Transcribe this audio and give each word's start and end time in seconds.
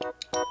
Bye. 0.00 0.45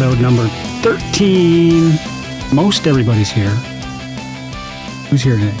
Episode 0.00 0.22
number 0.22 0.48
13. 0.80 1.92
Most 2.54 2.86
everybody's 2.86 3.30
here. 3.30 3.50
Who's 5.10 5.22
here 5.22 5.36
today? 5.36 5.54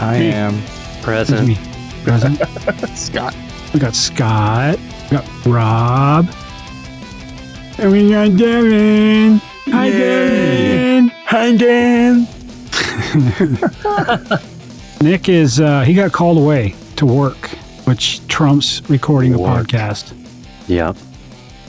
I 0.00 0.18
Me. 0.18 0.32
am. 0.32 0.62
Present. 1.00 1.48
me? 1.48 1.58
Present. 2.04 2.36
Scott. 2.94 3.34
We 3.72 3.80
got 3.80 3.94
Scott. 3.94 4.78
We 5.10 5.16
got 5.16 5.46
Rob. 5.46 6.28
And 7.78 7.90
we 7.92 8.10
got 8.10 8.36
Devin. 8.36 9.40
Hi, 9.66 9.88
Devin. 9.88 11.08
Hi, 11.24 11.56
Dan. 11.56 12.28
Nick 15.00 15.30
is, 15.30 15.58
uh, 15.58 15.80
he 15.84 15.94
got 15.94 16.12
called 16.12 16.36
away 16.36 16.74
to 16.96 17.06
work, 17.06 17.48
which 17.86 18.26
trumps 18.28 18.82
recording 18.90 19.32
a 19.32 19.38
podcast. 19.38 20.12
Yep. 20.68 20.98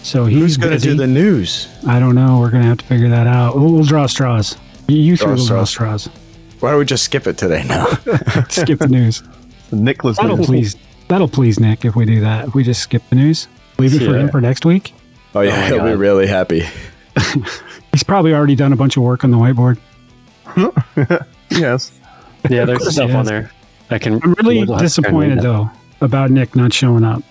So 0.04 0.26
he's 0.26 0.38
Who's 0.40 0.58
going 0.58 0.78
to 0.78 0.80
do 0.80 0.96
the 0.96 1.08
news? 1.08 1.68
I 1.88 2.00
don't 2.00 2.14
know. 2.14 2.40
We're 2.40 2.50
going 2.52 2.64
to 2.64 2.70
have 2.70 2.78
to 2.80 2.86
figure 2.86 3.10
that 3.10 3.26
out. 3.26 3.56
We'll, 3.56 3.72
we'll 3.72 3.84
draw 3.84 4.06
straws. 4.06 4.58
You, 4.88 4.98
you 4.98 5.18
three 5.18 5.28
Draw 5.28 5.36
will 5.36 5.46
draw 5.46 5.64
straws. 5.64 6.04
straws. 6.04 6.24
Why 6.60 6.70
don't 6.72 6.80
we 6.80 6.86
just 6.86 7.04
skip 7.04 7.26
it 7.26 7.38
today 7.38 7.64
No, 7.64 7.86
Skip 8.50 8.80
the 8.80 8.88
news. 8.90 9.24
Nicholas 9.72 10.18
That'll 10.18 10.38
news. 10.38 10.46
please. 10.46 10.76
That'll 11.08 11.28
please 11.28 11.60
Nick 11.60 11.86
if 11.86 11.96
we 11.96 12.06
do 12.06 12.22
that. 12.22 12.50
If 12.50 12.56
we 12.56 12.64
just 12.64 12.82
skip 12.82 13.02
the 13.10 13.16
news, 13.16 13.48
leave 13.80 13.94
it 13.94 14.06
for 14.06 14.18
him 14.18 14.30
for 14.30 14.40
next 14.42 14.66
week. 14.66 14.94
oh, 15.36 15.42
yeah, 15.42 15.52
oh 15.52 15.60
my 15.62 15.68
he'll 15.68 15.84
be 15.86 15.96
really 15.96 16.28
happy. 16.28 16.64
He's 17.92 18.04
probably 18.04 18.34
already 18.34 18.56
done 18.56 18.74
a 18.74 18.76
bunch 18.76 18.98
of 18.98 19.04
work 19.04 19.24
on 19.24 19.32
the 19.32 19.38
whiteboard. 19.38 19.78
Yes. 21.50 21.92
Yeah, 22.50 22.66
there's 22.66 22.92
stuff 22.92 23.14
on 23.14 23.26
there. 23.26 23.52
I 23.90 24.00
can. 24.00 24.22
I'm 24.24 24.34
really 24.34 24.64
we'll 24.64 24.78
have 24.78 24.92
to 24.94 25.02
try 25.02 25.10
and 25.10 25.18
read 25.20 25.36
disappointed 25.36 25.42
though 25.42 25.70
about 26.02 26.32
Nick 26.32 26.56
not 26.56 26.74
showing 26.74 27.04
up. 27.04 27.24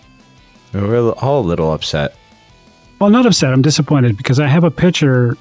We're 0.72 1.10
all 1.12 1.40
a 1.40 1.46
little 1.46 1.72
upset. 1.72 2.14
Well, 3.02 3.10
not 3.10 3.26
upset. 3.26 3.52
I'm 3.52 3.62
disappointed 3.62 4.16
because 4.16 4.38
I 4.38 4.46
have 4.46 4.62
a 4.62 4.70
picture 4.70 5.36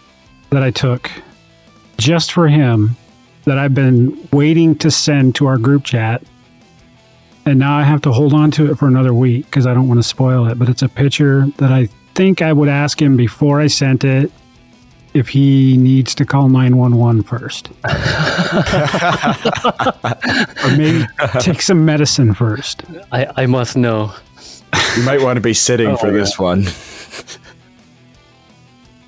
that 0.50 0.64
I 0.64 0.72
took 0.72 1.12
just 2.00 2.32
for 2.32 2.48
him 2.48 2.98
that 3.44 3.60
I've 3.60 3.76
been 3.76 4.28
waiting 4.34 4.76
to 4.80 4.90
send 4.90 5.36
to 5.36 5.46
our 5.46 5.60
group 5.60 5.84
chat. 5.84 6.24
And 7.46 7.60
now 7.60 7.78
I 7.78 7.84
have 7.84 8.02
to 8.02 8.12
hold 8.12 8.34
on 8.34 8.50
to 8.50 8.72
it 8.72 8.80
for 8.80 8.88
another 8.88 9.14
week 9.14 9.46
because 9.46 9.68
I 9.68 9.76
don't 9.76 9.88
want 9.88 10.00
to 10.00 10.04
spoil 10.04 10.48
it. 10.48 10.58
But 10.58 10.70
it's 10.70 10.82
a 10.82 10.90
picture 10.90 11.46
that 11.58 11.72
I 11.72 11.86
think 12.16 12.42
I 12.42 12.52
would 12.52 12.68
ask 12.68 13.00
him 13.00 13.16
before 13.16 13.62
I 13.62 13.68
sent 13.68 14.04
it 14.04 14.32
if 15.14 15.30
he 15.30 15.78
needs 15.78 16.16
to 16.16 16.26
call 16.26 16.50
911 16.50 17.22
first. 17.22 17.68
or 20.66 20.78
maybe 20.78 21.06
take 21.40 21.62
some 21.62 21.86
medicine 21.86 22.34
first. 22.34 22.82
I, 23.12 23.28
I 23.38 23.46
must 23.46 23.78
know. 23.78 24.16
You 24.98 25.04
might 25.04 25.22
want 25.22 25.38
to 25.38 25.42
be 25.42 25.54
sitting 25.54 25.90
Oh, 25.90 25.98
for 25.98 26.08
yeah. 26.08 26.14
this 26.14 26.40
one. 26.40 26.66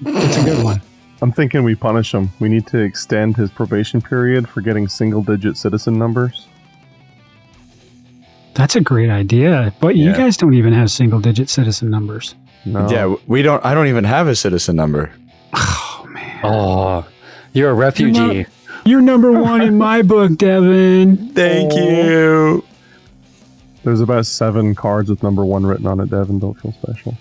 It's 0.06 0.38
a 0.38 0.44
good 0.44 0.64
one. 0.64 0.82
I'm 1.22 1.32
thinking 1.32 1.64
we 1.64 1.76
punish 1.76 2.14
him. 2.14 2.30
We 2.40 2.50
need 2.50 2.68
to 2.68 2.80
extend 2.80 3.38
his 3.38 3.50
probation 3.50 4.02
period 4.02 4.48
for 4.50 4.62
getting 4.62 4.88
single 4.88 5.22
digit 5.24 5.56
citizen 5.58 5.98
numbers. 5.98 6.48
That's 8.56 8.76
a 8.76 8.82
great 8.82 9.10
idea. 9.10 9.74
But 9.80 9.96
you 9.96 10.12
guys 10.14 10.38
don't 10.38 10.54
even 10.54 10.74
have 10.74 10.92
single 10.92 11.20
digit 11.20 11.50
citizen 11.50 11.90
numbers. 11.90 12.36
No. 12.66 12.90
Yeah, 12.90 13.16
we 13.28 13.42
don't. 13.42 13.64
I 13.66 13.74
don't 13.74 13.88
even 13.88 14.04
have 14.04 14.28
a 14.28 14.36
citizen 14.36 14.76
number. 14.76 15.12
Oh, 15.56 16.06
man. 16.10 16.40
Oh, 16.44 17.08
you're 17.54 17.70
a 17.70 17.74
refugee. 17.74 18.46
You're 18.86 19.02
number 19.02 19.32
one 19.32 19.62
in 19.62 19.78
my 19.78 20.02
book, 20.02 20.38
Devin. 20.38 21.30
Thank 21.34 21.72
Oh. 21.74 21.78
you. 21.78 22.64
There's 23.84 24.02
about 24.02 24.26
seven 24.26 24.76
cards 24.76 25.10
with 25.10 25.24
number 25.24 25.44
one 25.46 25.66
written 25.66 25.88
on 25.88 26.00
it, 26.02 26.10
Devin. 26.10 26.40
Don't 26.40 26.60
feel 26.60 26.74
special. 26.74 27.18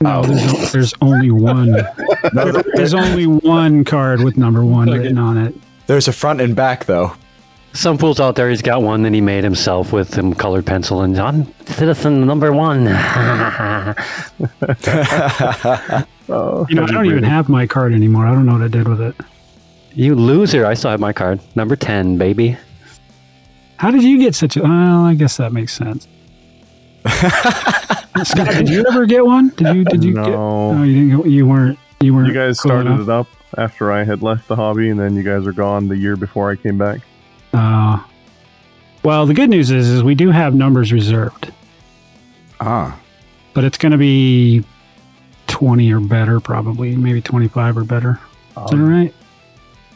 No, 0.00 0.22
there's, 0.22 0.72
there's 0.72 0.94
only 1.00 1.30
one. 1.30 1.76
There's 2.74 2.94
only 2.94 3.26
one 3.26 3.84
card 3.84 4.22
with 4.22 4.36
number 4.36 4.64
one 4.64 4.88
Okay. 4.88 4.98
written 4.98 5.18
on 5.18 5.36
it. 5.38 5.54
There's 5.86 6.06
a 6.08 6.12
front 6.12 6.40
and 6.40 6.54
back 6.54 6.84
though. 6.84 7.12
Some 7.74 7.98
fools 7.98 8.18
out 8.18 8.34
there, 8.34 8.48
he's 8.48 8.62
got 8.62 8.82
one 8.82 9.02
that 9.02 9.12
he 9.12 9.20
made 9.20 9.44
himself 9.44 9.92
with 9.92 10.14
some 10.14 10.34
colored 10.34 10.64
pencil, 10.66 11.02
and 11.02 11.18
I'm 11.18 11.52
citizen 11.66 12.26
number 12.26 12.50
one. 12.52 12.88
Oh, 12.88 13.94
You 16.68 16.74
know, 16.74 16.84
I 16.84 16.86
don't 16.86 17.06
even 17.06 17.24
have 17.24 17.48
my 17.48 17.66
card 17.66 17.92
anymore. 17.92 18.26
I 18.26 18.32
don't 18.32 18.46
know 18.46 18.52
what 18.54 18.62
I 18.62 18.68
did 18.68 18.86
with 18.88 19.00
it. 19.00 19.14
you 19.94 20.14
loser! 20.14 20.64
I 20.66 20.74
still 20.74 20.90
have 20.90 21.00
my 21.00 21.12
card, 21.12 21.40
number 21.54 21.76
ten, 21.76 22.18
baby. 22.18 22.56
How 23.76 23.90
did 23.90 24.02
you 24.02 24.18
get 24.18 24.34
such 24.34 24.56
a? 24.56 24.62
Well, 24.62 25.04
I 25.04 25.14
guess 25.14 25.36
that 25.36 25.52
makes 25.52 25.72
sense. 25.72 26.06
Scott, 28.24 28.48
did 28.48 28.68
you 28.68 28.84
ever 28.88 29.06
get 29.06 29.24
one? 29.24 29.48
Did 29.50 29.74
you? 29.74 29.84
Did 29.84 30.04
you 30.04 30.14
get? 30.14 30.26
No. 30.26 30.74
No, 30.74 30.82
you 30.84 30.94
didn't. 30.94 31.22
Get, 31.22 31.30
you 31.32 31.46
weren't. 31.46 31.78
You 32.00 32.14
weren't. 32.14 32.28
You 32.28 32.34
guys 32.34 32.60
cool 32.60 32.70
started 32.70 32.90
enough? 32.90 33.00
it 33.00 33.08
up 33.08 33.26
after 33.56 33.90
I 33.90 34.04
had 34.04 34.22
left 34.22 34.46
the 34.48 34.56
hobby, 34.56 34.88
and 34.90 34.98
then 35.00 35.16
you 35.16 35.22
guys 35.22 35.46
are 35.46 35.52
gone 35.52 35.88
the 35.88 35.96
year 35.96 36.16
before 36.16 36.50
I 36.50 36.56
came 36.56 36.78
back. 36.78 37.00
Uh, 37.52 38.02
well, 39.02 39.26
the 39.26 39.34
good 39.34 39.50
news 39.50 39.70
is, 39.70 39.88
is 39.88 40.02
we 40.04 40.14
do 40.14 40.30
have 40.30 40.54
numbers 40.54 40.92
reserved, 40.92 41.52
Ah, 42.60 42.98
but 43.54 43.64
it's 43.64 43.78
going 43.78 43.92
to 43.92 43.98
be 43.98 44.64
twenty 45.48 45.92
or 45.92 46.00
better, 46.00 46.38
probably 46.40 46.96
maybe 46.96 47.20
twenty-five 47.20 47.76
or 47.76 47.84
better. 47.84 48.20
Is 48.50 48.70
that 48.70 48.78
all 48.78 48.78
right? 48.78 49.14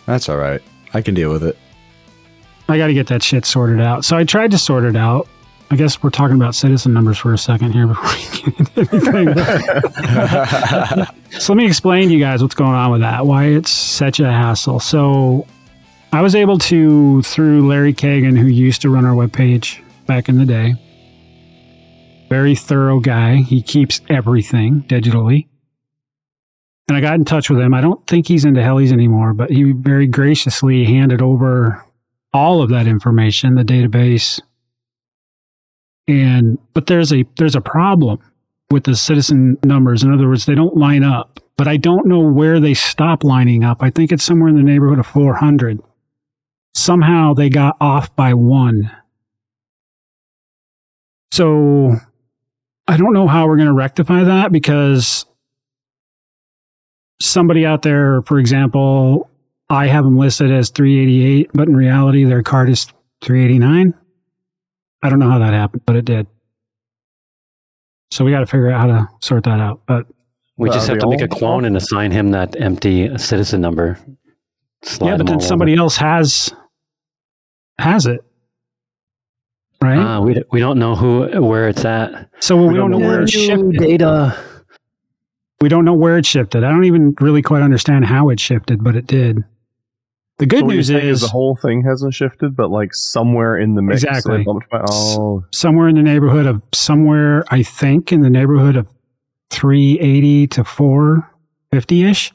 that's 0.07 0.29
all 0.29 0.37
right. 0.39 0.61
I 0.95 1.03
can 1.03 1.15
deal 1.15 1.31
with 1.33 1.45
it. 1.45 1.57
I 2.69 2.79
got 2.79 2.87
to 2.89 2.95
get 2.95 3.07
that 3.09 3.23
shit 3.23 3.45
sorted 3.45 3.81
out. 3.81 4.05
So 4.05 4.17
I 4.17 4.25
tried 4.25 4.51
to 4.53 4.59
sort 4.59 4.85
it 4.85 4.97
out. 4.97 5.29
I 5.73 5.75
guess 5.75 6.03
we're 6.03 6.11
talking 6.11 6.37
about 6.37 6.55
citizen 6.55 6.93
numbers 6.93 7.17
for 7.17 7.33
a 7.33 7.39
second 7.39 7.73
here 7.73 7.87
before 7.87 8.05
we 8.05 8.19
get 8.43 8.77
into 8.77 9.25
anything. 9.25 9.35
so 11.41 11.55
let 11.55 11.57
me 11.57 11.67
explain 11.67 12.09
to 12.09 12.15
you 12.15 12.21
guys 12.21 12.43
what's 12.43 12.55
going 12.55 12.75
on 12.75 12.93
with 12.93 13.01
that, 13.01 13.25
why 13.25 13.47
it's 13.47 13.71
such 13.71 14.21
a 14.21 14.31
hassle. 14.31 14.81
So 14.81 15.47
I 16.13 16.21
was 16.21 16.35
able 16.35 16.59
to, 16.59 17.23
through 17.23 17.67
Larry 17.67 17.95
Kagan, 17.95 18.39
who 18.39 18.49
used 18.49 18.83
to 18.83 18.91
run 18.91 19.07
our 19.07 19.15
webpage 19.15 19.83
back 20.05 20.29
in 20.29 20.37
the 20.37 20.45
day, 20.45 20.75
very 22.29 22.55
thorough 22.55 23.01
guy. 23.01 23.37
He 23.37 23.63
keeps 23.63 24.03
everything 24.11 24.83
digitally. 24.83 25.47
And 26.87 26.99
I 26.99 27.01
got 27.01 27.15
in 27.15 27.25
touch 27.25 27.49
with 27.49 27.61
him. 27.61 27.73
I 27.73 27.81
don't 27.81 28.07
think 28.07 28.29
he's 28.29 28.45
into 28.45 28.61
helis 28.61 28.93
anymore, 28.93 29.33
but 29.33 29.49
he 29.49 29.73
very 29.73 30.07
graciously 30.07 30.85
handed 30.85 31.23
over 31.23 31.83
all 32.35 32.61
of 32.61 32.69
that 32.69 32.87
information, 32.87 33.55
the 33.55 33.63
database. 33.63 34.39
And 36.21 36.59
but 36.75 36.87
there's 36.87 37.13
a 37.13 37.25
there's 37.37 37.55
a 37.55 37.61
problem 37.61 38.19
with 38.71 38.85
the 38.85 38.97
citizen 38.97 39.59
numbers. 39.65 40.03
In 40.03 40.13
other 40.13 40.29
words, 40.29 40.47
they 40.47 40.55
don't 40.55 40.77
line 40.77 41.05
up. 41.05 41.41
But 41.57 41.69
I 41.69 41.77
don't 41.77 42.07
know 42.07 42.21
where 42.21 42.59
they 42.59 42.75
stop 42.75 43.23
lining 43.23 43.63
up. 43.63 43.83
I 43.83 43.91
think 43.91 44.11
it's 44.11 44.25
somewhere 44.25 44.49
in 44.49 44.57
the 44.57 44.63
neighborhood 44.63 44.99
of 44.99 45.07
400. 45.07 45.81
Somehow 46.75 47.35
they 47.35 47.51
got 47.51 47.77
off 47.81 48.15
by 48.17 48.35
one. 48.35 48.91
So 51.31 51.97
I 52.89 52.97
don't 52.97 53.13
know 53.13 53.29
how 53.29 53.47
we're 53.47 53.57
going 53.57 53.69
to 53.69 53.75
rectify 53.75 54.25
that 54.25 54.51
because 54.51 55.27
somebody 57.21 57.65
out 57.65 57.83
there, 57.83 58.23
for 58.23 58.39
example, 58.39 59.31
I 59.71 59.87
have 59.87 60.05
them 60.05 60.19
listed 60.19 60.51
as 60.51 60.71
388, 60.71 61.51
but 61.55 61.69
in 61.69 61.77
reality, 61.77 62.25
their 62.25 62.43
card 62.43 62.69
is 62.69 62.87
389. 63.23 63.95
I 65.03 65.09
don't 65.11 65.19
know 65.19 65.31
how 65.31 65.39
that 65.41 65.53
happened, 65.53 65.83
but 65.87 65.97
it 65.97 66.05
did. 66.05 66.27
So 68.11 68.25
we 68.25 68.31
got 68.31 68.41
to 68.41 68.47
figure 68.47 68.71
out 68.71 68.81
how 68.81 68.87
to 68.87 69.09
sort 69.21 69.45
that 69.45 69.59
out. 69.61 69.83
But 69.87 70.07
We 70.59 70.69
Uh, 70.69 70.75
just 70.75 70.87
have 70.89 70.99
to 70.99 71.09
make 71.09 71.23
a 71.23 71.29
clone 71.29 71.65
and 71.65 71.77
assign 71.77 72.11
him 72.11 72.31
that 72.33 72.55
empty 72.61 73.17
citizen 73.19 73.61
number. 73.63 73.99
Slide 74.85 75.09
yeah, 75.11 75.17
but 75.17 75.27
then 75.27 75.37
all 75.37 75.41
somebody 75.41 75.75
else 75.75 75.97
has 75.97 76.53
has 77.79 78.07
it, 78.07 78.21
right? 79.81 79.97
over. 79.97 80.07
Ah, 80.07 80.21
we, 80.21 80.43
we 80.53 80.61
don't 80.61 80.79
know 80.79 80.95
who 80.95 81.27
where 81.41 81.69
it's 81.69 81.85
at. 81.85 82.29
so 82.41 82.57
we, 82.57 82.75
don't 82.77 82.91
know 82.91 82.99
where 82.99 83.23
it's 83.23 83.33
shifted. 83.33 83.79
Data. 83.79 84.37
We 85.61 85.69
don't 85.69 85.85
know 85.85 85.95
where 85.95 86.19
it 86.19 86.27
shifted. 86.27 86.65
I 86.65 86.71
don't 86.71 86.85
even 86.85 87.15
really 87.21 87.41
quite 87.43 87.63
understand 87.63 88.05
how 88.05 88.29
it 88.29 88.39
shifted, 88.41 88.83
but 88.85 88.95
it 88.95 89.07
did. 89.07 89.43
The 90.43 90.47
good 90.47 90.63
so 90.63 90.67
news 90.67 90.91
is 90.91 91.21
the 91.21 91.29
whole 91.29 91.55
thing 91.55 91.85
hasn't 91.85 92.15
shifted, 92.15 92.57
but 92.57 92.69
like 92.69 92.93
somewhere 92.95 93.57
in 93.57 93.77
the 93.77 93.83
mix. 93.83 94.03
Exactly. 94.03 94.43
by- 94.43 94.85
oh, 94.91 95.45
somewhere 95.53 95.87
in 95.87 95.95
the 95.95 96.03
neighborhood 96.03 96.47
of 96.47 96.61
somewhere 96.75 97.45
I 97.53 97.63
think 97.63 98.11
in 98.11 98.23
the 98.23 98.29
neighborhood 98.29 98.75
of 98.75 98.89
380 99.51 100.49
to 100.49 100.65
450 100.65 102.03
ish, 102.03 102.33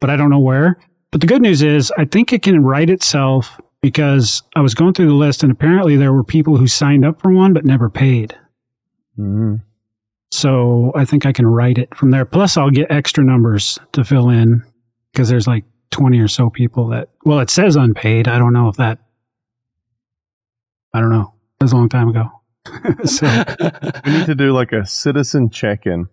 but 0.00 0.08
I 0.08 0.16
don't 0.16 0.30
know 0.30 0.40
where. 0.40 0.78
But 1.10 1.20
the 1.20 1.26
good 1.26 1.42
news 1.42 1.60
is 1.60 1.92
I 1.98 2.06
think 2.06 2.32
it 2.32 2.40
can 2.40 2.62
write 2.62 2.88
itself 2.88 3.60
because 3.82 4.42
I 4.56 4.62
was 4.62 4.74
going 4.74 4.94
through 4.94 5.08
the 5.08 5.12
list 5.12 5.42
and 5.42 5.52
apparently 5.52 5.98
there 5.98 6.14
were 6.14 6.24
people 6.24 6.56
who 6.56 6.66
signed 6.66 7.04
up 7.04 7.20
for 7.20 7.30
one 7.30 7.52
but 7.52 7.66
never 7.66 7.90
paid. 7.90 8.38
Mm-hmm. 9.18 9.56
So 10.30 10.92
I 10.96 11.04
think 11.04 11.26
I 11.26 11.32
can 11.32 11.46
write 11.46 11.76
it 11.76 11.94
from 11.94 12.10
there. 12.10 12.24
Plus, 12.24 12.56
I'll 12.56 12.70
get 12.70 12.90
extra 12.90 13.22
numbers 13.22 13.78
to 13.92 14.02
fill 14.02 14.30
in 14.30 14.62
because 15.12 15.28
there's 15.28 15.46
like 15.46 15.64
20 15.92 16.18
or 16.20 16.28
so 16.28 16.50
people 16.50 16.88
that, 16.88 17.10
well, 17.24 17.38
it 17.40 17.50
says 17.50 17.76
unpaid. 17.76 18.26
I 18.28 18.38
don't 18.38 18.52
know 18.52 18.68
if 18.68 18.76
that, 18.76 18.98
I 20.94 21.00
don't 21.00 21.10
know. 21.10 21.34
It 21.60 21.64
was 21.64 21.72
a 21.72 21.76
long 21.76 21.88
time 21.88 22.08
ago. 22.08 22.28
so, 23.04 23.26
we 24.04 24.12
need 24.12 24.26
to 24.26 24.34
do 24.36 24.52
like 24.52 24.72
a 24.72 24.84
citizen 24.86 25.50
check-in. 25.50 26.06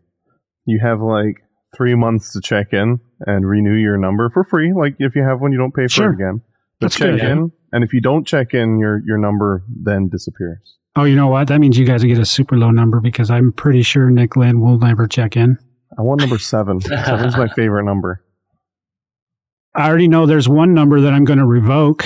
You 0.66 0.80
have 0.82 1.02
like 1.02 1.38
three 1.76 1.96
months 1.96 2.34
to 2.34 2.42
check 2.42 2.74
in 2.74 3.00
and 3.26 3.48
renew 3.48 3.76
your 3.76 3.98
number 3.98 4.30
for 4.30 4.44
free. 4.44 4.74
Like 4.74 4.96
if 5.00 5.16
you 5.16 5.24
have 5.24 5.42
one, 5.42 5.52
you 5.52 5.58
don't 5.58 5.74
pay 5.74 5.84
for 5.84 5.90
Sure. 5.90 6.12
it 6.12 6.16
again. 6.16 6.42
But 6.80 6.86
That's 6.86 6.96
check 6.96 7.10
good, 7.12 7.20
yeah. 7.20 7.32
in, 7.34 7.52
and 7.74 7.84
if 7.84 7.94
you 7.94 8.00
don't 8.02 8.26
check 8.26 8.54
in, 8.54 8.80
your 8.80 9.02
your 9.06 9.18
number 9.18 9.64
then 9.84 10.08
disappears. 10.10 10.78
oh, 10.96 11.04
you 11.04 11.16
know 11.16 11.28
what? 11.28 11.48
That 11.50 11.60
means 11.60 11.78
you 11.78 11.86
guys 11.86 12.04
will 12.04 12.10
get 12.10 12.20
a 12.20 12.26
super 12.26 12.56
low 12.58 12.72
number 12.72 13.00
because 13.02 13.30
I'm 13.30 13.52
pretty 13.52 13.82
sure 13.84 14.10
Nick 14.10 14.36
Lynn 14.38 14.62
will 14.62 14.78
never 14.80 15.06
check 15.08 15.36
in. 15.36 15.58
I 15.98 16.02
want 16.04 16.22
number 16.22 16.40
seven. 16.40 16.80
Seven's 16.82 17.36
my 17.36 17.48
favorite 17.50 17.84
number. 17.84 18.24
I 19.76 19.88
already 19.88 20.08
know 20.08 20.26
there's 20.26 20.50
one 20.50 20.74
number 20.74 21.02
that 21.02 21.14
I'm 21.14 21.26
going 21.26 21.40
to 21.40 21.46
revoke. 21.46 22.06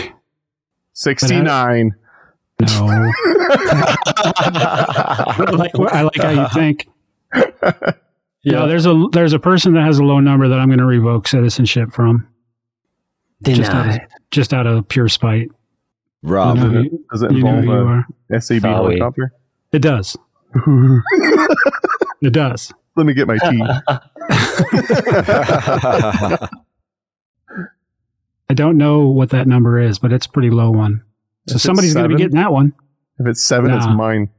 Sixty-nine. 0.93 1.91
No. 2.59 2.67
I 4.15 5.45
like, 5.53 5.71
I 5.91 6.01
like 6.03 6.15
how 6.17 6.29
you 6.29 6.47
think. 6.53 6.87
No, 8.45 8.67
there's 8.67 8.85
a 8.85 9.05
there's 9.13 9.31
a 9.31 9.39
person 9.39 9.71
that 9.75 9.83
has 9.85 9.99
a 9.99 10.03
low 10.03 10.19
number 10.19 10.49
that 10.49 10.59
I'm 10.59 10.67
going 10.67 10.79
to 10.79 10.85
revoke 10.85 11.29
citizenship 11.29 11.93
from 11.93 12.27
just 13.41 13.71
out, 13.71 13.87
of, 13.89 13.99
just 14.31 14.53
out 14.53 14.67
of 14.67 14.85
pure 14.89 15.07
spite. 15.07 15.49
Rob. 16.23 16.57
You 16.57 16.63
know, 16.63 16.69
Does 16.69 16.73
who- 16.73 16.83
it, 16.83 17.07
does 17.09 17.21
it 17.23 17.31
involve 17.31 17.63
you 17.63 17.71
are. 17.71 18.05
a 18.31 18.41
SAB 18.41 18.59
Sorry. 18.63 18.73
helicopter? 18.73 19.31
It 19.71 19.79
does. 19.79 20.17
It 22.21 22.33
does. 22.33 22.73
Let 22.97 23.05
me 23.05 23.13
get 23.13 23.27
my 23.29 23.37
tea. 23.37 23.63
I 28.53 28.55
don't 28.55 28.77
know 28.77 29.07
what 29.07 29.31
that 29.31 29.47
number 29.47 29.79
is, 29.79 29.97
but 29.97 30.13
it's 30.13 30.27
a 30.27 30.29
pretty 30.29 30.51
low 30.51 30.69
one. 30.69 31.01
So 31.47 31.55
If 31.55 31.61
somebody's 31.63 31.95
going 31.95 32.07
to 32.07 32.15
be 32.15 32.21
getting 32.21 32.37
that 32.37 32.51
one. 32.51 32.71
if 33.19 33.25
it's 33.25 33.41
seven, 33.41 33.71
it's 33.71 33.87
mine. 33.87 34.29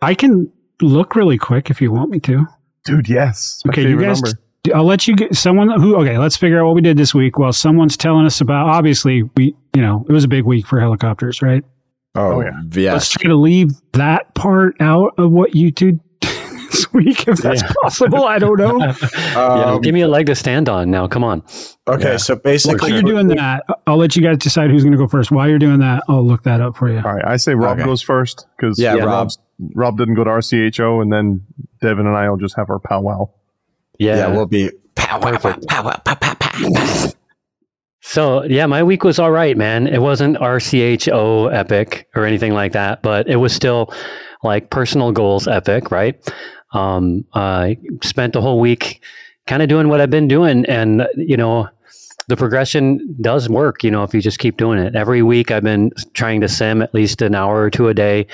I 0.00 0.14
can 0.14 0.48
look 0.80 1.16
really 1.16 1.36
quick 1.38 1.70
if 1.70 1.80
you 1.80 1.90
want 1.90 2.10
me 2.10 2.20
to. 2.20 2.46
Dude, 2.84 3.08
yes. 3.08 3.60
My 3.64 3.72
Okay, 3.72 3.82
you 3.88 4.00
guys. 4.00 4.22
number. 4.22 4.38
I'll 4.74 4.84
let 4.86 5.08
you 5.08 5.16
get 5.16 5.34
someone 5.34 5.68
who. 5.80 5.96
Okay, 5.96 6.18
let's 6.18 6.36
figure 6.36 6.60
out 6.60 6.66
what 6.66 6.76
we 6.76 6.82
did 6.82 6.96
this 6.96 7.12
week. 7.12 7.36
While 7.36 7.52
someone's 7.52 7.96
telling 7.96 8.26
us 8.26 8.40
about. 8.40 8.68
Obviously, 8.68 9.24
we 9.36 9.56
you 9.74 9.82
know 9.82 10.06
it 10.08 10.12
was 10.12 10.22
a 10.22 10.28
big 10.28 10.44
week 10.44 10.66
for 10.68 10.78
helicopters, 10.78 11.42
right? 11.42 11.64
oh, 12.14 12.34
Oh, 12.34 12.40
yeah. 12.42 12.50
yes. 12.72 12.92
Let's 12.92 13.08
try 13.10 13.28
to 13.28 13.36
leave 13.36 13.70
that 13.94 14.34
part 14.36 14.76
out 14.80 15.14
of 15.18 15.32
what 15.32 15.56
you 15.56 15.72
did 15.72 15.98
this 16.70 16.92
week, 16.92 17.26
if 17.28 17.38
that's 17.38 17.62
Yeah. 17.62 17.72
possible. 17.82 18.24
I 18.24 18.38
don't 18.38 18.58
know. 18.58 18.78
yeah, 19.14 19.64
Um, 19.74 19.80
give 19.80 19.94
me 19.94 20.00
a 20.02 20.08
leg 20.08 20.26
to 20.26 20.34
stand 20.34 20.68
on 20.68 20.90
now. 20.90 21.06
Come 21.08 21.24
on. 21.24 21.42
okay, 21.88 22.12
Yeah. 22.12 22.16
so 22.16 22.34
While 22.34 22.42
basically, 22.42 22.92
you're 22.92 23.02
doing 23.02 23.28
that, 23.28 23.64
I'll 23.86 23.96
let 23.96 24.16
you 24.16 24.22
guys 24.22 24.38
decide 24.38 24.70
who's 24.70 24.82
going 24.82 24.92
to 24.92 24.98
go 24.98 25.08
first. 25.08 25.30
While 25.30 25.48
you're 25.48 25.58
doing 25.58 25.80
that, 25.80 26.02
I'll 26.08 26.26
look 26.26 26.42
that 26.44 26.60
up 26.60 26.76
for 26.76 26.88
you. 26.88 26.98
All 26.98 27.14
right, 27.14 27.24
I 27.24 27.36
say 27.36 27.54
Rob 27.54 27.78
Okay. 27.78 27.86
goes 27.86 28.02
first 28.02 28.46
because 28.56 28.78
Yeah, 28.78 28.94
Rob. 28.94 29.30
Rob 29.74 29.98
didn't 29.98 30.14
go 30.14 30.24
to 30.24 30.30
RCHO, 30.30 31.02
and 31.02 31.12
then 31.12 31.42
Devin 31.82 32.06
and 32.06 32.16
I 32.16 32.30
will 32.30 32.38
just 32.38 32.56
have 32.56 32.70
our 32.70 32.78
powwow. 32.78 33.28
Yeah. 33.98 34.16
yeah, 34.16 34.26
we'll 34.28 34.46
be 34.46 34.70
pow, 34.94 35.20
wow, 35.20 35.32
wow, 35.44 35.56
pow, 35.68 35.84
wow, 35.84 36.00
pow, 36.04 36.14
pow, 36.14 36.34
pow. 36.40 37.10
So 38.02 38.44
yeah, 38.44 38.66
my 38.66 38.82
week 38.82 39.04
was 39.04 39.18
all 39.18 39.30
right, 39.30 39.56
man. 39.56 39.86
It 39.86 40.00
wasn't 40.00 40.38
RCHO 40.38 41.52
epic 41.54 42.08
or 42.16 42.24
anything 42.24 42.54
like 42.54 42.72
that, 42.72 43.02
but 43.02 43.28
it 43.28 43.36
was 43.36 43.52
still 43.52 43.92
like 44.42 44.70
personal 44.70 45.12
goals 45.12 45.46
epic, 45.46 45.90
right? 45.90 46.16
Um, 46.72 47.24
I 47.34 47.78
spent 48.02 48.32
the 48.32 48.40
whole 48.40 48.60
week 48.60 49.02
kind 49.46 49.62
of 49.62 49.68
doing 49.68 49.88
what 49.88 50.00
I've 50.00 50.10
been 50.10 50.28
doing, 50.28 50.64
and 50.66 51.06
you 51.16 51.36
know, 51.36 51.68
the 52.28 52.36
progression 52.36 53.16
does 53.20 53.48
work. 53.48 53.82
You 53.82 53.90
know, 53.90 54.04
if 54.04 54.14
you 54.14 54.20
just 54.20 54.38
keep 54.38 54.56
doing 54.56 54.78
it 54.78 54.94
every 54.94 55.22
week, 55.22 55.50
I've 55.50 55.64
been 55.64 55.90
trying 56.14 56.40
to 56.42 56.48
sim 56.48 56.82
at 56.82 56.94
least 56.94 57.22
an 57.22 57.34
hour 57.34 57.62
or 57.62 57.70
two 57.70 57.88
a 57.88 57.94
day, 57.94 58.26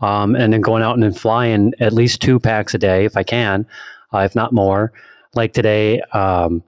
um, 0.00 0.34
and 0.34 0.52
then 0.52 0.60
going 0.60 0.82
out 0.82 0.94
and 0.94 1.02
then 1.02 1.12
flying 1.12 1.72
at 1.80 1.92
least 1.92 2.20
two 2.20 2.40
packs 2.40 2.74
a 2.74 2.78
day 2.78 3.04
if 3.04 3.16
I 3.16 3.22
can, 3.22 3.66
uh, 4.12 4.18
if 4.18 4.34
not 4.34 4.52
more. 4.52 4.92
Like 5.34 5.52
today, 5.52 6.00
um, 6.12 6.62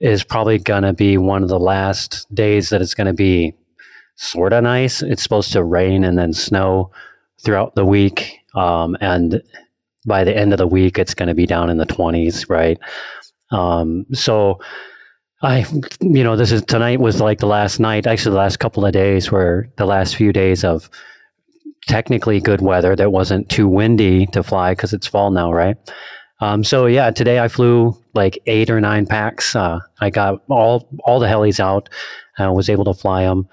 is 0.00 0.22
probably 0.22 0.58
to 0.84 0.92
be 0.92 1.18
one 1.18 1.42
of 1.42 1.48
the 1.48 1.58
last 1.58 2.32
days 2.34 2.68
that 2.70 2.80
it's 2.80 2.94
to 3.06 3.12
be 3.12 3.54
sort 4.16 4.52
of 4.52 4.62
nice. 4.62 5.02
It's 5.02 5.22
supposed 5.22 5.52
to 5.52 5.64
rain 5.64 6.04
and 6.04 6.18
then 6.18 6.32
snow 6.32 6.90
throughout 7.42 7.74
the 7.74 7.84
week. 7.84 8.38
Um, 8.54 8.96
and 9.00 9.42
by 10.08 10.24
the 10.24 10.36
end 10.36 10.52
of 10.52 10.58
the 10.58 10.66
week, 10.66 10.98
it's 10.98 11.14
going 11.14 11.28
to 11.28 11.34
be 11.34 11.46
down 11.46 11.70
in 11.70 11.76
the 11.76 11.86
20s, 11.86 12.48
right? 12.50 12.78
Um, 13.50 14.06
so 14.12 14.58
I, 15.42 15.64
you 16.00 16.24
know, 16.24 16.36
this 16.36 16.50
is 16.50 16.62
tonight 16.62 17.00
was 17.00 17.20
like 17.20 17.38
the 17.38 17.46
last 17.46 17.78
night, 17.78 18.06
actually, 18.06 18.32
the 18.32 18.38
last 18.38 18.58
couple 18.58 18.84
of 18.84 18.92
days 18.92 19.30
were 19.30 19.68
the 19.76 19.86
last 19.86 20.16
few 20.16 20.32
days 20.32 20.64
of 20.64 20.90
technically 21.86 22.40
good 22.40 22.60
weather 22.60 22.96
that 22.96 23.12
wasn't 23.12 23.48
too 23.48 23.68
windy 23.68 24.26
to 24.26 24.42
fly 24.42 24.72
because 24.72 24.92
it's 24.92 25.06
fall 25.06 25.30
now, 25.30 25.52
right? 25.52 25.76
Um, 26.40 26.62
so 26.64 26.86
yeah, 26.86 27.10
today 27.10 27.40
I 27.40 27.48
flew 27.48 27.96
like 28.14 28.38
eight 28.46 28.70
or 28.70 28.80
nine 28.80 29.06
packs. 29.06 29.56
Uh, 29.56 29.80
I 30.00 30.10
got 30.10 30.42
all 30.48 30.88
all 31.04 31.18
the 31.18 31.26
helis 31.26 31.60
out. 31.60 31.88
I 32.38 32.48
was 32.50 32.68
able 32.68 32.84
to 32.84 32.94
fly 32.94 33.24
them. 33.24 33.48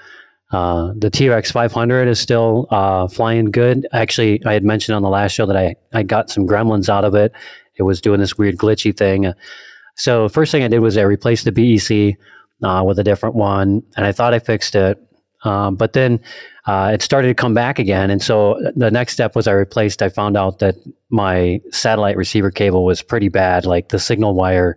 Uh, 0.51 0.93
the 0.97 1.09
T-Rex 1.09 1.51
500 1.51 2.07
is 2.07 2.19
still 2.19 2.67
uh, 2.69 3.07
flying 3.07 3.45
good. 3.45 3.87
Actually, 3.93 4.45
I 4.45 4.53
had 4.53 4.63
mentioned 4.63 4.95
on 4.95 5.01
the 5.01 5.09
last 5.09 5.31
show 5.31 5.45
that 5.45 5.57
I, 5.57 5.75
I 5.93 6.03
got 6.03 6.29
some 6.29 6.47
gremlins 6.47 6.87
out 6.87 7.03
of 7.03 7.15
it. 7.15 7.31
It 7.75 7.83
was 7.83 7.99
doing 7.99 8.19
this 8.19 8.37
weird 8.37 8.57
glitchy 8.57 8.95
thing. 8.95 9.33
So 9.95 10.29
first 10.29 10.51
thing 10.51 10.63
I 10.63 10.67
did 10.67 10.79
was 10.79 10.97
I 10.97 11.01
replaced 11.01 11.45
the 11.45 11.51
BEC 11.51 12.17
uh, 12.63 12.83
with 12.83 12.99
a 12.99 13.03
different 13.03 13.35
one, 13.35 13.83
and 13.97 14.05
I 14.05 14.11
thought 14.11 14.33
I 14.33 14.39
fixed 14.39 14.75
it. 14.75 14.99
Um, 15.43 15.75
but 15.75 15.93
then 15.93 16.19
uh, 16.65 16.91
it 16.93 17.01
started 17.01 17.27
to 17.27 17.33
come 17.35 17.53
back 17.53 17.77
again. 17.77 18.09
And 18.09 18.21
so 18.21 18.59
the 18.75 18.89
next 18.89 19.13
step 19.13 19.35
was 19.35 19.47
I 19.47 19.51
replaced, 19.51 20.01
I 20.01 20.09
found 20.09 20.35
out 20.35 20.59
that 20.59 20.75
my 21.09 21.61
satellite 21.71 22.17
receiver 22.17 22.49
cable 22.49 22.83
was 22.83 23.03
pretty 23.03 23.29
bad. 23.29 23.65
Like 23.65 23.89
the 23.89 23.99
signal 23.99 24.33
wire, 24.33 24.75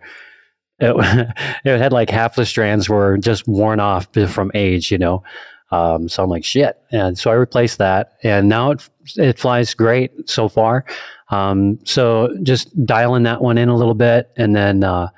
it, 0.79 0.95
it 1.65 1.79
had 1.79 1.93
like 1.93 2.11
half 2.11 2.37
the 2.37 2.45
strands 2.45 2.89
were 2.89 3.17
just 3.17 3.49
worn 3.49 3.81
off 3.81 4.09
from 4.29 4.51
age, 4.55 4.93
you 4.93 4.99
know. 4.99 5.23
Um, 5.71 6.09
so 6.09 6.23
I'm 6.23 6.31
like, 6.31 6.45
shit. 6.45 6.79
And 6.93 7.19
so 7.19 7.31
I 7.31 7.35
replaced 7.35 7.79
that. 7.79 8.15
And 8.23 8.49
now 8.49 8.71
it, 8.71 8.89
it 9.17 9.39
flies 9.39 9.75
great 9.75 10.29
so 10.29 10.49
far. 10.49 10.85
Um, 11.31 11.79
so 11.85 12.35
just 12.43 12.87
dialing 12.87 13.25
that 13.25 13.43
one 13.43 13.59
in 13.59 13.69
a 13.69 13.77
little 13.77 13.95
bit 13.95 14.31
and 14.37 14.57
then 14.57 14.83
uh, 14.83 15.09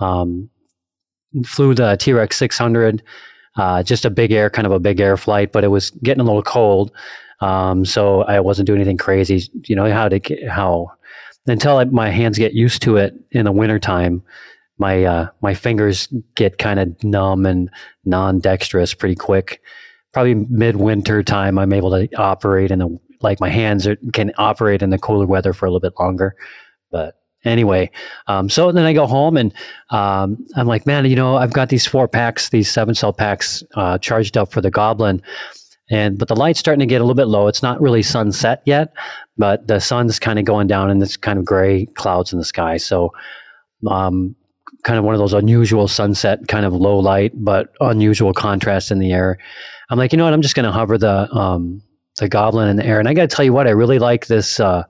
um, 0.00 0.50
flew 1.44 1.74
the 1.74 1.96
T 1.96 2.12
Rex 2.12 2.36
600 2.36 3.02
uh, 3.56 3.82
just 3.82 4.04
a 4.04 4.10
big 4.10 4.32
air, 4.32 4.48
kind 4.50 4.66
of 4.66 4.72
a 4.72 4.80
big 4.80 5.00
air 5.00 5.16
flight, 5.16 5.52
but 5.52 5.64
it 5.64 5.68
was 5.68 5.90
getting 6.02 6.20
a 6.20 6.24
little 6.24 6.42
cold. 6.42 6.90
Um, 7.40 7.84
so 7.84 8.22
I 8.22 8.40
wasn't 8.40 8.66
doing 8.66 8.80
anything 8.80 8.96
crazy. 8.96 9.42
You 9.66 9.76
know 9.76 9.92
how 9.92 10.08
to 10.08 10.20
how 10.48 10.92
until 11.46 11.78
I, 11.78 11.84
my 11.84 12.08
hands 12.08 12.38
get 12.38 12.52
used 12.54 12.82
to 12.82 12.96
it 12.96 13.14
in 13.32 13.44
the 13.44 13.52
wintertime, 13.52 14.22
my 14.78 15.04
uh, 15.04 15.28
my 15.42 15.54
fingers 15.54 16.08
get 16.34 16.58
kind 16.58 16.78
of 16.78 17.02
numb 17.04 17.44
and 17.44 17.68
non-dexterous 18.04 18.94
pretty 18.94 19.16
quick. 19.16 19.60
Probably 20.12 20.34
midwinter 20.34 21.22
time, 21.22 21.58
I'm 21.58 21.72
able 21.72 21.90
to 21.90 22.08
operate 22.16 22.70
in 22.70 22.80
the 22.80 22.98
like 23.22 23.40
my 23.40 23.48
hands 23.48 23.86
are, 23.86 23.96
can 24.12 24.32
operate 24.36 24.82
in 24.82 24.90
the 24.90 24.98
cooler 24.98 25.26
weather 25.26 25.52
for 25.52 25.66
a 25.66 25.70
little 25.70 25.80
bit 25.80 25.94
longer. 25.98 26.34
But 26.90 27.14
anyway, 27.44 27.90
um, 28.26 28.48
so 28.48 28.72
then 28.72 28.84
I 28.84 28.92
go 28.92 29.06
home 29.06 29.36
and 29.36 29.52
um, 29.90 30.44
I'm 30.56 30.66
like, 30.66 30.86
man, 30.86 31.04
you 31.06 31.16
know, 31.16 31.36
I've 31.36 31.52
got 31.52 31.68
these 31.68 31.86
four 31.86 32.08
packs, 32.08 32.48
these 32.48 32.70
seven 32.70 32.94
cell 32.94 33.12
packs 33.12 33.62
uh, 33.74 33.98
charged 33.98 34.36
up 34.36 34.52
for 34.52 34.60
the 34.60 34.70
Goblin, 34.70 35.22
and 35.90 36.18
but 36.18 36.28
the 36.28 36.36
light's 36.36 36.60
starting 36.60 36.80
to 36.80 36.86
get 36.86 37.00
a 37.00 37.04
little 37.04 37.14
bit 37.14 37.28
low. 37.28 37.48
It's 37.48 37.62
not 37.62 37.80
really 37.80 38.02
sunset 38.02 38.62
yet, 38.64 38.92
but 39.36 39.66
the 39.66 39.80
sun's 39.80 40.18
kind 40.18 40.38
of 40.38 40.44
going 40.44 40.66
down, 40.66 40.90
and 40.90 41.02
this 41.02 41.16
kind 41.16 41.38
of 41.38 41.44
gray 41.44 41.86
clouds 41.86 42.32
in 42.32 42.38
the 42.38 42.44
sky. 42.44 42.76
So, 42.76 43.12
um, 43.88 44.34
kind 44.84 44.98
of 44.98 45.04
one 45.04 45.14
of 45.14 45.18
those 45.18 45.32
unusual 45.34 45.88
sunset, 45.88 46.48
kind 46.48 46.64
of 46.64 46.72
low 46.72 46.98
light, 46.98 47.32
but 47.34 47.68
unusual 47.80 48.32
contrast 48.32 48.90
in 48.90 48.98
the 48.98 49.12
air. 49.12 49.38
I'm 49.92 49.98
like, 49.98 50.10
you 50.10 50.16
know 50.16 50.24
what? 50.24 50.32
I'm 50.32 50.40
just 50.40 50.54
going 50.54 50.64
to 50.64 50.72
hover 50.72 50.96
the 50.96 51.30
um, 51.36 51.82
the 52.16 52.26
Goblin 52.26 52.70
in 52.70 52.76
the 52.76 52.86
air, 52.86 52.98
and 52.98 53.06
I 53.06 53.12
got 53.12 53.28
to 53.28 53.36
tell 53.36 53.44
you 53.44 53.52
what, 53.52 53.66
I 53.66 53.72
really 53.72 53.98
like 53.98 54.26
this. 54.26 54.58
Uh, 54.58 54.84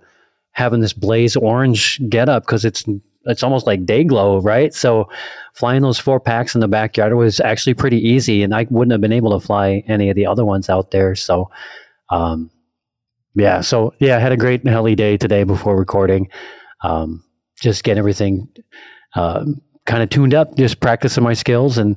having 0.53 0.81
this 0.81 0.93
blaze 0.93 1.35
orange 1.35 2.01
get 2.09 2.29
up 2.29 2.45
because 2.45 2.65
it's 2.65 2.85
it's 3.25 3.43
almost 3.43 3.67
like 3.67 3.85
day 3.85 4.05
glow, 4.05 4.41
right? 4.41 4.73
So 4.73 5.09
flying 5.55 5.83
those 5.83 5.99
four 5.99 6.21
packs 6.21 6.55
in 6.55 6.61
the 6.61 6.69
backyard 6.69 7.15
was 7.15 7.41
actually 7.41 7.75
pretty 7.75 7.99
easy, 7.99 8.45
and 8.45 8.55
I 8.55 8.69
wouldn't 8.71 8.93
have 8.93 9.01
been 9.01 9.13
able 9.13 9.39
to 9.39 9.45
fly 9.45 9.83
any 9.89 10.09
of 10.09 10.15
the 10.15 10.27
other 10.27 10.45
ones 10.45 10.71
out 10.71 10.93
there. 10.93 11.17
So, 11.17 11.51
um, 12.11 12.49
yeah, 13.35 13.61
so 13.61 13.95
yeah, 13.99 14.19
I 14.19 14.21
had 14.21 14.31
a 14.31 14.37
great 14.37 14.65
heli 14.65 14.95
day 14.95 15.17
today 15.17 15.43
before 15.43 15.77
recording. 15.77 16.29
Um, 16.83 17.25
just 17.61 17.83
getting 17.83 17.99
everything 17.99 18.47
uh, 19.17 19.45
kind 19.85 20.05
of 20.05 20.11
tuned 20.11 20.35
up, 20.35 20.57
just 20.57 20.79
practicing 20.79 21.25
my 21.25 21.35
skills, 21.35 21.77
and 21.77 21.97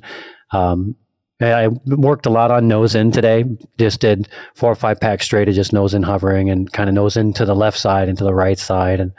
um, 0.53 0.95
I 1.41 1.67
worked 1.85 2.25
a 2.25 2.29
lot 2.29 2.49
on 2.51 2.67
nose 2.67 2.95
in 2.95 3.11
today. 3.11 3.43
Just 3.77 3.99
did 3.99 4.29
four 4.55 4.71
or 4.71 4.75
five 4.75 4.99
packs 5.01 5.25
straight 5.25 5.49
of 5.49 5.55
just 5.55 5.73
nose 5.73 5.93
in 5.93 6.01
hovering 6.03 6.49
and 6.49 6.71
kind 6.71 6.87
of 6.89 6.95
nose 6.95 7.17
into 7.17 7.45
the 7.45 7.55
left 7.55 7.77
side 7.77 8.07
and 8.07 8.17
to 8.17 8.23
the 8.23 8.33
right 8.33 8.57
side 8.57 8.99
and 9.01 9.11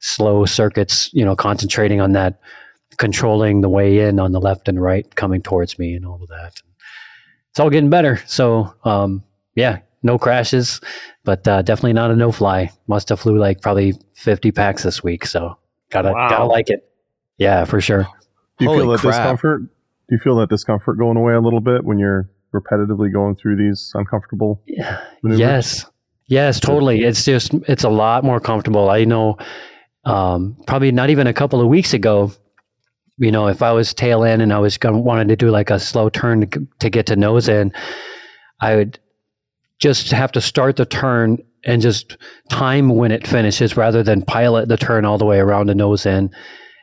slow 0.00 0.44
circuits, 0.44 1.08
you 1.14 1.24
know, 1.24 1.34
concentrating 1.34 2.00
on 2.00 2.12
that, 2.12 2.40
controlling 2.98 3.62
the 3.62 3.70
way 3.70 4.00
in 4.00 4.20
on 4.20 4.32
the 4.32 4.40
left 4.40 4.68
and 4.68 4.82
right 4.82 5.14
coming 5.14 5.40
towards 5.40 5.78
me 5.78 5.94
and 5.94 6.04
all 6.04 6.22
of 6.22 6.28
that. 6.28 6.60
It's 7.50 7.60
all 7.60 7.70
getting 7.70 7.90
better. 7.90 8.18
So, 8.26 8.74
um, 8.84 9.22
yeah, 9.54 9.78
no 10.02 10.18
crashes, 10.18 10.80
but 11.24 11.46
uh, 11.48 11.62
definitely 11.62 11.92
not 11.94 12.10
a 12.10 12.16
no 12.16 12.32
fly. 12.32 12.70
Must 12.86 13.08
have 13.08 13.20
flew 13.20 13.38
like 13.38 13.62
probably 13.62 13.94
50 14.14 14.52
packs 14.52 14.82
this 14.82 15.02
week. 15.02 15.24
So, 15.24 15.56
gotta, 15.90 16.12
Wow. 16.12 16.28
gotta 16.28 16.44
like 16.46 16.68
it. 16.68 16.88
Yeah, 17.38 17.64
for 17.64 17.80
sure. 17.80 18.06
Do 18.58 18.64
you 18.64 18.68
Holy 18.68 18.80
feel 18.82 18.90
that 18.92 18.98
crap. 19.00 19.12
discomfort? 19.14 19.62
Do 20.12 20.16
you 20.16 20.20
feel 20.22 20.36
that 20.36 20.50
discomfort 20.50 20.98
going 20.98 21.16
away 21.16 21.32
a 21.32 21.40
little 21.40 21.62
bit 21.62 21.84
when 21.84 21.98
you're 21.98 22.28
repetitively 22.54 23.10
going 23.10 23.34
through 23.34 23.56
these 23.56 23.92
uncomfortable 23.94 24.62
maneuvers? 25.22 25.40
Yes. 25.40 25.86
Yes, 26.26 26.60
totally. 26.60 27.02
It's 27.02 27.24
just 27.24 27.54
it's 27.66 27.82
a 27.82 27.88
lot 27.88 28.22
more 28.22 28.38
comfortable. 28.38 28.90
I 28.90 29.04
know 29.04 29.38
um, 30.04 30.58
probably 30.66 30.92
not 30.92 31.08
even 31.08 31.26
a 31.26 31.32
couple 31.32 31.62
of 31.62 31.68
weeks 31.68 31.94
ago, 31.94 32.30
you 33.16 33.32
know, 33.32 33.48
if 33.48 33.62
I 33.62 33.72
was 33.72 33.94
tail 33.94 34.22
end 34.22 34.42
and 34.42 34.52
I 34.52 34.58
was 34.58 34.76
going 34.76 35.02
wanted 35.02 35.28
to 35.28 35.36
do 35.36 35.48
like 35.48 35.70
a 35.70 35.80
slow 35.80 36.10
turn 36.10 36.46
to, 36.46 36.68
to 36.80 36.90
get 36.90 37.06
to 37.06 37.16
nose 37.16 37.48
in, 37.48 37.72
I 38.60 38.76
would 38.76 38.98
just 39.78 40.10
have 40.10 40.30
to 40.32 40.42
start 40.42 40.76
the 40.76 40.84
turn 40.84 41.38
and 41.64 41.80
just 41.80 42.18
time 42.50 42.90
when 42.90 43.12
it 43.12 43.26
finishes 43.26 43.78
rather 43.78 44.02
than 44.02 44.20
pilot 44.20 44.68
the 44.68 44.76
turn 44.76 45.06
all 45.06 45.16
the 45.16 45.24
way 45.24 45.38
around 45.38 45.68
to 45.68 45.74
nose 45.74 46.04
in. 46.04 46.30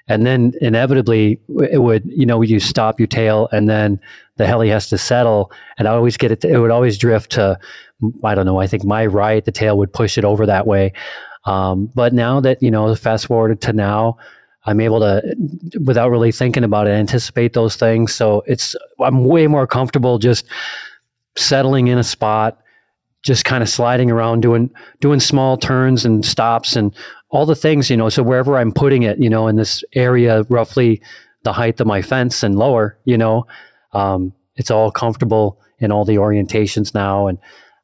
And 0.10 0.26
then 0.26 0.54
inevitably 0.60 1.40
it 1.72 1.82
would, 1.82 2.04
you 2.06 2.26
know, 2.26 2.42
you 2.42 2.60
stop, 2.60 3.00
you 3.00 3.08
tail, 3.08 3.48
and 3.52 3.70
then 3.70 4.02
the 4.38 4.48
heli 4.48 4.68
has 4.70 4.90
to 4.90 4.98
settle. 4.98 5.52
And 5.78 5.88
I 5.88 5.92
always 5.92 6.18
get 6.18 6.32
it, 6.32 6.44
it 6.44 6.60
would 6.60 6.72
always 6.72 6.98
drift 6.98 7.32
to, 7.34 7.60
I 8.24 8.34
don't 8.34 8.48
know, 8.48 8.60
I 8.60 8.66
think 8.66 8.84
my 8.84 9.06
right, 9.06 9.46
the 9.46 9.52
tail 9.52 9.78
would 9.78 9.94
push 9.94 10.18
it 10.18 10.26
over 10.26 10.48
that 10.48 10.66
way. 10.66 10.94
Um, 11.46 11.92
but 11.94 12.14
now 12.14 12.40
that, 12.40 12.62
you 12.62 12.72
know, 12.72 12.94
fast 12.96 13.28
forward 13.28 13.62
to 13.62 13.72
now, 13.72 14.18
I'm 14.66 14.82
able 14.82 15.00
to, 15.00 15.22
without 15.86 16.10
really 16.10 16.32
thinking 16.32 16.64
about 16.64 16.88
it, 16.88 16.92
anticipate 16.92 17.54
those 17.54 17.76
things. 17.76 18.14
So 18.14 18.44
it's, 18.48 18.76
I'm 19.00 19.26
way 19.26 19.48
more 19.48 19.68
comfortable 19.68 20.18
just 20.18 20.46
settling 21.38 21.88
in 21.88 21.98
a 21.98 22.04
spot, 22.04 22.60
just 23.22 23.46
kind 23.46 23.62
of 23.62 23.70
sliding 23.70 24.10
around, 24.10 24.42
doing, 24.42 24.72
doing 25.02 25.20
small 25.20 25.56
turns 25.56 26.04
and 26.04 26.26
stops 26.26 26.76
and 26.76 26.96
all 27.32 27.46
the 27.46 27.56
things, 27.56 27.90
you 27.90 27.98
know. 27.98 28.10
So 28.10 28.24
wherever 28.24 28.58
I'm 28.58 28.72
putting 28.72 29.04
it, 29.04 29.20
you 29.20 29.30
know, 29.30 29.48
in 29.48 29.56
this 29.56 29.84
area, 29.94 30.44
roughly 30.50 31.02
the 31.44 31.54
height 31.54 31.80
of 31.80 31.88
my 31.88 32.02
fence 32.02 32.44
and 32.44 32.58
lower, 32.58 32.98
you 33.06 33.18
know, 33.18 33.46
um, 33.94 34.34
it's 34.56 34.72
all 34.72 34.92
comfortable 34.92 35.60
in 35.80 35.92
all 35.92 36.06
the 36.06 36.16
orientations 36.16 36.94
now. 36.94 37.28
And, 37.28 37.38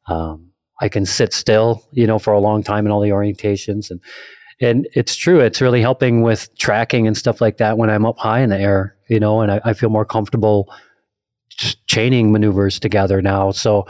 um, 0.08 0.50
I 0.80 0.88
can 0.88 1.06
sit 1.06 1.32
still, 1.32 1.82
you 1.92 2.06
know, 2.06 2.18
for 2.18 2.34
a 2.34 2.38
long 2.38 2.62
time 2.62 2.84
in 2.84 2.92
all 2.92 3.00
the 3.00 3.08
orientations. 3.08 3.90
And, 3.90 4.00
and 4.60 4.86
it's 4.94 5.16
true. 5.16 5.40
It's 5.40 5.60
really 5.60 5.80
helping 5.80 6.22
with 6.22 6.54
tracking 6.58 7.06
and 7.06 7.16
stuff 7.16 7.40
like 7.40 7.56
that 7.58 7.78
when 7.78 7.88
I'm 7.88 8.04
up 8.04 8.18
high 8.18 8.40
in 8.40 8.50
the 8.50 8.58
air, 8.58 8.94
you 9.08 9.18
know, 9.18 9.40
and 9.40 9.52
I, 9.52 9.60
I 9.64 9.72
feel 9.72 9.88
more 9.88 10.04
comfortable 10.04 10.70
just 11.48 11.86
chaining 11.86 12.30
maneuvers 12.30 12.78
together 12.78 13.22
now. 13.22 13.50
So 13.52 13.86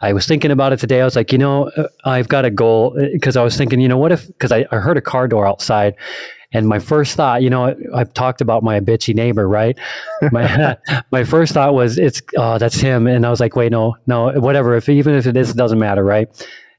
I 0.00 0.12
was 0.12 0.26
thinking 0.26 0.50
about 0.50 0.72
it 0.72 0.78
today. 0.78 1.00
I 1.00 1.04
was 1.04 1.16
like, 1.16 1.32
you 1.32 1.38
know, 1.38 1.68
uh, 1.70 1.88
I've 2.04 2.28
got 2.28 2.44
a 2.44 2.50
goal 2.50 2.96
because 3.12 3.36
I 3.36 3.42
was 3.42 3.56
thinking, 3.56 3.80
you 3.80 3.88
know, 3.88 3.96
what 3.96 4.12
if, 4.12 4.26
because 4.26 4.52
I, 4.52 4.66
I 4.70 4.76
heard 4.76 4.98
a 4.98 5.00
car 5.00 5.26
door 5.26 5.46
outside 5.46 5.94
and 6.52 6.68
my 6.68 6.78
first 6.78 7.16
thought, 7.16 7.42
you 7.42 7.50
know, 7.50 7.74
I've 7.94 8.12
talked 8.14 8.40
about 8.40 8.62
my 8.62 8.80
bitchy 8.80 9.14
neighbor, 9.14 9.48
right? 9.48 9.78
My 10.32 10.76
my 11.10 11.24
first 11.24 11.52
thought 11.52 11.74
was, 11.74 11.98
it's 11.98 12.22
oh, 12.36 12.58
that's 12.58 12.76
him, 12.76 13.06
and 13.06 13.26
I 13.26 13.30
was 13.30 13.40
like, 13.40 13.56
wait, 13.56 13.72
no, 13.72 13.96
no, 14.06 14.32
whatever. 14.40 14.74
If 14.74 14.88
even 14.88 15.14
if 15.14 15.26
it 15.26 15.36
is, 15.36 15.50
it 15.50 15.56
doesn't 15.56 15.78
matter, 15.78 16.04
right? 16.04 16.28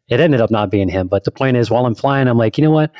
It 0.09 0.19
ended 0.19 0.41
up 0.41 0.51
not 0.51 0.71
being 0.71 0.89
him, 0.89 1.07
but 1.07 1.25
the 1.25 1.31
point 1.31 1.57
is, 1.57 1.69
while 1.69 1.85
I'm 1.85 1.95
flying, 1.95 2.27
I'm 2.27 2.37
like, 2.37 2.57
you 2.57 2.63
know 2.63 2.71
what? 2.71 2.91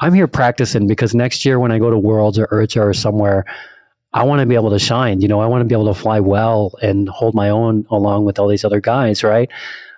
I'm 0.00 0.14
here 0.14 0.28
practicing 0.28 0.86
because 0.86 1.14
next 1.14 1.44
year 1.44 1.58
when 1.58 1.72
I 1.72 1.78
go 1.78 1.90
to 1.90 1.98
Worlds 1.98 2.38
or 2.38 2.46
IRCHA 2.46 2.80
or 2.80 2.94
somewhere, 2.94 3.44
I 4.18 4.24
want 4.24 4.40
to 4.40 4.46
be 4.46 4.56
able 4.56 4.70
to 4.70 4.80
shine. 4.80 5.20
You 5.20 5.28
know, 5.28 5.40
I 5.40 5.46
want 5.46 5.60
to 5.60 5.64
be 5.64 5.76
able 5.76 5.94
to 5.94 6.00
fly 6.00 6.18
well 6.18 6.74
and 6.82 7.08
hold 7.08 7.34
my 7.36 7.50
own 7.50 7.86
along 7.88 8.24
with 8.24 8.40
all 8.40 8.48
these 8.48 8.64
other 8.64 8.80
guys, 8.80 9.22
right? 9.22 9.48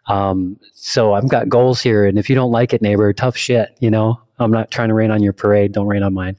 Um, 0.08 0.60
so 0.74 1.14
I've 1.14 1.28
got 1.28 1.48
goals 1.48 1.80
here, 1.80 2.04
and 2.04 2.18
if 2.18 2.28
you 2.28 2.34
don't 2.34 2.52
like 2.52 2.74
it, 2.74 2.82
neighbor, 2.82 3.10
tough 3.14 3.36
shit. 3.36 3.70
You 3.80 3.90
know, 3.90 4.20
I'm 4.38 4.50
not 4.50 4.70
trying 4.70 4.88
to 4.88 4.94
rain 4.94 5.10
on 5.10 5.22
your 5.22 5.32
parade. 5.32 5.72
Don't 5.72 5.86
rain 5.86 6.02
on 6.02 6.12
mine. 6.12 6.36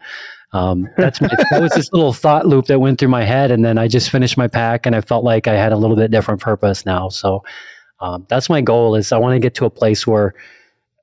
Um, 0.54 0.90
that's 0.98 1.22
my, 1.22 1.30
that 1.50 1.62
was 1.62 1.72
this 1.72 1.92
little 1.92 2.14
thought 2.14 2.46
loop 2.46 2.66
that 2.68 2.80
went 2.80 3.00
through 3.00 3.10
my 3.10 3.24
head, 3.24 3.50
and 3.50 3.66
then 3.66 3.80
I 3.80 3.88
just 3.88 4.12
finished 4.12 4.38
my 4.38 4.48
pack, 4.48 4.86
and 4.86 4.96
I 4.96 5.02
felt 5.02 5.24
like 5.24 5.48
I 5.48 5.56
had 5.56 5.72
a 5.72 5.78
little 5.78 5.96
bit 5.96 6.12
different 6.12 6.40
purpose 6.40 6.86
now. 6.86 7.10
So 7.10 7.44
um, 8.00 8.28
that's 8.30 8.48
my 8.48 8.62
goal. 8.62 8.94
Is 8.96 9.12
I 9.12 9.18
want 9.18 9.34
to 9.34 9.40
get 9.40 9.56
to 9.56 9.66
a 9.66 9.72
place 9.72 10.06
where 10.06 10.36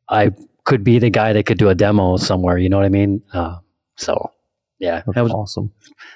I 0.08 0.30
could 0.62 0.85
be 0.85 1.00
the 1.00 1.11
guy 1.11 1.32
that 1.32 1.44
could 1.47 1.58
do 1.58 1.70
a 1.70 1.75
demo 1.75 2.18
somewhere. 2.18 2.56
You 2.58 2.68
know 2.68 2.76
what 2.76 2.87
I 2.87 2.90
mean? 2.90 3.20
Uh, 3.32 3.58
so 3.97 4.30
yeah, 4.78 5.02
That's 5.04 5.14
that 5.16 5.23
was 5.23 5.32
awesome. 5.32 5.73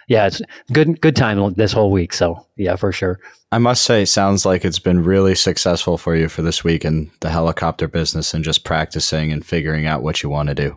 yeah, 0.09 0.26
it's 0.26 0.40
good 0.73 1.00
good 1.00 1.16
time 1.16 1.54
this 1.54 1.73
whole 1.73 1.90
week. 1.90 2.12
So 2.12 2.47
yeah, 2.57 2.76
for 2.76 2.92
sure. 2.92 3.19
I 3.50 3.59
must 3.59 3.83
say, 3.83 4.02
it 4.02 4.07
sounds 4.07 4.47
like 4.47 4.64
it's 4.64 4.78
been 4.78 5.02
really 5.04 5.35
successful 5.35 5.99
for 5.99 6.16
you 6.16 6.28
for 6.28 6.40
this 6.42 6.64
week 6.64 6.85
in 6.85 7.11
the 7.21 7.28
helicopter 7.31 7.87
business 7.87 8.33
and 8.33 8.42
just 8.42 8.64
practicing 8.64 9.31
and 9.31 9.45
figuring 9.45 9.87
out 9.87 10.02
what 10.02 10.23
you 10.23 10.31
want 10.31 10.49
to 10.49 10.54
do. 10.54 10.76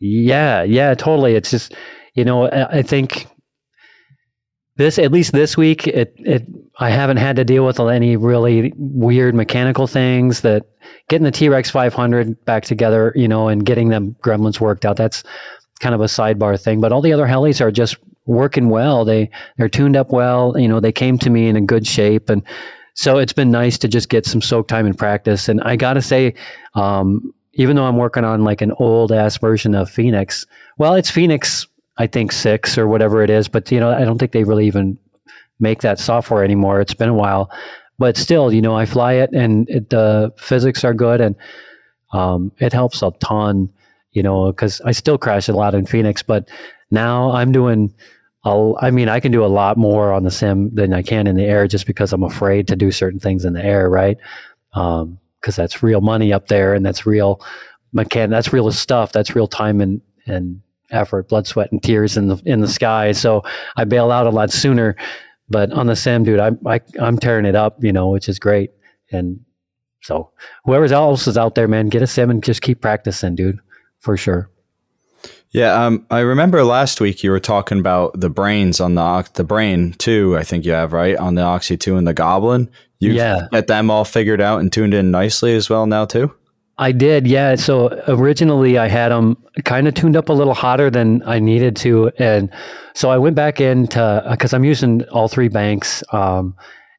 Yeah, 0.00 0.62
yeah, 0.62 0.94
totally. 0.94 1.34
It's 1.36 1.50
just, 1.50 1.74
you 2.14 2.24
know, 2.24 2.48
I, 2.48 2.78
I 2.78 2.82
think 2.82 3.28
this 4.76 4.98
at 4.98 5.12
least 5.12 5.32
this 5.32 5.56
week, 5.56 5.86
it 5.86 6.14
it 6.18 6.46
I 6.78 6.90
haven't 6.90 7.16
had 7.16 7.36
to 7.36 7.44
deal 7.44 7.64
with 7.64 7.80
any 7.80 8.16
really 8.16 8.72
weird 8.76 9.34
mechanical 9.34 9.86
things. 9.86 10.42
That 10.42 10.64
getting 11.08 11.24
the 11.24 11.30
T 11.30 11.48
Rex 11.48 11.70
500 11.70 12.44
back 12.44 12.64
together, 12.64 13.12
you 13.16 13.28
know, 13.28 13.48
and 13.48 13.64
getting 13.64 13.88
them 13.88 14.16
gremlins 14.22 14.60
worked 14.60 14.84
out. 14.84 14.96
That's 14.96 15.22
kind 15.80 15.94
of 15.94 16.00
a 16.00 16.04
sidebar 16.04 16.60
thing. 16.62 16.80
But 16.80 16.92
all 16.92 17.02
the 17.02 17.12
other 17.12 17.26
helis 17.26 17.60
are 17.60 17.70
just 17.70 17.96
working 18.26 18.68
well. 18.70 19.04
They 19.04 19.30
they're 19.56 19.68
tuned 19.68 19.96
up 19.96 20.10
well. 20.10 20.58
You 20.58 20.68
know, 20.68 20.80
they 20.80 20.92
came 20.92 21.18
to 21.18 21.30
me 21.30 21.48
in 21.48 21.56
a 21.56 21.60
good 21.60 21.86
shape 21.86 22.30
and. 22.30 22.42
So 22.98 23.18
it's 23.18 23.34
been 23.34 23.50
nice 23.50 23.76
to 23.80 23.88
just 23.88 24.08
get 24.08 24.24
some 24.24 24.40
soak 24.40 24.68
time 24.68 24.86
in 24.86 24.94
practice. 24.94 25.50
And 25.50 25.60
I 25.60 25.76
got 25.76 25.92
to 25.92 26.00
say, 26.00 26.32
um, 26.76 27.30
even 27.56 27.76
though 27.76 27.84
I'm 27.84 27.96
working 27.96 28.24
on 28.24 28.44
like 28.44 28.60
an 28.60 28.72
old 28.78 29.12
ass 29.12 29.36
version 29.38 29.74
of 29.74 29.90
Phoenix, 29.90 30.46
well, 30.78 30.94
it's 30.94 31.10
Phoenix, 31.10 31.66
I 31.98 32.06
think 32.06 32.32
six 32.32 32.76
or 32.76 32.86
whatever 32.86 33.22
it 33.22 33.30
is, 33.30 33.48
but 33.48 33.70
you 33.72 33.80
know, 33.80 33.90
I 33.90 34.04
don't 34.04 34.18
think 34.18 34.32
they 34.32 34.44
really 34.44 34.66
even 34.66 34.98
make 35.58 35.80
that 35.80 35.98
software 35.98 36.44
anymore. 36.44 36.80
It's 36.80 36.94
been 36.94 37.08
a 37.08 37.14
while, 37.14 37.50
but 37.98 38.16
still, 38.16 38.52
you 38.52 38.60
know, 38.60 38.76
I 38.76 38.84
fly 38.84 39.14
it 39.14 39.30
and 39.32 39.66
the 39.66 40.32
physics 40.38 40.84
are 40.84 40.94
good 40.94 41.20
and 41.20 41.34
um, 42.12 42.52
it 42.58 42.72
helps 42.72 43.02
a 43.02 43.10
ton, 43.20 43.70
you 44.16 44.22
know, 44.22 44.46
because 44.46 44.80
I 44.80 44.92
still 44.92 45.18
crash 45.18 45.48
a 45.48 45.52
lot 45.52 45.74
in 45.74 45.86
Phoenix, 45.86 46.22
but 46.22 46.48
now 46.90 47.30
I'm 47.30 47.52
doing. 47.52 47.94
I 48.44 48.92
mean, 48.92 49.08
I 49.08 49.18
can 49.18 49.32
do 49.32 49.44
a 49.44 49.46
lot 49.46 49.76
more 49.76 50.12
on 50.12 50.22
the 50.22 50.30
sim 50.30 50.72
than 50.72 50.92
I 50.92 51.02
can 51.02 51.26
in 51.26 51.34
the 51.34 51.42
air, 51.42 51.66
just 51.66 51.84
because 51.84 52.12
I'm 52.12 52.22
afraid 52.22 52.68
to 52.68 52.76
do 52.76 52.92
certain 52.92 53.18
things 53.18 53.44
in 53.44 53.54
the 53.54 53.64
air, 53.64 53.90
right? 53.90 54.18
Um, 54.72 55.18
because 55.40 55.54
that's 55.54 55.80
real 55.80 56.00
money 56.00 56.32
up 56.32 56.48
there 56.48 56.74
and 56.74 56.84
that's 56.84 57.06
real 57.06 57.40
mechan 57.94 58.30
that's 58.30 58.52
real 58.52 58.70
stuff 58.72 59.12
that's 59.12 59.36
real 59.36 59.46
time 59.46 59.80
and 59.80 60.00
and 60.26 60.60
effort 60.90 61.28
blood 61.28 61.46
sweat 61.46 61.70
and 61.70 61.82
tears 61.84 62.16
in 62.16 62.26
the 62.26 62.42
in 62.44 62.60
the 62.60 62.68
sky 62.68 63.12
so 63.12 63.42
i 63.76 63.84
bail 63.84 64.10
out 64.10 64.26
a 64.26 64.30
lot 64.30 64.50
sooner 64.50 64.96
but 65.48 65.70
on 65.70 65.86
the 65.86 65.94
sim 65.94 66.24
dude 66.24 66.40
i, 66.40 66.50
I 66.66 66.80
i'm 67.00 67.16
tearing 67.16 67.46
it 67.46 67.54
up 67.54 67.82
you 67.82 67.92
know 67.92 68.08
which 68.08 68.28
is 68.28 68.40
great 68.40 68.72
and 69.12 69.38
so 70.02 70.32
whoever 70.64 70.92
else 70.92 71.28
is 71.28 71.38
out 71.38 71.54
there 71.54 71.68
man 71.68 71.88
get 71.88 72.02
a 72.02 72.08
sim 72.08 72.28
and 72.28 72.42
just 72.42 72.60
keep 72.60 72.80
practicing 72.80 73.36
dude 73.36 73.60
for 74.00 74.16
sure 74.16 74.50
Yeah, 75.50 75.72
um, 75.86 76.04
I 76.10 76.20
remember 76.20 76.62
last 76.64 77.00
week 77.00 77.22
you 77.22 77.30
were 77.30 77.40
talking 77.40 77.78
about 77.78 78.20
the 78.20 78.28
brains 78.30 78.80
on 78.80 78.94
the 78.94 79.28
the 79.34 79.44
brain 79.44 79.94
too. 79.98 80.36
I 80.36 80.42
think 80.44 80.64
you 80.66 80.72
have 80.72 80.92
right 80.92 81.16
on 81.16 81.34
the 81.34 81.42
Oxy 81.42 81.76
two 81.76 81.96
and 81.96 82.06
the 82.06 82.12
Goblin. 82.14 82.68
You 82.98 83.12
Yeah. 83.12 83.46
get 83.52 83.66
them 83.66 83.90
all 83.90 84.04
figured 84.04 84.40
out 84.40 84.60
and 84.60 84.70
tuned 84.72 84.92
in 84.94 85.10
nicely 85.10 85.54
as 85.54 85.70
well 85.70 85.86
now 85.86 86.04
too. 86.04 86.30
I 86.78 86.92
did, 86.92 87.26
yeah. 87.26 87.54
So 87.54 87.88
originally 88.06 88.76
I 88.76 88.88
had 88.88 89.08
them 89.08 89.36
kind 89.64 89.88
of 89.88 89.94
tuned 89.94 90.14
up 90.16 90.28
a 90.28 90.32
little 90.34 90.52
hotter 90.52 90.90
than 90.90 91.22
I 91.24 91.38
needed 91.38 91.74
to, 91.76 92.10
and 92.18 92.50
so 92.94 93.08
I 93.10 93.16
went 93.16 93.34
back 93.36 93.60
into 93.60 94.22
because 94.30 94.52
I'm 94.52 94.64
using 94.64 95.02
all 95.04 95.28
three 95.28 95.48
banks, 95.48 96.02
um, 96.12 96.54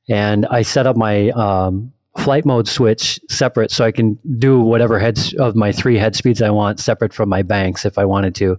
and 0.10 0.48
I 0.48 0.64
set 0.64 0.88
up 0.88 0.96
my 0.98 1.30
um, 1.32 1.94
flight 2.18 2.46
mode 2.46 2.68
switch 2.68 3.20
separate 3.30 3.72
so 3.72 3.86
I 3.86 3.92
can 3.92 4.18
do 4.38 4.60
whatever 4.60 5.00
heads 5.00 5.34
of 5.36 5.56
my 5.56 5.72
three 5.72 5.98
head 5.98 6.16
speeds 6.16 6.42
I 6.42 6.50
want 6.50 6.80
separate 6.80 7.14
from 7.14 7.30
my 7.30 7.44
banks 7.44 7.86
if 7.86 7.98
I 7.98 8.06
wanted 8.06 8.36
to. 8.36 8.58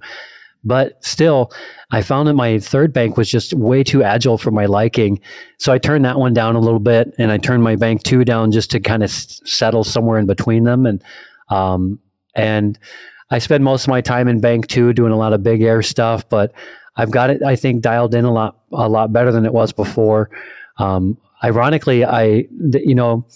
But 0.65 1.03
still, 1.05 1.53
I 1.91 2.03
found 2.03 2.29
that 2.29 2.35
my 2.35 2.59
third 2.59 2.93
bank 2.93 3.17
was 3.17 3.31
just 3.31 3.55
way 3.55 3.85
too 3.85 4.03
agile 4.03 4.39
for 4.39 4.51
my 4.51 4.67
liking. 4.67 5.21
So 5.59 5.73
I 5.73 5.79
turned 5.79 6.05
that 6.05 6.19
one 6.19 6.35
down 6.35 6.57
a 6.57 6.61
little 6.61 6.81
bit, 6.81 7.15
and 7.19 7.31
I 7.31 7.39
turned 7.39 7.63
my 7.63 7.77
bank 7.77 8.03
two 8.03 8.25
down 8.25 8.51
just 8.51 8.71
to 8.73 8.81
kind 8.81 9.03
of 9.03 9.11
s- 9.11 9.41
settle 9.45 9.85
somewhere 9.85 10.19
in 10.19 10.27
between 10.27 10.65
them. 10.65 10.85
And 10.85 11.03
um, 11.49 12.01
and 12.35 12.79
I 13.31 13.39
spend 13.39 13.63
most 13.63 13.85
of 13.85 13.89
my 13.89 14.01
time 14.01 14.27
in 14.27 14.41
bank 14.41 14.67
two 14.67 14.93
doing 14.93 15.13
a 15.13 15.17
lot 15.17 15.33
of 15.33 15.43
big 15.43 15.63
air 15.63 15.81
stuff, 15.83 16.29
but 16.29 16.53
I've 16.97 17.13
got 17.13 17.31
it, 17.31 17.43
I 17.43 17.55
think, 17.55 17.81
dialed 17.81 18.15
in 18.15 18.25
a 18.25 18.33
lot 18.33 18.59
a 18.73 18.89
lot 18.89 19.13
better 19.13 19.31
than 19.31 19.47
it 19.47 19.53
was 19.53 19.73
before. 19.73 20.29
Um, 20.79 21.17
ironically, 21.43 22.05
I 22.05 22.47
you 22.73 22.95
know 22.95 23.27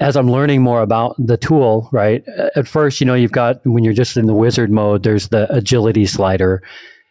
as 0.00 0.16
I'm 0.16 0.30
learning 0.30 0.62
more 0.62 0.82
about 0.82 1.14
the 1.18 1.36
tool, 1.36 1.88
right? 1.92 2.24
At 2.56 2.66
first, 2.66 3.00
you 3.00 3.06
know, 3.06 3.14
you've 3.14 3.32
got 3.32 3.64
when 3.64 3.84
you're 3.84 3.92
just 3.92 4.16
in 4.16 4.26
the 4.26 4.34
wizard 4.34 4.70
mode, 4.70 5.04
there's 5.04 5.28
the 5.28 5.52
agility 5.54 6.04
slider, 6.04 6.62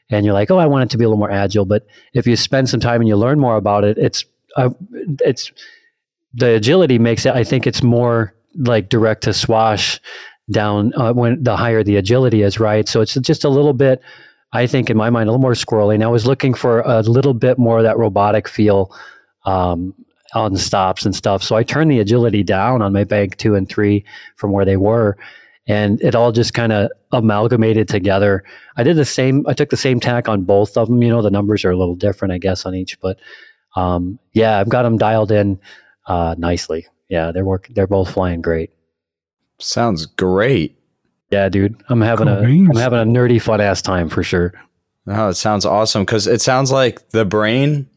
and 0.09 0.25
you're 0.25 0.33
like, 0.33 0.51
oh, 0.51 0.57
I 0.57 0.65
want 0.65 0.83
it 0.83 0.89
to 0.91 0.97
be 0.97 1.05
a 1.05 1.07
little 1.07 1.19
more 1.19 1.31
agile. 1.31 1.65
But 1.65 1.87
if 2.13 2.27
you 2.27 2.35
spend 2.35 2.69
some 2.69 2.79
time 2.79 2.99
and 2.99 3.07
you 3.07 3.15
learn 3.15 3.39
more 3.39 3.55
about 3.55 3.83
it, 3.83 3.97
it's 3.97 4.25
uh, 4.57 4.69
it's 5.21 5.51
the 6.33 6.55
agility 6.55 6.99
makes 6.99 7.25
it. 7.25 7.33
I 7.33 7.43
think 7.43 7.65
it's 7.65 7.81
more 7.83 8.33
like 8.57 8.89
direct 8.89 9.23
to 9.23 9.33
swash 9.33 9.99
down 10.51 10.93
uh, 10.95 11.13
when 11.13 11.41
the 11.41 11.55
higher 11.55 11.83
the 11.83 11.95
agility 11.95 12.41
is, 12.41 12.59
right? 12.59 12.87
So 12.87 13.01
it's 13.01 13.13
just 13.15 13.43
a 13.43 13.49
little 13.49 13.73
bit. 13.73 14.01
I 14.51 14.67
think 14.67 14.89
in 14.89 14.97
my 14.97 15.09
mind, 15.09 15.29
a 15.29 15.31
little 15.31 15.41
more 15.41 15.53
squirrely. 15.53 15.95
And 15.95 16.03
I 16.03 16.07
was 16.07 16.27
looking 16.27 16.53
for 16.53 16.81
a 16.81 17.01
little 17.01 17.33
bit 17.33 17.57
more 17.57 17.79
of 17.79 17.83
that 17.83 17.97
robotic 17.97 18.47
feel 18.47 18.95
um, 19.45 19.95
on 20.33 20.55
stops 20.55 21.05
and 21.05 21.15
stuff. 21.15 21.43
So 21.43 21.55
I 21.55 21.63
turned 21.63 21.91
the 21.91 21.99
agility 21.99 22.43
down 22.43 22.81
on 22.81 22.93
my 22.93 23.03
bank 23.03 23.37
two 23.37 23.55
and 23.55 23.67
three 23.67 24.05
from 24.35 24.51
where 24.51 24.65
they 24.65 24.77
were. 24.77 25.17
And 25.65 26.01
it 26.01 26.13
all 26.13 26.31
just 26.31 26.53
kind 26.53 26.73
of 26.73 26.91
amalgamated 27.11 27.87
together. 27.87 28.43
I 28.75 28.83
did 28.83 28.97
the 28.97 29.05
same, 29.05 29.45
I 29.47 29.53
took 29.53 29.69
the 29.69 29.77
same 29.77 29.99
tack 29.99 30.27
on 30.27 30.43
both 30.43 30.75
of 30.75 30.89
them. 30.89 31.01
You 31.01 31.09
know, 31.09 31.21
the 31.21 31.31
numbers 31.31 31.63
are 31.63 31.71
a 31.71 31.77
little 31.77 31.95
different, 31.95 32.33
I 32.33 32.37
guess, 32.37 32.65
on 32.65 32.75
each, 32.75 32.99
but 32.99 33.17
um, 33.75 34.19
yeah, 34.33 34.59
I've 34.59 34.69
got 34.69 34.83
them 34.83 34.97
dialed 34.97 35.31
in 35.31 35.59
uh, 36.07 36.35
nicely. 36.37 36.85
Yeah, 37.07 37.31
they're 37.31 37.45
work, 37.45 37.69
they're 37.71 37.87
both 37.87 38.11
flying 38.11 38.41
great. 38.41 38.71
Sounds 39.59 40.05
great. 40.05 40.77
Yeah, 41.31 41.47
dude, 41.49 41.81
I'm 41.87 42.01
having 42.01 42.27
a, 42.27 42.41
Cool. 42.41 42.69
I'm 42.69 42.75
having 42.75 42.99
a 42.99 43.05
nerdy 43.05 43.41
fun 43.41 43.61
ass 43.61 43.81
time 43.81 44.09
for 44.09 44.21
sure. 44.21 44.53
Oh, 45.07 45.29
it 45.29 45.33
sounds 45.35 45.65
awesome 45.65 46.03
because 46.03 46.27
it 46.27 46.41
sounds 46.41 46.71
like 46.71 47.09
the 47.09 47.25
brain 47.25 47.89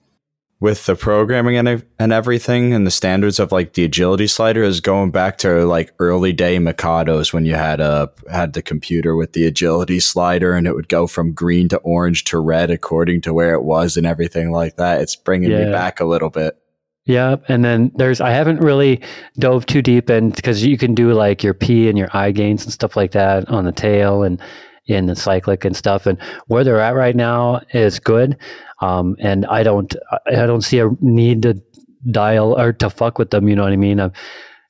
with 0.59 0.87
the 0.87 0.97
programming 0.97 1.57
and, 1.57 1.85
and 1.99 2.13
everything 2.13 2.73
and 2.73 2.87
the 2.87 2.91
standards 2.91 3.39
of 3.39 3.53
like 3.53 3.75
the 3.75 3.85
agility 3.85 4.27
slider 4.27 4.63
is 4.63 4.81
going 4.81 5.11
back 5.11 5.37
to 5.37 5.67
like 5.67 5.93
early 5.99 6.33
day 6.33 6.57
Mikados 6.57 7.33
when 7.33 7.45
you 7.45 7.55
had 7.55 7.79
a 7.79 8.11
had 8.31 8.55
the 8.55 8.63
computer 8.63 9.15
with 9.17 9.35
the 9.35 9.47
agility 9.47 10.01
slider 10.01 10.55
and 10.55 10.67
it 10.67 10.75
would 10.75 10.89
go 10.89 11.07
from 11.07 11.33
green 11.35 11.69
to 11.69 11.77
orange 11.79 12.25
to 12.25 12.39
red 12.39 12.71
according 12.71 13.21
to 13.21 13.35
where 13.35 13.53
it 13.53 13.65
was 13.65 13.99
and 13.99 14.07
everything 14.07 14.51
like 14.51 14.77
that. 14.77 15.03
It's 15.03 15.15
bringing 15.15 15.51
Yeah. 15.51 15.67
me 15.67 15.73
back 15.73 16.01
a 16.01 16.07
little 16.07 16.31
bit. 16.31 16.57
Yeah, 17.05 17.37
and 17.47 17.65
then 17.65 17.93
there's 17.95 18.21
I 18.21 18.31
haven't 18.31 18.61
really 18.61 19.01
dove 19.39 19.67
too 19.67 19.81
deep 19.83 20.11
in 20.11 20.31
because 20.31 20.65
you 20.65 20.77
can 20.77 20.93
do 20.95 21.13
like 21.13 21.43
your 21.45 21.55
P 21.55 21.89
and 21.89 21.97
your 21.97 22.09
I 22.15 22.33
gains 22.33 22.65
and 22.65 22.73
stuff 22.73 22.97
like 22.97 23.13
that 23.13 23.49
on 23.49 23.65
the 23.65 23.73
tail 23.73 24.23
and 24.25 24.41
in 24.87 25.07
the 25.07 25.15
cyclic 25.17 25.65
and 25.65 25.77
stuff. 25.77 26.07
And 26.07 26.19
where 26.47 26.65
they're 26.65 26.81
at 26.81 26.95
right 26.95 27.15
now 27.15 27.61
is 27.75 27.99
good. 28.01 28.37
Um, 28.81 29.17
and 29.19 29.47
I 29.47 29.63
don't 29.63 29.95
I 30.27 30.47
don't 30.47 30.63
see 30.63 30.81
a 30.81 30.91
need 31.01 31.43
to 31.43 31.63
dial 32.11 32.59
or 32.59 32.73
to 32.75 32.91
fuck 32.91 33.19
with 33.19 33.31
them. 33.31 33.49
You 33.49 33.57
know 33.57 33.63
what 33.63 33.73
I 33.73 33.77
mean? 33.77 34.01
i 34.01 34.11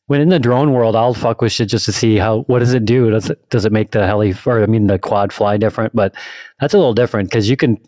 when 0.07 0.21
in 0.21 0.29
the 0.29 0.39
drone 0.39 0.73
world, 0.73 0.95
I'll 0.95 1.15
fuck 1.15 1.43
with 1.43 1.51
shit 1.51 1.69
just 1.69 1.85
to 1.87 1.93
see 1.93 2.17
how 2.17 2.43
what 2.43 2.61
does 2.61 2.75
it 2.75 2.85
do? 2.85 3.11
Does 3.11 3.29
it 3.29 3.51
does 3.51 3.65
it 3.65 3.73
make 3.73 3.91
the 3.91 4.07
heli 4.07 4.35
or 4.47 4.63
I 4.63 4.67
mean 4.67 4.87
the 4.87 4.99
quad 4.99 5.33
fly 5.33 5.57
different? 5.57 5.95
But 5.97 6.15
that's 6.61 6.75
a 6.75 6.79
little 6.79 6.95
different 6.95 7.29
because 7.29 7.51
you 7.51 7.57
can 7.57 7.79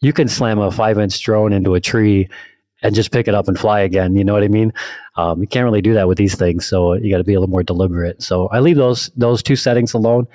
you 0.00 0.12
can 0.12 0.28
slam 0.28 0.60
a 0.60 0.70
five 0.70 0.98
inch 0.98 1.20
drone 1.22 1.52
into 1.52 1.74
a 1.74 1.80
tree 1.80 2.28
and 2.82 2.94
just 2.94 3.10
pick 3.10 3.26
it 3.26 3.34
up 3.34 3.48
and 3.48 3.58
fly 3.58 3.80
again. 3.80 4.14
You 4.14 4.22
know 4.22 4.32
what 4.32 4.44
I 4.44 4.48
mean? 4.48 4.72
Um, 5.16 5.40
you 5.40 5.48
can't 5.48 5.64
really 5.64 5.82
do 5.82 5.94
that 5.94 6.06
with 6.06 6.18
these 6.18 6.36
things, 6.36 6.66
so 6.66 6.94
you 6.94 7.10
got 7.10 7.18
to 7.18 7.24
be 7.24 7.34
a 7.34 7.40
little 7.40 7.50
more 7.50 7.64
deliberate. 7.64 8.22
So 8.22 8.46
I 8.48 8.60
leave 8.60 8.76
those 8.76 9.10
those 9.16 9.42
two 9.42 9.56
settings 9.56 9.92
alone, 9.92 10.28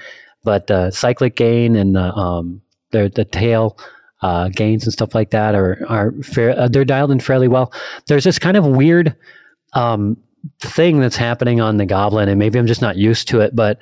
but 0.44 0.70
uh, 0.70 0.92
cyclic 0.92 1.38
gain 1.38 1.78
and 1.78 1.96
the 1.96 2.14
um, 2.14 2.62
the, 2.92 3.10
the 3.14 3.24
tail 3.24 3.78
uh, 4.22 4.50
gains 4.50 4.84
and 4.84 4.94
stuff 4.94 5.16
like 5.16 5.32
that 5.32 5.56
are 5.56 5.80
are 5.88 6.14
fair. 6.24 6.58
Uh, 6.58 6.68
they're 6.68 6.86
dialed 6.86 7.12
in 7.12 7.20
fairly 7.20 7.48
well. 7.48 7.74
There's 8.08 8.24
this 8.24 8.40
kind 8.40 8.58
of 8.58 8.66
weird 8.66 9.16
um, 9.74 10.18
thing 10.60 11.00
that's 11.00 11.16
happening 11.16 11.62
on 11.62 11.78
the 11.78 11.86
Goblin, 11.86 12.30
and 12.30 12.40
maybe 12.40 12.60
I'm 12.60 12.68
just 12.68 12.82
not 12.82 12.98
used 12.98 13.28
to 13.30 13.42
it. 13.42 13.56
But 13.56 13.80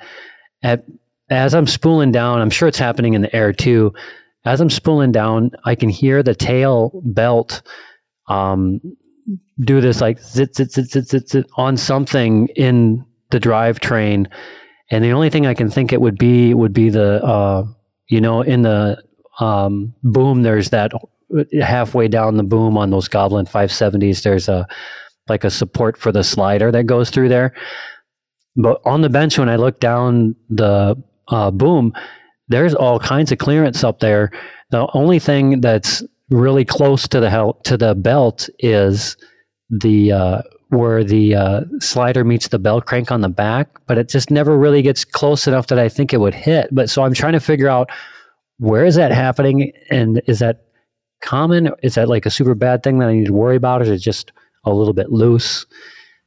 at 0.62 0.84
as 1.28 1.54
I'm 1.54 1.66
spooling 1.66 2.12
down, 2.12 2.40
I'm 2.40 2.50
sure 2.50 2.68
it's 2.68 2.78
happening 2.78 3.14
in 3.14 3.22
the 3.22 3.34
air 3.34 3.52
too. 3.52 3.92
As 4.44 4.60
I'm 4.60 4.70
spooling 4.70 5.12
down, 5.12 5.50
I 5.64 5.74
can 5.74 5.90
hear 5.90 6.22
the 6.22 6.34
tail 6.34 7.00
belt 7.04 7.62
um, 8.28 8.80
do 9.60 9.80
this 9.80 10.00
like 10.00 10.18
zit, 10.20 10.56
zit, 10.56 10.72
zit, 10.72 10.86
zit, 10.86 11.08
zit, 11.08 11.28
zit 11.28 11.46
on 11.56 11.76
something 11.76 12.48
in 12.56 13.04
the 13.30 13.38
drivetrain. 13.38 14.26
And 14.90 15.04
the 15.04 15.12
only 15.12 15.30
thing 15.30 15.46
I 15.46 15.54
can 15.54 15.70
think 15.70 15.92
it 15.92 16.00
would 16.00 16.18
be 16.18 16.54
would 16.54 16.72
be 16.72 16.88
the, 16.88 17.22
uh, 17.22 17.64
you 18.08 18.20
know, 18.20 18.42
in 18.42 18.62
the 18.62 19.02
um, 19.40 19.94
boom, 20.02 20.42
there's 20.42 20.70
that 20.70 20.92
halfway 21.60 22.08
down 22.08 22.36
the 22.36 22.42
boom 22.42 22.76
on 22.76 22.90
those 22.90 23.08
Goblin 23.08 23.46
570s, 23.46 24.22
there's 24.22 24.48
a 24.48 24.66
like 25.28 25.44
a 25.44 25.50
support 25.50 25.96
for 25.96 26.10
the 26.10 26.24
slider 26.24 26.72
that 26.72 26.84
goes 26.84 27.10
through 27.10 27.28
there. 27.28 27.54
But 28.56 28.80
on 28.84 29.02
the 29.02 29.08
bench, 29.08 29.38
when 29.38 29.48
I 29.48 29.56
look 29.56 29.78
down 29.78 30.34
the 30.48 31.00
uh, 31.28 31.50
boom, 31.52 31.92
there's 32.48 32.74
all 32.74 32.98
kinds 32.98 33.30
of 33.30 33.38
clearance 33.38 33.84
up 33.84 34.00
there. 34.00 34.32
The 34.70 34.88
only 34.92 35.20
thing 35.20 35.60
that's 35.60 36.02
really 36.30 36.64
close 36.64 37.06
to 37.08 37.20
the 37.20 37.30
hel- 37.30 37.54
to 37.64 37.76
the 37.76 37.94
belt 37.94 38.48
is 38.58 39.16
the 39.70 40.12
uh, 40.12 40.42
where 40.70 41.04
the 41.04 41.34
uh, 41.34 41.60
slider 41.78 42.24
meets 42.24 42.48
the 42.48 42.58
belt 42.58 42.86
crank 42.86 43.10
on 43.10 43.20
the 43.20 43.28
back, 43.28 43.68
but 43.86 43.98
it 43.98 44.08
just 44.08 44.30
never 44.30 44.58
really 44.58 44.82
gets 44.82 45.04
close 45.04 45.46
enough 45.46 45.68
that 45.68 45.78
I 45.78 45.88
think 45.88 46.12
it 46.12 46.18
would 46.18 46.34
hit. 46.34 46.68
But 46.72 46.90
so 46.90 47.02
I'm 47.02 47.14
trying 47.14 47.32
to 47.32 47.40
figure 47.40 47.68
out 47.68 47.90
where 48.60 48.84
is 48.84 48.94
that 48.94 49.10
happening, 49.10 49.72
and 49.90 50.22
is 50.26 50.38
that 50.38 50.66
common? 51.22 51.70
Is 51.82 51.94
that 51.94 52.08
like 52.08 52.26
a 52.26 52.30
super 52.30 52.54
bad 52.54 52.82
thing 52.82 52.98
that 52.98 53.08
I 53.08 53.14
need 53.14 53.26
to 53.26 53.32
worry 53.32 53.56
about, 53.56 53.80
or 53.80 53.84
is 53.84 53.90
it 53.90 53.98
just 53.98 54.32
a 54.64 54.72
little 54.72 54.92
bit 54.92 55.10
loose? 55.10 55.66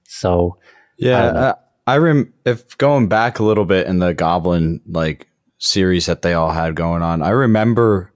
So 0.03 0.57
Yeah, 0.97 1.21
don't 1.21 1.37
uh, 1.37 1.55
I 1.85 1.97
rem 1.97 2.33
if 2.45 2.77
going 2.77 3.07
back 3.07 3.39
a 3.39 3.43
little 3.43 3.65
bit 3.65 3.87
in 3.87 3.99
the 3.99 4.13
Goblin 4.13 4.81
like 4.87 5.27
series 5.59 6.07
that 6.07 6.23
they 6.23 6.33
all 6.33 6.51
had 6.51 6.75
going 6.75 7.03
on. 7.03 7.21
I 7.21 7.29
remember 7.29 8.11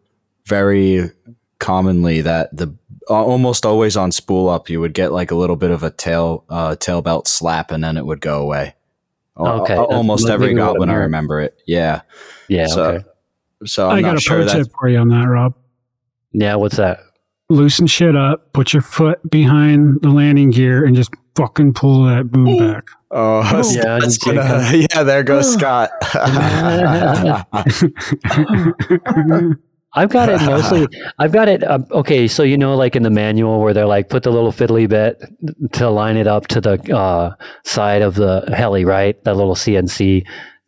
very 0.46 1.12
commonly 1.60 2.22
that 2.22 2.56
the 2.56 2.76
uh, 3.10 3.14
almost 3.14 3.66
always 3.66 3.96
on 3.96 4.12
spool 4.12 4.50
up 4.50 4.70
you 4.70 4.80
would 4.80 4.94
get 4.94 5.12
like 5.12 5.32
a 5.32 5.36
little 5.36 5.56
bit 5.56 5.72
of 5.72 5.84
a 5.84 5.92
tail 5.92 6.44
uh, 6.50 6.76
tail 6.76 7.04
belt 7.04 7.28
slap 7.28 7.70
and 7.70 7.84
then 7.84 7.98
it 7.98 8.06
would 8.06 8.22
go 8.22 8.42
away. 8.42 8.74
Okay, 9.40 9.76
almost 9.76 10.28
every 10.28 10.56
Goblin 10.56 10.90
I 10.90 10.96
remember 10.96 11.40
it. 11.40 11.62
Yeah, 11.68 12.02
yeah, 12.48 12.66
So, 12.66 12.84
okay. 12.84 13.06
So 13.66 13.90
i 13.90 13.96
I'm 13.98 14.02
got 14.02 14.08
not 14.10 14.18
a 14.18 14.22
sure 14.22 14.44
pro 14.44 14.48
tip 14.54 14.68
for 14.80 14.90
you 14.90 14.98
on 15.00 15.10
that, 15.10 15.26
Rob. 15.28 15.54
yeah. 16.32 16.56
What's 16.56 16.78
that? 16.78 17.00
Loosen 17.50 17.88
shit 17.88 18.16
up, 18.16 18.52
put 18.54 18.74
your 18.74 18.82
foot 18.82 19.20
behind 19.32 20.02
the 20.02 20.10
landing 20.10 20.50
gear, 20.52 20.84
and 20.86 20.96
just 20.96 21.12
fucking 21.38 21.74
pull 21.74 22.04
that 22.06 22.30
boom 22.30 22.58
back. 22.58 22.84
Oh, 23.10 23.42
Yeah, 23.72 24.00
Scott's 24.00 24.18
gonna- 24.18 24.86
yeah, 24.94 25.04
there 25.04 25.24
goes 25.24 25.54
Scott. 25.54 25.90
I've 29.94 30.10
got 30.10 30.30
it 30.30 30.42
mostly. 30.46 30.88
I've 31.18 31.32
got 31.32 31.48
it. 31.48 31.64
Um, 31.68 31.86
okay, 31.92 32.28
so 32.28 32.44
you 32.44 32.58
know, 32.58 32.76
like 32.76 32.96
in 32.96 33.04
the 33.04 33.10
manual 33.10 33.62
where 33.62 33.74
they're 33.74 33.86
like, 33.88 34.10
put 34.10 34.24
the 34.24 34.32
little 34.32 34.52
fiddly 34.52 34.88
bit 34.88 35.24
to 35.74 35.90
line 35.90 36.18
it 36.18 36.28
up 36.28 36.48
to 36.48 36.62
the 36.62 36.74
uh, 36.96 37.34
side 37.64 38.02
of 38.02 38.16
the 38.16 38.42
heli, 38.56 38.86
right? 38.86 39.22
That 39.24 39.36
little 39.38 39.56
CNC, 39.56 40.26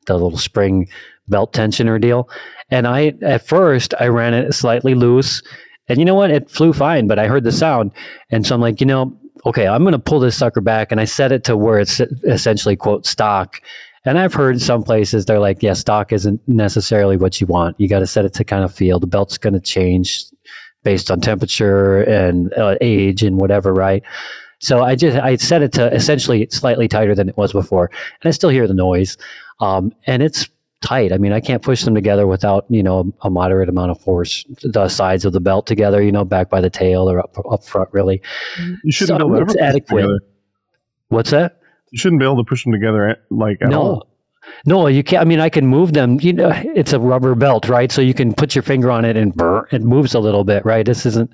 the 0.08 0.14
little 0.14 0.38
spring 0.38 0.88
belt 1.28 1.54
tensioner 1.54 2.00
deal. 2.02 2.30
And 2.72 2.88
I, 2.88 3.14
at 3.22 3.46
first, 3.48 3.94
I 4.00 4.08
ran 4.08 4.34
it 4.34 4.54
slightly 4.54 4.96
loose, 4.96 5.42
and 5.88 6.00
you 6.00 6.06
know 6.06 6.16
what? 6.16 6.32
It 6.32 6.50
flew 6.50 6.72
fine, 6.74 7.08
but 7.08 7.20
I 7.20 7.28
heard 7.28 7.44
the 7.44 7.52
sound, 7.52 7.92
and 8.30 8.46
so 8.46 8.56
I'm 8.56 8.62
like, 8.62 8.80
you 8.80 8.86
know, 8.86 9.18
okay, 9.46 9.68
I'm 9.68 9.84
going 9.84 9.94
to 9.94 10.00
pull 10.00 10.20
this 10.20 10.38
sucker 10.38 10.62
back, 10.62 10.92
and 10.92 11.02
I 11.02 11.06
set 11.06 11.32
it 11.32 11.44
to 11.46 11.58
where 11.58 11.80
it's 11.80 12.00
essentially 12.26 12.76
quote 12.76 13.06
stock. 13.06 13.62
And 14.06 14.18
I've 14.18 14.34
heard 14.34 14.62
some 14.62 14.82
places 14.82 15.26
they're 15.26 15.40
like, 15.40 15.62
yeah, 15.62 15.74
stock 15.74 16.14
isn't 16.14 16.42
necessarily 16.48 17.18
what 17.18 17.42
you 17.42 17.48
want. 17.48 17.80
You 17.80 17.90
got 17.90 18.00
to 18.00 18.08
set 18.08 18.24
it 18.24 18.34
to 18.36 18.44
kind 18.46 18.64
of 18.64 18.74
feel. 18.74 19.00
The 19.00 19.08
belt's 19.08 19.38
going 19.38 19.54
to 19.54 19.60
change 19.60 20.24
based 20.84 21.12
on 21.12 21.20
temperature 21.20 22.02
and 22.04 22.54
uh, 22.54 22.76
age 22.80 23.24
and 23.24 23.40
whatever, 23.40 23.74
right? 23.74 24.02
So 24.60 24.84
I 24.84 24.96
just 24.96 25.18
I 25.18 25.36
set 25.38 25.62
it 25.62 25.72
to 25.74 25.94
essentially 25.94 26.48
slightly 26.52 26.88
tighter 26.88 27.16
than 27.16 27.30
it 27.30 27.38
was 27.38 27.54
before, 27.54 27.90
and 28.22 28.28
I 28.28 28.32
still 28.32 28.50
hear 28.50 28.68
the 28.68 28.74
noise, 28.74 29.18
um, 29.60 29.94
and 30.06 30.22
it's 30.22 30.50
tight. 30.82 31.12
I 31.12 31.18
mean, 31.18 31.32
I 31.34 31.40
can't 31.40 31.62
push 31.62 31.84
them 31.84 31.94
together 31.96 32.26
without 32.28 32.66
you 32.70 32.84
know 32.84 33.14
a 33.22 33.30
moderate 33.30 33.70
amount 33.70 33.92
of 33.92 34.00
force. 34.02 34.46
The 34.64 34.88
sides 34.90 35.26
of 35.26 35.34
the 35.34 35.40
belt 35.42 35.68
together, 35.68 36.02
you 36.02 36.12
know, 36.12 36.26
back 36.26 36.50
by 36.50 36.62
the 36.62 36.70
tail 36.70 37.10
or 37.10 37.20
up 37.20 37.36
up 37.52 37.64
front, 37.64 37.90
really. 37.92 38.22
You 38.84 38.92
shouldn't 38.92 39.20
So 39.22 39.28
be 39.28 39.36
able 39.36 39.40
to 39.40 39.46
push 39.46 39.56
them 39.56 39.64
adequate. 39.64 40.02
together. 40.02 40.20
What's 41.10 41.32
that? 41.32 41.60
You 41.92 41.98
shouldn't 42.00 42.20
be 42.20 42.26
able 42.26 42.38
to 42.38 42.48
push 42.48 42.64
them 42.64 42.72
together 42.74 43.10
at- 43.10 43.22
like 43.32 43.58
at 43.62 43.70
no, 43.70 43.82
all. 43.82 44.08
No, 44.66 44.88
you 44.88 45.04
can't. 45.04 45.22
I 45.22 45.26
mean, 45.26 45.40
I 45.40 45.50
can 45.50 45.66
move 45.68 45.94
them. 45.94 46.20
You 46.22 46.34
know, 46.34 46.52
it's 46.76 46.94
a 46.94 47.00
rubber 47.00 47.36
belt, 47.36 47.68
right? 47.68 47.92
So 47.92 48.02
you 48.02 48.14
can 48.14 48.34
put 48.34 48.56
your 48.56 48.62
finger 48.64 48.90
on 48.92 49.06
it 49.06 49.18
and 49.18 49.34
brr, 49.34 49.68
it 49.72 49.82
moves 49.82 50.14
a 50.14 50.20
little 50.20 50.44
bit, 50.44 50.66
right? 50.66 50.86
This 50.86 51.06
isn't 51.06 51.32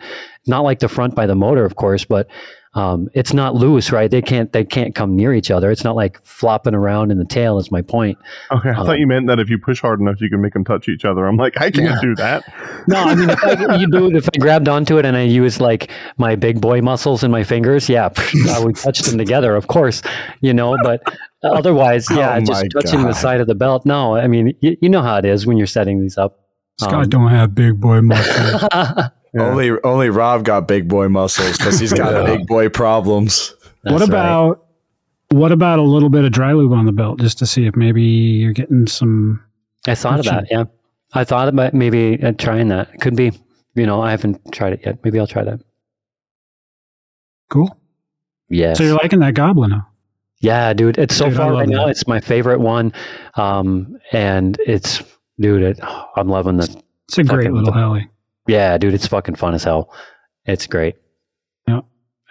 not 0.47 0.61
like 0.61 0.79
the 0.79 0.87
front 0.89 1.15
by 1.15 1.25
the 1.25 1.35
motor, 1.35 1.65
of 1.65 1.75
course, 1.75 2.05
but 2.05 2.27
um, 2.75 3.07
it's 3.13 3.33
not 3.33 3.55
loose, 3.55 3.91
right? 3.91 4.11
They 4.11 4.21
can't 4.21 4.51
they 4.51 4.63
can't 4.65 4.93
come 4.93 5.15
near 5.15 5.33
each 5.33 5.49
other. 5.49 5.71
It's 5.71 5.83
not 5.85 5.95
like 5.95 6.23
flopping 6.25 6.75
around 6.75 7.09
in 7.09 7.17
the 7.17 7.25
tail. 7.25 7.57
Is 7.57 7.71
my 7.71 7.81
point. 7.81 8.17
Okay, 8.51 8.69
I 8.69 8.75
Um, 8.79 8.85
thought 8.85 8.99
you 8.99 9.07
meant 9.07 9.27
that 9.27 9.39
if 9.39 9.49
you 9.49 9.57
push 9.57 9.79
hard 9.81 10.01
enough, 10.01 10.19
you 10.19 10.29
can 10.29 10.41
make 10.41 10.53
them 10.53 10.65
touch 10.65 10.89
each 10.89 11.05
other. 11.05 11.25
I'm 11.25 11.37
like, 11.37 11.59
I 11.59 11.71
can't 11.71 12.01
do 12.01 12.13
that. 12.15 12.43
No, 12.87 12.97
I 12.97 13.15
mean, 13.15 13.29
if 13.31 13.43
I, 13.43 13.75
you 13.77 13.89
do 13.89 14.07
it, 14.07 14.15
if 14.15 14.29
I 14.35 14.37
grabbed 14.37 14.69
onto 14.69 14.99
it 14.99 15.05
and 15.05 15.17
I 15.17 15.23
use 15.23 15.59
like 15.59 15.89
my 16.17 16.35
big 16.35 16.61
boy 16.61 16.81
muscles 16.81 17.23
in 17.23 17.31
my 17.31 17.43
fingers, 17.43 17.89
yeah, 17.89 18.09
I 18.51 18.59
would 18.63 18.75
touch 18.75 18.99
them 18.99 19.17
together, 19.17 19.55
of 19.55 19.65
course, 19.67 20.03
you 20.41 20.53
know. 20.53 20.77
But 20.83 21.01
otherwise, 21.43 22.07
yeah, 22.11 22.35
Oh 22.35 22.41
just 22.45 22.65
touching 22.71 23.03
the 23.03 23.13
side 23.13 23.41
of 23.41 23.47
the 23.47 23.55
belt. 23.55 23.85
No, 23.85 24.15
I 24.15 24.27
mean, 24.27 24.53
you, 24.61 24.77
you 24.81 24.89
know 24.89 25.01
how 25.01 25.17
it 25.17 25.25
is 25.25 25.47
when 25.47 25.57
you're 25.57 25.65
setting 25.65 26.01
these 26.01 26.17
up. 26.17 26.44
Scott 26.79 26.93
Um, 27.05 27.09
don't 27.09 27.29
have 27.29 27.55
big 27.55 27.79
boy 27.79 28.01
muscles. 28.01 28.63
Yeah. 29.33 29.49
Only 29.49 29.71
only 29.83 30.09
Rob 30.09 30.45
got 30.45 30.65
big 30.65 30.87
boy 30.87 31.09
muscles 31.09 31.57
because 31.57 31.77
he's 31.77 31.91
got 31.91 32.13
Yeah. 32.27 32.37
big 32.37 32.47
boy 32.47 32.69
problems. 32.69 33.53
what 33.81 33.99
That's 33.99 34.09
right. 34.09 34.09
about 34.09 34.65
what 35.31 35.51
about 35.51 35.77
a 35.79 35.81
little 35.81 36.07
bit 36.09 36.23
of 36.23 36.31
dry 36.31 36.53
lube 36.53 36.71
on 36.71 36.85
the 36.85 36.93
belt 36.93 37.19
just 37.19 37.37
to 37.39 37.45
see 37.45 37.65
if 37.65 37.75
maybe 37.75 38.01
you're 38.01 38.53
getting 38.53 38.87
some 38.87 39.43
I 39.85 39.93
thought 39.93 40.19
of 40.19 40.25
that. 40.27 40.45
Yeah, 40.49 40.63
I 41.13 41.25
thought 41.25 41.49
about 41.49 41.73
maybe 41.73 42.17
uh, 42.23 42.31
trying 42.37 42.69
that. 42.69 42.97
Could 43.01 43.17
be. 43.17 43.33
You 43.73 43.85
know, 43.85 44.01
I 44.01 44.11
haven't 44.11 44.39
tried 44.53 44.71
it 44.71 44.85
yet. 44.85 45.03
Maybe 45.03 45.19
I'll 45.19 45.27
try 45.27 45.43
that. 45.43 45.59
cool. 47.49 47.77
Yeah. 48.49 48.73
So 48.73 48.83
you're 48.83 48.95
liking 48.95 49.19
that 49.19 49.33
goblin? 49.33 49.71
huh? 49.71 49.81
Yeah, 50.39 50.71
dude. 50.73 50.97
It's 50.97 51.13
so 51.15 51.25
Dude, 51.25 51.33
I 51.33 51.37
far 51.37 51.47
love 51.51 51.59
right 51.59 51.67
now. 51.69 51.87
It's 51.87 52.07
my 52.07 52.21
favorite 52.21 52.59
one, 52.61 52.93
um, 53.35 53.97
and 54.13 54.57
it's 54.65 55.03
dude. 55.39 55.61
It, 55.61 55.79
I'm 56.15 56.27
loving 56.29 56.57
the. 56.57 56.63
It's 57.07 57.17
a 57.17 57.23
great 57.23 57.45
Fucking- 57.45 57.53
little 57.53 57.73
heli. 57.73 58.09
Yeah, 58.47 58.77
dude. 58.77 58.93
It's 58.93 59.07
fucking 59.07 59.35
fun 59.35 59.53
as 59.55 59.63
hell. 59.63 59.93
It's 60.45 60.67
great. 60.67 60.95
Yeah. 61.67 61.81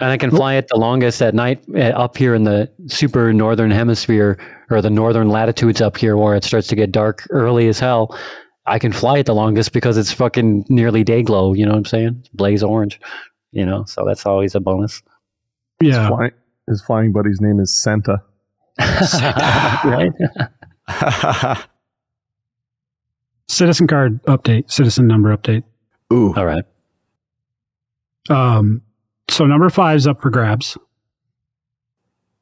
And 0.01 0.11
I 0.11 0.17
can 0.17 0.31
fly 0.31 0.55
it 0.55 0.69
the 0.69 0.77
longest 0.77 1.21
at 1.23 1.35
night 1.35 1.65
uh, 1.75 1.81
up 1.81 2.17
here 2.17 2.35
in 2.35 2.45
the 2.45 2.71
super 2.87 3.33
northern 3.33 3.71
hemisphere 3.73 4.39
or 4.71 4.81
the 4.81 4.91
northern 4.91 5.29
latitudes 5.29 5.81
up 5.81 5.97
here 5.97 6.17
where 6.17 6.35
it 6.37 6.45
starts 6.45 6.69
to 6.69 6.77
get 6.77 6.93
dark 6.93 7.27
early 7.31 7.67
as 7.69 7.81
hell. 7.81 8.17
I 8.67 8.79
can 8.79 8.93
fly 8.93 9.19
it 9.19 9.27
the 9.27 9.35
longest 9.35 9.73
because 9.73 9.97
it's 9.97 10.13
fucking 10.13 10.67
nearly 10.69 11.03
day 11.05 11.23
glow. 11.23 11.53
You 11.53 11.67
know 11.67 11.73
what 11.73 11.79
I'm 11.79 11.85
saying? 11.85 12.27
Blaze 12.33 12.63
orange. 12.63 13.01
You 13.51 13.67
know, 13.67 13.85
so 13.85 14.05
that's 14.07 14.25
always 14.25 14.55
a 14.55 14.61
bonus. 14.61 15.03
Yeah. 15.81 16.09
Fly, 16.09 16.31
his 16.69 16.81
flying 16.83 17.13
buddy's 17.13 17.41
name 17.41 17.59
is 17.61 17.73
Santa. 17.83 18.23
right? 19.85 20.13
Citizen 23.49 23.87
card 23.87 24.23
update. 24.25 24.71
Citizen 24.71 25.07
number 25.07 25.37
update. 25.37 25.63
Ooh, 26.13 26.35
All 26.37 26.47
right. 26.47 26.65
Um, 28.31 28.81
so 29.29 29.45
number 29.47 29.69
five's 29.71 30.07
up 30.07 30.23
for 30.23 30.31
grabs. 30.31 30.79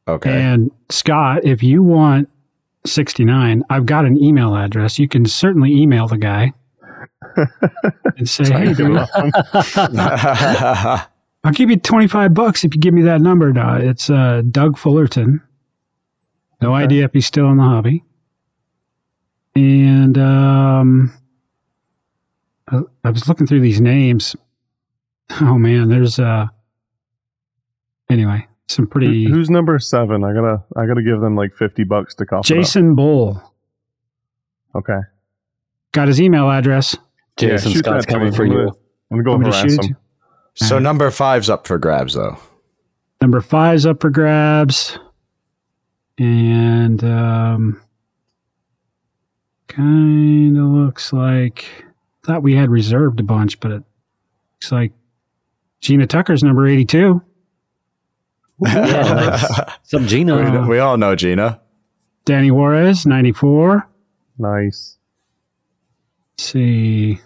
okay. 0.06 0.30
And 0.42 0.70
Scott, 0.90 1.44
if 1.44 1.62
you 1.62 1.82
want 1.82 2.28
69, 2.86 3.62
I've 3.70 3.86
got 3.86 4.04
an 4.04 4.16
email 4.22 4.54
address. 4.54 4.98
You 4.98 5.08
can 5.08 5.24
certainly 5.26 5.72
email 5.72 6.06
the 6.06 6.18
guy 6.18 6.52
and 8.16 8.28
say, 8.28 8.44
hey, 8.44 8.72
dude, 8.74 8.96
I'll 11.44 11.52
give 11.52 11.70
you 11.70 11.76
25 11.76 12.34
bucks 12.34 12.64
if 12.64 12.74
you 12.74 12.80
give 12.80 12.94
me 12.94 13.02
that 13.02 13.20
number. 13.20 13.52
No, 13.52 13.76
it's 13.76 14.08
uh, 14.10 14.42
Doug 14.50 14.78
Fullerton. 14.78 15.40
No 16.60 16.74
Okay. 16.74 16.84
idea 16.84 17.04
if 17.06 17.12
he's 17.12 17.26
still 17.26 17.48
in 17.50 17.56
the 17.56 17.64
hobby. 17.64 18.04
And 19.54 20.16
um, 20.18 21.12
I, 22.68 22.80
I 23.04 23.10
was 23.10 23.28
looking 23.28 23.46
through 23.46 23.60
these 23.60 23.80
names. 23.80 24.34
Oh 25.40 25.58
man, 25.58 25.88
there's 25.88 26.18
uh 26.18 26.46
anyway, 28.10 28.46
some 28.68 28.86
pretty 28.86 29.24
Who- 29.24 29.34
Who's 29.34 29.50
number 29.50 29.78
seven? 29.78 30.24
I 30.24 30.32
gotta, 30.32 30.62
I 30.76 30.86
gotta 30.86 31.02
give 31.02 31.20
them 31.20 31.36
like 31.36 31.54
fifty 31.54 31.84
bucks 31.84 32.14
to 32.16 32.26
cough. 32.26 32.50
it 32.50 32.52
up. 32.54 32.58
Jason 32.58 32.94
Bull. 32.94 33.42
Okay. 34.74 34.98
Got 35.92 36.08
his 36.08 36.20
email 36.20 36.50
address. 36.50 36.96
Jason 37.36 37.72
shoot 37.72 37.78
Scott's 37.80 38.06
coming 38.06 38.30
me. 38.30 38.36
for 38.36 38.44
I'm 38.44 38.52
you. 38.52 38.58
gonna- 38.58 38.70
I'm 39.10 39.18
gonna 39.18 39.22
go 39.24 39.30
Want 39.32 39.44
me 39.44 39.50
to 39.50 39.56
harass 39.56 39.70
shoot 39.72 39.78
him. 39.78 39.82
to 39.82 39.88
you? 39.88 39.96
so 40.66 40.78
number 40.78 41.10
five's 41.10 41.50
up 41.50 41.66
for 41.66 41.76
grabs 41.78 42.14
though. 42.14 42.38
Number 43.20 43.40
five's 43.42 43.84
up 43.86 44.00
for 44.00 44.08
grabs. 44.10 44.98
And 46.18 47.02
um 47.04 47.80
kind 49.74 50.56
of 50.58 50.64
looks 50.64 51.12
like 51.12 51.66
thought 52.24 52.42
we 52.42 52.54
had 52.54 52.70
reserved 52.70 53.20
a 53.20 53.22
bunch, 53.22 53.58
but 53.60 53.70
it 53.72 53.82
looks 54.54 54.70
like 54.72 54.92
Gina 55.80 56.06
Tucker's 56.06 56.42
number 56.42 56.66
82. 56.66 57.20
Yeah. 58.64 59.74
Some 59.82 60.06
Gina. 60.06 60.62
we, 60.62 60.68
we 60.68 60.78
all 60.78 60.96
know 60.96 61.16
Gina. 61.16 61.60
Danny 62.24 62.52
Juarez, 62.52 63.04
94. 63.04 63.88
Nice. 64.38 64.98
Let's 66.38 66.44
see. 66.44 67.20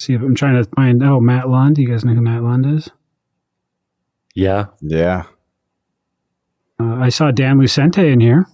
See 0.00 0.14
if 0.14 0.20
I'm 0.22 0.34
trying 0.34 0.60
to 0.60 0.68
find. 0.70 1.04
Oh, 1.04 1.20
Matt 1.20 1.48
Lund. 1.48 1.78
You 1.78 1.88
guys 1.88 2.04
know 2.04 2.14
who 2.14 2.20
Matt 2.20 2.42
Lund 2.42 2.66
is? 2.66 2.88
Yeah. 4.34 4.66
Yeah. 4.80 5.24
Uh, 6.80 6.94
I 6.96 7.10
saw 7.10 7.30
Dan 7.30 7.58
Lucente 7.58 8.12
in 8.12 8.18
here. 8.18 8.46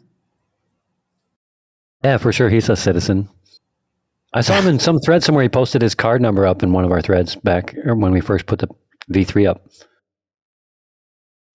Yeah, 2.05 2.19
for 2.19 2.33
sure. 2.33 2.49
He's 2.49 2.69
a 2.69 2.77
citizen. 2.77 3.29
I 4.33 4.41
saw 4.43 4.55
him 4.61 4.67
in 4.67 4.79
some 4.79 4.99
thread 5.01 5.23
somewhere. 5.25 5.43
He 5.43 5.49
posted 5.49 5.83
his 5.83 5.95
card 5.95 6.21
number 6.21 6.47
up 6.47 6.63
in 6.63 6.73
one 6.73 6.85
of 6.85 6.93
our 6.93 7.01
threads 7.01 7.35
back 7.37 7.75
er, 7.87 7.95
when 7.95 8.13
we 8.13 8.21
first 8.21 8.47
put 8.47 8.59
the 8.59 8.69
V3 9.11 9.49
up. 9.49 9.67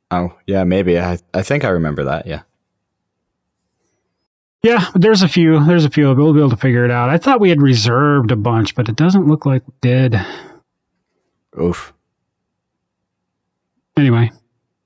Oh, 0.10 0.36
yeah, 0.47 0.63
maybe. 0.63 0.99
I 0.99 1.19
I 1.34 1.41
think 1.41 1.63
I 1.63 1.69
remember 1.69 2.04
that. 2.06 2.25
Yeah. 2.25 2.41
Yeah, 4.63 4.86
there's 4.93 5.21
a 5.23 5.27
few. 5.27 5.63
There's 5.65 5.86
a 5.86 5.89
few. 5.89 6.13
We'll 6.13 6.34
be 6.34 6.39
able 6.39 6.49
to 6.51 6.58
figure 6.58 6.86
it 6.86 6.91
out. 6.91 7.10
I 7.10 7.17
thought 7.17 7.39
we 7.39 7.49
had 7.49 7.62
reserved 7.62 8.32
a 8.32 8.36
bunch, 8.36 8.75
but 8.75 8.89
it 8.89 8.95
doesn't 8.95 9.27
look 9.27 9.45
like 9.45 9.65
we 9.67 9.73
did. 9.82 10.19
Oof. 11.60 11.93
Anyway, 13.97 14.32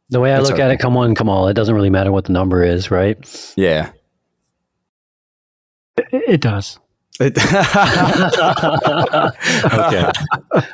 The 0.09 0.19
way 0.19 0.33
I 0.33 0.37
That's 0.37 0.49
look 0.49 0.59
at 0.59 0.71
it, 0.71 0.79
come 0.79 0.95
on, 0.97 1.13
come 1.15 1.29
on. 1.29 1.49
It 1.49 1.53
doesn't 1.55 1.75
really 1.75 1.89
matter 1.89 2.11
what 2.11 2.25
the 2.25 2.33
number 2.33 2.63
is, 2.63 2.89
right? 2.89 3.17
Yeah. 3.55 3.91
It, 5.97 6.07
it 6.11 6.41
does. 6.41 6.79
It- 7.19 7.37
okay. 9.73 10.11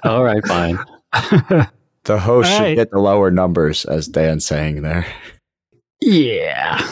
All 0.03 0.23
right, 0.23 0.45
fine. 0.47 0.77
the 2.03 2.19
host 2.19 2.49
All 2.51 2.57
should 2.57 2.63
right. 2.63 2.75
get 2.75 2.89
the 2.91 2.99
lower 2.99 3.29
numbers, 3.31 3.85
as 3.85 4.07
Dan's 4.07 4.45
saying 4.45 4.81
there. 4.81 5.05
yeah. 6.01 6.87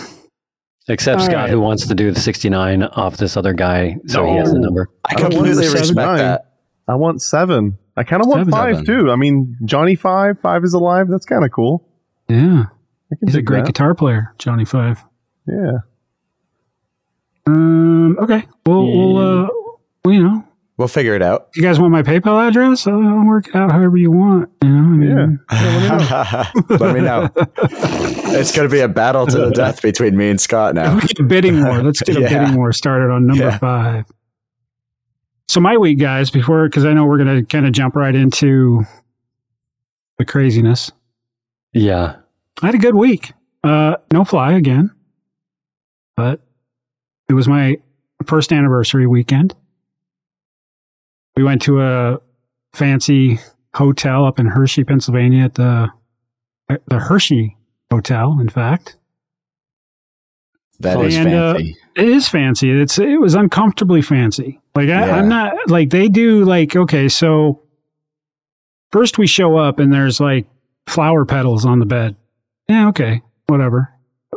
Except 0.88 1.20
All 1.22 1.26
Scott, 1.26 1.36
right. 1.36 1.50
who 1.52 1.60
wants 1.62 1.86
to 1.88 1.94
do 1.94 2.12
the 2.12 2.20
69 2.20 2.82
off 2.84 3.18
this 3.18 3.38
other 3.38 3.54
guy, 3.54 3.98
so 4.08 4.26
he 4.26 4.36
has 4.38 4.52
the 4.52 4.58
number. 4.60 4.90
I 5.06 5.14
I 5.18 5.22
want 5.22 5.34
completely 5.34 5.66
the 5.68 5.72
respect 5.72 5.86
79. 5.88 6.18
that. 6.18 6.46
I 6.88 6.96
want 6.96 7.22
seven. 7.22 7.78
I 7.96 8.04
kind 8.04 8.24
of 8.24 8.28
want 8.28 8.40
Seven. 8.42 8.52
five 8.52 8.76
Seven. 8.78 8.86
too. 9.06 9.12
I 9.12 9.16
mean, 9.16 9.56
Johnny 9.66 9.94
Five, 9.94 10.40
Five 10.40 10.64
is 10.64 10.74
alive. 10.74 11.08
That's 11.08 11.26
kind 11.28 11.46
of 11.46 11.52
cool. 11.52 11.88
Yeah. 12.28 12.66
He's 13.24 13.36
a 13.36 13.42
great 13.44 13.66
that. 13.66 13.68
guitar 13.68 13.94
player, 13.94 14.34
Johnny 14.40 14.66
Five. 14.66 15.04
Yeah. 15.48 15.78
Um. 17.46 17.79
Okay. 18.18 18.46
We'll. 18.66 18.86
We'll. 18.88 19.18
Uh. 19.18 19.48
well, 20.06 20.14
You 20.16 20.24
know. 20.24 20.46
We'll 20.78 20.88
figure 20.88 21.14
it 21.14 21.22
out. 21.22 21.50
You 21.56 21.62
guys 21.62 21.78
want 21.78 21.92
my 21.92 22.04
PayPal 22.04 22.48
address? 22.48 22.88
I'll, 22.88 23.06
I'll 23.06 23.26
work 23.28 23.50
it 23.50 23.56
out 23.56 23.70
however 23.70 23.98
you 23.98 24.12
want. 24.12 24.50
You 24.64 24.70
know. 24.70 25.38
I 25.50 26.48
mean, 26.70 26.70
Let 26.80 26.96
me 26.96 27.02
know. 27.02 27.30
it's 27.36 28.56
going 28.56 28.66
to 28.66 28.72
be 28.74 28.80
a 28.80 28.88
battle 28.88 29.28
to 29.28 29.38
the 29.38 29.50
death 29.52 29.82
between 29.82 30.16
me 30.16 30.30
and 30.30 30.40
Scott 30.40 30.76
now. 30.76 30.96
We 31.02 31.02
get 31.02 31.20
a 31.20 31.24
bidding 31.24 31.62
war. 31.66 31.84
Let's 31.84 32.02
get 32.02 32.16
a 32.16 32.22
Yeah. 32.22 32.30
bidding 32.46 32.56
war 32.56 32.72
started 32.72 33.12
on 33.12 33.28
number 33.28 33.44
Yeah. 33.44 33.58
five. 33.58 34.06
So 35.50 35.60
my 35.60 35.76
week, 35.78 36.00
guys, 36.00 36.30
before 36.32 36.70
because 36.70 36.86
I 36.86 36.94
know 36.94 37.06
we're 37.06 37.18
gonna 37.18 37.44
kind 37.44 37.66
of 37.66 37.74
jump 37.74 37.98
right 37.98 38.16
into 38.16 38.86
the 40.18 40.24
craziness. 40.24 40.92
Yeah. 41.74 42.18
I 42.62 42.68
had 42.68 42.76
a 42.76 42.80
good 42.80 42.96
week. 42.96 43.34
Uh, 43.66 43.96
no 44.14 44.24
fly 44.24 44.54
again, 44.54 44.92
but 46.16 46.40
it 47.28 47.34
was 47.34 47.50
my 47.50 47.80
first 48.30 48.54
anniversary 48.54 49.08
weekend. 49.08 49.56
We 51.36 51.44
went 51.44 51.62
to 51.64 51.82
a 51.82 52.20
fancy 52.74 53.40
hotel 53.74 54.26
up 54.26 54.40
in 54.40 54.46
Hershey, 54.46 54.84
Pennsylvania, 54.84 55.44
at 55.46 55.56
the 55.56 55.90
the 56.88 57.00
Hershey 57.00 57.58
Hotel. 57.92 58.38
In 58.40 58.50
fact, 58.50 58.96
That 60.82 61.02
is 61.02 61.16
And, 61.18 61.34
uh, 61.34 61.54
fancy. 61.56 61.76
it 61.96 62.08
is 62.08 62.28
fancy. 62.30 62.72
It's 62.72 63.00
it 63.00 63.20
was 63.20 63.36
uncomfortably 63.36 64.02
fancy. 64.02 64.60
Like 64.76 64.90
I, 64.90 65.08
Yeah. 65.08 65.16
I'm 65.18 65.28
not 65.28 65.54
like 65.68 65.90
they 65.90 66.08
do. 66.08 66.46
Like 66.46 66.76
okay, 66.76 67.10
so 67.10 67.62
first 68.92 69.18
we 69.18 69.28
show 69.28 69.58
up 69.58 69.80
and 69.80 69.92
there's 69.92 70.20
like 70.20 70.46
flower 70.88 71.26
petals 71.26 71.66
on 71.66 71.80
the 71.80 71.86
bed. 71.86 72.16
Yeah, 72.68 72.88
okay, 72.90 73.22
whatever. 73.48 73.90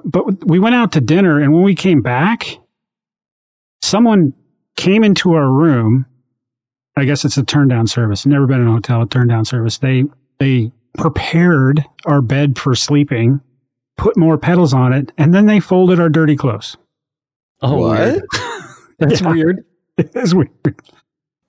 But 0.05 0.47
we 0.47 0.59
went 0.59 0.75
out 0.75 0.93
to 0.93 1.01
dinner, 1.01 1.39
and 1.39 1.53
when 1.53 1.63
we 1.63 1.75
came 1.75 2.01
back, 2.01 2.59
someone 3.83 4.33
came 4.77 5.05
into 5.05 5.33
our 5.35 5.51
room. 5.51 6.07
I 6.97 7.05
guess 7.05 7.25
it's 7.25 7.37
a 7.37 7.43
turn 7.45 7.69
down 7.69 7.87
service. 7.87 8.25
Never 8.27 8.47
been 8.47 8.61
in 8.61 8.69
a 8.69 8.73
hotel, 8.73 9.03
a 9.03 9.07
turn 9.07 9.29
down 9.29 9.45
service. 9.45 9.79
They 9.79 10.05
they 10.39 10.71
prepared 10.99 11.85
our 12.07 12.21
bed 12.21 12.59
for 12.59 12.75
sleeping, 12.75 13.41
put 13.97 14.17
more 14.17 14.37
pedals 14.39 14.75
on 14.75 14.93
it, 14.93 15.11
and 15.19 15.33
then 15.35 15.47
they 15.47 15.59
folded 15.61 15.99
our 16.01 16.09
dirty 16.11 16.37
clothes. 16.37 16.77
Oh, 17.63 17.79
What? 17.79 18.23
That's 18.99 19.21
Yeah. 19.21 19.31
weird. 19.31 19.65
It's 19.99 20.35
weird. 20.35 20.49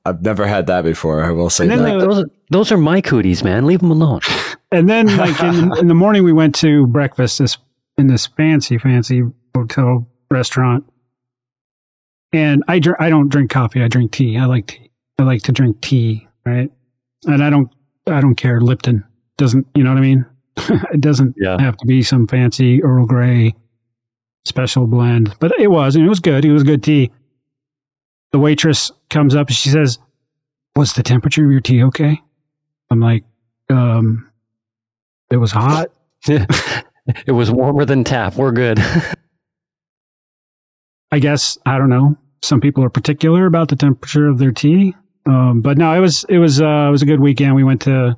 I've 0.05 0.21
never 0.21 0.45
had 0.45 0.67
that 0.67 0.83
before. 0.83 1.23
I 1.23 1.31
will 1.31 1.49
say 1.49 1.63
And 1.63 1.71
then 1.71 1.83
that. 1.83 1.99
the- 1.99 2.05
Those 2.05 2.19
are, 2.23 2.27
those 2.49 2.71
are 2.73 2.77
my 2.77 2.99
cooties, 3.01 3.41
man. 3.43 3.65
Leave 3.65 3.79
them 3.79 3.91
alone. 3.91 4.21
And 4.71 4.89
then, 4.89 5.05
like 5.17 5.39
in, 5.43 5.71
in 5.77 5.87
the 5.87 5.93
morning, 5.93 6.23
we 6.23 6.33
went 6.33 6.55
to 6.55 6.87
breakfast 6.87 7.37
this 7.37 7.59
in 7.99 8.07
this 8.07 8.25
fancy, 8.25 8.79
fancy 8.79 9.21
hotel 9.55 10.07
restaurant. 10.31 10.83
And 12.33 12.63
I 12.67 12.79
drink. 12.79 12.97
I 12.99 13.09
don't 13.09 13.29
drink 13.29 13.51
coffee. 13.51 13.83
I 13.83 13.87
drink 13.87 14.11
tea. 14.11 14.37
I 14.37 14.45
like 14.45 14.67
tea. 14.67 14.89
I 15.19 15.23
like 15.23 15.43
to 15.43 15.51
drink 15.51 15.79
tea, 15.81 16.27
right? 16.45 16.71
And 17.25 17.43
I 17.43 17.49
don't. 17.49 17.69
I 18.07 18.19
don't 18.21 18.35
care. 18.35 18.59
Lipton 18.59 19.03
doesn't. 19.37 19.67
You 19.75 19.83
know 19.83 19.91
what 19.91 19.99
I 19.99 20.01
mean? 20.01 20.25
it 20.57 20.99
doesn't 21.01 21.35
Yeah. 21.37 21.59
have 21.61 21.77
to 21.77 21.85
be 21.85 22.01
some 22.03 22.27
fancy 22.27 22.83
Earl 22.83 23.05
Grey 23.05 23.53
special 24.45 24.87
blend, 24.87 25.35
but 25.39 25.57
it 25.59 25.69
was, 25.69 25.95
and 25.95 26.05
it 26.05 26.09
was 26.09 26.19
good. 26.19 26.43
It 26.43 26.51
was 26.51 26.63
good 26.63 26.83
tea. 26.83 27.11
The 28.31 28.39
waitress 28.39 28.91
comes 29.09 29.35
up 29.35 29.47
and 29.47 29.55
she 29.55 29.69
says, 29.69 29.99
"Was 30.75 30.93
the 30.93 31.03
temperature 31.03 31.45
of 31.45 31.51
your 31.51 31.61
tea 31.61 31.83
okay?" 31.83 32.19
I'm 32.89 32.99
like, 32.99 33.23
um, 33.69 34.29
it 35.31 35.37
was 35.37 35.51
hot. 35.51 35.87
it 36.27 37.31
was 37.31 37.51
warmer 37.51 37.85
than 37.85 38.03
tap. 38.03 38.35
We're 38.35 38.51
good. 38.51 38.79
I 41.11 41.19
guess 41.19 41.57
I 41.65 41.77
don't 41.77 41.89
know. 41.89 42.17
Some 42.43 42.59
people 42.59 42.83
are 42.83 42.89
particular 42.89 43.45
about 43.45 43.69
the 43.69 43.77
temperature 43.77 44.27
of 44.27 44.37
their 44.37 44.51
tea, 44.51 44.93
um, 45.25 45.61
but 45.61 45.77
no, 45.77 45.93
it 45.93 46.01
was 46.01 46.25
it 46.27 46.39
was 46.39 46.61
uh, 46.61 46.87
it 46.89 46.91
was 46.91 47.01
a 47.01 47.05
good 47.05 47.21
weekend. 47.21 47.55
We 47.55 47.63
went 47.63 47.83
to 47.83 48.17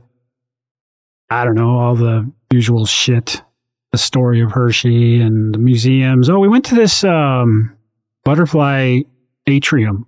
I 1.30 1.46
don't 1.46 1.54
know 1.54 1.78
all 1.78 1.96
the 1.96 2.32
usual 2.52 2.88
shit, 2.88 3.44
the 3.92 4.00
story 4.00 4.42
of 4.42 4.52
Hershey 4.52 5.22
and 5.22 5.54
the 5.54 5.60
museums. 5.60 6.28
Oh, 6.28 6.40
we 6.40 6.48
went 6.48 6.66
to 6.66 6.76
this 6.76 7.04
um, 7.04 7.78
butterfly 8.24 9.02
atrium, 9.46 10.08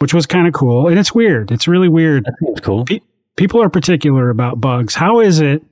which 0.00 0.12
was 0.12 0.26
kind 0.26 0.46
of 0.46 0.52
cool, 0.52 0.88
and 0.88 0.98
it's 0.98 1.14
weird. 1.14 1.52
It's 1.52 1.66
really 1.66 1.88
weird. 1.88 2.26
that 2.26 2.34
seems 2.38 2.60
cool. 2.60 2.84
people 3.36 3.62
are 3.62 3.70
particular 3.70 4.28
about 4.28 4.60
bugs. 4.60 4.94
How 4.94 5.20
is 5.20 5.40
it? 5.40 5.62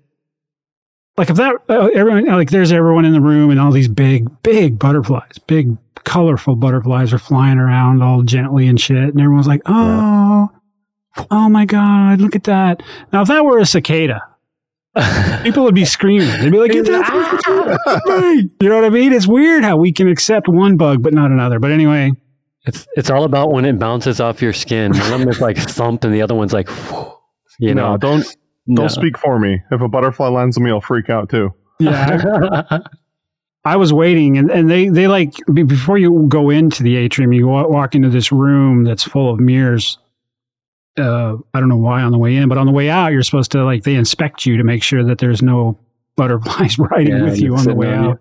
Like 1.18 1.28
if 1.28 1.36
that 1.36 1.56
uh, 1.68 1.88
everyone 1.92 2.24
like 2.24 2.48
there's 2.48 2.72
everyone 2.72 3.04
in 3.04 3.12
the 3.12 3.20
room 3.20 3.50
and 3.50 3.60
all 3.60 3.70
these 3.70 3.88
big 3.88 4.30
big 4.42 4.78
butterflies, 4.78 5.36
big 5.46 5.76
colorful 6.04 6.56
butterflies 6.56 7.12
are 7.12 7.18
flying 7.18 7.58
around 7.58 8.02
all 8.02 8.22
gently 8.22 8.66
and 8.66 8.80
shit, 8.80 8.96
and 8.96 9.20
everyone's 9.20 9.46
like, 9.46 9.62
oh, 9.66 10.48
oh 11.30 11.48
my 11.48 11.64
god, 11.64 12.20
look 12.20 12.34
at 12.36 12.44
that. 12.44 12.82
Now 13.12 13.22
if 13.22 13.28
that 13.28 13.44
were 13.44 13.58
a 13.58 13.66
cicada, 13.66 14.20
people 15.42 15.64
would 15.64 15.74
be 15.74 15.84
screaming. 15.84 16.28
They'd 16.40 16.50
be 16.52 16.58
like, 16.58 16.72
"Get 16.72 16.84
that!" 16.86 17.80
Ah! 17.86 18.32
you 18.34 18.68
know 18.68 18.76
what 18.76 18.84
I 18.84 18.90
mean? 18.90 19.12
It's 19.12 19.26
weird 19.26 19.64
how 19.64 19.76
we 19.76 19.92
can 19.92 20.08
accept 20.08 20.48
one 20.48 20.76
bug 20.76 21.02
but 21.02 21.14
not 21.14 21.30
another. 21.30 21.58
But 21.58 21.70
anyway, 21.70 22.12
It's 22.66 22.86
it's 22.96 23.08
all 23.10 23.24
about 23.24 23.52
when 23.52 23.64
it 23.64 23.78
bounces 23.78 24.20
off 24.20 24.42
your 24.42 24.52
skin. 24.52 24.92
One 24.92 25.12
of 25.12 25.20
them 25.20 25.28
is 25.28 25.40
like 25.40 25.56
thump, 25.56 26.04
and 26.04 26.12
the 26.12 26.20
other 26.22 26.34
one's 26.34 26.52
like, 26.52 26.68
you 27.58 27.74
know. 27.74 27.92
no, 27.92 27.96
don't 27.96 28.36
don't 28.74 28.90
speak 28.90 29.16
for 29.16 29.38
me. 29.38 29.60
If 29.70 29.80
a 29.80 29.88
butterfly 29.88 30.28
lands 30.28 30.56
on 30.58 30.64
me, 30.64 30.70
I'll 30.70 30.80
freak 30.82 31.08
out 31.08 31.30
too. 31.30 31.50
yeah, 31.80 32.78
I 33.64 33.76
was 33.76 33.92
waiting, 33.92 34.38
and, 34.38 34.50
and 34.50 34.68
they, 34.68 34.88
they 34.88 35.06
like 35.06 35.34
before 35.52 35.96
you 35.98 36.26
go 36.28 36.50
into 36.50 36.82
the 36.82 36.96
atrium, 36.96 37.32
you 37.32 37.46
wa- 37.46 37.66
walk 37.68 37.94
into 37.94 38.08
this 38.08 38.32
room 38.32 38.82
that's 38.84 39.04
full 39.04 39.32
of 39.32 39.38
mirrors. 39.38 39.98
Uh, 40.98 41.36
I 41.54 41.60
don't 41.60 41.68
know 41.68 41.76
why 41.78 42.02
on 42.02 42.12
the 42.12 42.18
way 42.18 42.36
in, 42.36 42.48
but 42.48 42.58
on 42.58 42.66
the 42.66 42.72
way 42.72 42.90
out, 42.90 43.12
you're 43.12 43.22
supposed 43.22 43.52
to 43.52 43.64
like 43.64 43.84
they 43.84 43.94
inspect 43.94 44.44
you 44.46 44.56
to 44.56 44.64
make 44.64 44.82
sure 44.82 45.04
that 45.04 45.18
there's 45.18 45.42
no 45.42 45.78
butterflies 46.16 46.76
riding 46.78 47.16
Yeah, 47.16 47.22
with 47.24 47.40
you 47.40 47.54
on 47.56 47.64
the 47.64 47.74
way 47.74 47.86
on 47.94 48.04
you. 48.04 48.10
out. 48.10 48.18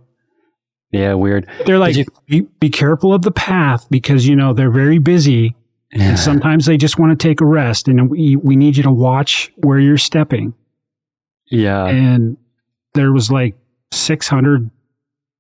yeah, 0.92 1.14
weird. 1.16 1.50
They're 1.66 1.80
like, 1.80 1.96
you- 1.98 2.06
be, 2.28 2.42
be 2.60 2.70
careful 2.70 3.14
of 3.14 3.24
the 3.24 3.32
path 3.32 3.88
because 3.90 4.28
you 4.28 4.36
know 4.36 4.54
they're 4.54 4.72
very 4.72 5.00
busy, 5.00 5.56
Yeah. 5.92 6.10
and 6.10 6.20
sometimes 6.20 6.66
they 6.68 6.78
just 6.78 7.00
want 7.00 7.20
to 7.20 7.28
take 7.28 7.42
a 7.42 7.46
rest, 7.46 7.88
and 7.88 8.10
we 8.12 8.36
we 8.36 8.56
need 8.56 8.78
you 8.78 8.84
to 8.84 8.92
watch 8.92 9.52
where 9.58 9.80
you're 9.80 9.98
stepping. 9.98 10.54
yeah. 11.50 11.88
and 11.88 12.38
there 12.94 13.12
was 13.12 13.32
like 13.32 13.56
600 13.92 14.70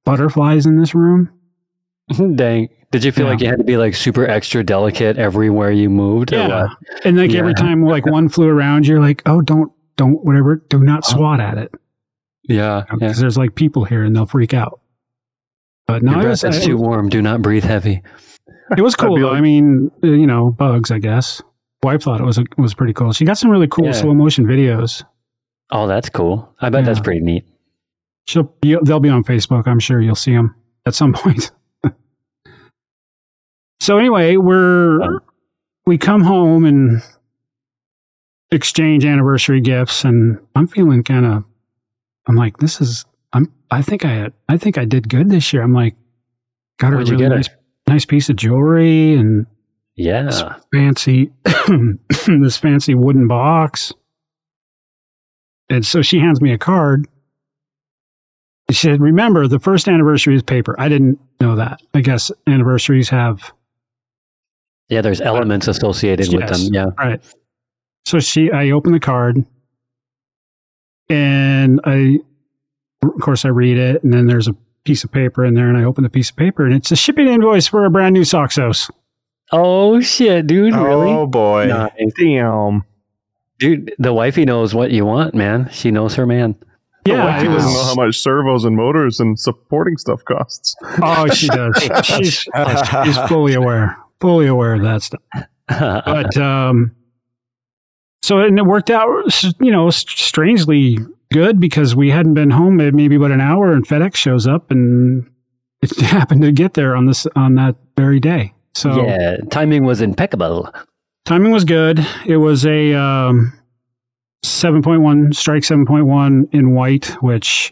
butterflies 0.05 0.65
in 0.65 0.79
this 0.79 0.93
room. 0.95 1.29
Dang. 2.35 2.69
Did 2.91 3.03
you 3.05 3.11
feel 3.11 3.25
Yeah. 3.25 3.31
like 3.31 3.41
you 3.41 3.47
had 3.47 3.57
to 3.59 3.63
be 3.63 3.77
like 3.77 3.95
super 3.95 4.27
extra 4.27 4.63
delicate 4.63 5.17
everywhere 5.17 5.71
you 5.71 5.89
moved? 5.89 6.31
Yeah. 6.33 6.67
And 7.05 7.17
like 7.17 7.33
every 7.33 7.53
time 7.53 7.83
like 7.83 8.05
one 8.05 8.27
flew 8.29 8.47
around, 8.49 8.85
you're 8.85 8.99
like, 8.99 9.21
oh, 9.25 9.41
don't, 9.41 9.71
don't, 9.95 10.23
whatever, 10.25 10.57
do 10.69 10.79
not 10.79 11.05
swat 11.05 11.39
at 11.39 11.57
it. 11.57 11.71
Yeah. 12.43 12.83
Because 12.91 13.17
yeah. 13.17 13.21
there's 13.21 13.37
like 13.37 13.55
people 13.55 13.85
here 13.85 14.03
and 14.03 14.13
they'll 14.15 14.25
freak 14.25 14.53
out. 14.53 14.81
But 15.87 16.03
no, 16.03 16.11
Your 16.13 16.19
it 16.21 16.23
breath 16.41 16.43
is 16.55 16.63
too 16.65 16.77
warm. 16.77 17.07
Do 17.09 17.21
not 17.21 17.41
breathe 17.41 17.63
heavy. 17.63 18.01
it 18.77 18.81
was 18.81 18.95
cool. 18.97 19.21
like- 19.21 19.37
I 19.37 19.41
mean, 19.41 19.89
uh, 20.03 20.07
you 20.07 20.27
know, 20.27 20.51
bugs, 20.51 20.91
I 20.91 20.99
guess. 20.99 21.41
Wife 21.83 22.03
thought 22.03 22.19
it 22.21 22.25
was 22.25 22.39
was 22.57 22.73
pretty 22.75 22.93
cool. 22.93 23.11
She 23.13 23.25
got 23.25 23.37
some 23.39 23.49
really 23.49 23.67
cool 23.67 23.85
Yeah. 23.85 23.91
slow 23.93 24.13
motion 24.13 24.45
videos. 24.45 25.03
Oh, 25.71 25.87
that's 25.87 26.09
cool. 26.09 26.53
I 26.59 26.69
bet 26.69 26.85
that's 26.85 26.99
pretty 26.99 27.21
neat. 27.21 27.45
She'll 28.31 28.43
be, 28.61 28.77
they'll 28.83 29.01
be 29.01 29.09
on 29.09 29.23
Facebook. 29.25 29.67
I'm 29.67 29.79
sure 29.79 29.99
you'll 30.01 30.15
see 30.15 30.31
them 30.33 30.55
at 30.85 30.95
some 30.95 31.11
point. 31.13 31.51
so 33.81 33.97
anyway, 33.97 34.37
we're 34.37 35.19
we 35.85 35.97
come 35.97 36.21
home 36.21 36.63
and 36.65 37.01
exchange 38.51 39.05
anniversary 39.05 39.59
gifts, 39.61 40.03
and 40.05 40.39
I'm 40.55 40.67
feeling 40.67 41.03
kind 41.03 41.25
of. 41.25 41.43
I'm 42.27 42.35
like, 42.35 42.57
this 42.57 42.79
is. 42.79 43.05
I'm. 43.33 43.51
I 43.69 43.81
think 43.81 44.05
I. 44.05 44.29
I 44.47 44.57
think 44.57 44.77
I 44.77 44.85
did 44.85 45.09
good 45.09 45.29
this 45.29 45.51
year. 45.51 45.61
I'm 45.63 45.73
like, 45.73 45.95
got 46.79 46.93
her 46.93 46.99
a 47.01 47.05
really 47.05 47.23
her? 47.23 47.29
nice, 47.29 47.49
nice 47.87 48.05
piece 48.05 48.29
of 48.29 48.35
jewelry 48.37 49.13
and 49.15 49.45
Yeah. 49.95 50.55
fancy 50.73 51.31
this 52.27 52.55
fancy 52.57 52.95
wooden 52.95 53.27
box. 53.27 53.91
And 55.69 55.85
so 55.85 56.01
she 56.01 56.19
hands 56.19 56.39
me 56.41 56.53
a 56.53 56.57
card. 56.57 57.07
She 58.71 58.87
said, 58.87 59.01
Remember, 59.01 59.47
the 59.47 59.59
first 59.59 59.87
anniversary 59.87 60.35
is 60.35 60.43
paper. 60.43 60.75
I 60.79 60.87
didn't 60.89 61.19
know 61.39 61.55
that. 61.55 61.81
I 61.93 62.01
guess 62.01 62.31
anniversaries 62.47 63.09
have 63.09 63.51
Yeah, 64.89 65.01
there's 65.01 65.21
elements 65.21 65.67
associated 65.67 66.33
with 66.33 66.47
them. 66.47 66.73
Yeah. 66.73 66.85
right. 66.97 67.21
So 68.05 68.19
she 68.19 68.51
I 68.51 68.71
open 68.71 68.93
the 68.93 68.99
card 68.99 69.45
and 71.09 71.79
I 71.83 72.19
of 73.03 73.19
course 73.19 73.45
I 73.45 73.49
read 73.49 73.77
it, 73.77 74.03
and 74.03 74.13
then 74.13 74.27
there's 74.27 74.47
a 74.47 74.55
piece 74.83 75.03
of 75.03 75.11
paper 75.11 75.43
in 75.43 75.55
there, 75.55 75.67
and 75.67 75.77
I 75.77 75.83
open 75.83 76.03
the 76.03 76.09
piece 76.09 76.29
of 76.29 76.35
paper 76.35 76.65
and 76.65 76.73
it's 76.73 76.91
a 76.91 76.95
shipping 76.95 77.27
invoice 77.27 77.67
for 77.67 77.85
a 77.85 77.89
brand 77.89 78.13
new 78.13 78.21
Soxos. 78.21 78.89
Oh 79.51 79.99
shit, 79.99 80.47
dude! 80.47 80.73
Really? 80.73 81.11
Oh 81.11 81.27
boy. 81.27 81.65
Nice. 81.67 81.91
Damn. 82.17 82.83
Dude, 83.59 83.93
the 83.99 84.13
wifey 84.13 84.45
knows 84.45 84.73
what 84.73 84.91
you 84.91 85.05
want, 85.05 85.35
man. 85.35 85.69
She 85.71 85.91
knows 85.91 86.15
her 86.15 86.25
man. 86.25 86.55
Yeah, 87.05 87.25
Wifey 87.25 87.47
it 87.47 87.49
doesn't 87.49 87.73
know 87.73 87.83
how 87.83 87.95
much 87.95 88.19
servos 88.19 88.63
and 88.63 88.75
motors 88.75 89.19
and 89.19 89.39
supporting 89.39 89.97
stuff 89.97 90.23
costs. 90.25 90.75
Oh, 91.03 91.27
she 91.27 91.47
does. 91.47 91.75
she's, 92.03 92.45
she's 93.03 93.17
fully 93.27 93.53
aware, 93.53 93.97
fully 94.19 94.47
aware 94.47 94.73
of 94.73 94.81
that 94.83 95.01
stuff. 95.01 95.21
But 95.67 96.37
um, 96.37 96.95
so 98.21 98.39
and 98.39 98.57
it 98.59 98.65
worked 98.65 98.89
out, 98.89 99.09
you 99.59 99.71
know, 99.71 99.89
strangely 99.89 100.97
good 101.31 101.59
because 101.59 101.95
we 101.95 102.09
hadn't 102.09 102.33
been 102.33 102.51
home 102.51 102.77
maybe 102.77 103.15
about 103.15 103.31
an 103.31 103.41
hour, 103.41 103.71
and 103.71 103.87
FedEx 103.87 104.15
shows 104.15 104.45
up, 104.47 104.69
and 104.69 105.29
it 105.81 105.95
happened 106.01 106.41
to 106.43 106.51
get 106.51 106.73
there 106.75 106.95
on 106.95 107.05
this 107.05 107.25
on 107.35 107.55
that 107.55 107.75
very 107.97 108.19
day. 108.19 108.53
So 108.73 109.05
yeah, 109.05 109.37
timing 109.49 109.85
was 109.85 110.01
impeccable. 110.01 110.71
timing 111.25 111.51
was 111.51 111.65
good. 111.65 112.05
It 112.25 112.37
was 112.37 112.65
a 112.65 112.93
um, 112.93 113.53
seven 114.43 114.81
point 114.81 115.01
one 115.01 115.33
strike, 115.33 115.63
seven 115.63 115.85
point 115.85 116.05
one 116.07 116.47
in 116.51 116.73
white, 116.73 117.07
which 117.21 117.71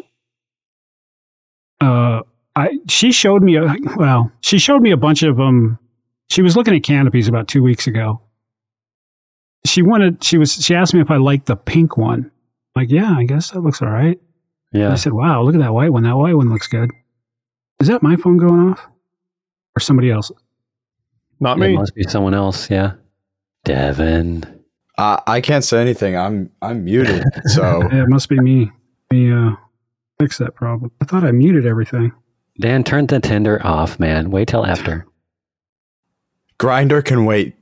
uh, 1.82 2.22
I 2.56 2.80
she 2.88 3.12
showed 3.12 3.42
me 3.44 3.56
a 3.58 3.76
well, 3.96 4.32
she 4.42 4.60
showed 4.60 4.82
me 4.82 4.92
a 4.92 4.98
bunch 4.98 5.24
of 5.24 5.38
them. 5.38 5.80
She 6.30 6.42
was 6.42 6.56
looking 6.56 6.76
at 6.76 6.84
canopies 6.84 7.28
about 7.28 7.48
two 7.48 7.64
weeks 7.64 7.88
ago. 7.88 8.22
She 9.66 9.82
wanted. 9.82 10.24
She 10.24 10.38
was. 10.38 10.54
She 10.54 10.76
asked 10.76 10.94
me 10.94 11.02
if 11.02 11.10
I 11.12 11.18
liked 11.18 11.48
the 11.48 11.56
pink 11.56 11.98
one. 11.98 12.32
like, 12.76 12.90
yeah, 12.92 13.14
I 13.18 13.24
guess 13.26 13.52
that 13.52 13.62
looks 13.62 13.82
all 13.82 13.90
right. 13.90 14.20
And 14.72 14.82
Yeah. 14.84 14.92
I 14.92 14.96
said, 14.96 15.14
wow, 15.14 15.42
look 15.42 15.56
at 15.56 15.62
that 15.62 15.74
white 15.74 15.92
one. 15.92 16.04
That 16.04 16.16
white 16.16 16.36
one 16.36 16.50
looks 16.50 16.68
good. 16.68 16.92
Is 17.82 17.88
that 17.88 18.04
my 18.04 18.16
phone 18.16 18.38
going 18.38 18.70
off, 18.72 18.88
or 19.76 19.80
somebody 19.80 20.12
else? 20.12 20.32
Not 21.40 21.58
me 21.58 21.68
It 21.68 21.70
me. 21.70 21.76
must 21.78 21.96
be 21.96 22.04
someone 22.04 22.34
else. 22.34 22.70
Yeah. 22.70 22.94
Devin. 23.66 24.59
Uh, 25.00 25.18
I 25.28 25.40
can't 25.40 25.64
say 25.64 25.80
anything. 25.82 26.18
I'm 26.18 26.52
I'm 26.62 26.84
muted. 26.84 27.24
So 27.46 27.82
Yeah, 27.92 28.04
it 28.04 28.10
must 28.10 28.28
be 28.28 28.40
me. 28.40 28.70
Me 29.12 29.32
uh, 29.32 29.52
fix 30.20 30.38
that 30.40 30.56
problem. 30.56 30.92
I 31.02 31.06
thought 31.06 31.24
I 31.24 31.32
muted 31.32 31.66
everything. 31.66 32.12
Dan, 32.60 32.84
turn 32.84 33.08
the 33.08 33.22
Tinder 33.22 33.66
off, 33.66 33.98
man. 34.00 34.30
Wait 34.30 34.50
till 34.50 34.66
after. 34.66 35.06
Grindr 36.60 37.04
can 37.04 37.24
wait. 37.26 37.56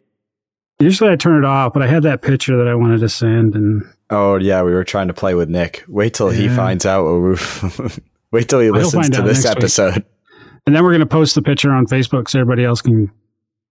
Usually 0.80 1.12
I 1.12 1.16
turn 1.16 1.44
it 1.44 1.46
off, 1.46 1.74
but 1.74 1.84
I 1.84 1.88
had 1.88 2.04
that 2.04 2.22
picture 2.24 2.58
that 2.58 2.68
I 2.68 2.74
wanted 2.76 3.00
to 3.02 3.10
send, 3.10 3.54
and 3.56 3.84
Oh 4.10 4.38
yeah, 4.38 4.64
we 4.64 4.74
were 4.74 4.84
trying 4.84 5.08
to 5.08 5.14
play 5.14 5.36
with 5.36 5.50
Nick. 5.50 5.84
Wait 5.88 6.14
till 6.16 6.30
he 6.30 6.50
finds 6.50 6.86
out. 6.86 7.04
Wait 8.32 8.50
till 8.50 8.60
he 8.60 8.66
He'll 8.66 8.74
listens 8.74 9.10
to 9.12 9.22
this 9.22 9.44
next 9.44 9.56
week. 9.56 9.64
episode. 9.64 10.06
and 10.66 10.76
then 10.76 10.84
we're 10.84 10.92
going 10.92 11.00
to 11.02 11.06
post 11.06 11.36
the 11.36 11.42
picture 11.42 11.72
on 11.72 11.86
Facebook 11.86 12.28
so 12.30 12.40
everybody 12.40 12.66
else 12.66 12.82
can 12.82 13.12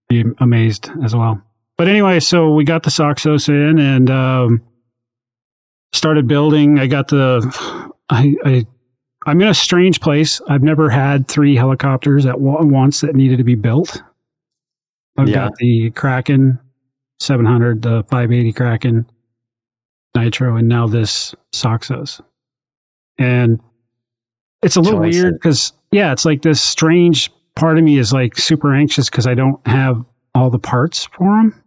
be 0.08 0.24
amazed 0.38 0.90
as 1.02 1.14
well. 1.16 1.42
But 1.78 1.88
anyway, 1.88 2.20
so 2.20 2.52
we 2.54 2.64
got 2.64 2.82
the 2.84 2.90
Soxos 2.90 3.48
in 3.48 3.78
and 3.78 4.10
um, 4.10 4.62
started 5.92 6.26
building. 6.26 6.78
I 6.78 6.86
got 6.86 7.08
the 7.08 7.92
I, 8.08 8.34
I 8.44 8.66
I'm 9.26 9.40
in 9.40 9.48
a 9.48 9.54
strange 9.54 10.00
place. 10.00 10.40
I've 10.48 10.62
never 10.62 10.88
had 10.88 11.28
three 11.28 11.56
helicopters 11.56 12.24
at 12.26 12.40
once 12.40 13.00
that 13.00 13.14
needed 13.14 13.38
to 13.38 13.44
be 13.44 13.56
built. 13.56 14.02
I've 15.18 15.28
Yeah. 15.28 15.34
got 15.48 15.56
the 15.56 15.90
Kraken 15.90 16.58
700, 17.20 17.82
the 17.82 18.04
580 18.04 18.52
Kraken 18.52 19.10
Nitro, 20.14 20.56
and 20.56 20.68
now 20.68 20.86
this 20.86 21.34
Soxos. 21.54 22.20
And 23.18 23.60
it's 24.62 24.76
a 24.76 24.80
little 24.80 25.00
weird 25.00 25.34
because, 25.34 25.72
yeah, 25.90 26.12
it's 26.12 26.24
like 26.24 26.42
this 26.42 26.60
strange 26.60 27.30
part 27.54 27.78
of 27.78 27.84
me 27.84 27.98
is 27.98 28.12
like 28.12 28.36
super 28.38 28.72
anxious 28.74 29.10
because 29.10 29.26
I 29.26 29.34
don't 29.34 29.64
have 29.66 30.04
all 30.34 30.50
the 30.50 30.58
parts 30.58 31.04
for 31.06 31.24
them. 31.36 31.62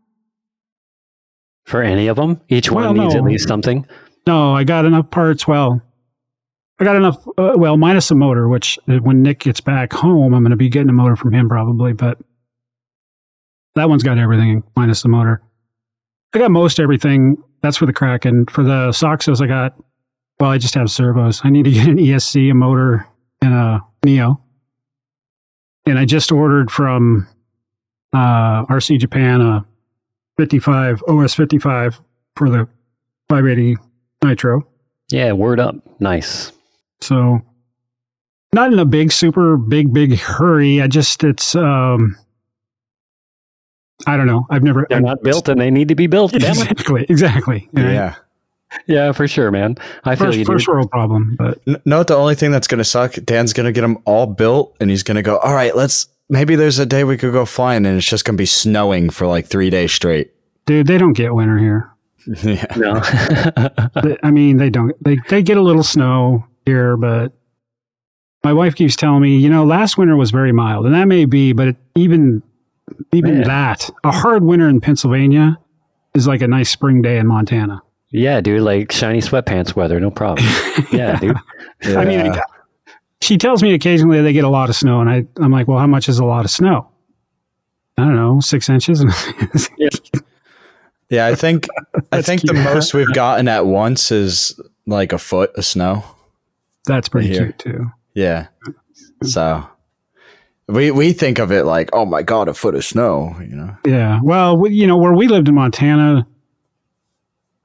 For 1.69 1.84
any 1.84 2.08
of 2.08 2.15
them, 2.15 2.41
each 2.49 2.71
one 2.71 2.84
Well, 2.84 2.93
needs 2.95 3.13
no. 3.13 3.19
at 3.19 3.25
least 3.25 3.47
something. 3.47 3.86
No, 4.25 4.55
I 4.55 4.63
got 4.63 4.86
enough 4.86 5.12
parts. 5.12 5.47
Well, 5.47 5.79
I 6.79 6.84
got 6.84 6.95
enough. 6.95 7.17
Uh, 7.38 7.53
well, 7.58 7.77
minus 7.77 8.10
a 8.10 8.15
motor, 8.15 8.49
which 8.49 8.79
uh, 8.88 8.95
when 8.97 9.21
Nick 9.21 9.41
gets 9.41 9.62
back 9.62 9.93
home, 9.93 10.34
I'm 10.34 10.41
going 10.41 10.49
to 10.49 10.58
be 10.58 10.67
getting 10.69 10.89
a 10.89 10.93
motor 10.93 11.15
from 11.15 11.32
him 11.32 11.47
probably. 11.47 11.93
But 11.93 12.17
that 13.75 13.88
one's 13.88 14.01
got 14.01 14.17
everything 14.17 14.63
minus 14.75 15.03
the 15.03 15.10
motor. 15.10 15.43
I 16.34 16.39
got 16.39 16.49
most 16.49 16.79
everything. 16.79 17.38
That's 17.62 17.77
for 17.77 17.86
the 17.86 17.93
Kraken. 17.93 18.47
For 18.47 18.63
the 18.63 18.89
Soxos, 18.89 19.39
I 19.39 19.45
got. 19.45 19.75
Well, 20.39 20.49
I 20.49 20.58
just 20.58 20.73
have 20.73 20.89
servos. 20.89 21.41
I 21.43 21.51
need 21.51 21.65
to 21.65 21.71
get 21.71 21.88
an 21.88 21.97
ESC, 21.97 22.49
a 22.49 22.55
motor, 22.55 23.05
and 23.43 23.53
a 23.53 23.82
Neo. 24.03 24.41
And 25.86 25.99
I 25.99 26.05
just 26.05 26.32
ordered 26.32 26.71
from 26.71 27.27
uh, 28.13 28.65
RC 28.65 28.99
Japan 28.99 29.41
a 29.41 29.65
55 30.39 31.04
OS 31.10 31.34
55 31.34 31.99
for 32.38 32.49
the 32.49 32.65
580 33.28 33.75
Nitro. 34.23 34.65
Yeah, 35.12 35.34
word 35.34 35.60
up. 35.60 35.75
Nice. 35.99 36.54
So 37.02 37.41
not 38.54 38.71
in 38.71 38.80
a 38.80 38.86
big, 38.86 39.12
super 39.12 39.58
big, 39.58 39.91
big 39.93 40.17
hurry. 40.17 40.82
I 40.82 40.88
just, 40.88 41.25
it's, 41.25 41.56
um, 41.56 42.15
I 44.08 44.15
don't 44.15 44.28
know. 44.28 44.47
I've 44.49 44.63
never, 44.63 44.88
They're 44.89 45.02
not 45.02 45.21
built 45.23 45.49
and 45.49 45.60
they 45.60 45.69
need 45.69 45.89
to 45.89 45.95
be 45.95 46.08
built. 46.08 46.34
Exactly, 46.34 47.06
exactly. 47.10 47.67
You 47.73 47.84
know, 47.84 47.91
Yeah. 47.91 48.15
Yeah, 48.88 49.12
for 49.12 49.28
sure, 49.28 49.52
man. 49.52 49.75
I 50.06 50.15
feel 50.15 50.28
First, 50.28 50.38
you. 50.38 50.45
first 50.45 50.65
dude. 50.67 50.73
world 50.73 50.89
problem, 50.91 51.36
but 51.38 51.60
N- 51.67 51.82
No, 51.86 52.04
the 52.04 52.15
only 52.15 52.36
thing 52.36 52.52
that's 52.52 52.67
gonna 52.67 52.84
suck, 52.86 53.15
Dan's 53.25 53.52
gonna 53.52 53.71
get 53.73 53.82
them 53.82 53.97
all 54.06 54.25
built, 54.28 54.78
and 54.80 54.89
he's 54.89 55.02
gonna 55.04 55.23
go. 55.23 55.38
All 55.39 55.54
right, 55.56 55.75
let's. 55.75 56.08
Maybe 56.29 56.55
there's 56.55 56.79
a 56.79 56.85
day 56.85 57.03
we 57.03 57.17
could 57.17 57.33
go 57.33 57.45
flying, 57.45 57.85
and 57.85 57.97
it's 57.97 58.07
just 58.07 58.25
gonna 58.25 58.37
be 58.37 58.45
snowing 58.45 59.09
for 59.09 59.25
like 59.27 59.47
three 59.47 59.69
days 59.69 59.91
straight. 59.91 60.31
dude, 60.65 60.87
they 60.87 60.97
don't 60.97 61.13
get 61.13 61.33
winter 61.33 61.57
here. 61.57 61.91
yeah. 62.43 62.65
No. 62.77 63.01
I 64.23 64.29
mean, 64.29 64.57
they 64.57 64.69
don't, 64.69 64.93
they, 65.03 65.17
they 65.29 65.41
get 65.41 65.57
a 65.57 65.61
little 65.61 65.81
snow 65.83 66.45
here, 66.65 66.95
but 66.97 67.31
my 68.43 68.53
wife 68.53 68.75
keeps 68.75 68.95
telling 68.95 69.21
me, 69.23 69.37
you 69.37 69.49
know, 69.49 69.65
last 69.65 69.97
winter 69.97 70.15
was 70.15 70.29
very 70.29 70.51
mild 70.51 70.85
and 70.85 70.93
that 70.93 71.05
may 71.07 71.25
be, 71.25 71.53
but 71.53 71.69
it, 71.69 71.75
even, 71.95 72.43
even 73.13 73.39
Man. 73.39 73.47
that, 73.47 73.89
a 74.03 74.11
hard 74.11 74.43
winter 74.43 74.67
in 74.69 74.79
Pennsylvania 74.81 75.57
is 76.13 76.27
like 76.27 76.41
a 76.41 76.47
nice 76.47 76.69
spring 76.69 77.01
day 77.01 77.17
in 77.17 77.25
Montana. 77.25 77.81
yeah, 78.11 78.41
dude, 78.41 78.61
like 78.61 78.91
shiny 78.91 79.21
sweatpants 79.21 79.75
weather, 79.75 79.99
no 79.99 80.11
problem. 80.11 80.45
Yeah, 80.91 81.17
dude. 81.19 81.35
I 81.85 82.05
mean, 82.05 82.25
Yeah. 82.25 82.41
She 83.21 83.38
tells 83.38 83.62
me 83.62 83.73
occasionally 83.73 84.21
they 84.21 84.34
get 84.34 84.43
a 84.43 84.49
lot 84.49 84.69
of 84.69 84.75
snow, 84.75 85.01
and 85.01 85.10
I, 85.10 85.25
I'm 85.38 85.51
like, 85.51 85.67
well, 85.67 85.79
how 85.79 85.88
much 85.88 86.10
is 86.10 86.19
a 86.19 86.25
lot 86.25 86.45
of 86.45 86.51
snow? 86.51 86.89
I 87.97 88.03
don't 88.05 88.15
know, 88.15 88.39
six 88.39 88.69
inches. 88.69 89.03
Yeah, 91.10 91.25
I 91.25 91.36
think 91.36 91.67
I 92.12 92.21
think 92.21 92.41
the 92.41 92.53
most 92.53 92.93
we've 92.93 93.12
gotten 93.13 93.47
at 93.47 93.65
once 93.65 94.12
is 94.12 94.60
like 94.86 95.12
a 95.12 95.17
foot 95.17 95.51
of 95.55 95.65
snow. 95.65 96.03
That's 96.86 97.10
pretty 97.10 97.29
Here. 97.29 97.45
cute 97.45 97.60
too. 97.60 97.91
Yeah. 98.13 98.47
So 99.23 99.67
we 100.67 100.91
we 100.91 101.13
think 101.13 101.39
of 101.39 101.51
it 101.51 101.63
like, 101.63 101.89
oh 101.93 102.05
my 102.05 102.21
god, 102.21 102.47
a 102.47 102.53
foot 102.53 102.75
of 102.75 102.86
snow. 102.86 103.36
You 103.39 103.55
know. 103.55 103.77
Yeah. 103.86 104.19
Well, 104.21 104.55
we, 104.55 104.71
you 104.71 104.86
know, 104.86 104.97
where 104.97 105.13
we 105.13 105.27
lived 105.27 105.47
in 105.47 105.55
Montana, 105.55 106.27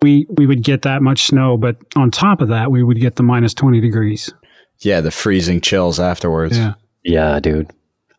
we 0.01 0.27
we 0.31 0.47
would 0.47 0.63
get 0.63 0.83
that 0.83 1.03
much 1.03 1.25
snow, 1.27 1.59
but 1.59 1.77
on 1.97 2.11
top 2.11 2.41
of 2.41 2.49
that, 2.49 2.71
we 2.71 2.83
would 2.83 2.99
get 2.99 3.17
the 3.17 3.23
minus 3.23 3.53
twenty 3.53 3.81
degrees. 3.81 4.33
Yeah, 4.81 5.01
the 5.01 5.11
freezing 5.11 5.61
chills 5.61 5.99
afterwards. 6.01 6.57
Yeah. 6.59 6.75
Yeah, 7.05 7.41
dude. 7.41 7.71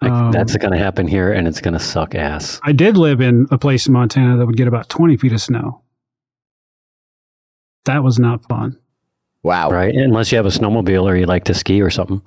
Like, 0.02 0.12
Um, 0.12 0.32
that's 0.32 0.56
going 0.58 0.72
to 0.74 0.78
happen 0.78 1.08
here 1.08 1.32
and 1.32 1.48
it's 1.48 1.62
going 1.62 1.74
to 1.74 1.80
suck 1.80 2.16
ass. 2.16 2.60
I 2.64 2.72
did 2.72 2.98
live 2.98 3.22
in 3.22 3.48
a 3.52 3.58
place 3.58 3.88
in 3.88 3.94
Montana 3.94 4.38
that 4.38 4.46
would 4.46 4.58
get 4.58 4.68
about 4.68 4.90
twenty 4.90 5.18
feet 5.18 5.32
of 5.34 5.42
snow. 5.42 5.82
That 7.86 8.04
was 8.04 8.20
not 8.20 8.44
fun. 8.48 8.78
Wow. 9.44 9.70
Right? 9.70 9.94
Unless 9.94 10.32
you 10.32 10.38
have 10.38 10.46
a 10.46 10.50
snowmobile 10.50 11.04
or 11.04 11.16
you 11.16 11.26
like 11.28 11.44
to 11.46 11.54
ski 11.54 11.82
or 11.82 11.90
something. 11.90 12.22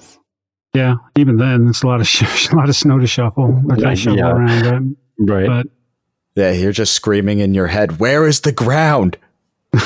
Yeah. 0.75 0.97
Even 1.17 1.37
then, 1.37 1.69
it's 1.69 1.83
a 1.83 1.87
lot 1.87 2.01
of 2.01 2.07
sh- 2.09 2.51
a 2.51 2.57
lot 2.57 2.69
of 2.69 2.77
snow 2.77 2.99
to 2.99 3.07
shuffle. 3.07 3.61
Or 3.69 3.77
Yeah. 3.77 3.91
to 3.91 3.97
shovel 3.97 4.19
Yeah. 4.19 4.31
around. 4.33 4.97
Right. 5.19 5.47
But, 5.47 5.67
but 6.35 6.43
Yeah, 6.43 6.53
you're 6.53 6.73
just 6.73 6.95
screaming 6.95 7.41
in 7.41 7.55
your 7.55 7.67
head, 7.67 7.99
where 7.99 8.27
is 8.27 8.43
the 8.43 8.53
ground? 8.53 9.17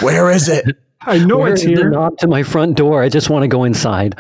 Where 0.01 0.31
is 0.31 0.49
it? 0.49 0.77
I 1.07 1.19
know 1.19 1.39
Where 1.39 1.53
it's 1.53 1.63
is 1.63 1.69
the 1.69 1.75
here. 1.77 1.91
knob 1.91 2.19
to 2.19 2.27
my 2.29 2.43
front 2.43 2.77
door? 2.77 3.03
I 3.03 3.09
just 3.09 3.31
want 3.31 3.43
to 3.43 3.49
go 3.49 3.65
inside. 3.65 4.17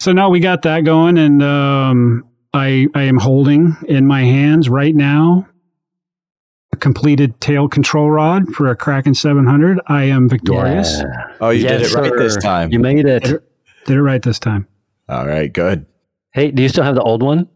So 0.00 0.12
now 0.12 0.30
we 0.30 0.40
got 0.40 0.62
that 0.62 0.80
going, 0.80 1.16
and 1.16 1.42
um, 1.42 2.24
I 2.52 2.88
I 2.94 3.02
am 3.04 3.18
holding 3.18 3.76
in 3.86 4.06
my 4.06 4.22
hands 4.24 4.68
right 4.68 4.94
now 4.96 5.46
a 6.72 6.76
completed 6.76 7.40
tail 7.40 7.68
control 7.68 8.10
rod 8.10 8.48
for 8.48 8.66
a 8.68 8.74
Kraken 8.74 9.14
700. 9.14 9.78
I 9.86 10.04
am 10.04 10.28
victorious. 10.28 10.98
Yeah. 10.98 11.36
Oh, 11.40 11.50
you 11.50 11.68
did 11.68 11.82
Yes, 11.82 11.94
it 11.94 11.98
right 11.98 12.12
this 12.18 12.36
time. 12.36 12.72
You 12.72 12.80
made 12.80 13.06
it. 13.06 13.22
Did 13.22 13.96
it 13.96 14.02
right 14.02 14.22
this 14.22 14.38
time. 14.40 14.66
All 15.08 15.26
right, 15.26 15.52
good. 15.52 15.86
Hey, 16.32 16.50
do 16.50 16.62
you 16.62 16.68
still 16.68 16.84
have 16.84 16.94
the 16.96 17.02
old 17.02 17.22
one? 17.22 17.48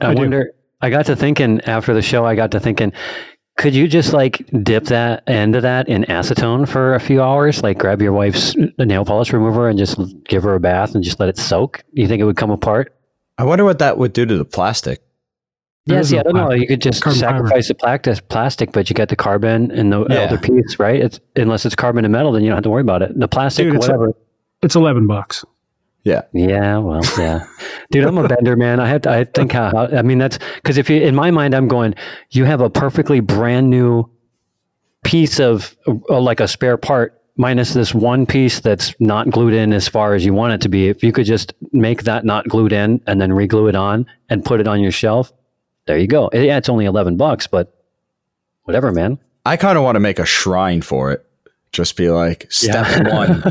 I, 0.00 0.08
I 0.08 0.14
do. 0.14 0.20
wonder. 0.22 0.52
I 0.80 0.90
got 0.90 1.06
to 1.06 1.14
thinking 1.16 1.60
after 1.62 1.94
the 1.94 2.02
show. 2.02 2.24
I 2.26 2.34
got 2.34 2.50
to 2.52 2.60
thinking, 2.60 2.92
could 3.56 3.74
you 3.74 3.86
just 3.86 4.12
like 4.12 4.44
dip 4.62 4.84
that 4.84 5.22
end 5.28 5.54
of 5.54 5.62
that 5.62 5.88
in 5.88 6.02
acetone 6.04 6.68
for 6.68 6.94
a 6.94 7.00
few 7.00 7.22
hours? 7.22 7.62
Like 7.62 7.78
grab 7.78 8.02
your 8.02 8.12
wife's 8.12 8.54
nail 8.78 9.04
polish 9.04 9.32
remover 9.32 9.68
and 9.68 9.78
just 9.78 9.98
give 10.24 10.42
her 10.42 10.54
a 10.54 10.60
bath 10.60 10.94
and 10.94 11.04
just 11.04 11.20
let 11.20 11.28
it 11.28 11.38
soak. 11.38 11.82
You 11.92 12.08
think 12.08 12.20
it 12.20 12.24
would 12.24 12.36
come 12.36 12.50
apart? 12.50 12.94
I 13.38 13.44
wonder 13.44 13.64
what 13.64 13.78
that 13.78 13.98
would 13.98 14.12
do 14.12 14.26
to 14.26 14.36
the 14.36 14.44
plastic. 14.44 15.00
There 15.86 15.98
Yeah, 15.98 16.02
see, 16.02 16.18
I 16.18 16.22
don't 16.22 16.34
know. 16.34 16.50
You 16.52 16.66
could 16.66 16.80
just 16.80 17.02
Carbon 17.02 17.20
fiber. 17.20 17.36
sacrifice 17.48 17.68
the 17.68 18.22
plastic, 18.28 18.72
but 18.72 18.88
you 18.88 18.94
get 18.94 19.08
the 19.10 19.16
carbon 19.16 19.70
and 19.70 19.92
the 19.92 20.04
Yeah. 20.08 20.20
other 20.20 20.38
piece, 20.38 20.78
right? 20.78 20.98
It's 21.00 21.20
unless 21.36 21.66
it's 21.66 21.74
carbon 21.74 22.04
and 22.04 22.12
metal, 22.12 22.32
then 22.32 22.42
you 22.42 22.48
don't 22.48 22.56
have 22.56 22.64
to 22.64 22.70
worry 22.70 22.80
about 22.80 23.02
it. 23.02 23.18
The 23.18 23.28
plastic, 23.28 23.66
Dude, 23.66 23.76
it's 23.76 23.88
a- 23.88 24.14
It's 24.62 24.74
11 24.76 25.06
bucks. 25.06 25.44
Yeah. 26.04 26.22
Yeah, 26.34 26.78
well, 26.78 27.00
yeah, 27.18 27.46
dude, 27.90 28.04
I'm 28.04 28.18
a 28.18 28.28
bender, 28.28 28.56
man. 28.56 28.78
I 28.78 28.86
have 28.88 29.02
to. 29.02 29.10
I 29.10 29.24
think 29.24 29.52
how. 29.52 29.88
I 29.88 30.02
mean, 30.02 30.18
that's 30.18 30.38
because 30.56 30.76
if 30.76 30.90
you, 30.90 31.00
in 31.00 31.14
my 31.14 31.30
mind, 31.30 31.54
I'm 31.54 31.66
going. 31.66 31.94
You 32.30 32.44
have 32.44 32.60
a 32.60 32.68
perfectly 32.68 33.20
brand 33.20 33.70
new 33.70 34.08
piece 35.02 35.40
of 35.40 35.74
uh, 35.88 36.20
like 36.20 36.40
a 36.40 36.48
spare 36.48 36.76
part, 36.76 37.18
minus 37.38 37.72
this 37.72 37.94
one 37.94 38.26
piece 38.26 38.60
that's 38.60 38.94
not 39.00 39.30
glued 39.30 39.54
in 39.54 39.72
as 39.72 39.88
far 39.88 40.14
as 40.14 40.26
you 40.26 40.34
want 40.34 40.52
it 40.52 40.60
to 40.60 40.68
be. 40.68 40.88
If 40.88 41.02
you 41.02 41.10
could 41.10 41.24
just 41.24 41.54
make 41.72 42.02
that 42.02 42.26
not 42.26 42.46
glued 42.48 42.72
in 42.72 43.00
and 43.06 43.18
then 43.18 43.30
reglue 43.30 43.70
it 43.70 43.74
on 43.74 44.04
and 44.28 44.44
put 44.44 44.60
it 44.60 44.68
on 44.68 44.80
your 44.80 44.92
shelf, 44.92 45.32
there 45.86 45.96
you 45.96 46.06
go. 46.06 46.28
Yeah, 46.34 46.58
it's 46.58 46.68
only 46.68 46.84
eleven 46.84 47.16
bucks, 47.16 47.46
but 47.46 47.74
whatever, 48.64 48.92
man. 48.92 49.18
I 49.46 49.56
kind 49.56 49.78
of 49.78 49.84
want 49.84 49.96
to 49.96 50.00
make 50.00 50.18
a 50.18 50.26
shrine 50.26 50.82
for 50.82 51.12
it. 51.12 51.26
Just 51.74 51.96
be 51.96 52.08
like, 52.08 52.46
step 52.50 52.86
Yeah. 52.88 53.14
one. 53.14 53.42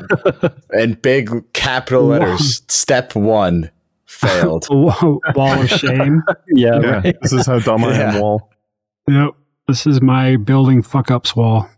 in 0.73 0.93
big 0.95 1.29
capital 1.53 2.05
letters, 2.05 2.61
step 2.69 3.15
one 3.15 3.69
failed. 4.05 4.65
A 4.71 4.75
wa- 4.75 5.19
wall 5.35 5.61
of 5.61 5.69
shame. 5.69 6.23
Yeah, 6.47 6.79
Yeah, 6.79 6.89
right. 7.01 7.15
this 7.21 7.33
is 7.33 7.45
how 7.45 7.59
dumb 7.59 7.83
I 7.83 7.93
am. 7.95 8.19
Wall. 8.21 8.49
yep. 9.07 9.31
This 9.67 9.85
is 9.85 10.01
my 10.01 10.37
building 10.37 10.81
fuck 10.81 11.11
ups 11.11 11.35
wall. 11.35 11.69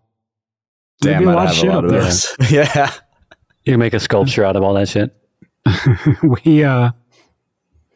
Damn, 1.02 1.26
Maybe 1.26 1.26
a 1.26 1.30
I'd 1.30 1.36
lot 1.36 1.42
of 1.44 1.48
have 1.50 1.56
shit 1.58 1.70
a 1.70 1.74
lot 1.74 1.86
up 1.86 1.92
of 2.40 2.50
there. 2.50 2.64
yeah. 2.64 2.92
You 3.64 3.74
can 3.74 3.80
make 3.80 3.94
a 3.96 4.00
sculpture 4.00 4.44
out 4.46 4.56
of 4.56 4.62
all 4.64 4.76
that 4.76 4.88
shit. 4.88 5.16
we 6.46 6.64
uh 6.64 6.92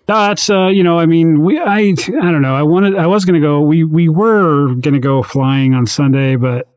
no, 0.07 0.15
that's 0.27 0.49
uh 0.49 0.67
you 0.69 0.83
know 0.83 0.97
i 0.97 1.05
mean 1.05 1.43
we 1.43 1.59
i 1.59 1.77
i 1.81 1.93
don't 1.93 2.41
know 2.41 2.55
i 2.55 2.63
wanted 2.63 2.95
i 2.95 3.05
was 3.05 3.25
gonna 3.25 3.39
go 3.39 3.61
we 3.61 3.83
we 3.83 4.09
were 4.09 4.73
gonna 4.73 4.99
go 4.99 5.21
flying 5.21 5.75
on 5.75 5.85
sunday 5.85 6.35
but 6.35 6.67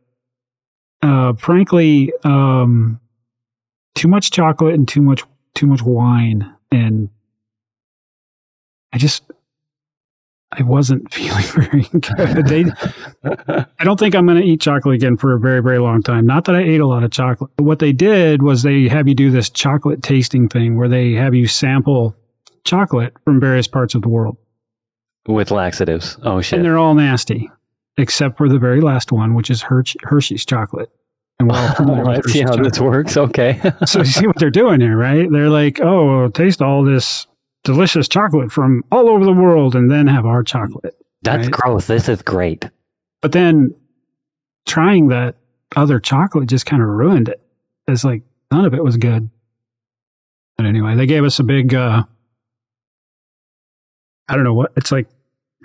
uh 1.03 1.32
frankly 1.34 2.12
um 2.24 3.00
too 3.94 4.09
much 4.09 4.30
chocolate 4.30 4.74
and 4.74 4.88
too 4.88 5.03
much 5.03 5.22
too 5.55 5.66
much 5.66 5.82
wine 5.82 6.53
and 6.70 7.09
i 8.92 8.98
just 8.98 9.24
I 10.53 10.62
wasn't 10.62 11.12
feeling 11.14 11.44
very 11.44 11.82
good. 11.82 12.46
They, 12.46 12.64
I 13.78 13.84
don't 13.84 13.98
think 13.98 14.14
I'm 14.14 14.26
going 14.26 14.40
to 14.40 14.46
eat 14.46 14.61
chocolate 14.61 14.94
again 14.94 15.16
for 15.16 15.34
a 15.34 15.40
very, 15.40 15.62
very 15.62 15.78
long 15.78 16.03
time. 16.03 16.26
Not 16.26 16.44
that 16.44 16.55
I 16.55 16.61
ate 16.61 16.80
a 16.80 16.86
lot 16.86 17.05
of 17.05 17.11
chocolate. 17.11 17.50
But 17.57 17.64
what 17.64 17.78
they 17.78 17.92
did 17.92 18.42
was 18.42 18.62
they 18.62 18.88
have 18.88 19.09
you 19.09 19.14
do 19.14 19.30
this 19.30 19.48
chocolate 19.48 20.03
tasting 20.03 20.48
thing 20.48 20.76
where 20.76 20.88
they 20.88 21.12
have 21.12 21.34
you 21.34 21.46
sample 21.46 22.14
chocolate 22.64 23.14
from 23.24 23.40
various 23.40 23.66
parts 23.66 23.94
of 23.94 24.03
the 24.03 24.09
world. 24.09 24.36
With 25.26 25.50
laxatives. 25.50 26.18
Oh 26.24 26.40
shit! 26.40 26.59
And 26.59 26.66
they're 26.66 26.78
all 26.78 26.94
nasty, 26.94 27.48
except 27.99 28.38
for 28.38 28.49
the 28.49 28.59
very 28.59 28.80
last 28.80 29.12
one, 29.12 29.34
which 29.34 29.51
is 29.51 29.62
Hersh- 29.62 29.97
Hershey's 30.03 30.45
chocolate. 30.47 30.90
And 31.38 31.51
we're 31.51 31.57
all 31.57 31.74
familiar 31.74 32.05
with 32.05 32.30
see 32.30 32.40
how 32.40 32.49
chocolate. 32.51 32.72
this 32.72 32.80
works. 32.80 33.16
Okay. 33.16 33.61
so 33.86 34.01
you 34.01 34.05
see 34.05 34.26
what 34.26 34.38
they're 34.38 34.51
doing 34.51 34.80
here, 34.80 34.97
right? 34.97 35.28
They're 35.30 35.51
like, 35.51 35.80
oh, 35.80 36.28
taste 36.28 36.62
all 36.62 36.84
this 36.84 37.26
delicious 37.64 38.09
chocolate 38.09 38.51
from 38.53 38.82
all 38.90 39.09
over 39.09 39.24
the 39.24 39.32
world 39.32 39.74
and 39.74 39.90
then 39.90 40.07
have 40.07 40.26
our 40.26 40.43
chocolate. 40.43 40.95
That's 41.22 41.47
Right. 41.47 41.53
gross. 41.53 41.86
This 41.86 42.09
is 42.09 42.22
great. 42.22 42.68
But 43.20 43.32
then 43.32 43.74
trying 44.66 45.09
that 45.09 45.36
other 45.76 46.01
chocolate 46.01 46.49
just 46.49 46.66
kind 46.66 46.82
of 46.82 46.88
ruined 46.88 47.28
it. 47.28 47.40
It's 47.88 48.05
like 48.05 48.22
none 48.51 48.64
of 48.64 48.74
it 48.74 48.82
was 48.82 48.97
good. 48.97 49.28
But 50.57 50.66
anyway, 50.66 50.95
they 50.97 51.07
gave 51.07 51.24
us 51.24 51.38
a 51.38 51.45
big, 51.45 51.74
uh, 51.74 52.03
I 54.28 54.34
don't 54.34 54.45
know 54.45 54.55
what, 54.55 54.72
it's 54.76 54.93
like, 54.93 55.09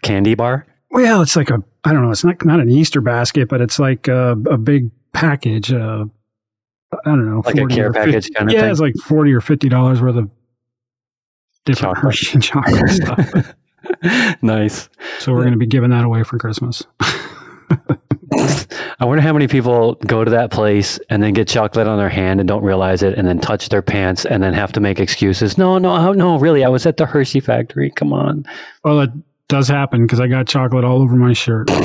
Candy 0.04 0.36
bar. 0.36 0.66
well, 0.92 1.22
it's 1.22 1.36
like 1.36 1.50
a, 1.50 1.64
I 1.88 1.94
don't 1.94 2.02
know, 2.02 2.12
it's 2.12 2.26
not, 2.26 2.44
not 2.44 2.60
an 2.60 2.70
Easter 2.70 3.00
basket, 3.00 3.48
but 3.48 3.62
it's 3.62 3.80
like 3.80 4.10
a, 4.10 4.32
a 4.32 4.58
big 4.58 4.92
package. 5.14 5.72
Uh, 5.72 6.06
I 6.92 6.98
don't 7.06 7.30
know. 7.30 7.42
Like 7.46 7.56
a 7.56 7.60
40 7.60 7.76
care 7.76 7.90
or 7.90 7.94
50 7.94 8.12
package 8.12 8.34
kind 8.34 8.50
of 8.50 8.54
yeah, 8.54 8.62
thing? 8.64 8.72
it's 8.72 8.80
like 8.82 8.96
40 8.96 9.34
or 9.34 9.40
$50 9.40 10.02
worth 10.02 10.18
of 10.18 10.30
different 11.64 11.96
Chocolate. 11.96 12.04
Hershey 12.04 12.40
chocolate 12.40 12.90
stuff. 12.90 13.56
nice. 14.42 14.90
So 15.20 15.32
we're 15.32 15.44
going 15.44 15.54
to 15.54 15.58
be 15.58 15.66
giving 15.66 15.92
that 15.92 16.04
away 16.04 16.24
for 16.24 16.38
Christmas. 16.38 16.84
I 19.00 19.06
wonder 19.06 19.22
how 19.22 19.32
many 19.32 19.48
people 19.48 19.96
go 20.06 20.26
to 20.26 20.32
that 20.32 20.52
place 20.52 21.00
and 21.10 21.24
then 21.24 21.32
get 21.32 21.48
chocolate 21.48 21.88
on 21.88 21.98
their 21.98 22.10
hand 22.10 22.42
and 22.42 22.48
don't 22.48 22.64
realize 22.64 23.02
it 23.02 23.18
and 23.18 23.26
then 23.26 23.40
touch 23.40 23.70
their 23.70 23.82
pants 23.82 24.26
and 24.26 24.44
then 24.44 24.54
have 24.54 24.74
to 24.74 24.82
make 24.82 25.00
excuses. 25.00 25.58
No, 25.58 25.78
no, 25.78 25.96
oh, 25.96 26.12
no, 26.12 26.38
really. 26.38 26.66
I 26.66 26.70
was 26.70 26.86
at 26.86 26.98
the 26.98 27.06
Hershey 27.06 27.40
factory. 27.40 27.92
Come 27.92 28.12
on. 28.12 28.46
well, 28.84 29.08
does 29.50 29.68
happen 29.68 30.04
because 30.04 30.20
I 30.20 30.28
got 30.28 30.48
chocolate 30.48 30.84
all 30.84 31.02
over 31.02 31.16
my 31.16 31.34
shirt. 31.34 31.70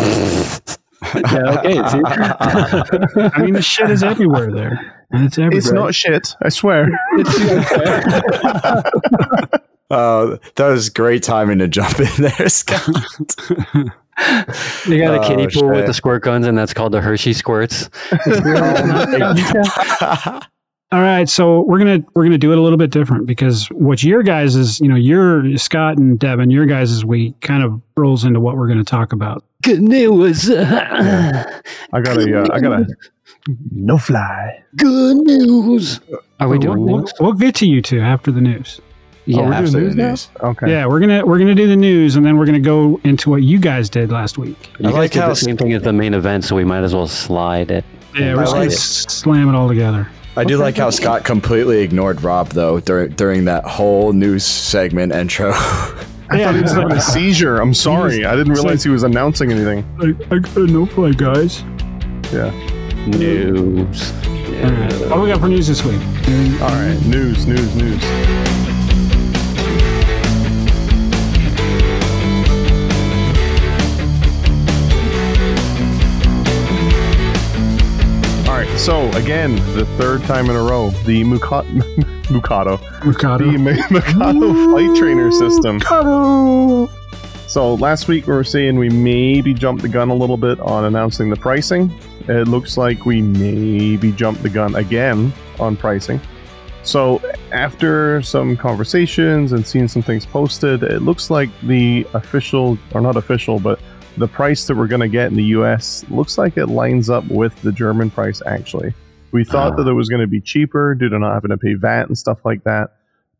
Yeah, 1.14 1.58
okay. 1.58 1.74
see? 1.74 2.02
I 3.34 3.42
mean, 3.42 3.54
the 3.54 3.60
shit 3.60 3.90
is 3.90 4.02
everywhere 4.04 4.50
there. 4.52 5.04
And 5.10 5.24
it's 5.26 5.36
everywhere. 5.36 5.58
It's 5.58 5.70
not 5.72 5.94
shit. 5.94 6.34
I 6.40 6.48
swear. 6.48 6.88
Oh, 9.94 10.38
that 10.54 10.68
was 10.68 10.88
great 10.88 11.22
timing 11.22 11.58
to 11.58 11.68
jump 11.68 12.00
in 12.00 12.06
there, 12.16 12.48
Scott. 12.48 12.88
You 14.86 14.98
got 14.98 15.14
a 15.14 15.20
Oh, 15.20 15.28
kiddie 15.28 15.48
pool 15.48 15.68
with 15.68 15.84
the 15.84 15.92
squirt 15.92 16.22
guns, 16.22 16.46
and 16.46 16.56
that's 16.56 16.72
called 16.72 16.92
the 16.92 17.02
Hershey 17.02 17.34
squirts. 17.34 17.90
All 20.92 21.00
right, 21.00 21.26
so 21.26 21.62
we're 21.62 21.78
gonna 21.78 22.00
we're 22.14 22.24
gonna 22.24 22.36
do 22.36 22.52
it 22.52 22.58
a 22.58 22.60
little 22.60 22.76
bit 22.76 22.90
different 22.90 23.26
because 23.26 23.66
what 23.68 24.02
your 24.02 24.22
guys 24.22 24.56
is 24.56 24.78
you 24.78 24.88
know 24.88 24.94
your 24.94 25.56
Scott 25.56 25.96
and 25.96 26.18
Devin 26.18 26.50
your 26.50 26.66
guys 26.66 26.90
is 26.90 27.02
we 27.02 27.32
kind 27.40 27.62
of 27.64 27.80
rolls 27.96 28.24
into 28.24 28.40
what 28.40 28.56
we're 28.56 28.68
gonna 28.68 28.84
talk 28.84 29.12
about. 29.12 29.42
Good 29.62 29.80
news. 29.80 30.50
I 30.50 32.00
got 32.02 32.18
a. 32.18 32.42
Uh, 32.42 32.46
I 32.52 32.60
got 32.60 32.72
a. 32.80 32.86
No 33.70 33.96
fly. 33.96 34.62
Good 34.76 35.16
news. 35.16 36.00
Are 36.40 36.48
we 36.48 36.58
doing 36.58 36.84
we'll, 36.84 36.98
news? 36.98 37.12
we'll 37.20 37.32
get 37.32 37.54
to 37.56 37.66
you 37.66 37.80
two 37.80 38.00
after 38.00 38.30
the 38.30 38.40
news. 38.42 38.80
Yeah. 39.24 39.38
Oh, 39.38 39.42
we're 39.44 39.50
doing 39.50 39.54
After 39.54 39.70
the 39.70 39.80
news 39.94 40.30
now? 40.42 40.48
Okay. 40.50 40.70
Yeah, 40.70 40.86
we're 40.86 41.00
gonna 41.00 41.24
we're 41.24 41.38
gonna 41.38 41.54
do 41.54 41.68
the 41.68 41.76
news 41.76 42.16
and 42.16 42.26
then 42.26 42.36
we're 42.36 42.44
gonna 42.46 42.60
go 42.60 43.00
into 43.04 43.30
what 43.30 43.42
you 43.42 43.58
guys 43.58 43.88
did 43.88 44.12
last 44.12 44.36
week. 44.36 44.58
You 44.78 44.88
I 44.88 44.90
guys 44.90 44.98
like 44.98 45.12
did 45.12 45.22
how 45.22 45.28
the 45.28 45.36
same 45.36 45.56
thing 45.56 45.72
as 45.72 45.82
the 45.82 45.92
main 45.92 46.12
event, 46.12 46.44
so 46.44 46.54
we 46.54 46.64
might 46.64 46.82
as 46.82 46.94
well 46.94 47.06
slide 47.06 47.70
it. 47.70 47.84
Yeah, 48.14 48.34
we're 48.34 48.40
I 48.40 48.42
just 48.42 48.52
gonna 48.52 48.64
like- 48.64 48.72
s- 48.72 49.06
slam 49.08 49.48
it 49.48 49.54
all 49.54 49.68
together. 49.68 50.06
I 50.36 50.44
do 50.44 50.56
like 50.56 50.76
how 50.76 50.90
Scott 50.90 51.24
completely 51.24 51.80
ignored 51.82 52.22
Rob 52.22 52.48
though 52.48 52.80
during 52.80 53.10
during 53.12 53.44
that 53.46 53.64
whole 53.64 54.12
news 54.12 54.44
segment 54.44 55.12
intro. 55.12 55.50
I 56.30 56.38
Yeah, 56.38 56.44
thought 56.46 56.54
he 56.54 56.62
was 56.62 56.72
having 56.72 56.92
a 56.92 57.00
seizure. 57.12 57.56
I'm 57.60 57.74
sorry. 57.74 58.24
I 58.24 58.34
didn't 58.34 58.52
it's 58.52 58.62
realize 58.62 58.82
he 58.82 58.88
was 58.90 59.02
announcing 59.02 59.52
anything. 59.52 59.84
I, 60.00 60.34
I 60.34 60.38
got 60.38 60.56
a 60.56 60.66
no 60.66 60.86
fly, 60.86 61.10
guys. 61.12 61.62
Yeah. 62.32 62.50
News. 63.06 64.12
All 64.62 64.70
right, 64.70 65.10
what 65.10 65.20
we 65.22 65.28
got 65.28 65.40
for 65.40 65.48
news 65.48 65.66
this 65.68 65.84
week? 65.84 66.00
All 66.62 66.68
right. 66.68 66.98
News. 67.04 67.46
News. 67.46 67.74
News. 67.76 68.02
So 78.76 79.08
again, 79.12 79.54
the 79.76 79.86
third 79.96 80.22
time 80.24 80.50
in 80.50 80.56
a 80.56 80.62
row, 80.62 80.90
the 81.04 81.22
Muka- 81.22 81.62
Mukado, 82.32 82.80
Mercado. 83.04 83.50
the 83.52 83.56
Mi- 83.58 83.80
Mikado 83.90 84.52
flight 84.70 84.96
trainer 84.98 85.30
system. 85.30 85.76
Mercado. 85.76 86.88
So 87.46 87.74
last 87.74 88.08
week 88.08 88.26
we 88.26 88.32
were 88.34 88.42
saying 88.42 88.76
we 88.76 88.88
maybe 88.88 89.54
jumped 89.54 89.82
the 89.82 89.88
gun 89.88 90.10
a 90.10 90.14
little 90.14 90.36
bit 90.36 90.58
on 90.60 90.84
announcing 90.86 91.30
the 91.30 91.36
pricing. 91.36 91.96
It 92.26 92.48
looks 92.48 92.76
like 92.76 93.06
we 93.06 93.22
maybe 93.22 94.10
jumped 94.10 94.42
the 94.42 94.50
gun 94.50 94.74
again 94.74 95.32
on 95.60 95.76
pricing. 95.76 96.20
So 96.82 97.22
after 97.52 98.20
some 98.22 98.56
conversations 98.56 99.52
and 99.52 99.64
seeing 99.64 99.86
some 99.86 100.02
things 100.02 100.26
posted, 100.26 100.82
it 100.82 101.02
looks 101.02 101.30
like 101.30 101.50
the 101.62 102.04
official 102.14 102.76
or 102.94 103.00
not 103.00 103.16
official, 103.16 103.60
but 103.60 103.78
the 104.16 104.28
price 104.28 104.66
that 104.66 104.76
we're 104.76 104.86
going 104.86 105.00
to 105.00 105.08
get 105.08 105.28
in 105.28 105.34
the 105.36 105.44
US 105.56 106.04
looks 106.10 106.36
like 106.38 106.56
it 106.56 106.66
lines 106.66 107.08
up 107.10 107.24
with 107.28 107.60
the 107.62 107.72
German 107.72 108.10
price 108.10 108.42
actually. 108.46 108.92
We 109.32 109.44
thought 109.44 109.72
Ah. 109.72 109.76
that 109.76 109.88
it 109.88 109.94
was 109.94 110.08
going 110.08 110.20
to 110.20 110.26
be 110.26 110.40
cheaper 110.40 110.94
due 110.94 111.08
to 111.08 111.18
not 111.18 111.32
having 111.34 111.50
to 111.50 111.56
pay 111.56 111.74
VAT 111.74 112.06
and 112.08 112.16
stuff 112.18 112.38
like 112.44 112.64
that 112.64 112.90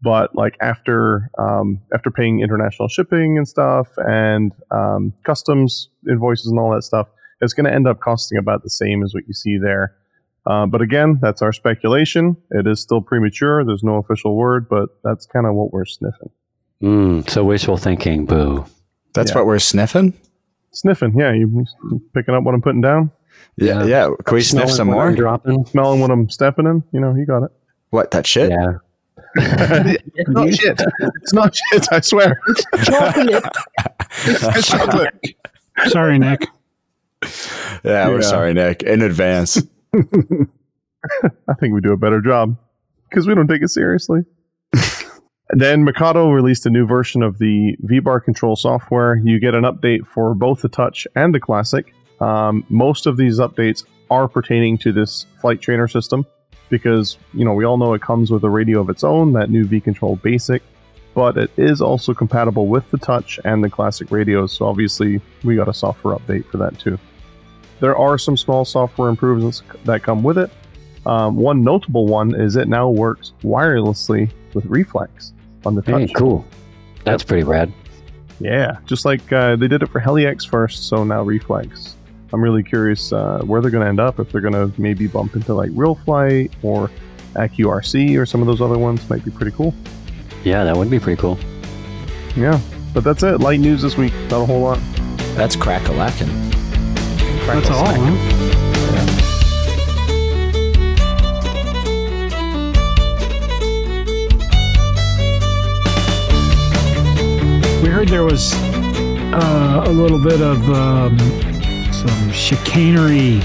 but 0.05 0.35
like 0.35 0.57
after 0.61 1.31
um, 1.39 1.81
after 1.95 2.11
paying 2.11 2.41
international 2.41 2.89
shipping 2.89 3.39
and 3.39 3.47
stuff 3.47 3.87
and 3.99 4.51
um, 4.73 5.13
customs 5.25 5.89
invoices 6.11 6.47
and 6.49 6.59
all 6.59 6.73
that 6.75 6.83
stuff 6.83 7.07
it's 7.41 7.53
going 7.53 7.67
to 7.67 7.73
end 7.73 7.87
up 7.87 8.01
costing 8.01 8.39
about 8.39 8.63
the 8.65 8.71
same 8.71 9.03
as 9.05 9.15
what 9.15 9.23
you 9.29 9.33
see 9.35 9.59
there 9.59 9.95
uh, 10.47 10.67
but 10.67 10.81
again 10.83 11.19
that's 11.23 11.41
our 11.43 11.53
speculation 11.53 12.37
it 12.51 12.67
is 12.67 12.81
still 12.81 13.01
premature 13.01 13.65
there's 13.65 13.85
no 13.85 13.97
official 13.97 14.35
word 14.35 14.69
but 14.69 14.89
that's 15.05 15.25
kind 15.27 15.47
of 15.47 15.55
what 15.55 15.73
we're 15.73 15.85
sniffing 15.85 16.31
Mm, 16.83 17.31
so 17.31 17.45
wishful 17.45 17.77
thinking. 17.77 18.27
Boo. 18.27 18.65
That's 19.15 19.31
Yeah. 19.31 19.37
what 19.39 19.47
we're 19.47 19.61
sniffing. 19.61 20.15
Sniffing 20.73 21.19
yeah 21.19 21.33
you 21.33 21.65
you 21.91 22.03
picking 22.15 22.35
up 22.35 22.43
what 22.45 22.55
i'm 22.55 22.63
putting 22.63 22.81
down 22.81 23.11
Yeah, 23.57 23.85
Yeah. 23.85 24.09
yeah. 24.09 24.11
Can 24.25 24.35
we 24.35 24.43
sniff 24.43 24.71
Smelling 24.71 24.75
some 24.77 24.89
what 24.89 24.99
I'm 24.99 25.09
more? 25.09 25.17
Dropping. 25.17 25.65
smelling 25.67 26.01
what 26.01 26.11
i'm 26.11 26.29
stepping 26.31 26.67
in 26.67 26.83
you 26.93 27.01
know 27.01 27.15
you 27.15 27.27
got 27.27 27.43
it 27.45 27.51
What 27.91 28.11
that 28.13 28.27
shit? 28.27 28.51
Yeah. 28.51 28.79
it's 29.37 30.29
not 30.29 30.53
shit 30.55 30.81
it's 31.23 31.33
not 31.33 31.55
shit 31.55 31.87
i 31.93 32.01
swear 32.01 32.41
it's 32.75 34.69
chocolate 34.69 35.15
Sorry, 35.87 36.19
Nick. 36.19 36.47
Yeah, 37.83 38.09
we're 38.09 38.21
Yeah. 38.21 38.29
sorry, 38.29 38.53
Nick, 38.53 38.83
in 38.83 39.01
advance. 39.01 39.57
I 39.95 41.55
think 41.59 41.73
we 41.75 41.81
do 41.81 41.93
a 41.93 41.97
better 41.97 42.21
job 42.21 42.59
because 43.09 43.27
we 43.27 43.35
don't 43.35 43.49
take 43.49 43.63
it 43.63 43.69
seriously. 43.71 44.21
Then 45.61 45.85
Mikado 45.85 46.31
released 46.31 46.65
a 46.65 46.71
new 46.71 46.87
version 46.87 47.23
of 47.23 47.39
the 47.39 47.77
VBAR 47.85 48.25
control 48.25 48.57
software. 48.57 49.17
You 49.17 49.39
get 49.39 49.55
an 49.55 49.65
update 49.65 50.07
for 50.07 50.35
both 50.35 50.63
the 50.63 50.69
Touch 50.69 51.07
and 51.15 51.35
the 51.35 51.41
Classic. 51.41 51.93
Um, 52.21 52.65
most 52.71 53.07
of 53.07 53.19
these 53.19 53.39
updates 53.39 53.85
are 54.11 54.29
pertaining 54.29 54.79
to 54.79 54.93
this 54.93 55.27
flight 55.41 55.61
trainer 55.61 55.89
system 55.89 56.25
because 56.71 57.19
you 57.35 57.45
know 57.45 57.53
we 57.53 57.67
all 57.67 57.77
know 57.77 57.93
it 57.93 58.01
comes 58.01 58.31
with 58.31 58.45
a 58.45 58.49
radio 58.49 58.81
of 58.81 58.89
its 58.89 59.05
own, 59.05 59.35
that 59.35 59.51
new 59.51 59.65
V 59.65 59.79
Control 59.79 60.17
Basic, 60.17 60.63
but 61.15 61.37
it 61.37 61.51
is 61.59 61.83
also 61.83 62.15
compatible 62.15 62.67
with 62.67 62.91
the 62.91 62.99
Touch 62.99 63.39
and 63.45 63.63
the 63.63 63.69
Classic 63.69 64.11
radios. 64.11 64.57
So 64.57 64.67
obviously 64.67 65.21
we 65.45 65.57
got 65.57 65.69
a 65.69 65.75
software 65.75 66.17
update 66.17 66.47
for 66.47 66.57
that 66.59 66.79
too. 66.79 66.99
There 67.81 67.97
are 67.97 68.17
some 68.17 68.39
small 68.39 68.65
software 68.65 69.11
improvements 69.11 69.63
that 69.85 70.03
come 70.03 70.23
with 70.23 70.39
it. 70.39 70.51
Um, 71.05 71.37
one 71.37 71.63
notable 71.63 72.07
one 72.07 72.35
is 72.35 72.57
it 72.57 72.69
now 72.69 72.89
works 72.89 73.35
wirelessly 73.43 74.31
with 74.55 74.65
Reflex 74.65 75.35
on 75.65 75.75
the 75.75 75.83
Hey, 75.83 76.13
cool. 76.15 76.45
That's 77.05 77.23
pretty 77.23 77.45
rad. 77.45 77.73
Yeah, 78.41 78.79
just 78.87 79.05
like 79.05 79.33
uh, 79.33 79.57
they 79.57 79.69
did 79.69 79.83
it 79.83 79.87
for 79.87 80.01
HeliX 80.01 80.49
first, 80.49 80.89
so 80.89 81.05
now 81.05 81.23
Reflex. 81.23 81.97
I'm 82.33 82.43
really 82.43 82.63
curious 82.63 83.13
uh, 83.13 83.43
where 83.45 83.61
they're 83.61 83.71
going 83.71 83.83
to 83.85 83.89
end 83.89 84.01
up. 84.01 84.19
If 84.19 84.33
they're 84.33 84.41
going 84.41 84.55
to 84.55 84.73
maybe 84.81 85.07
bump 85.07 85.37
into 85.37 85.55
like 85.55 85.71
Real 85.75 85.95
Flight 85.95 86.53
or 86.63 86.91
AccuRC 87.35 88.19
or 88.19 88.27
some 88.27 88.41
of 88.41 88.47
those 88.47 88.61
other 88.61 88.79
ones, 88.79 89.09
might 89.11 89.25
be 89.25 89.31
pretty 89.31 89.53
cool. 89.53 89.75
Yeah, 90.45 90.65
that 90.65 90.77
would 90.77 90.91
be 90.91 90.99
pretty 90.99 91.21
cool. 91.21 91.39
Yeah, 92.35 92.59
but 92.95 93.05
that's 93.05 93.23
it. 93.23 93.41
Light 93.41 93.61
news 93.61 93.83
this 93.83 93.97
week. 93.97 94.15
Not 94.31 94.43
a 94.43 94.47
whole 94.47 94.61
lot. 94.61 94.81
That's 95.37 95.57
crack-a-lackin'. 95.57 96.51
That's 97.47 97.71
all, 97.71 98.52
heard 108.03 108.09
there 108.09 108.25
was 108.25 108.53
uh, 109.33 109.85
a 109.87 109.91
little 109.93 110.19
bit 110.19 110.41
of 110.41 110.59
um, 110.71 111.17
some 111.93 112.31
chicanery. 112.33 113.41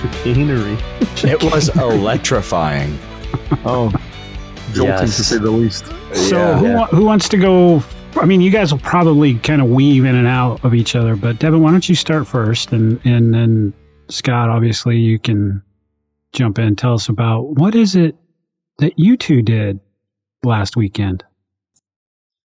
Chicanery. 0.00 0.76
It 1.24 1.42
was 1.42 1.68
electrifying. 1.76 2.98
Oh, 3.64 3.90
jolting 4.74 4.92
Yes. 4.94 5.16
to 5.16 5.24
say 5.24 5.38
the 5.38 5.50
least. 5.50 5.86
So 6.12 6.36
Yeah. 6.36 6.58
who, 6.58 6.74
wa- 6.74 6.86
who 6.88 7.04
wants 7.06 7.30
to 7.30 7.38
go? 7.38 7.82
I 8.20 8.26
mean, 8.26 8.42
you 8.42 8.50
guys 8.50 8.72
will 8.72 8.80
probably 8.80 9.36
kind 9.36 9.62
of 9.62 9.68
weave 9.70 10.04
in 10.04 10.14
and 10.14 10.26
out 10.26 10.62
of 10.62 10.74
each 10.74 10.94
other, 10.94 11.16
but 11.16 11.38
Devin, 11.38 11.62
why 11.62 11.70
don't 11.70 11.88
you 11.88 11.94
start 11.94 12.26
first, 12.26 12.72
and 12.72 13.00
and 13.06 13.32
then 13.32 13.72
Scott, 14.10 14.50
obviously, 14.50 14.98
you 14.98 15.18
can 15.18 15.62
jump 16.32 16.58
in 16.58 16.66
and 16.66 16.76
tell 16.78 16.92
us 16.94 17.08
about 17.08 17.56
what 17.56 17.74
is 17.74 17.96
it 17.96 18.16
that 18.80 18.98
you 18.98 19.16
two 19.16 19.40
did 19.40 19.80
last 20.42 20.76
weekend. 20.76 21.24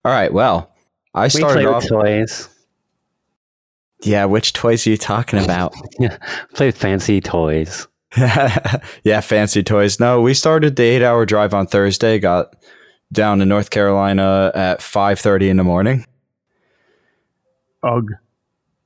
All 0.04 0.12
right. 0.12 0.34
Well, 0.34 0.71
I 1.14 1.26
We 1.26 1.30
started 1.30 1.66
off. 1.66 1.88
toys. 1.88 2.50
Yeah, 4.04 4.26
which 4.26 4.54
toys 4.54 4.86
are 4.88 4.90
you 4.92 4.98
talking 4.98 5.44
about? 5.44 5.74
Play 6.54 6.68
with 6.68 6.78
fancy 6.78 7.22
toys. 7.22 7.88
yeah, 8.18 9.22
fancy 9.22 9.64
toys. 9.64 10.00
No, 10.00 10.22
we 10.22 10.34
started 10.34 10.76
the 10.76 10.84
eight-hour 10.84 11.26
drive 11.26 11.54
on 11.54 11.68
Thursday. 11.68 12.18
Got 12.20 12.56
down 13.12 13.40
to 13.40 13.46
North 13.46 13.70
Carolina 13.70 14.52
at 14.56 14.82
five 14.82 15.20
thirty 15.20 15.50
in 15.50 15.58
the 15.58 15.64
morning. 15.64 16.06
Ugh. 17.84 18.08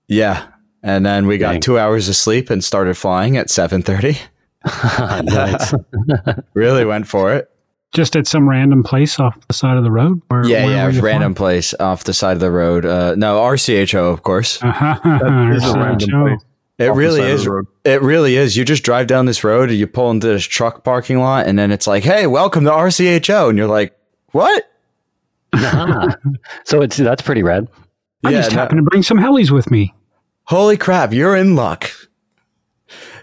Yeah, 0.07 0.47
and 0.83 1.05
then 1.05 1.27
we 1.27 1.37
got 1.37 1.53
Dang. 1.53 1.61
two 1.61 1.79
hours 1.79 2.07
of 2.09 2.15
sleep 2.15 2.49
and 2.49 2.63
started 2.63 2.95
flying 2.97 3.37
at 3.37 3.49
seven 3.49 3.81
thirty. 3.81 4.17
nice. 5.23 5.73
Really 6.53 6.85
went 6.85 7.07
for 7.07 7.33
it. 7.33 7.49
Just 7.95 8.15
at 8.15 8.27
some 8.27 8.47
random 8.47 8.83
place 8.83 9.19
off 9.19 9.35
the 9.47 9.53
side 9.53 9.77
of 9.77 9.83
the 9.83 9.91
road. 9.91 10.21
Where, 10.27 10.45
Yeah, 10.45 10.65
where 10.65 10.73
yeah, 10.75 10.83
were 10.83 10.89
it 10.89 10.93
was 10.93 11.01
random 11.01 11.33
place 11.33 11.73
off 11.79 12.03
the 12.03 12.13
side 12.13 12.33
of 12.33 12.39
the 12.41 12.51
road. 12.51 12.85
Uh, 12.85 13.15
no, 13.15 13.39
RCHO, 13.39 14.11
of 14.13 14.21
course. 14.23 14.59
Uh-huh. 14.63 14.99
That 15.03 15.53
is 15.55 15.63
a 15.63 15.73
random 15.79 16.09
place. 16.09 16.41
It 16.77 16.91
really 16.93 17.21
is. 17.21 17.47
It 17.85 18.01
really 18.01 18.35
is. 18.35 18.57
You 18.57 18.65
just 18.65 18.83
drive 18.83 19.07
down 19.07 19.25
this 19.25 19.43
road 19.45 19.69
and 19.69 19.79
you 19.79 19.87
pull 19.87 20.11
into 20.11 20.27
this 20.27 20.43
truck 20.43 20.83
parking 20.83 21.19
lot, 21.19 21.47
and 21.47 21.57
then 21.57 21.71
it's 21.71 21.87
like, 21.87 22.03
"Hey, 22.03 22.27
welcome 22.27 22.65
to 22.65 22.69
RCHO," 22.71 23.47
and 23.49 23.57
you're 23.57 23.65
like, 23.67 23.97
"What?" 24.33 24.69
So 26.65 26.81
it's 26.81 26.97
that's 26.97 27.21
pretty 27.21 27.43
rad. 27.43 27.67
I 28.25 28.31
Yeah, 28.31 28.39
just 28.41 28.51
no- 28.51 28.57
happened 28.57 28.79
to 28.79 28.83
bring 28.83 29.03
some 29.03 29.17
helis 29.17 29.51
with 29.51 29.71
me. 29.71 29.93
Holy 30.43 30.75
crap, 30.77 31.13
you're 31.13 31.35
in 31.35 31.55
luck. 31.55 31.89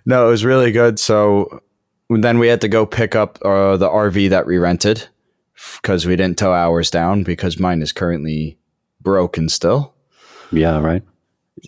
No, 0.07 0.27
it 0.29 0.31
was 0.31 0.45
really 0.47 0.73
good. 0.73 0.99
So 0.99 1.61
then 2.21 2.39
we 2.39 2.49
had 2.49 2.61
to 2.61 2.69
go 2.69 2.85
pick 2.85 3.15
up 3.15 3.39
uh, 3.45 3.77
the 3.77 3.89
RV 3.89 4.31
that 4.31 4.47
we 4.47 4.59
rented 4.59 5.09
because 5.81 6.07
we 6.07 6.17
didn't 6.17 6.39
tow 6.39 6.53
ours 6.53 6.91
down 6.91 7.23
because 7.23 7.59
mine 7.59 7.83
is 7.83 7.93
currently 7.93 8.59
broken 9.01 9.49
still. 9.49 9.95
Yeah, 10.51 10.81
right. 10.81 11.03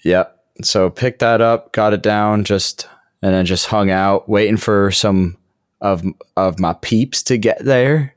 Yep. 0.05 0.37
So 0.63 0.91
picked 0.91 1.21
that 1.21 1.41
up, 1.41 1.73
got 1.73 1.93
it 1.93 2.03
down, 2.03 2.45
just 2.45 2.89
and 3.23 3.35
then 3.35 3.47
just 3.47 3.67
hung 3.67 3.91
out, 3.91 4.29
waiting 4.29 4.57
for 4.57 4.91
some 4.91 5.37
of 5.81 6.05
of 6.37 6.59
my 6.61 6.75
peeps 6.75 7.23
to 7.25 7.39
get 7.39 7.65
there 7.65 8.15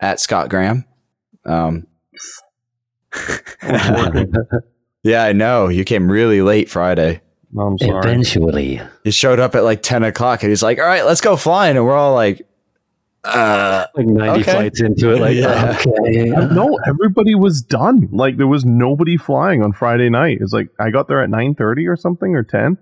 at 0.00 0.20
Scott 0.20 0.48
Graham. 0.48 0.84
Um, 1.44 1.86
yeah, 5.02 5.24
I 5.24 5.32
know. 5.32 5.68
You 5.68 5.84
came 5.84 6.10
really 6.10 6.42
late 6.42 6.70
Friday. 6.70 7.20
No, 7.52 7.62
I'm 7.62 7.78
sorry. 7.78 7.98
Eventually. 7.98 8.80
He 9.04 9.10
showed 9.10 9.38
up 9.40 9.54
at 9.54 9.64
like 9.64 9.82
ten 9.82 10.02
o'clock, 10.02 10.42
and 10.42 10.50
he's 10.50 10.62
like, 10.62 10.78
"All 10.78 10.84
right, 10.86 11.04
let's 11.06 11.20
go 11.20 11.36
flying," 11.36 11.76
and 11.76 11.84
we're 11.86 11.94
all 11.96 12.14
like, 12.14 12.46
"Uh, 13.24 13.86
Like 13.94 14.06
90 14.06 14.40
Okay. 14.40 14.52
flights 14.52 14.80
into 14.80 15.12
it. 15.12 15.20
Like, 15.20 15.36
Yeah. 15.36 15.76
okay. 15.86 16.24
no, 16.54 16.78
everybody 16.86 17.34
was 17.34 17.62
done. 17.62 18.08
Like 18.12 18.36
there 18.36 18.46
was 18.46 18.64
nobody 18.64 19.16
flying 19.16 19.62
on 19.62 19.72
Friday 19.72 20.10
night. 20.10 20.38
It's 20.40 20.52
like 20.52 20.68
I 20.78 20.90
got 20.90 21.08
there 21.08 21.22
at 21.22 21.30
nine 21.30 21.54
thirty 21.54 21.86
or 21.86 21.96
something 21.96 22.34
or 22.34 22.42
ten, 22.42 22.78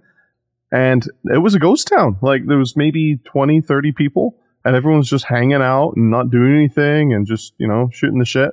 and 0.73 1.07
it 1.27 1.39
was 1.39 1.55
a 1.55 1.59
ghost 1.59 1.89
town. 1.89 2.17
Like 2.23 2.47
there 2.47 2.59
was 2.59 2.77
maybe 2.77 3.19
20, 3.25 3.61
30 3.61 3.93
people, 3.93 4.37
and 4.65 4.75
everyone's 4.75 5.09
just 5.11 5.27
hanging 5.27 5.62
out 5.62 5.93
and 5.97 6.11
not 6.11 6.31
doing 6.31 6.55
anything 6.55 7.12
and 7.12 7.27
just 7.27 7.53
you 7.59 7.69
know 7.69 7.91
shooting 7.93 8.19
the 8.19 8.25
shit. 8.25 8.51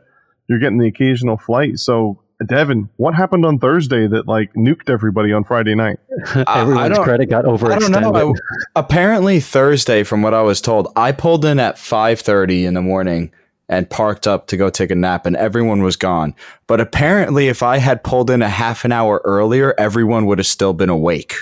You're 0.48 0.60
getting 0.60 0.78
the 0.80 0.88
occasional 0.88 1.38
flight. 1.38 1.80
So 1.80 2.22
Devin, 2.48 2.90
what 2.98 3.14
happened 3.16 3.46
on 3.46 3.60
Thursday 3.60 4.08
that 4.08 4.28
like 4.28 4.54
nuked 4.54 4.90
everybody 4.90 5.32
on 5.34 5.44
Friday 5.44 5.76
night? 5.76 6.00
Everyone's 6.48 6.96
don't- 6.96 7.04
credit 7.04 7.28
got 7.30 7.46
I 7.46 7.50
don't 7.50 7.92
know." 7.92 7.98
overextended. 8.08 8.36
I- 8.36 8.80
apparently, 8.80 9.40
Thursday, 9.40 10.04
from 10.04 10.22
what 10.22 10.34
I 10.34 10.42
was 10.42 10.62
told, 10.62 10.92
I 10.96 11.12
pulled 11.12 11.46
in 11.46 11.60
at 11.60 11.78
five 11.78 12.20
thirty 12.20 12.66
in 12.66 12.74
the 12.74 12.82
morning 12.82 13.32
and 13.70 13.90
parked 13.90 14.28
up 14.28 14.48
to 14.48 14.58
go 14.58 14.70
take 14.70 14.92
a 14.92 14.96
nap, 14.96 15.26
and 15.26 15.36
everyone 15.38 15.82
was 15.82 15.96
gone. 15.96 16.36
But 16.68 16.82
apparently, 16.82 17.48
if 17.48 17.64
I 17.64 17.78
had 17.78 18.04
pulled 18.04 18.30
in 18.30 18.42
a 18.42 18.50
half 18.50 18.84
an 18.86 18.92
hour 18.92 19.22
earlier, 19.24 19.74
everyone 19.78 20.26
would 20.26 20.40
have 20.40 20.48
still 20.48 20.74
been 20.74 20.90
awake. 20.90 21.36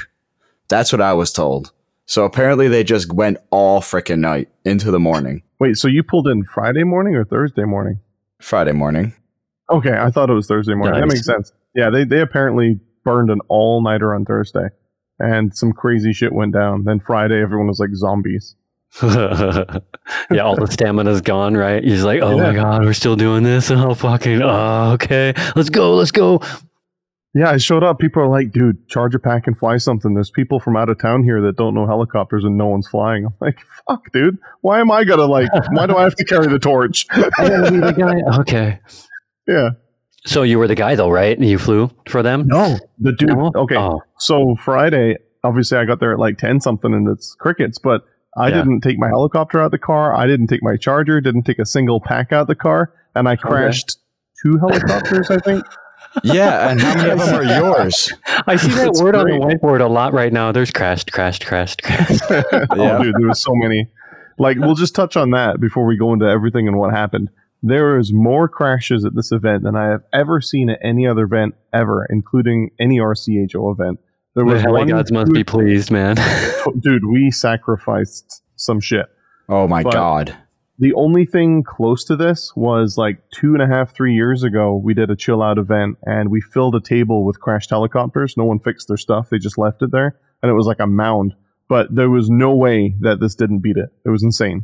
That's 0.67 0.91
what 0.91 1.01
I 1.01 1.13
was 1.13 1.33
told. 1.33 1.71
So 2.05 2.25
apparently, 2.25 2.67
they 2.67 2.83
just 2.83 3.11
went 3.13 3.37
all 3.51 3.81
freaking 3.81 4.19
night 4.19 4.49
into 4.65 4.91
the 4.91 4.99
morning, 4.99 5.43
Wait, 5.59 5.75
so 5.77 5.87
you 5.87 6.03
pulled 6.03 6.27
in 6.27 6.43
Friday 6.45 6.83
morning 6.83 7.15
or 7.15 7.25
Thursday 7.25 7.65
morning? 7.65 7.99
Friday 8.39 8.71
morning. 8.71 9.13
Okay, 9.69 9.95
I 9.97 10.09
thought 10.09 10.29
it 10.29 10.33
was 10.33 10.47
Thursday 10.47 10.73
morning. 10.73 10.99
That 10.99 11.07
makes 11.07 11.25
sense. 11.25 11.51
Yeah, 11.75 11.89
they 11.89 12.03
they 12.03 12.21
apparently 12.21 12.79
burned 13.03 13.29
an 13.29 13.39
all 13.47 13.81
nighter 13.83 14.13
on 14.13 14.25
Thursday, 14.25 14.69
and 15.19 15.55
some 15.55 15.73
crazy 15.73 16.13
shit 16.13 16.33
went 16.33 16.53
down. 16.53 16.85
Then 16.85 16.99
Friday, 16.99 17.41
everyone 17.41 17.67
was 17.67 17.79
like 17.79 17.93
zombies. 17.93 18.55
yeah, 19.03 20.39
all 20.41 20.55
the 20.55 20.67
stamina's 20.69 21.21
gone, 21.21 21.55
right? 21.55 21.83
He's 21.83 22.03
like, 22.03 22.21
oh 22.21 22.37
my 22.37 22.53
god, 22.53 22.83
we're 22.83 22.93
still 22.93 23.15
doing 23.15 23.43
this. 23.43 23.69
Oh 23.79 23.93
fucking, 23.93 24.41
oh 24.41 24.91
okay, 24.93 25.33
let's 25.55 25.69
go, 25.69 25.95
let's 25.95 26.11
go. 26.11 26.41
Yeah, 27.35 27.51
I 27.51 27.57
showed 27.57 27.83
up. 27.83 27.99
People 27.99 28.23
are 28.23 28.27
like, 28.27 28.51
"Dude, 28.51 28.87
charge 28.87 29.13
a 29.13 29.19
pack 29.19 29.45
and 29.45 29.57
fly 29.57 29.77
something." 29.77 30.15
There's 30.15 30.31
people 30.31 30.59
from 30.59 30.75
out 30.75 30.89
of 30.89 30.99
town 30.99 31.23
here 31.23 31.39
that 31.43 31.57
don't 31.57 31.75
know 31.75 31.85
helicopters, 31.85 32.43
and 32.43 32.57
no 32.57 32.65
one's 32.67 32.87
flying. 32.87 33.25
I'm 33.25 33.33
like, 33.39 33.59
"Fuck, 33.87 34.11
dude, 34.11 34.39
why 34.61 34.79
am 34.79 34.89
I 34.89 35.03
gonna 35.03 35.25
like? 35.25 35.47
why 35.71 35.85
do 35.85 35.95
I 35.95 36.03
have 36.03 36.15
to 36.15 36.25
carry 36.25 36.47
the 36.47 36.57
torch?" 36.57 37.05
I 37.11 37.29
gotta 37.37 37.71
be 37.71 37.77
the 37.77 37.91
guy. 37.91 38.39
Okay, 38.39 38.79
yeah, 39.49 39.69
so 40.25 40.43
you 40.43 40.59
were 40.59 40.67
the 40.67 40.75
guy 40.75 40.95
though, 40.95 41.09
right? 41.09 41.39
You 41.39 41.57
flew 41.57 41.89
for 42.07 42.21
them. 42.23 42.47
no, 42.47 42.77
the 42.99 43.11
dude. 43.13 43.29
No? 43.29 43.51
Okay, 43.55 43.75
Oh, 43.77 44.01
So 44.19 44.55
Friday, 44.63 45.17
obviously, 45.43 45.77
I 45.77 45.85
got 45.85 45.99
there 45.99 46.13
at 46.13 46.19
like 46.19 46.37
ten 46.37 46.59
something, 46.61 46.93
and 46.93 47.07
it's 47.09 47.35
crickets. 47.39 47.77
But 47.79 48.03
I 48.37 48.49
Yeah. 48.49 48.57
didn't 48.57 48.81
take 48.81 48.97
my 48.99 49.07
helicopter 49.07 49.59
out 49.59 49.65
of 49.65 49.71
the 49.71 49.77
car. 49.79 50.15
I 50.15 50.27
didn't 50.27 50.47
take 50.47 50.61
my 50.61 50.77
charger. 50.77 51.19
Didn't 51.21 51.43
take 51.43 51.59
a 51.59 51.65
single 51.65 51.99
pack 51.99 52.31
out 52.31 52.41
of 52.41 52.47
the 52.47 52.55
car, 52.55 52.91
and 53.15 53.27
I 53.27 53.35
crashed 53.35 53.97
two 54.43 54.57
helicopters. 54.59 55.29
I 55.31 55.37
think. 55.39 55.63
Yeah, 56.23 56.69
and 56.71 56.81
how 56.81 56.95
many 56.95 57.09
of 57.11 57.19
them 57.19 57.35
are 57.35 57.43
yours? 57.43 58.11
I 58.47 58.55
see 58.55 58.69
that 58.69 58.87
It's 58.87 59.01
word 59.01 59.13
on 59.15 59.27
the 59.27 59.33
whiteboard 59.33 59.79
a 59.79 59.85
lot 59.87 60.11
right 60.11 60.33
now. 60.33 60.51
There's 60.51 60.71
crashed, 60.71 61.11
crashed, 61.11 61.45
crashed, 61.45 61.83
crashed. 61.83 62.23
Oh, 62.31 62.41
yeah. 62.77 62.97
oh, 62.97 63.03
dude, 63.03 63.13
there 63.19 63.27
was 63.27 63.43
so 63.43 63.51
many. 63.53 63.87
Like, 64.39 64.57
we'll 64.57 64.73
just 64.73 64.95
touch 64.95 65.15
on 65.15 65.29
that 65.31 65.59
before 65.59 65.85
we 65.85 65.97
go 65.97 66.11
into 66.13 66.25
everything 66.25 66.67
and 66.67 66.77
what 66.79 66.91
happened. 66.95 67.29
There 67.61 67.97
is 67.97 68.11
more 68.13 68.47
crashes 68.47 69.03
at 69.03 69.15
this 69.15 69.31
event 69.31 69.63
than 69.63 69.75
I 69.75 69.89
have 69.89 70.01
ever 70.13 70.39
seen 70.41 70.69
at 70.69 70.79
any 70.83 71.05
other 71.05 71.23
event 71.23 71.55
ever, 71.73 72.07
including 72.09 72.69
any 72.79 72.99
RCHO 72.99 73.73
event. 73.73 73.99
There 74.35 74.45
the 74.45 74.53
was 74.53 74.61
heli 74.61 74.79
one 74.79 74.87
gods 74.87 75.11
must 75.11 75.33
be 75.33 75.43
pleased, 75.43 75.91
man. 75.91 76.15
Oh, 76.65 76.73
dude. 76.77 77.05
We 77.09 77.31
sacrificed 77.31 78.43
some 78.57 78.79
shit. 78.81 79.05
Oh 79.47 79.67
my 79.67 79.81
But- 79.83 79.93
god. 79.93 80.37
The 80.81 80.93
only 80.93 81.25
thing 81.25 81.63
close 81.63 82.05
to 82.05 82.15
this 82.15 82.53
was 82.55 82.97
like 82.97 83.21
two 83.33 83.53
and 83.53 83.61
a 83.61 83.67
half, 83.67 83.93
three 83.93 84.13
years 84.13 84.43
ago. 84.43 84.79
We 84.81 84.93
did 84.93 85.09
a 85.09 85.15
chill 85.17 85.41
out 85.43 85.57
event 85.57 85.97
and 86.05 86.29
we 86.29 86.39
filled 86.39 86.73
a 86.75 86.79
table 86.79 87.25
with 87.25 87.41
crashed 87.41 87.69
helicopters. 87.69 88.35
No 88.37 88.45
one 88.45 88.59
fixed 88.59 88.87
their 88.87 88.95
stuff; 88.95 89.29
they 89.29 89.39
just 89.39 89.57
left 89.57 89.81
it 89.81 89.91
there, 89.91 90.17
and 90.41 90.49
it 90.49 90.53
was 90.53 90.67
like 90.67 90.79
a 90.79 90.87
mound. 90.87 91.33
But 91.67 91.93
there 91.93 92.09
was 92.09 92.29
no 92.29 92.55
way 92.55 92.95
that 93.01 93.19
this 93.19 93.35
didn't 93.35 93.59
beat 93.59 93.75
it. 93.75 93.89
It 94.05 94.09
was 94.09 94.23
insane. 94.23 94.63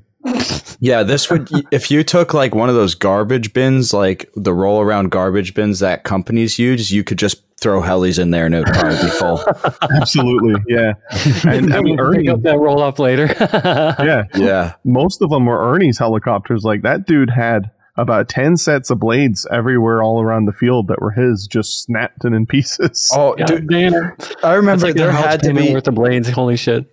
Yeah, 0.79 1.03
this 1.03 1.29
would 1.29 1.49
if 1.71 1.89
you 1.91 2.03
took 2.03 2.33
like 2.33 2.53
one 2.55 2.69
of 2.69 2.75
those 2.75 2.95
garbage 2.95 3.53
bins, 3.53 3.93
like 3.93 4.29
the 4.35 4.53
roll 4.53 4.81
around 4.81 5.09
garbage 5.11 5.53
bins 5.53 5.79
that 5.79 6.03
companies 6.03 6.57
use, 6.59 6.91
you 6.91 7.03
could 7.03 7.17
just 7.17 7.41
throw 7.57 7.81
helis 7.81 8.19
in 8.19 8.31
there 8.31 8.45
and 8.45 8.53
it 8.55 8.59
would 8.59 8.73
probably 8.73 8.97
be 9.01 9.09
full. 9.09 9.41
Absolutely, 10.01 10.55
yeah. 10.67 10.93
And 11.47 11.73
I 11.73 11.81
mean, 11.81 11.97
Pick 11.97 12.05
Ernie, 12.05 12.29
up 12.29 12.41
that 12.43 12.57
roll 12.59 12.81
up 12.83 12.99
later. 12.99 13.27
yeah, 13.39 14.23
Yeah. 14.35 14.73
most 14.83 15.21
of 15.21 15.29
them 15.29 15.45
were 15.45 15.73
Ernie's 15.73 15.97
helicopters. 15.99 16.63
Like 16.63 16.81
that 16.81 17.05
dude 17.07 17.29
had 17.29 17.71
about 17.97 18.27
ten 18.27 18.57
sets 18.57 18.89
of 18.89 18.99
blades 18.99 19.47
everywhere, 19.51 20.03
all 20.03 20.21
around 20.21 20.45
the 20.45 20.51
field 20.53 20.89
that 20.89 21.01
were 21.01 21.11
his, 21.11 21.47
just 21.47 21.81
snapped 21.81 22.25
and 22.25 22.35
in 22.35 22.45
pieces. 22.45 23.09
Oh, 23.15 23.35
God 23.35 23.47
dude, 23.47 23.69
damn. 23.69 24.11
I 24.43 24.55
remember 24.55 24.87
like 24.87 24.95
there 24.95 25.11
had 25.13 25.41
to 25.43 25.53
be. 25.53 25.71
worth 25.71 25.87
of 25.87 25.95
blades. 25.95 26.27
Holy 26.27 26.57
shit! 26.57 26.85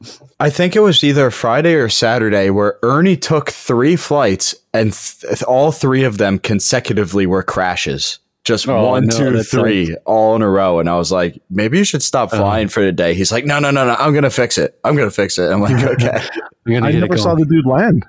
I 0.43 0.51
think 0.51 0.75
it 0.75 0.81
was 0.81 1.05
either 1.05 1.31
Friday 1.31 1.75
or 1.75 1.89
Saturday 1.89 2.51
where 2.51 2.79
Ernie 2.83 3.17
took 3.17 3.51
three 3.51 3.95
flights 3.97 4.55
and 4.75 4.93
th- 4.93 5.43
all 5.45 5.71
three 5.73 6.03
of 6.05 6.19
them 6.19 6.39
consecutively 6.39 7.27
were 7.27 7.43
crashes. 7.43 8.19
Just 8.45 8.67
Oh, 8.69 8.89
one, 8.91 9.07
no, 9.07 9.17
two, 9.17 9.31
that 9.37 9.45
three, 9.45 9.97
all 10.05 10.35
in 10.35 10.43
a 10.43 10.49
row. 10.51 10.81
And 10.81 10.91
I 10.91 10.97
was 10.97 11.13
like, 11.13 11.41
maybe 11.49 11.79
you 11.79 11.85
should 11.85 12.03
stop 12.03 12.33
Uh. 12.35 12.39
flying 12.39 12.67
for 12.67 12.83
the 12.83 12.91
day. 12.91 13.15
He's 13.15 13.31
like, 13.31 13.45
no, 13.45 13.61
no, 13.61 13.71
no, 13.71 13.87
no, 13.87 13.95
I'm 13.95 14.11
going 14.13 14.25
to 14.25 14.31
fix 14.31 14.59
it. 14.59 14.77
I'm 14.83 14.97
going 14.97 15.09
to 15.09 15.15
fix 15.15 15.39
it. 15.39 15.49
I'm 15.49 15.61
like, 15.61 15.81
okay. 16.03 16.21
You're 16.67 16.83
I 16.85 16.91
never 16.91 17.17
saw 17.17 17.37
the 17.37 17.45
dude 17.47 17.65
land. 17.67 18.05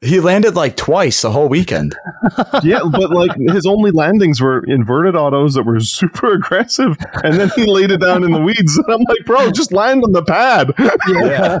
He 0.00 0.20
landed 0.20 0.54
like 0.54 0.76
twice 0.76 1.22
the 1.22 1.30
whole 1.32 1.48
weekend. 1.48 1.96
yeah, 2.62 2.80
but 2.90 3.10
like 3.10 3.30
his 3.48 3.64
only 3.64 3.90
landings 3.90 4.38
were 4.38 4.62
inverted 4.66 5.16
autos 5.16 5.54
that 5.54 5.62
were 5.62 5.80
super 5.98 6.34
aggressive, 6.34 6.96
and 7.22 7.40
then 7.40 7.48
he 7.56 7.64
laid 7.64 7.90
it 7.90 8.00
down 8.02 8.22
in 8.22 8.30
the 8.32 8.40
weeds. 8.40 8.76
And 8.76 8.86
I'm 8.94 9.00
like, 9.08 9.24
bro, 9.24 9.50
just 9.50 9.72
land 9.72 10.04
on 10.04 10.12
the 10.12 10.22
pad. 10.22 10.72
Yeah. 11.08 11.58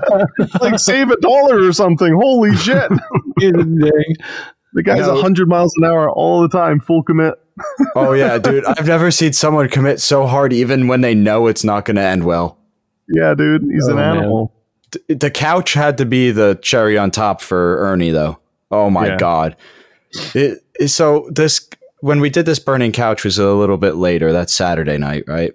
like 0.60 0.78
save 0.78 1.10
a 1.10 1.16
dollar 1.20 1.66
or 1.66 1.72
something. 1.72 2.12
Holy 2.14 2.54
shit! 2.56 2.90
the 3.38 4.82
guy's 4.84 5.06
No. 5.06 5.20
hundred 5.20 5.48
miles 5.48 5.72
an 5.78 5.84
hour 5.84 6.10
all 6.10 6.42
the 6.42 6.48
time, 6.48 6.80
full 6.80 7.02
commit. 7.02 7.34
Oh 7.94 8.12
yeah, 8.12 8.36
dude. 8.38 8.64
I've 8.64 8.86
never 8.86 9.10
seen 9.10 9.32
someone 9.32 9.68
commit 9.68 10.00
so 10.00 10.26
hard 10.26 10.52
even 10.52 10.88
when 10.88 11.00
they 11.00 11.14
know 11.14 11.46
it's 11.46 11.64
not 11.64 11.84
going 11.84 11.96
to 11.96 12.02
end 12.02 12.24
well. 12.24 12.58
Yeah, 13.08 13.34
dude, 13.34 13.62
he's 13.70 13.88
oh, 13.88 13.92
an 13.92 13.98
Oh, 13.98 14.00
man. 14.00 14.16
animal. 14.18 14.46
Th- 14.48 14.60
The 15.08 15.30
couch 15.30 15.74
had 15.74 15.98
to 15.98 16.04
be 16.06 16.30
the 16.30 16.58
cherry 16.62 16.96
on 16.98 17.10
top 17.10 17.40
for 17.40 17.78
Ernie 17.78 18.10
though. 18.10 18.38
Oh 18.70 18.90
my 18.90 19.08
Yeah. 19.08 19.16
god. 19.16 19.56
It, 20.34 20.60
so 20.90 21.28
this 21.32 21.68
when 22.00 22.20
we 22.20 22.28
did 22.30 22.46
this 22.46 22.58
burning 22.58 22.92
couch 22.92 23.24
was 23.24 23.38
a 23.38 23.52
little 23.52 23.78
bit 23.78 23.96
later. 23.96 24.32
That's 24.32 24.52
Saturday 24.52 24.98
night, 24.98 25.24
right? 25.26 25.52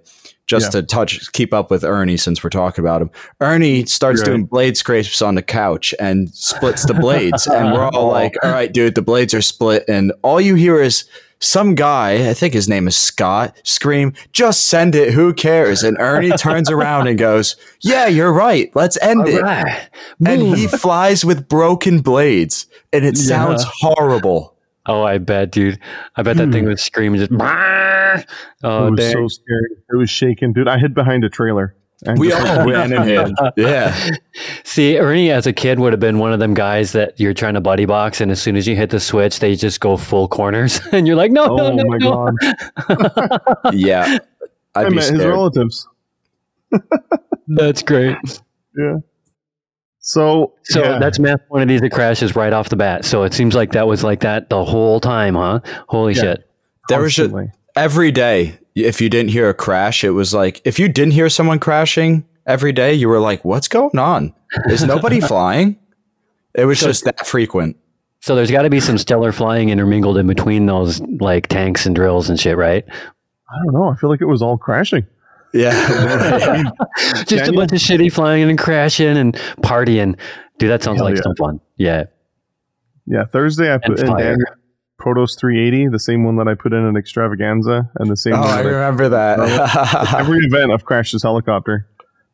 Just 0.47 0.73
Yeah. 0.73 0.81
to 0.81 0.87
touch 0.87 1.31
keep 1.31 1.53
up 1.53 1.69
with 1.69 1.83
Ernie 1.83 2.17
since 2.17 2.43
we're 2.43 2.49
talking 2.49 2.83
about 2.83 3.01
him. 3.01 3.11
Ernie 3.39 3.85
starts 3.85 4.21
Right. 4.21 4.25
doing 4.25 4.45
blade 4.45 4.75
scrapes 4.77 5.21
on 5.21 5.35
the 5.35 5.43
couch 5.43 5.93
and 5.99 6.29
splits 6.33 6.85
the 6.85 6.95
blades 6.95 7.45
and 7.45 7.71
we're 7.71 7.85
all 7.85 8.07
like, 8.11 8.35
"All 8.43 8.51
right, 8.51 8.71
dude, 8.73 8.95
the 8.95 9.01
blades 9.03 9.33
are 9.33 9.41
split." 9.43 9.85
And 9.87 10.11
all 10.23 10.41
you 10.41 10.55
hear 10.55 10.81
is 10.81 11.03
some 11.39 11.75
guy, 11.75 12.29
I 12.29 12.33
think 12.33 12.53
his 12.53 12.67
name 12.67 12.87
is 12.87 12.95
Scott, 12.95 13.59
scream, 13.63 14.13
just 14.33 14.67
send 14.67 14.95
it, 14.95 15.13
who 15.13 15.33
cares? 15.33 15.83
And 15.83 15.97
Ernie 15.99 16.31
turns 16.31 16.69
around 16.69 17.07
and 17.07 17.17
goes, 17.17 17.55
Yeah, 17.81 18.07
you're 18.07 18.33
right, 18.33 18.69
let's 18.75 18.97
end 19.01 19.27
it. 19.27 19.41
Right. 19.41 19.89
And 20.25 20.41
he 20.55 20.67
flies 20.67 21.23
with 21.23 21.47
broken 21.47 21.99
blades, 22.01 22.67
and 22.91 23.05
it 23.05 23.17
sounds 23.17 23.63
horrible. 23.63 24.55
Oh, 24.85 25.03
I 25.03 25.19
bet, 25.19 25.51
dude. 25.51 25.79
I 26.15 26.23
bet 26.23 26.37
that 26.37 26.51
thing 26.51 26.63
hmm. 26.63 26.71
was 26.71 26.81
screaming 26.81 27.19
just. 27.19 27.31
Oh, 27.31 28.87
it 28.87 28.91
was 28.91 28.99
dang. 28.99 29.13
so 29.13 29.27
scary. 29.27 29.69
It 29.91 29.95
was 29.95 30.09
shaking, 30.09 30.51
dude. 30.53 30.67
I 30.67 30.79
hid 30.79 30.93
behind 30.93 31.23
a 31.23 31.29
trailer. 31.29 31.75
And 32.05 32.17
We 32.17 32.31
all 32.31 32.41
like, 32.41 32.65
ran 32.67 32.93
and 32.93 33.03
hid. 33.03 33.31
Yeah. 33.57 34.09
See, 34.63 34.97
Ernie 34.97 35.31
as 35.31 35.45
a 35.47 35.51
kid 35.53 35.79
would 35.79 35.91
have 35.91 35.99
been 35.99 36.17
one 36.17 36.31
of 36.31 36.39
them 36.39 36.53
guys 36.53 36.93
that 36.93 37.19
you're 37.19 37.33
trying 37.33 37.55
to 37.55 37.61
buddy 37.61 37.85
box, 37.85 38.21
and 38.21 38.31
as 38.31 38.41
soon 38.41 38.55
as 38.55 38.65
you 38.67 38.75
hit 38.75 38.89
the 38.89 38.99
switch, 39.01 39.39
they 39.39 39.53
just 39.55 39.81
go 39.81 39.97
full 39.97 40.27
corners, 40.29 40.79
and 40.93 41.05
you're 41.07 41.17
like, 41.17 41.31
no, 41.31 41.55
no, 41.57 41.65
Oh 41.67 41.75
no, 41.75 41.83
my 41.85 41.97
no. 41.97 42.31
god! 42.87 43.73
Yeah. 43.73 44.17
I'd 44.75 44.85
I 44.85 44.89
be 44.89 44.95
met 44.95 45.01
his 45.05 45.07
scared. 45.19 45.29
relatives. 45.33 45.87
That's 47.47 47.81
great. 47.83 48.15
Yeah. 48.77 48.97
So, 49.99 50.53
So 50.63 50.81
yeah. 50.83 50.99
that's 50.99 51.19
math 51.19 51.41
quantities 51.49 51.81
that 51.81 51.91
crashes 51.91 52.35
right 52.35 52.53
off 52.53 52.69
the 52.69 52.75
bat. 52.75 53.03
So 53.05 53.23
it 53.23 53.33
seems 53.33 53.55
like 53.55 53.71
that 53.73 53.87
was 53.87 54.03
like 54.03 54.21
that 54.21 54.49
the 54.49 54.63
whole 54.63 54.99
time, 54.99 55.35
huh? 55.35 55.59
Holy 55.87 56.13
Yeah. 56.13 56.21
shit. 56.21 56.49
There 56.87 57.01
was 57.01 57.13
just, 57.13 57.31
constantly. 57.31 57.58
Every 57.75 58.11
day, 58.11 58.57
if 58.75 59.01
you 59.01 59.09
didn't 59.09 59.31
hear 59.31 59.49
a 59.49 59.53
crash, 59.53 60.03
it 60.03 60.11
was 60.11 60.33
like, 60.33 60.61
if 60.65 60.79
you 60.79 60.87
didn't 60.87 61.13
hear 61.13 61.29
someone 61.29 61.59
crashing 61.59 62.25
every 62.45 62.71
day, 62.71 62.93
you 62.93 63.09
were 63.09 63.19
like, 63.19 63.43
What's 63.45 63.67
going 63.67 63.97
on? 63.97 64.33
Is 64.69 64.83
nobody 64.83 65.19
flying? 65.21 65.77
It 66.55 66.65
was 66.65 66.79
just 66.79 67.05
that 67.05 67.25
frequent. 67.25 67.77
So 68.21 68.35
there's 68.35 68.51
got 68.51 68.63
to 68.63 68.69
be 68.69 68.79
some 68.79 68.97
stellar 68.97 69.31
flying 69.31 69.69
intermingled 69.69 70.17
in 70.17 70.27
between 70.27 70.65
those 70.65 70.99
like 71.01 71.47
tanks 71.47 71.85
and 71.85 71.95
drills 71.95 72.29
and 72.29 72.39
shit, 72.39 72.57
right? 72.57 72.83
I 72.87 73.55
don't 73.65 73.73
know. 73.73 73.89
I 73.89 73.95
feel 73.95 74.09
like 74.09 74.21
it 74.21 74.25
was 74.25 74.41
all 74.41 74.57
crashing. 74.57 75.07
Yeah. 75.53 75.71
Just 77.15 77.31
a 77.31 77.35
Daniel? 77.37 77.55
bunch 77.55 77.71
of 77.71 77.79
shitty 77.79 78.11
flying 78.11 78.49
and 78.49 78.59
crashing 78.59 79.17
and 79.17 79.35
partying. 79.61 80.19
Dude, 80.57 80.69
that 80.69 80.83
sounds 80.83 80.97
Hell 80.97 81.05
like 81.05 81.15
yeah. 81.15 81.21
some 81.21 81.35
fun. 81.35 81.61
Yeah. 81.77 82.03
Yeah, 83.07 83.25
Thursday 83.25 83.69
I 83.71 83.75
And 83.75 83.83
put 83.83 83.99
in 84.01 84.07
fire. 84.07 84.35
Dan 84.35 84.37
Protos 84.99 85.37
380, 85.37 85.87
the 85.87 85.99
same 85.99 86.23
one 86.23 86.35
that 86.35 86.47
I 86.47 86.53
put 86.53 86.73
in 86.73 86.83
an 86.83 86.97
extravaganza, 86.97 87.89
and 87.95 88.09
the 88.09 88.17
same 88.17 88.33
oh, 88.33 88.41
one 88.41 88.49
I 88.49 88.63
that 88.63 88.65
I 88.65 88.69
remember 88.69 89.09
that. 89.09 90.15
every 90.19 90.39
event 90.39 90.71
I've 90.71 90.85
crashed 90.85 91.13
his 91.13 91.23
helicopter. 91.23 91.87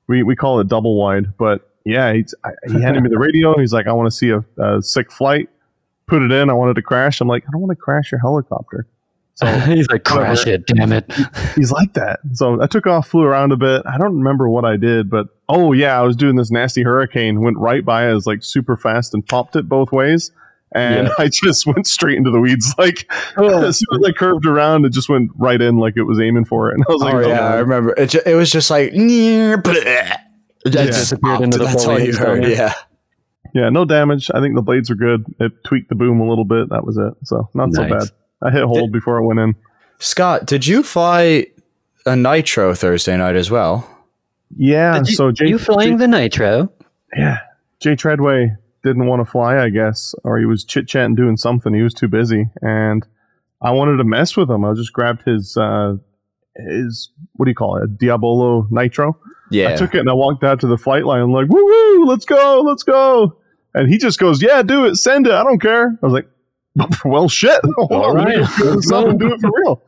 We 0.07 0.23
we 0.23 0.35
call 0.35 0.59
it 0.59 0.67
double 0.67 0.97
wide, 0.97 1.37
but 1.37 1.71
yeah, 1.85 2.13
he's, 2.13 2.33
I, 2.43 2.49
he 2.67 2.81
handed 2.81 3.03
me 3.03 3.09
the 3.09 3.19
radio. 3.19 3.57
He's 3.57 3.71
like, 3.71 3.87
I 3.87 3.93
want 3.93 4.11
to 4.11 4.15
see 4.15 4.29
a, 4.29 4.43
a 4.57 4.81
sick 4.81 5.11
flight. 5.11 5.49
Put 6.07 6.21
it 6.21 6.31
in. 6.31 6.49
I 6.49 6.53
wanted 6.53 6.75
to 6.75 6.81
crash. 6.81 7.21
I'm 7.21 7.27
like, 7.27 7.43
I 7.47 7.51
don't 7.51 7.61
want 7.61 7.71
to 7.71 7.81
crash 7.81 8.11
your 8.11 8.19
helicopter. 8.19 8.87
So 9.35 9.45
He's 9.65 9.87
like, 9.89 10.03
crash 10.03 10.47
it, 10.47 10.65
damn 10.65 10.93
it. 10.93 11.11
he's 11.55 11.71
like 11.71 11.93
that. 11.93 12.21
So 12.33 12.61
I 12.61 12.67
took 12.67 12.87
off, 12.87 13.09
flew 13.09 13.23
around 13.23 13.51
a 13.51 13.57
bit. 13.57 13.81
I 13.85 13.97
don't 13.97 14.17
remember 14.17 14.49
what 14.49 14.65
I 14.65 14.77
did, 14.77 15.09
but 15.09 15.27
oh 15.49 15.73
yeah, 15.73 15.99
I 15.99 16.03
was 16.03 16.15
doing 16.15 16.37
this 16.37 16.51
nasty 16.51 16.83
hurricane. 16.83 17.41
Went 17.41 17.57
right 17.57 17.83
by 17.83 18.07
us 18.07 18.25
like 18.25 18.43
super 18.43 18.77
fast 18.77 19.13
and 19.13 19.25
popped 19.27 19.55
it 19.55 19.67
both 19.67 19.91
ways. 19.91 20.31
And 20.75 21.09
I 21.17 21.29
just 21.29 21.65
went 21.65 21.87
straight 21.87 22.17
into 22.17 22.29
the 22.29 22.39
weeds. 22.39 22.75
Like 22.77 23.09
oh. 23.37 23.65
as 23.65 23.79
soon 23.79 23.99
as 23.99 24.07
I 24.07 24.11
curved 24.11 24.45
around, 24.45 24.85
it 24.85 24.91
just 24.91 25.09
went 25.09 25.31
right 25.37 25.59
in 25.59 25.77
like 25.77 25.95
it 25.97 26.03
was 26.03 26.19
aiming 26.19 26.45
for 26.45 26.69
it. 26.69 26.75
And 26.75 26.85
I 26.87 26.91
was 26.91 27.01
like, 27.01 27.13
oh, 27.15 27.23
oh 27.23 27.27
yeah, 27.27 27.47
I 27.47 27.55
remember. 27.59 27.93
It, 27.97 28.11
ju- 28.11 28.21
it 28.25 28.35
was 28.35 28.51
just 28.51 28.69
like, 28.69 28.91
"Nyeh, 28.91 29.55
bleh." 29.61 30.17
It 30.65 30.71
just 30.71 30.91
disappeared 30.91 31.41
into 31.41 31.57
the 31.57 31.65
That's 31.65 31.85
all 31.85 31.99
you 31.99 32.15
heard. 32.15 32.43
there. 32.43 32.51
Yeah. 32.51 32.73
Yeah, 33.53 33.69
no 33.69 33.85
damage. 33.85 34.29
I 34.33 34.41
think 34.41 34.55
the 34.55 34.61
blades 34.61 34.91
are 34.91 34.95
good. 34.95 35.25
It 35.39 35.63
tweaked 35.63 35.87
the 35.87 35.95
boom 35.95 36.19
a 36.19 36.27
little 36.27 36.43
bit. 36.43 36.69
That 36.69 36.85
was 36.85 36.97
it. 36.97 37.13
So 37.23 37.49
not 37.53 37.73
so 37.73 37.87
bad. 37.87 38.09
I 38.41 38.51
hit 38.51 38.63
hold 38.65 38.91
before 38.91 39.17
it 39.17 39.25
went 39.25 39.39
in. 39.39 39.55
Scott, 39.99 40.45
did 40.45 40.67
you 40.67 40.83
fly 40.83 41.47
a 42.05 42.17
nitro 42.17 42.73
Thursday 42.73 43.15
night 43.15 43.37
as 43.37 43.49
well? 43.49 43.89
Yeah. 44.57 44.99
Did 44.99 45.07
you, 45.07 45.15
so 45.15 45.31
Jay, 45.31 45.47
you 45.47 45.57
flying 45.57 45.97
the 45.97 46.07
nitro? 46.07 46.69
yeah, 47.15 47.39
Jay 47.79 47.95
Treadway 47.95 48.57
didn't 48.85 49.07
want 49.07 49.25
to 49.25 49.29
fly, 49.29 49.61
I 49.61 49.69
guess, 49.69 50.15
or 50.23 50.37
he 50.37 50.45
was 50.45 50.63
chit 50.63 50.87
chatting 50.87 51.15
doing 51.15 51.35
something. 51.35 51.73
He 51.73 51.81
was 51.81 51.93
too 51.93 52.07
busy, 52.07 52.49
and 52.61 53.05
I 53.61 53.71
wanted 53.71 53.97
to 53.97 54.03
mess 54.03 54.37
with 54.37 54.49
him. 54.49 54.63
I 54.63 54.73
just 54.73 54.93
grabbed 54.93 55.23
his 55.23 55.57
uh, 55.57 55.95
his 56.55 57.09
what 57.33 57.45
do 57.45 57.51
you 57.51 57.55
call 57.55 57.77
it, 57.77 57.83
a 57.83 57.87
Diabolo 57.87 58.67
Nitro. 58.71 59.17
Yeah. 59.51 59.69
I 59.69 59.75
took 59.75 59.93
it 59.93 59.99
and 59.99 60.09
I 60.09 60.13
walked 60.13 60.43
out 60.43 60.59
to 60.61 60.67
the 60.67 60.77
flight 60.77 61.05
line. 61.05 61.21
I'm 61.21 61.31
like, 61.31 61.47
woo 61.49 61.63
woo, 61.63 62.05
let's 62.05 62.25
go, 62.25 62.61
let's 62.65 62.83
go. 62.83 63.37
And 63.73 63.89
he 63.89 63.97
just 63.97 64.19
goes, 64.19 64.41
yeah, 64.41 64.61
do 64.63 64.85
it, 64.85 64.95
send 64.95 65.27
it. 65.27 65.33
I 65.33 65.43
don't 65.43 65.59
care. 65.59 65.97
I 66.01 66.05
was 66.05 66.13
like, 66.13 66.27
well, 67.05 67.29
shit. 67.29 67.59
All 67.77 67.93
on, 67.93 68.17
let 68.17 68.27
me 68.27 68.35
right, 68.35 68.39
go 68.39 68.55
fill 68.55 68.75
this 68.75 68.91
up 68.91 69.07
and 69.07 69.19
do 69.19 69.33
it 69.33 69.41
for 69.41 69.51
real. 69.53 69.81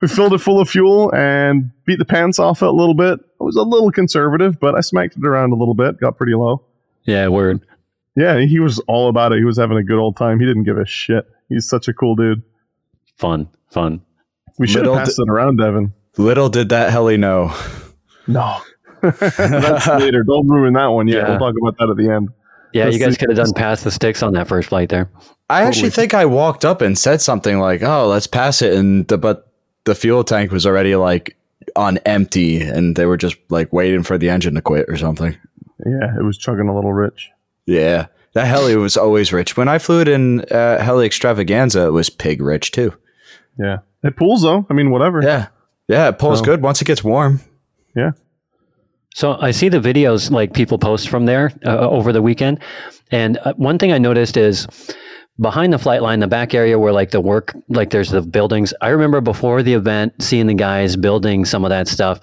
We 0.00 0.08
filled 0.08 0.32
it 0.32 0.38
full 0.38 0.60
of 0.60 0.68
fuel 0.68 1.14
and 1.14 1.70
beat 1.84 1.98
the 1.98 2.06
pants 2.06 2.38
off 2.38 2.62
it 2.62 2.68
a 2.68 2.72
little 2.72 2.94
bit. 2.94 3.20
I 3.40 3.44
was 3.44 3.56
a 3.56 3.62
little 3.62 3.90
conservative, 3.90 4.58
but 4.58 4.74
I 4.74 4.80
smacked 4.80 5.16
it 5.16 5.24
around 5.24 5.52
a 5.52 5.56
little 5.56 5.74
bit, 5.74 6.00
got 6.00 6.16
pretty 6.16 6.34
low. 6.34 6.64
Yeah, 7.04 7.28
word. 7.28 7.60
Yeah, 8.16 8.40
he 8.40 8.58
was 8.58 8.78
all 8.88 9.08
about 9.08 9.32
it. 9.32 9.38
He 9.38 9.44
was 9.44 9.58
having 9.58 9.76
a 9.76 9.84
good 9.84 9.98
old 9.98 10.16
time. 10.16 10.40
He 10.40 10.46
didn't 10.46 10.64
give 10.64 10.78
a 10.78 10.86
shit. 10.86 11.26
He's 11.48 11.68
such 11.68 11.88
a 11.88 11.92
cool 11.94 12.16
dude. 12.16 12.42
Fun, 13.16 13.48
fun. 13.70 14.02
We 14.58 14.66
should 14.66 14.78
have 14.78 14.86
Little 14.86 14.96
passed 14.98 15.18
it 15.18 15.30
around, 15.30 15.56
Devin. 15.58 15.92
Little 16.18 16.48
did 16.48 16.68
that 16.70 16.90
heli 16.90 17.16
know. 17.16 17.54
No. 18.26 18.58
That's 19.02 19.86
later. 19.86 20.22
Don't 20.22 20.48
ruin 20.48 20.74
that 20.74 20.86
one 20.88 21.08
yet. 21.08 21.18
Yeah. 21.18 21.28
We'll 21.30 21.38
talk 21.38 21.54
about 21.60 21.78
that 21.78 21.90
at 21.90 21.96
the 21.96 22.12
end. 22.12 22.28
Yeah, 22.72 22.84
Let's 22.84 22.98
you 22.98 23.04
guys 23.04 23.16
could 23.16 23.30
have 23.30 23.36
done 23.36 23.52
pass 23.54 23.82
the 23.82 23.90
sticks 23.90 24.22
on 24.22 24.34
that 24.34 24.46
first 24.46 24.68
flight 24.68 24.90
there. 24.90 25.10
I 25.48 25.62
actually 25.62 25.90
Totally. 25.90 25.90
think 25.90 26.14
I 26.14 26.26
walked 26.26 26.64
up 26.64 26.82
and 26.82 26.96
said 26.96 27.20
something 27.20 27.58
like, 27.58 27.82
"Oh, 27.82 28.06
let's 28.06 28.28
pass 28.28 28.62
it," 28.62 28.74
and 28.74 29.08
the, 29.08 29.18
but 29.18 29.50
the 29.84 29.94
fuel 29.94 30.22
tank 30.22 30.52
was 30.52 30.66
already 30.66 30.94
like 30.94 31.36
on 31.74 31.98
empty, 32.06 32.60
and 32.60 32.94
they 32.94 33.06
were 33.06 33.16
just 33.16 33.36
like 33.48 33.72
waiting 33.72 34.04
for 34.04 34.18
the 34.18 34.28
engine 34.30 34.54
to 34.54 34.62
quit 34.62 34.86
or 34.88 34.96
something. 34.96 35.36
Yeah, 35.84 36.16
it 36.16 36.22
was 36.22 36.38
chugging 36.38 36.68
a 36.68 36.74
little 36.74 36.92
rich. 36.92 37.30
Yeah, 37.70 38.06
that 38.34 38.46
heli 38.46 38.74
was 38.76 38.96
always 38.96 39.32
rich. 39.32 39.56
When 39.56 39.68
I 39.68 39.78
flew 39.78 40.00
it 40.00 40.08
in 40.08 40.40
uh, 40.50 40.82
heli 40.82 41.06
extravaganza, 41.06 41.86
it 41.86 41.92
was 41.92 42.10
pig 42.10 42.40
rich 42.42 42.72
too. 42.72 42.92
Yeah. 43.58 43.78
It 44.02 44.16
pulls 44.16 44.42
though. 44.42 44.66
I 44.70 44.74
mean, 44.74 44.90
whatever. 44.90 45.20
Yeah, 45.22 45.48
yeah, 45.88 46.08
it 46.08 46.18
pulls 46.18 46.40
Oh. 46.40 46.44
good 46.44 46.62
once 46.62 46.80
it 46.82 46.86
gets 46.86 47.04
warm. 47.04 47.40
Yeah. 47.94 48.12
So 49.14 49.36
I 49.40 49.50
see 49.50 49.68
the 49.68 49.78
videos 49.80 50.30
like 50.30 50.52
people 50.52 50.78
post 50.78 51.08
from 51.08 51.26
there 51.26 51.52
uh, 51.64 51.88
over 51.88 52.12
the 52.12 52.22
weekend, 52.22 52.60
and 53.10 53.38
uh, 53.44 53.52
one 53.56 53.78
thing 53.78 53.92
I 53.92 53.98
noticed 53.98 54.36
is 54.36 54.66
behind 55.40 55.72
the 55.72 55.78
flight 55.78 56.02
line, 56.02 56.20
the 56.20 56.26
back 56.28 56.54
area 56.54 56.78
where 56.78 56.92
like 56.92 57.10
the 57.10 57.20
work, 57.20 57.54
like 57.68 57.90
there's 57.90 58.10
the 58.10 58.22
buildings. 58.22 58.74
I 58.80 58.88
remember 58.88 59.20
before 59.20 59.62
the 59.62 59.74
event 59.74 60.12
seeing 60.22 60.46
the 60.46 60.54
guys 60.54 60.96
building 60.96 61.44
some 61.44 61.64
of 61.64 61.70
that 61.70 61.88
stuff, 61.88 62.20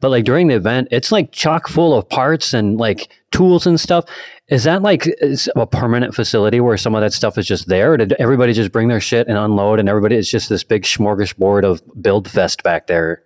but 0.00 0.10
like 0.10 0.24
during 0.24 0.48
the 0.48 0.54
event, 0.54 0.88
it's 0.90 1.10
like 1.10 1.32
chock 1.32 1.68
full 1.68 1.94
of 1.96 2.08
parts 2.08 2.52
and 2.52 2.76
like 2.76 3.10
tools 3.32 3.66
and 3.66 3.80
stuff. 3.80 4.04
Is 4.48 4.64
that 4.64 4.82
like 4.82 5.06
is 5.20 5.50
a 5.56 5.66
permanent 5.66 6.14
facility 6.14 6.60
where 6.60 6.76
some 6.76 6.94
of 6.94 7.00
that 7.00 7.12
stuff 7.12 7.36
is 7.38 7.46
just 7.46 7.68
there? 7.68 7.92
Or 7.92 7.96
did 7.96 8.12
everybody 8.18 8.52
just 8.52 8.72
bring 8.72 8.88
their 8.88 9.00
shit 9.00 9.28
and 9.28 9.36
unload, 9.36 9.78
and 9.78 9.88
everybody 9.88 10.16
it's 10.16 10.30
just 10.30 10.48
this 10.48 10.64
big 10.64 10.82
smorgasbord 10.84 11.64
of 11.64 11.82
build 12.02 12.30
fest 12.30 12.62
back 12.62 12.86
there? 12.86 13.22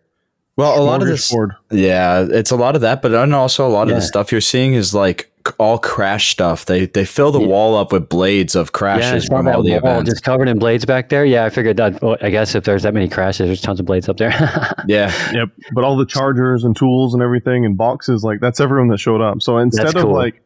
Well, 0.57 0.79
a 0.79 0.85
lot 0.85 1.01
of 1.01 1.09
this, 1.09 1.33
Smorgasbord. 1.33 1.57
yeah, 1.71 2.27
it's 2.31 2.51
a 2.51 2.57
lot 2.57 2.75
of 2.75 2.83
that, 2.83 3.01
but 3.01 3.09
then 3.09 3.33
also 3.33 3.67
a 3.67 3.71
lot 3.71 3.89
of 3.89 3.95
the 3.95 4.03
stuff 4.03 4.31
you're 4.31 4.41
seeing 4.43 4.75
is 4.75 4.93
like 4.95 5.23
c- 5.23 5.29
all 5.59 5.79
crash 5.79 6.31
stuff. 6.31 6.65
They 6.67 6.87
they 6.87 7.05
fill 7.05 7.33
the 7.33 7.41
Yeah. 7.41 7.47
wall 7.47 7.77
up 7.77 7.93
with 7.93 8.09
blades 8.09 8.55
of 8.55 8.73
crashes 8.73 9.27
saw 9.27 9.37
from 9.39 9.49
all 9.49 9.63
the 9.63 9.71
wall 9.81 9.93
events. 9.93 10.11
just 10.11 10.25
covered 10.25 10.49
in 10.49 10.59
blades 10.59 10.85
back 10.85 11.09
there. 11.09 11.25
Yeah, 11.25 11.45
I 11.45 11.51
figured 11.51 11.77
that. 11.79 12.01
Well, 12.03 12.17
I 12.21 12.31
guess 12.31 12.55
if 12.55 12.65
there's 12.65 12.83
that 12.85 12.95
many 12.95 13.09
crashes, 13.09 13.47
there's 13.49 13.61
tons 13.61 13.81
of 13.81 13.87
blades 13.87 14.09
up 14.09 14.17
there. 14.17 14.31
yeah, 14.87 15.13
Yep. 15.33 15.49
But 15.75 15.85
all 15.85 15.97
the 15.97 16.07
chargers 16.07 16.65
and 16.65 16.77
tools 16.77 17.15
and 17.15 17.23
everything 17.23 17.65
and 17.65 17.77
boxes, 17.77 18.23
like 18.25 18.41
that's 18.41 18.61
everyone 18.61 18.89
that 18.89 18.99
showed 18.99 19.21
up. 19.21 19.43
So 19.43 19.59
instead 19.59 19.87
That's 19.87 19.97
of 20.05 20.11
like 20.11 20.43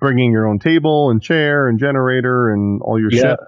bringing 0.00 0.30
your 0.32 0.46
own 0.46 0.58
table 0.58 1.10
and 1.10 1.20
chair 1.22 1.68
and 1.68 1.78
generator 1.78 2.50
and 2.52 2.80
all 2.82 2.98
your 3.00 3.10
Yeah. 3.12 3.20
shit. 3.20 3.40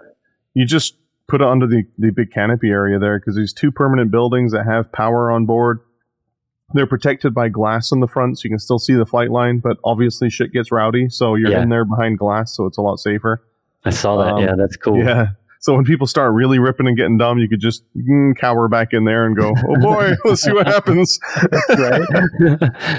You 0.54 0.66
just 0.66 0.96
put 1.28 1.40
it 1.40 1.46
under 1.46 1.66
the, 1.68 1.84
the 1.96 2.10
big 2.10 2.32
canopy 2.32 2.70
area 2.70 2.98
there 2.98 3.18
because 3.20 3.36
these 3.36 3.52
two 3.52 3.70
permanent 3.70 4.10
buildings 4.10 4.50
that 4.52 4.64
have 4.66 4.90
power 4.92 5.30
on 5.30 5.46
board. 5.46 5.78
They're 6.72 6.86
protected 6.86 7.34
by 7.34 7.48
glass 7.48 7.92
on 7.92 8.00
the 8.00 8.06
front, 8.08 8.38
so 8.38 8.42
you 8.44 8.50
can 8.50 8.58
still 8.58 8.78
see 8.78 8.94
the 8.94 9.06
flight 9.06 9.30
line, 9.30 9.58
but 9.58 9.76
obviously 9.84 10.30
shit 10.30 10.52
gets 10.52 10.70
rowdy, 10.70 11.08
so 11.08 11.34
you're 11.34 11.50
Yeah. 11.50 11.62
in 11.62 11.68
there 11.68 11.84
behind 11.84 12.18
glass, 12.18 12.54
so 12.56 12.66
it's 12.66 12.78
a 12.78 12.82
lot 12.82 12.96
safer. 12.98 13.42
I 13.84 13.90
saw 13.90 14.16
that. 14.18 14.34
Um, 14.34 14.42
yeah, 14.42 14.54
that's 14.56 14.76
cool. 14.76 14.98
Yeah. 14.98 15.28
So 15.62 15.74
when 15.74 15.84
people 15.84 16.06
start 16.06 16.32
really 16.32 16.58
ripping 16.58 16.86
and 16.86 16.96
getting 16.96 17.18
dumb, 17.18 17.38
you 17.38 17.46
could 17.48 17.60
just 17.60 17.82
mm, 17.94 18.34
cower 18.36 18.66
back 18.68 18.92
in 18.92 19.04
there 19.04 19.26
and 19.26 19.36
go, 19.36 19.52
"Oh 19.68 19.76
boy, 19.80 20.12
let's 20.24 20.42
see 20.42 20.52
what 20.52 20.66
happens." 20.66 21.18
right? 21.68 22.00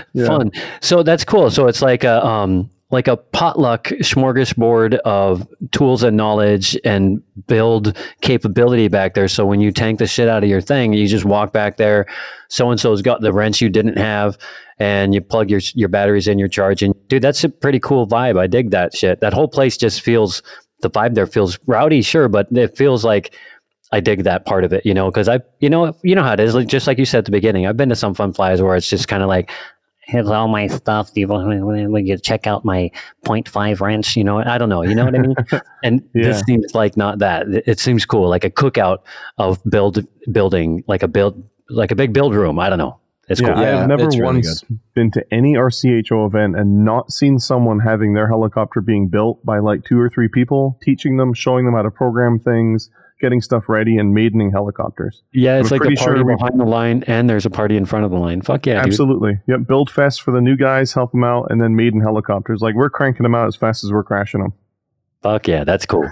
Yeah. 0.14 0.28
Fun. 0.28 0.52
So 0.82 1.02
that's 1.04 1.24
cool. 1.24 1.50
So 1.50 1.68
it's 1.68 1.82
like 1.82 2.04
a 2.04 2.24
um 2.26 2.70
like 2.92 3.08
a 3.08 3.18
potluck 3.18 3.86
smorgasbord 3.86 4.96
of 5.00 5.48
tools 5.72 6.04
and 6.04 6.18
knowledge 6.18 6.78
and 6.84 7.22
build 7.48 7.98
capability 8.22 8.88
back 8.88 9.14
there. 9.14 9.28
So 9.28 9.46
when 9.46 9.62
you 9.62 9.72
tank 9.72 10.00
the 10.00 10.08
shit 10.08 10.28
out 10.28 10.44
of 10.44 10.50
your 10.50 10.62
thing, 10.62 10.94
you 10.94 11.08
just 11.08 11.26
walk 11.26 11.54
back 11.54 11.78
there. 11.78 12.06
So 12.50 12.70
and 12.70 12.80
so's 12.80 13.02
got 13.02 13.22
the 13.22 13.34
wrench 13.34 13.62
you 13.62 13.70
didn't 13.70 13.98
have, 13.98 14.38
and 14.78 15.14
you 15.14 15.22
plug 15.22 15.50
your 15.50 15.62
your 15.74 15.90
batteries 15.90 16.28
in, 16.28 16.38
you're 16.38 16.48
charging. 16.48 16.94
Dude, 17.08 17.22
that's 17.22 17.44
a 17.44 17.50
pretty 17.50 17.80
cool 17.80 18.08
vibe. 18.08 18.40
I 18.40 18.48
dig 18.48 18.72
that 18.72 18.96
shit. 18.96 19.22
That 19.22 19.34
whole 19.34 19.48
place 19.48 19.78
just 19.78 20.02
feels 20.02 20.44
the 20.82 20.90
vibe 20.90 21.14
there 21.14 21.28
feels 21.28 21.60
rowdy, 21.68 22.02
sure, 22.02 22.28
but 22.28 22.48
it 22.52 22.76
feels 22.76 23.06
like 23.06 23.36
I 23.92 24.00
dig 24.00 24.24
that 24.24 24.46
part 24.46 24.64
of 24.64 24.74
it, 24.74 24.86
you 24.86 24.94
know, 24.94 25.12
because 25.12 25.28
I, 25.28 25.40
you 25.60 25.70
know, 25.70 25.96
you 26.04 26.16
know 26.16 26.24
how 26.24 26.34
it 26.34 26.40
is. 26.40 26.56
Like, 26.56 26.68
just 26.68 26.88
like 26.88 26.98
you 26.98 27.06
said 27.06 27.20
at 27.20 27.26
the 27.26 27.32
beginning, 27.32 27.68
I've 27.68 27.78
been 27.78 27.90
to 27.90 27.96
some 27.96 28.14
fun 28.14 28.34
flies 28.34 28.62
where 28.62 28.76
it's 28.76 28.90
just 28.90 29.08
kind 29.08 29.22
of 29.22 29.30
like, 29.30 29.52
here's 30.04 30.28
all 30.30 30.48
my 30.48 30.68
stuff. 30.68 31.14
Do 31.14 31.22
you 31.22 31.28
want 31.28 31.50
to 31.52 32.18
check 32.18 32.48
out 32.48 32.66
my 32.66 32.90
0.5 33.26 33.80
wrench? 33.82 34.16
You 34.18 34.24
know, 34.24 34.40
I 34.40 34.58
don't 34.58 34.70
know. 34.70 34.82
You 34.84 34.96
know 34.96 35.06
what 35.06 35.16
I 35.16 35.20
mean? 35.20 35.36
And 35.84 36.02
this 36.14 36.42
seems 36.46 36.76
like 36.76 36.98
not 36.98 37.20
that. 37.20 37.48
It- 37.48 37.64
It 37.68 37.80
seems 37.80 38.06
cool, 38.06 38.30
like 38.30 38.44
a 38.44 38.50
cookout 38.50 39.00
of 39.38 39.60
build 39.64 40.06
building, 40.32 40.84
like 40.88 41.04
a 41.04 41.08
build, 41.08 41.44
like 41.70 41.92
a 41.92 41.96
big 41.96 42.14
build 42.14 42.36
room. 42.36 42.60
I 42.60 42.70
don't 42.70 42.78
know. 42.78 43.00
It's 43.30 43.40
Yeah, 43.40 43.54
cool. 43.54 43.64
I've 43.64 43.88
never 43.88 44.04
it's 44.06 44.18
really 44.18 44.34
once 44.34 44.64
been 44.94 45.10
to 45.12 45.24
any 45.32 45.54
RCHO 45.54 46.28
event 46.28 46.58
and 46.58 46.84
not 46.84 47.12
seen 47.12 47.40
someone 47.40 47.80
having 47.80 48.14
their 48.14 48.28
helicopter 48.28 48.82
being 48.82 49.08
built 49.08 49.46
by 49.46 49.60
like 49.60 49.86
two 49.86 49.98
or 50.00 50.10
three 50.10 50.28
people, 50.28 50.78
teaching 50.82 51.18
them, 51.18 51.34
showing 51.34 51.64
them 51.66 51.74
how 51.74 51.84
to 51.84 51.92
program 51.92 52.40
things, 52.40 52.90
getting 53.22 53.40
stuff 53.42 53.70
ready, 53.70 53.98
and 53.98 54.14
maidening 54.14 54.52
helicopters. 54.52 55.22
Yeah, 55.32 55.60
it's 55.60 55.72
I'm 55.72 55.76
like 55.80 55.82
a 55.82 55.86
pretty 55.86 55.96
party 56.04 56.20
sure 56.20 56.36
behind 56.38 56.60
the 56.60 56.66
line, 56.66 57.04
and 57.08 57.30
there's 57.30 57.46
a 57.46 57.50
party 57.50 57.78
in 57.78 57.86
front 57.86 58.04
of 58.04 58.12
the 58.12 58.18
line. 58.18 58.42
Fuck 58.42 58.66
yeah, 58.66 58.82
dude. 58.82 58.88
Absolutely. 58.92 59.40
Yep. 59.48 59.68
Build 59.68 59.90
fest 59.90 60.22
for 60.22 60.32
the 60.32 60.42
new 60.42 60.58
guys, 60.58 60.94
help 60.94 61.12
them 61.12 61.24
out, 61.24 61.48
and 61.50 61.62
then 61.62 61.76
maiden 61.76 62.02
helicopters. 62.02 62.62
Like 62.62 62.76
we're 62.76 62.90
cranking 62.90 63.24
them 63.24 63.36
out 63.36 63.48
as 63.48 63.56
fast 63.56 63.84
as 63.84 63.92
we're 63.92 64.04
crashing 64.04 64.42
them. 64.42 64.54
Fuck 65.22 65.48
yeah, 65.48 65.64
that's 65.64 65.86
cool. 65.86 66.10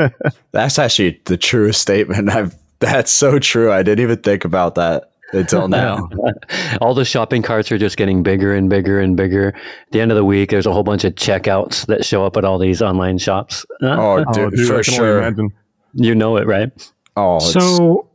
That's 0.52 0.78
actually 0.78 1.20
the 1.24 1.36
truest 1.36 1.80
statement. 1.82 2.30
I've 2.30 2.54
that's 2.78 3.10
so 3.12 3.38
true. 3.38 3.72
I 3.72 3.82
didn't 3.82 4.02
even 4.02 4.18
think 4.18 4.44
about 4.44 4.74
that 4.76 5.10
until 5.32 5.66
now. 5.68 6.08
All 6.80 6.94
the 6.94 7.04
shopping 7.04 7.42
carts 7.42 7.72
are 7.72 7.78
just 7.78 7.96
getting 7.96 8.22
bigger 8.22 8.54
and 8.54 8.68
bigger 8.68 9.00
and 9.00 9.16
bigger. 9.16 9.48
At 9.48 9.92
the 9.92 10.00
end 10.00 10.10
of 10.12 10.16
the 10.16 10.24
week, 10.24 10.50
there's 10.50 10.66
a 10.66 10.72
whole 10.72 10.82
bunch 10.82 11.04
of 11.04 11.14
checkouts 11.14 11.86
that 11.86 12.04
show 12.04 12.24
up 12.24 12.36
at 12.36 12.44
all 12.44 12.58
these 12.58 12.82
online 12.82 13.18
shops. 13.18 13.64
Oh, 13.82 14.24
Oh, 14.26 14.32
dude, 14.32 14.52
dude, 14.54 14.66
for 14.68 14.78
I 14.78 14.82
can 14.82 14.94
only 14.94 15.06
sure. 15.06 15.18
imagine. 15.18 15.48
You 15.94 16.14
know 16.14 16.36
it, 16.36 16.46
right? 16.46 16.70
Oh, 17.16 17.38
So 17.38 18.08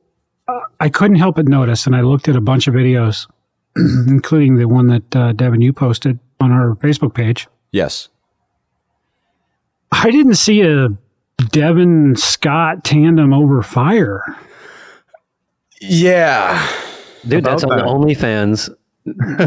uh, 0.48 0.60
I 0.80 0.90
couldn't 0.90 1.18
help 1.18 1.36
but 1.36 1.48
notice, 1.48 1.86
and 1.86 1.96
I 1.96 2.02
looked 2.02 2.28
at 2.28 2.36
a 2.36 2.42
bunch 2.42 2.68
of 2.68 2.74
videos, 2.74 3.28
including 3.76 4.56
the 4.58 4.66
one 4.66 4.88
that 4.88 5.16
uh, 5.16 5.34
Devin 5.34 5.62
you 5.62 5.74
posted 5.74 6.20
on 6.40 6.52
our 6.52 6.76
Facebook 6.76 7.14
page. 7.14 7.48
yes. 7.72 8.10
I 9.90 10.12
didn't 10.12 10.36
see 10.36 10.62
a 10.62 10.90
Devin 11.52 12.18
Scott 12.18 12.84
tandem 12.84 13.34
over 13.34 13.64
fire. 13.64 14.22
Yeah. 15.80 16.68
Dude, 17.26 17.46
that's 17.46 17.64
on 17.64 17.72
About 17.72 17.86
the 17.86 18.14
OnlyFans 18.14 18.70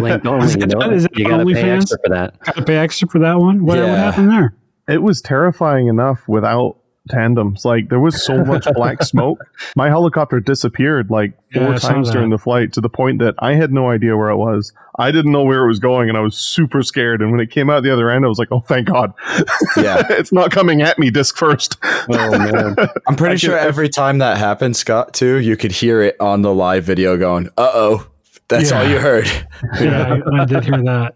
link 0.01 0.25
only. 0.25 0.47
Is 0.47 0.57
You 0.57 0.67
know, 0.67 0.91
is 0.91 1.07
you 1.15 1.27
gotta 1.27 1.45
pay 1.45 1.71
extra 1.71 1.99
for 2.03 2.09
that. 2.15 2.39
Got 2.41 2.57
to 2.57 2.65
pay 2.65 2.79
extra 2.79 3.07
for 3.09 3.19
that 3.19 3.39
one. 3.39 3.65
What, 3.65 3.79
what 3.79 3.89
happened 3.89 4.31
there? 4.31 4.55
It 4.89 5.03
was 5.03 5.21
terrifying 5.21 5.89
enough 5.89 6.27
without 6.27 6.79
tandems. 7.11 7.65
Like 7.65 7.89
there 7.89 8.01
was 8.01 8.23
so 8.25 8.45
much 8.45 8.67
black 8.75 9.03
smoke. 9.03 9.39
My 9.77 9.89
helicopter 9.89 10.41
disappeared 10.41 11.11
like 11.11 11.33
four 11.53 11.75
I 11.75 11.79
saw 11.79 11.89
times 11.89 12.11
during 12.11 12.31
the 12.31 12.39
flight 12.39 12.73
to 12.75 12.81
the 12.81 12.89
point 12.89 13.19
that 13.19 13.35
I 13.39 13.55
had 13.55 13.73
no 13.73 13.91
idea 13.91 14.17
where 14.17 14.31
it 14.31 14.37
was. 14.37 14.73
I 14.99 15.11
didn't 15.11 15.33
know 15.33 15.45
where 15.45 15.65
it 15.65 15.69
was 15.69 15.79
going 15.79 16.09
and 16.09 16.17
I 16.17 16.21
was 16.21 16.37
super 16.37 16.83
scared. 16.83 17.23
And 17.23 17.31
when 17.31 17.41
it 17.41 17.51
came 17.51 17.71
out 17.71 17.83
the 17.83 17.93
other 17.93 18.11
end, 18.11 18.25
I 18.25 18.29
was 18.29 18.39
like, 18.39 18.49
oh, 18.53 18.61
thank 18.61 18.89
God. 18.89 19.13
Yeah. 19.77 20.03
it's 20.11 20.33
not 20.33 20.51
coming 20.51 20.83
at 20.83 20.99
me 20.99 21.11
disc 21.11 21.37
first. 21.37 21.77
Oh 21.83 22.39
man, 22.39 22.77
I'm 23.07 23.17
pretty 23.17 23.35
I 23.35 23.37
sure 23.37 23.59
can- 23.59 23.67
every 23.67 23.89
time 23.89 24.19
that 24.19 24.39
happened, 24.39 24.77
Scott, 24.77 25.15
too, 25.15 25.37
you 25.37 25.57
could 25.57 25.73
hear 25.73 26.03
it 26.03 26.17
on 26.21 26.43
the 26.43 26.55
live 26.55 26.85
video 26.85 27.17
going, 27.17 27.49
uh 27.59 27.71
oh. 27.73 28.07
That's 28.49 28.73
all 28.73 28.85
you 28.85 28.99
heard. 28.99 29.27
Yeah, 29.81 30.19
I, 30.27 30.43
I 30.43 30.45
did 30.45 30.65
hear 30.65 30.83
that. 30.83 31.15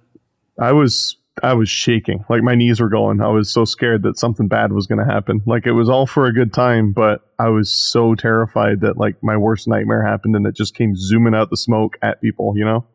I 0.61 0.71
was 0.71 1.17
I 1.43 1.53
was 1.55 1.69
shaking. 1.69 2.25
Like 2.29 2.43
my 2.43 2.55
knees 2.55 2.81
were 2.81 2.89
going. 2.89 3.21
I 3.21 3.29
was 3.29 3.53
so 3.53 3.65
scared 3.65 4.03
that 4.05 4.17
something 4.19 4.47
bad 4.47 4.73
was 4.73 4.87
going 4.87 5.05
to 5.05 5.13
happen. 5.13 5.43
Like 5.47 5.67
it 5.67 5.73
was 5.73 5.89
all 5.89 6.07
for 6.07 6.27
a 6.27 6.33
good 6.33 6.53
time, 6.53 6.93
but 6.93 7.29
I 7.39 7.49
was 7.49 7.73
so 7.73 8.15
terrified 8.15 8.81
that 8.83 8.97
like 8.99 9.17
my 9.23 9.37
worst 9.37 9.67
nightmare 9.67 10.05
happened 10.07 10.37
and 10.37 10.47
it 10.47 10.55
just 10.55 10.75
came 10.77 10.95
zooming 10.97 11.35
out 11.35 11.51
the 11.51 11.57
smoke 11.57 11.97
at 12.03 12.21
people, 12.21 12.55
you 12.57 12.65
know? 12.65 12.87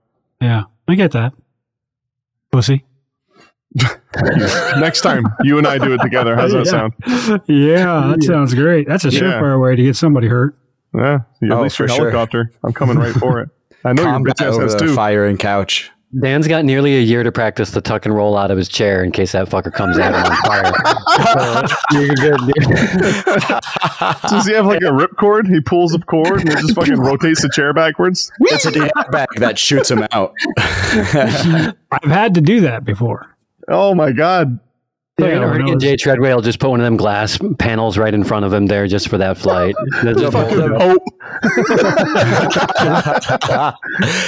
Yeah, 0.41 0.63
I 0.87 0.95
get 0.95 1.11
that. 1.11 1.33
Pussy. 2.51 2.85
Next 4.77 5.01
time 5.01 5.25
you 5.43 5.57
and 5.57 5.67
I 5.67 5.77
do 5.77 5.93
it 5.93 5.99
together, 6.01 6.35
how's 6.35 6.51
that 6.53 6.65
Yeah. 6.65 6.71
sound? 6.71 6.93
Yeah, 7.47 8.13
that 8.15 8.23
sounds 8.23 8.53
great. 8.53 8.87
That's 8.87 9.05
a 9.05 9.09
Yeah. 9.09 9.19
surefire 9.19 9.61
way 9.61 9.75
to 9.75 9.83
get 9.83 9.95
somebody 9.95 10.27
hurt. 10.27 10.55
Yeah, 10.95 11.19
at 11.43 11.51
Oh, 11.51 11.61
least 11.61 11.77
for 11.77 11.87
for 11.87 11.93
sure. 11.93 11.97
helicopter. 12.09 12.51
I'm 12.63 12.73
coming 12.73 12.97
right 12.97 13.13
for 13.13 13.41
it. 13.41 13.49
I 13.85 13.93
know 13.93 14.03
your 14.03 14.11
Combat 14.13 14.35
bitch 14.37 14.45
ass 14.47 14.53
over 14.55 14.63
has 14.63 14.73
the 14.75 14.79
too. 14.79 14.95
fire 14.95 15.25
and 15.25 15.37
couch. 15.37 15.91
Dan's 16.18 16.47
got 16.47 16.66
nearly 16.66 16.97
a 16.97 17.01
year 17.01 17.22
to 17.22 17.32
practice 17.32 17.70
the 17.70 17.82
tuck 17.82 18.07
and 18.07 18.16
roll 18.16 18.36
out 18.36 18.49
of 18.49 18.57
his 18.57 18.68
chair 18.68 19.03
in 19.03 19.12
case 19.12 19.34
that 19.34 19.47
fucker 19.47 19.72
comes 19.72 19.99
at 19.99 20.16
him 20.16 20.24
on 20.24 20.38
fire. 20.43 20.74
So, 21.36 21.76
you're 21.99 22.16
good, 22.16 22.39
dude. 22.39 22.64
Does 24.30 24.47
he 24.47 24.53
have 24.53 24.66
like 24.66 24.82
a 24.82 24.91
ripcord? 24.91 25.47
He 25.47 25.62
pulls 25.62 25.93
a 25.93 25.99
cord 25.99 26.39
and 26.41 26.49
it 26.49 26.57
just 26.57 26.74
fucking 26.74 26.99
rotates 26.99 27.43
the 27.43 27.49
chair 27.53 27.74
backwards. 27.74 28.32
It's 28.39 28.66
a 28.66 28.72
bag 29.12 29.28
that 29.38 29.60
shoots 29.60 29.91
him 29.91 30.03
out. 30.12 30.34
I've 30.57 31.76
had 32.03 32.34
to 32.34 32.41
do 32.41 32.62
that 32.62 32.86
before. 32.86 33.36
Oh 33.68 33.93
my 33.93 34.12
god. 34.12 34.60
Fucking 35.22 35.39
when 35.39 35.43
I 35.43 35.53
Ernie 35.53 35.63
and 35.72 35.76
was- 35.76 35.84
Jay 35.84 35.95
Treadwell 35.95 36.41
just 36.41 36.59
put 36.59 36.70
one 36.70 36.80
of 36.80 36.84
them 36.86 36.97
glass 36.97 37.39
panels 37.57 37.97
right 37.97 38.13
in 38.13 38.24
front 38.24 38.45
of 38.45 38.53
him 38.53 38.67
there 38.67 38.88
just 38.88 39.09
for 39.09 39.17
that 39.17 39.38
flight. 39.38 39.76
That's 40.03 40.20
They'll 40.20 40.32
just- 40.32 40.49
build 40.49 40.72
him- 40.72 40.80
Hope. 40.80 41.03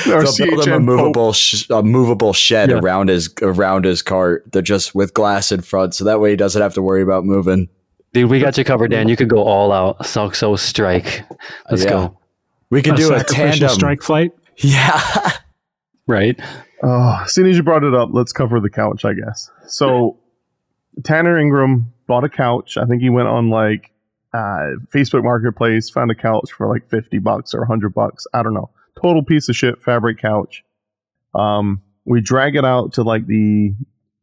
They'll 0.06 0.24
build 0.38 0.68
him 0.68 0.74
a 0.74 0.80
movable, 0.80 1.34
sh- 1.34 1.70
a 1.70 1.84
movable 1.84 2.34
shed 2.34 2.70
Yeah. 2.70 2.80
around 2.80 3.10
his 3.10 3.34
around 3.42 3.86
his 3.86 4.02
cart. 4.02 4.46
They're 4.52 4.62
just 4.62 4.96
with 4.96 5.14
glass 5.14 5.52
in 5.52 5.62
front, 5.62 5.96
so 5.96 6.06
that 6.06 6.20
way 6.20 6.32
he 6.32 6.36
doesn't 6.36 6.62
have 6.62 6.74
to 6.76 6.82
worry 6.82 7.02
about 7.02 7.26
moving. 7.26 7.70
Dude, 8.14 8.30
we 8.30 8.40
got 8.40 8.58
you 8.58 8.64
covered, 8.64 8.92
Dan. 8.92 9.08
You 9.08 9.16
could 9.16 9.30
go 9.30 9.44
all 9.44 9.72
out. 9.72 10.00
Soxos 10.00 10.60
strike. 10.60 11.24
Let's 11.70 11.84
Yeah. 11.84 11.90
go. 11.90 12.18
We 12.70 12.82
could 12.82 12.96
do 12.96 13.14
a 13.14 13.20
sacrificial 13.20 13.46
tandem. 13.60 13.70
strike 13.70 14.02
flight. 14.02 14.32
Yeah. 14.58 15.32
Right? 16.08 16.38
Oh, 16.84 17.22
as 17.24 17.32
soon 17.34 17.46
as 17.48 17.56
you 17.56 17.64
brought 17.64 17.84
it 17.86 17.94
up, 17.94 18.10
let's 18.12 18.34
cover 18.34 18.60
the 18.60 18.72
couch, 18.72 19.06
I 19.06 19.14
guess. 19.14 19.50
So, 19.68 20.18
Tanner 21.04 21.40
Ingram 21.40 21.94
bought 22.08 22.24
a 22.24 22.30
couch. 22.30 22.78
I 22.78 22.86
think 22.86 23.02
he 23.02 23.10
went 23.10 23.28
on 23.28 23.50
like 23.50 23.92
uh, 24.34 24.78
Facebook 24.94 25.24
Marketplace, 25.24 25.90
found 25.90 26.12
a 26.12 26.16
couch 26.16 26.52
for 26.52 26.68
like 26.68 26.90
50 26.90 27.20
bucks 27.20 27.54
or 27.54 27.60
100 27.62 27.94
bucks. 27.94 28.28
I 28.34 28.44
don't 28.44 28.54
know. 28.54 28.70
Total 29.02 29.24
piece 29.24 29.50
of 29.50 29.56
shit 29.56 29.82
fabric 29.82 30.20
couch. 30.20 30.64
Um, 31.34 31.82
we 32.06 32.22
drag 32.22 32.56
it 32.56 32.66
out 32.66 32.94
to 32.94 33.04
like 33.04 33.28
the 33.28 33.74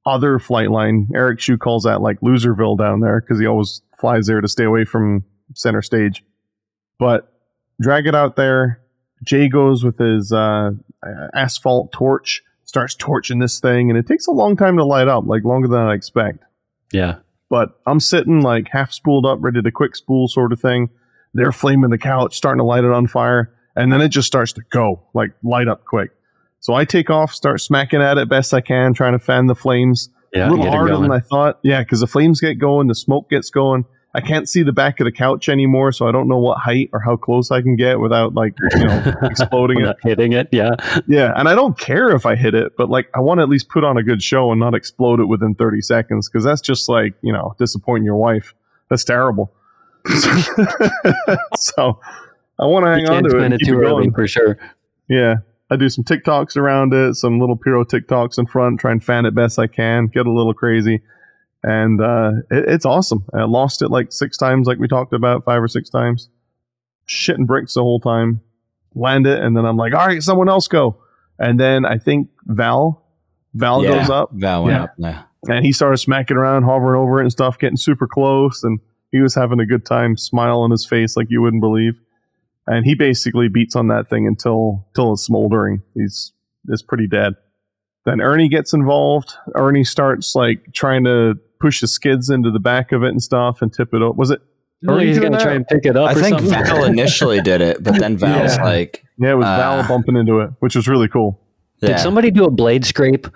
other 0.05 0.39
flight 0.39 0.71
line. 0.71 1.09
Eric 1.15 1.41
Shu 1.41 1.57
calls 1.57 1.85
that 1.85 2.01
like 2.01 2.21
Loserville 2.21 2.79
down 2.79 3.01
there 3.01 3.21
because 3.21 3.39
he 3.39 3.47
always 3.47 3.83
flies 3.99 4.27
there 4.27 4.41
to 4.41 4.49
stay 4.49 4.65
away 4.65 4.85
from 4.85 5.25
center 5.55 5.83
stage. 5.83 6.25
But 6.99 7.33
drag 7.81 8.07
it 8.07 8.15
out 8.15 8.37
there. 8.37 8.81
Jay 9.25 9.49
goes 9.49 9.85
with 9.85 9.99
his 9.99 10.33
uh, 10.33 10.71
asphalt 11.35 11.93
torch, 11.93 12.43
starts 12.65 12.95
torching 12.95 13.39
this 13.39 13.61
thing, 13.61 13.91
and 13.91 13.99
it 13.99 14.07
takes 14.07 14.27
a 14.27 14.33
long 14.33 14.57
time 14.57 14.77
to 14.77 14.85
light 14.85 15.09
up, 15.09 15.27
like 15.27 15.45
longer 15.45 15.69
than 15.69 15.81
I 15.81 15.95
expect. 15.95 16.45
Yeah. 16.93 17.17
But 17.51 17.79
I'm 17.87 18.01
sitting 18.01 18.43
like 18.43 18.69
half 18.71 18.93
spooled 18.93 19.25
up, 19.27 19.39
ready 19.41 19.63
to 19.63 19.71
quick 19.71 19.97
spool 19.97 20.29
sort 20.29 20.53
of 20.53 20.61
thing. 20.61 20.91
They're 21.35 21.53
flaming 21.53 21.91
the 21.91 21.99
couch, 21.99 22.37
starting 22.37 22.59
to 22.59 22.65
light 22.65 22.85
it 22.85 22.91
on 22.91 23.07
fire, 23.07 23.53
and 23.77 23.93
then 23.93 24.01
it 24.01 24.09
just 24.09 24.27
starts 24.27 24.53
to 24.55 24.63
go, 24.71 25.03
like 25.15 25.33
light 25.43 25.69
up 25.69 25.85
quick. 25.85 26.11
So 26.61 26.75
I 26.75 26.85
take 26.85 27.09
off, 27.11 27.33
start 27.33 27.61
smacking 27.61 28.03
at 28.03 28.19
it 28.19 28.29
best 28.29 28.53
I 28.53 28.61
can, 28.61 28.93
trying 28.95 29.13
to 29.13 29.19
fan 29.19 29.47
the 29.47 29.55
flames 29.55 30.11
Yeah. 30.35 30.49
a 30.49 30.51
little 30.51 30.71
harder 30.71 30.97
than 30.97 31.13
I 31.13 31.21
thought. 31.21 31.59
Yeah, 31.63 31.81
because 31.83 32.01
the 32.01 32.07
flames 32.07 32.41
get 32.41 32.55
going, 32.59 32.89
the 32.89 32.95
smoke 32.95 33.31
gets 33.31 33.49
going, 33.51 33.85
I 34.19 34.27
can't 34.27 34.49
see 34.49 34.63
the 34.63 34.73
back 34.73 35.01
of 35.01 35.05
the 35.05 35.13
couch 35.13 35.49
anymore, 35.49 35.93
so 35.93 36.07
I 36.09 36.13
don't 36.13 36.29
know 36.29 36.39
what 36.39 36.59
height 36.59 36.91
or 36.93 37.01
how 37.01 37.17
close 37.17 37.51
I 37.51 37.63
can 37.63 37.77
get 37.77 38.01
without 38.01 38.35
like 38.35 38.55
you 38.77 38.85
know 38.85 39.15
exploding 39.23 39.81
it. 39.81 39.97
Hitting 40.03 40.33
it. 40.33 40.49
Yeah. 40.53 40.75
Yeah, 41.07 41.33
and 41.37 41.49
I 41.49 41.55
don't 41.55 41.79
care 41.79 42.11
if 42.11 42.27
I 42.27 42.35
hit 42.37 42.55
it, 42.55 42.73
but 42.77 42.91
like 42.91 43.09
I 43.15 43.21
want 43.21 43.39
to 43.39 43.43
at 43.43 43.49
least 43.49 43.69
put 43.69 43.85
on 43.85 43.97
a 43.97 44.03
good 44.03 44.23
show 44.23 44.51
and 44.51 44.61
not 44.61 44.75
explode 44.75 45.21
it 45.21 45.27
within 45.27 45.55
30 45.55 45.81
seconds 45.81 46.29
because 46.29 46.45
that's 46.45 46.61
just 46.61 46.89
like, 46.89 47.15
you 47.23 47.33
know, 47.33 47.55
disappointing 47.59 48.05
your 48.05 48.17
wife. 48.17 48.55
That's 48.91 49.05
terrible. 49.05 49.53
so 51.57 52.01
I 52.59 52.67
want 52.67 52.85
to 52.85 52.91
hang 52.91 53.01
You 53.07 53.13
on 53.13 53.23
to 53.25 53.39
it. 53.39 53.53
it 53.53 53.61
too 53.65 53.79
early 53.81 54.11
for 54.11 54.27
sure. 54.27 54.59
Yeah. 55.09 55.37
I 55.71 55.77
do 55.77 55.89
some 55.91 56.03
tic-tocs 56.05 56.57
around 56.57 56.95
it, 56.95 57.15
some 57.15 57.39
little 57.39 57.57
pyro 57.57 57.85
tic-tocs 57.85 58.39
in 58.39 58.47
front, 58.47 58.81
try 58.81 58.91
and 58.91 59.05
fan 59.05 59.27
it 59.27 59.35
best 59.35 59.59
I 59.59 59.67
can, 59.67 60.07
get 60.07 60.27
a 60.27 60.33
little 60.33 60.55
crazy. 60.55 61.03
And 61.63 62.01
uh, 62.01 62.33
it, 62.51 62.65
it's 62.69 62.85
awesome. 62.87 63.25
I 63.35 63.45
lost 63.45 63.83
it 63.83 63.89
like 63.89 64.13
six 64.13 64.37
times, 64.37 64.67
like 64.67 64.79
we 64.79 64.89
talked 64.89 65.13
about, 65.13 65.45
five 65.45 65.63
or 65.63 65.69
six 65.69 65.89
times. 65.91 66.29
Shitting 67.09 67.47
bricks 67.47 67.75
the 67.75 67.83
whole 67.83 68.01
time. 68.01 68.41
Land 68.95 69.27
it, 69.27 69.41
and 69.43 69.57
then 69.57 69.65
I'm 69.65 69.77
like, 69.77 69.95
all 69.95 70.07
right, 70.07 70.23
someone 70.23 70.49
else 70.49 70.67
go. 70.69 70.97
And 71.39 71.59
then 71.61 71.85
I 71.85 71.99
think 71.99 72.31
Val, 72.47 73.05
Val 73.55 73.83
Yeah, 73.85 73.91
goes 73.99 74.11
up, 74.11 74.31
Val 74.33 74.65
went 74.65 74.77
Yeah. 74.77 74.83
up. 74.85 74.95
Yeah. 74.99 75.23
and 75.55 75.65
he 75.65 75.73
started 75.73 75.99
smacking 75.99 76.37
around, 76.37 76.65
hovering 76.65 77.01
over 77.01 77.21
it 77.21 77.23
and 77.23 77.31
stuff, 77.33 77.59
getting 77.59 77.77
super 77.77 78.07
close. 78.09 78.65
And 78.65 78.81
he 79.13 79.21
was 79.21 79.35
having 79.35 79.61
a 79.61 79.67
good 79.67 79.85
time, 79.87 80.17
smile 80.17 80.61
on 80.61 80.71
his 80.71 80.85
face 80.85 81.17
like 81.17 81.29
you 81.31 81.41
wouldn't 81.43 81.63
believe. 81.63 82.01
And 82.67 82.85
he 82.85 82.95
basically 82.95 83.49
beats 83.49 83.77
on 83.77 83.89
that 83.89 84.09
thing 84.11 84.27
until 84.27 84.87
until 84.91 85.13
it's 85.13 85.23
smoldering. 85.23 85.83
He's 85.95 86.33
is 86.69 86.83
pretty 86.83 87.07
dead. 87.07 87.35
Then 88.05 88.21
Ernie 88.21 88.49
gets 88.49 88.73
involved. 88.75 89.35
Ernie 89.55 89.85
starts 89.85 90.35
like 90.35 90.73
trying 90.73 91.05
to 91.05 91.39
push 91.61 91.81
the 91.81 91.89
skids 91.89 92.31
into 92.31 92.51
the 92.51 92.61
back 92.61 92.93
of 92.93 93.03
it 93.03 93.09
and 93.09 93.23
stuff 93.23 93.63
and 93.63 93.73
tip 93.73 93.89
it 93.93 94.03
up. 94.03 94.17
Was 94.17 94.31
it? 94.31 94.41
Are 94.89 94.99
he's 95.01 95.19
gonna 95.19 95.31
that? 95.39 95.41
try 95.43 95.55
and 95.55 95.67
pick 95.67 95.85
it 95.87 95.97
up. 95.97 96.09
I 96.11 96.13
or 96.13 96.15
think 96.23 96.39
something. 96.39 96.65
Val 96.65 96.85
initially 96.95 97.41
did 97.41 97.61
it, 97.61 97.83
but 97.83 97.99
then 97.99 98.17
Val's 98.17 98.57
Yeah. 98.57 98.63
like, 98.65 99.03
Yeah, 99.19 99.33
it 99.33 99.35
was 99.35 99.47
Uh, 99.47 99.57
Val 99.57 99.89
bumping 99.89 100.17
into 100.17 100.39
it, 100.41 100.51
which 100.61 100.77
was 100.77 100.87
really 100.87 101.09
cool. 101.09 101.41
yeah. 101.83 101.89
Did 101.89 101.99
somebody 102.01 102.31
do 102.31 102.45
a 102.45 102.51
blade 102.51 102.85
scrape? 102.85 103.27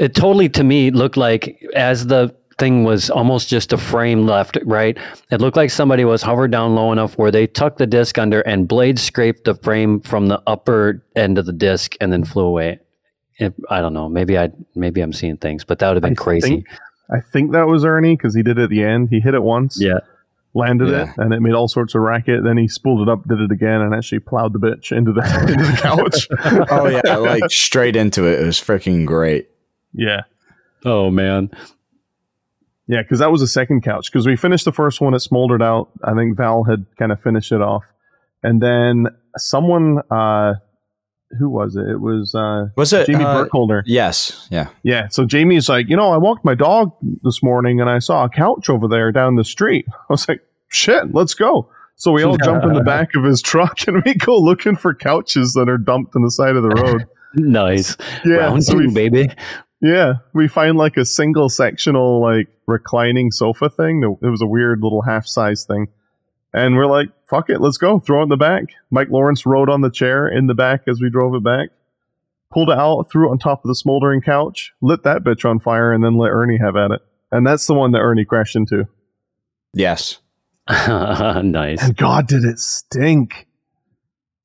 It 0.00 0.14
totally 0.14 0.48
to 0.50 0.64
me 0.64 0.90
looked 0.90 1.16
like 1.16 1.60
as 1.76 2.06
the 2.08 2.34
thing 2.58 2.82
was 2.84 3.08
almost 3.08 3.48
just 3.48 3.72
a 3.72 3.78
frame 3.78 4.26
left, 4.26 4.58
right? 4.64 4.98
It 5.30 5.40
looked 5.40 5.56
like 5.56 5.70
somebody 5.70 6.04
was 6.04 6.22
hovered 6.22 6.50
down 6.50 6.74
low 6.74 6.90
enough 6.92 7.16
where 7.16 7.30
they 7.30 7.46
tucked 7.46 7.78
the 7.78 7.86
disc 7.86 8.18
under 8.18 8.40
and 8.42 8.66
blade 8.68 8.98
scraped 8.98 9.44
the 9.44 9.54
frame 9.54 10.00
from 10.00 10.26
the 10.26 10.42
upper 10.46 11.04
end 11.16 11.38
of 11.38 11.46
the 11.46 11.52
disc 11.52 11.94
and 12.00 12.12
then 12.12 12.24
flew 12.24 12.44
away. 12.44 12.80
It, 13.38 13.54
I 13.70 13.80
don't 13.80 13.94
know. 13.94 14.08
Maybe 14.08 14.36
I 14.36 14.50
maybe 14.74 15.00
I'm 15.00 15.12
seeing 15.14 15.36
things, 15.38 15.64
but 15.64 15.78
that 15.78 15.88
would 15.88 15.96
have 15.96 16.02
been 16.02 16.12
I 16.12 16.22
crazy. 16.22 16.48
think- 16.48 16.66
I 17.12 17.20
think 17.20 17.52
that 17.52 17.66
was 17.66 17.84
Ernie 17.84 18.16
because 18.16 18.34
he 18.34 18.42
did 18.42 18.58
it 18.58 18.62
at 18.64 18.70
the 18.70 18.82
end. 18.84 19.08
He 19.10 19.20
hit 19.20 19.34
it 19.34 19.42
once. 19.42 19.80
yeah. 19.80 19.98
landed 20.54 20.88
Yeah. 20.88 21.10
it 21.10 21.18
and 21.18 21.32
it 21.34 21.40
made 21.40 21.54
all 21.54 21.68
sorts 21.68 21.94
of 21.94 22.02
racket. 22.02 22.42
Then 22.44 22.56
he 22.56 22.68
spooled 22.68 23.06
it 23.08 23.10
up, 23.10 23.26
did 23.28 23.40
it 23.40 23.50
again, 23.52 23.80
and 23.80 23.94
actually 23.94 24.18
plowed 24.20 24.52
the 24.52 24.58
bitch 24.58 24.96
into 24.96 25.12
the 25.12 25.20
into 25.52 25.64
the 25.64 25.78
couch. 25.80 26.28
oh 26.70 26.88
yeah, 26.88 27.16
like 27.16 27.50
straight 27.50 27.96
into 27.96 28.26
it. 28.26 28.40
It 28.40 28.44
was 28.46 28.58
freaking 28.60 29.06
great. 29.06 29.48
yeah, 29.92 30.22
Oh 30.84 31.10
man. 31.10 31.50
yeah, 32.86 33.02
because 33.02 33.18
that 33.20 33.30
was 33.30 33.40
the 33.40 33.46
second 33.46 33.82
couch. 33.82 34.10
Because 34.10 34.26
we 34.26 34.36
finished 34.36 34.64
the 34.64 34.72
first 34.72 35.00
one, 35.00 35.14
it 35.14 35.20
smoldered 35.20 35.62
out. 35.62 35.90
I 36.04 36.14
think 36.14 36.36
Val 36.36 36.64
had 36.64 36.86
kind 36.98 37.12
of 37.12 37.20
finished 37.22 37.52
it 37.52 37.60
off, 37.60 37.84
and 38.42 38.60
then 38.62 39.06
someone, 39.36 39.98
uh, 40.10 40.54
who 41.38 41.48
was 41.48 41.76
it? 41.76 41.86
It 41.88 42.00
was 42.00 42.34
uh, 42.34 42.66
Was 42.76 42.92
it 42.92 43.06
Jamie 43.06 43.24
uh, 43.24 43.42
Burkholder. 43.42 43.82
Yes. 43.86 44.48
Yeah. 44.50 44.68
Yeah, 44.82 45.08
so 45.08 45.24
Jamie's 45.24 45.68
like, 45.68 45.88
you 45.88 45.96
know, 45.96 46.10
I 46.12 46.16
walked 46.16 46.44
my 46.44 46.54
dog 46.54 46.92
this 47.22 47.42
morning 47.42 47.80
and 47.80 47.88
I 47.88 47.98
saw 48.00 48.24
a 48.24 48.28
couch 48.28 48.68
over 48.68 48.88
there 48.88 49.12
down 49.12 49.36
the 49.36 49.44
street. 49.44 49.86
I 49.92 50.04
was 50.08 50.28
like, 50.28 50.40
shit, 50.68 51.14
let's 51.14 51.34
go. 51.34 51.68
So 51.96 52.12
we 52.12 52.22
all 52.24 52.38
jump 52.38 52.64
in 52.64 52.72
the 52.72 52.82
back 52.82 53.10
of 53.14 53.24
his 53.24 53.42
truck 53.42 53.76
and 53.86 54.02
we 54.04 54.14
go 54.14 54.38
looking 54.38 54.74
for 54.74 54.94
couches 54.94 55.52
that 55.52 55.68
are 55.68 55.78
dumped 55.78 56.16
on 56.16 56.22
the 56.22 56.30
side 56.30 56.56
of 56.56 56.62
the 56.62 56.70
road. 56.70 57.06
Nice. 57.34 57.96
Yeah, 58.24 58.38
Round 58.38 58.64
so 58.64 58.72
two, 58.72 58.78
we, 58.88 58.92
baby. 58.92 59.28
yeah, 59.80 60.14
we 60.34 60.48
find 60.48 60.76
like 60.76 60.96
a 60.96 61.04
single 61.04 61.48
sectional 61.48 62.20
like 62.20 62.48
reclining 62.66 63.30
sofa 63.30 63.70
thing. 63.70 64.02
It 64.20 64.26
was 64.26 64.42
a 64.42 64.48
weird 64.48 64.80
little 64.82 65.02
half 65.02 65.28
size 65.28 65.64
thing, 65.64 65.86
and 66.52 66.76
we're 66.76 66.86
like, 66.86 67.08
"Fuck 67.28 67.50
it, 67.50 67.60
let's 67.60 67.76
go." 67.78 67.98
Throw 68.00 68.20
it 68.20 68.24
in 68.24 68.28
the 68.28 68.36
back. 68.36 68.64
Mike 68.90 69.08
Lawrence 69.10 69.44
rode 69.46 69.68
on 69.70 69.80
the 69.80 69.90
chair 69.90 70.26
in 70.28 70.46
the 70.46 70.54
back 70.54 70.82
as 70.88 71.00
we 71.00 71.10
drove 71.10 71.34
it 71.34 71.44
back. 71.44 71.70
Pulled 72.52 72.70
it 72.70 72.78
out, 72.78 73.04
threw 73.10 73.28
it 73.28 73.30
on 73.30 73.38
top 73.38 73.64
of 73.64 73.68
the 73.68 73.74
smoldering 73.76 74.20
couch, 74.20 74.72
lit 74.80 75.04
that 75.04 75.22
bitch 75.22 75.48
on 75.48 75.60
fire, 75.60 75.92
and 75.92 76.02
then 76.02 76.16
let 76.16 76.30
Ernie 76.30 76.58
have 76.58 76.74
at 76.76 76.90
it. 76.90 77.00
And 77.30 77.46
that's 77.46 77.66
the 77.66 77.74
one 77.74 77.92
that 77.92 78.00
Ernie 78.00 78.24
crashed 78.24 78.56
into. 78.56 78.88
Yes. 79.72 80.18
nice. 80.68 81.82
And 81.82 81.96
God, 81.96 82.26
did 82.26 82.44
it 82.44 82.58
stink! 82.58 83.46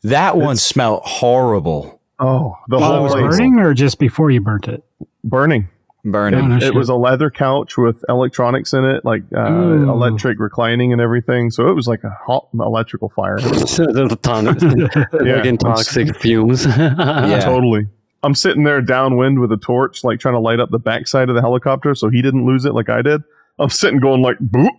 That 0.03 0.35
one 0.37 0.43
It's- 0.53 0.61
smelled 0.61 1.01
horrible. 1.03 1.99
Oh, 2.19 2.55
the 2.69 2.77
While 2.77 2.91
it 2.91 2.95
whole 2.95 3.03
was 3.03 3.13
burning, 3.37 3.59
or 3.59 3.73
just 3.73 3.99
before 3.99 4.29
you 4.31 4.39
burnt 4.39 4.67
it? 4.67 4.83
burning. 5.23 5.67
Burning. 6.05 6.49
No 6.49 6.57
it 6.57 6.75
was 6.75 6.87
a 6.89 6.95
leather 6.95 7.31
couch 7.31 7.77
with 7.77 8.03
electronics 8.07 8.73
in 8.73 8.83
it, 8.85 9.03
like 9.03 9.23
uh, 9.35 9.41
electric 9.89 10.39
reclining 10.39 10.91
and 10.93 11.01
everything. 11.01 11.49
So 11.49 11.67
it 11.67 11.73
was 11.73 11.87
like 11.87 12.03
a 12.03 12.11
hot 12.11 12.47
electrical 12.53 13.09
fire. 13.09 13.37
the 13.39 14.17
ton, 14.21 14.45
Yeah. 15.25 15.37
fucking 15.37 15.57
toxic 15.57 16.15
fumes. 16.17 16.65
Yeah. 16.65 17.39
Totally. 17.43 17.87
I'm 18.23 18.35
sitting 18.35 18.63
there 18.63 18.81
downwind 18.81 19.39
with 19.39 19.51
a 19.51 19.57
torch, 19.57 20.03
like 20.03 20.19
trying 20.19 20.35
to 20.35 20.39
light 20.39 20.59
up 20.59 20.69
the 20.71 20.79
backside 20.79 21.29
of 21.29 21.35
the 21.35 21.41
helicopter 21.41 21.93
so 21.95 22.09
he 22.09 22.21
didn't 22.21 22.45
lose 22.45 22.65
it 22.65 22.73
like 22.73 22.89
I 22.89 23.01
did. 23.01 23.21
I'm 23.59 23.69
sitting 23.69 23.99
going 23.99 24.21
like, 24.21 24.37
boop, 24.39 24.69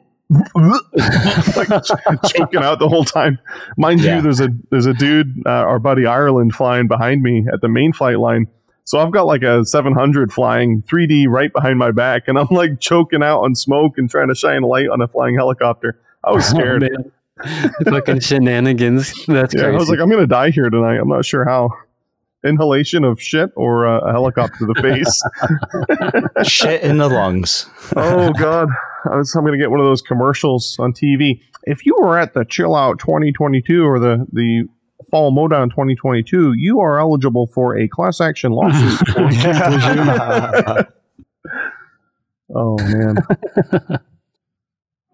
like 1.57 1.83
ch- 1.85 2.33
choking 2.35 2.63
out 2.63 2.79
the 2.79 2.89
whole 2.89 3.05
time. 3.05 3.39
Mind 3.77 4.01
Yeah. 4.01 4.17
you, 4.17 4.23
there's 4.23 4.41
a 4.41 4.49
there's 4.71 4.87
a 4.87 4.95
dude, 4.95 5.43
uh, 5.47 5.51
our 5.51 5.79
buddy 5.79 6.07
Ireland, 6.07 6.55
flying 6.55 6.89
behind 6.89 7.23
me 7.23 7.47
at 7.53 7.61
the 7.61 7.69
main 7.69 7.93
flight 7.93 8.19
line. 8.19 8.47
So 8.87 9.01
I've 9.01 9.11
got 9.11 9.27
like 9.27 9.43
a 9.43 9.65
700 9.65 10.33
flying 10.33 10.81
3D 10.83 11.27
right 11.29 11.53
behind 11.53 11.77
my 11.77 11.91
back, 11.91 12.29
and 12.29 12.39
I'm 12.39 12.47
like 12.53 12.79
choking 12.79 13.21
out 13.21 13.41
on 13.43 13.57
smoke 13.57 13.99
and 13.99 14.09
trying 14.09 14.29
to 14.29 14.35
shine 14.35 14.63
a 14.63 14.67
light 14.67 14.89
on 14.89 15.01
a 15.01 15.09
flying 15.09 15.35
helicopter. 15.35 15.99
I 16.23 16.31
was 16.31 16.45
scared. 16.49 16.89
Oh. 17.45 17.71
Fucking 17.85 18.21
shenanigans. 18.21 19.13
That's 19.27 19.53
yeah, 19.55 19.63
crazy. 19.63 19.75
I 19.75 19.79
was 19.79 19.91
like, 19.91 19.99
I'm 19.99 20.09
gonna 20.09 20.27
die 20.27 20.51
here 20.51 20.71
tonight. 20.71 20.99
I'm 20.99 21.09
not 21.09 21.25
sure 21.25 21.45
how. 21.45 21.71
Inhalation 22.45 23.03
of 23.03 23.21
shit 23.21 23.51
or 23.57 23.89
uh, 23.89 23.99
a 24.09 24.13
helicopter 24.13 24.59
to 24.59 24.67
the 24.67 24.81
face. 24.81 26.47
Shit 26.49 26.83
in 26.83 26.99
the 26.99 27.09
lungs. 27.09 27.69
oh 27.97 28.33
god 28.35 28.69
I 29.11 29.17
was, 29.17 29.35
i'm 29.35 29.43
going 29.43 29.55
to 29.55 29.59
get 29.59 29.71
one 29.71 29.81
of 29.81 29.87
those 29.87 30.01
commercials 30.03 30.77
on 30.79 30.93
tv 30.93 31.41
if 31.65 31.85
you 31.85 31.97
were 31.99 32.17
at 32.17 32.35
the 32.35 32.45
chill 32.45 32.77
out 32.77 33.01
2022 33.01 33.85
or 33.85 33.99
the 33.99 34.27
the 34.33 34.69
fall 35.11 35.31
mowdown 35.31 35.71
2022 35.71 36.55
you 36.57 36.81
are 36.81 36.99
eligible 36.99 37.47
for 37.47 37.77
a 37.79 37.87
class 37.89 38.21
action 38.21 38.53
lawsuit 38.53 39.01
oh 42.55 42.77
man 42.79 43.17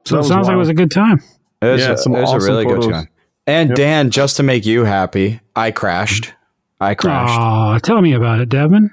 So 0.05 0.17
it 0.17 0.19
was 0.19 0.29
sounds 0.29 0.47
like 0.49 0.55
it 0.55 0.59
was 0.59 0.69
a 0.69 0.75
good 0.75 0.91
time. 0.91 1.21
It 1.61 1.67
was, 1.67 1.81
Yeah, 1.81 1.93
a, 1.93 1.97
some 1.97 2.15
it 2.17 2.21
was 2.23 2.33
a 2.33 2.35
awesome 2.37 2.49
really 2.55 2.65
good 2.65 2.91
time. 2.91 3.09
And 3.47 3.69
Yep. 3.71 3.77
Dan, 3.77 4.11
just 4.11 4.37
to 4.39 4.43
make 4.43 4.67
you 4.67 4.85
happy, 4.85 5.41
I 5.55 5.71
crashed. 5.71 6.33
I 6.81 6.95
crashed. 6.97 7.39
Oh, 7.41 7.79
tell 7.79 8.03
me 8.03 8.13
about 8.13 8.41
it, 8.41 8.49
Devin. 8.49 8.91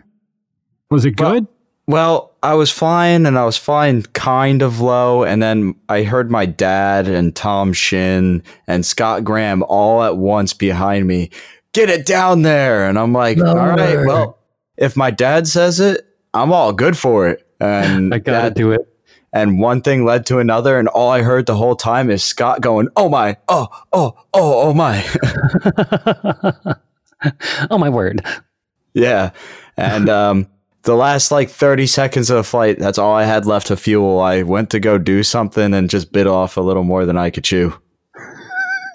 Was 0.92 1.06
it 1.06 1.20
Well- 1.20 1.32
good? 1.34 1.48
Well, 1.90 2.36
I 2.44 2.54
was 2.54 2.70
flying 2.70 3.26
and 3.26 3.36
I 3.36 3.46
was 3.46 3.58
flying 3.58 4.04
kind 4.14 4.62
of 4.62 4.80
low, 4.80 5.24
and 5.24 5.42
then 5.42 5.74
I 5.90 6.04
heard 6.04 6.30
my 6.30 6.46
dad 6.46 7.08
and 7.08 7.36
Tom 7.36 7.74
Shin 7.74 8.44
and 8.68 8.86
Scott 8.86 9.24
Graham 9.24 9.64
all 9.64 10.04
at 10.04 10.16
once 10.16 10.54
behind 10.54 11.08
me. 11.08 11.32
Get 11.74 11.90
it 11.90 12.06
down 12.06 12.44
there, 12.44 12.88
and 12.88 13.00
I'm 13.00 13.12
like, 13.12 13.40
all 13.40 13.56
right, 13.56 14.06
well, 14.06 14.38
if 14.78 14.96
my 14.96 15.10
dad 15.10 15.48
says 15.48 15.80
it, 15.80 16.06
I'm 16.32 16.52
all 16.52 16.74
good 16.74 16.96
for 16.96 17.28
it. 17.28 17.44
And 17.60 18.14
I 18.14 18.20
gotta 18.20 18.50
that- 18.50 18.56
do 18.56 18.72
it. 18.72 18.82
and 19.34 19.60
one 19.60 19.82
thing 19.82 20.06
led 20.06 20.28
to 20.28 20.38
another, 20.38 20.78
and 20.78 20.88
all 20.90 21.10
I 21.10 21.24
heard 21.24 21.48
the 21.48 21.56
whole 21.56 21.76
time 21.76 22.12
is 22.12 22.24
Scott 22.24 22.62
going, 22.62 22.90
"Oh 22.96 23.10
my, 23.10 23.36
oh, 23.48 23.66
oh, 23.92 24.16
oh, 24.36 24.70
oh 24.70 24.74
my." 24.76 25.04
oh 27.72 27.80
my 27.80 27.90
word. 27.90 28.24
Yeah. 28.96 29.32
And 29.78 30.10
um, 30.10 30.48
the 30.84 30.96
last 30.96 31.32
like 31.32 31.50
30 31.50 31.88
seconds 31.88 32.30
of 32.30 32.38
the 32.38 32.44
flight, 32.44 32.80
that's 32.80 32.98
all 32.98 33.14
I 33.14 33.26
had 33.26 33.46
left 33.46 33.70
of 33.72 33.80
fuel. 33.80 34.20
I 34.20 34.44
went 34.44 34.70
to 34.72 34.80
go 34.80 34.98
do 34.98 35.24
something 35.24 35.74
and 35.74 35.90
just 35.90 36.12
bit 36.12 36.28
off 36.28 36.58
a 36.58 36.62
little 36.62 36.84
more 36.84 37.06
than 37.06 37.18
I 37.18 37.30
could 37.30 37.44
chew. 37.44 37.74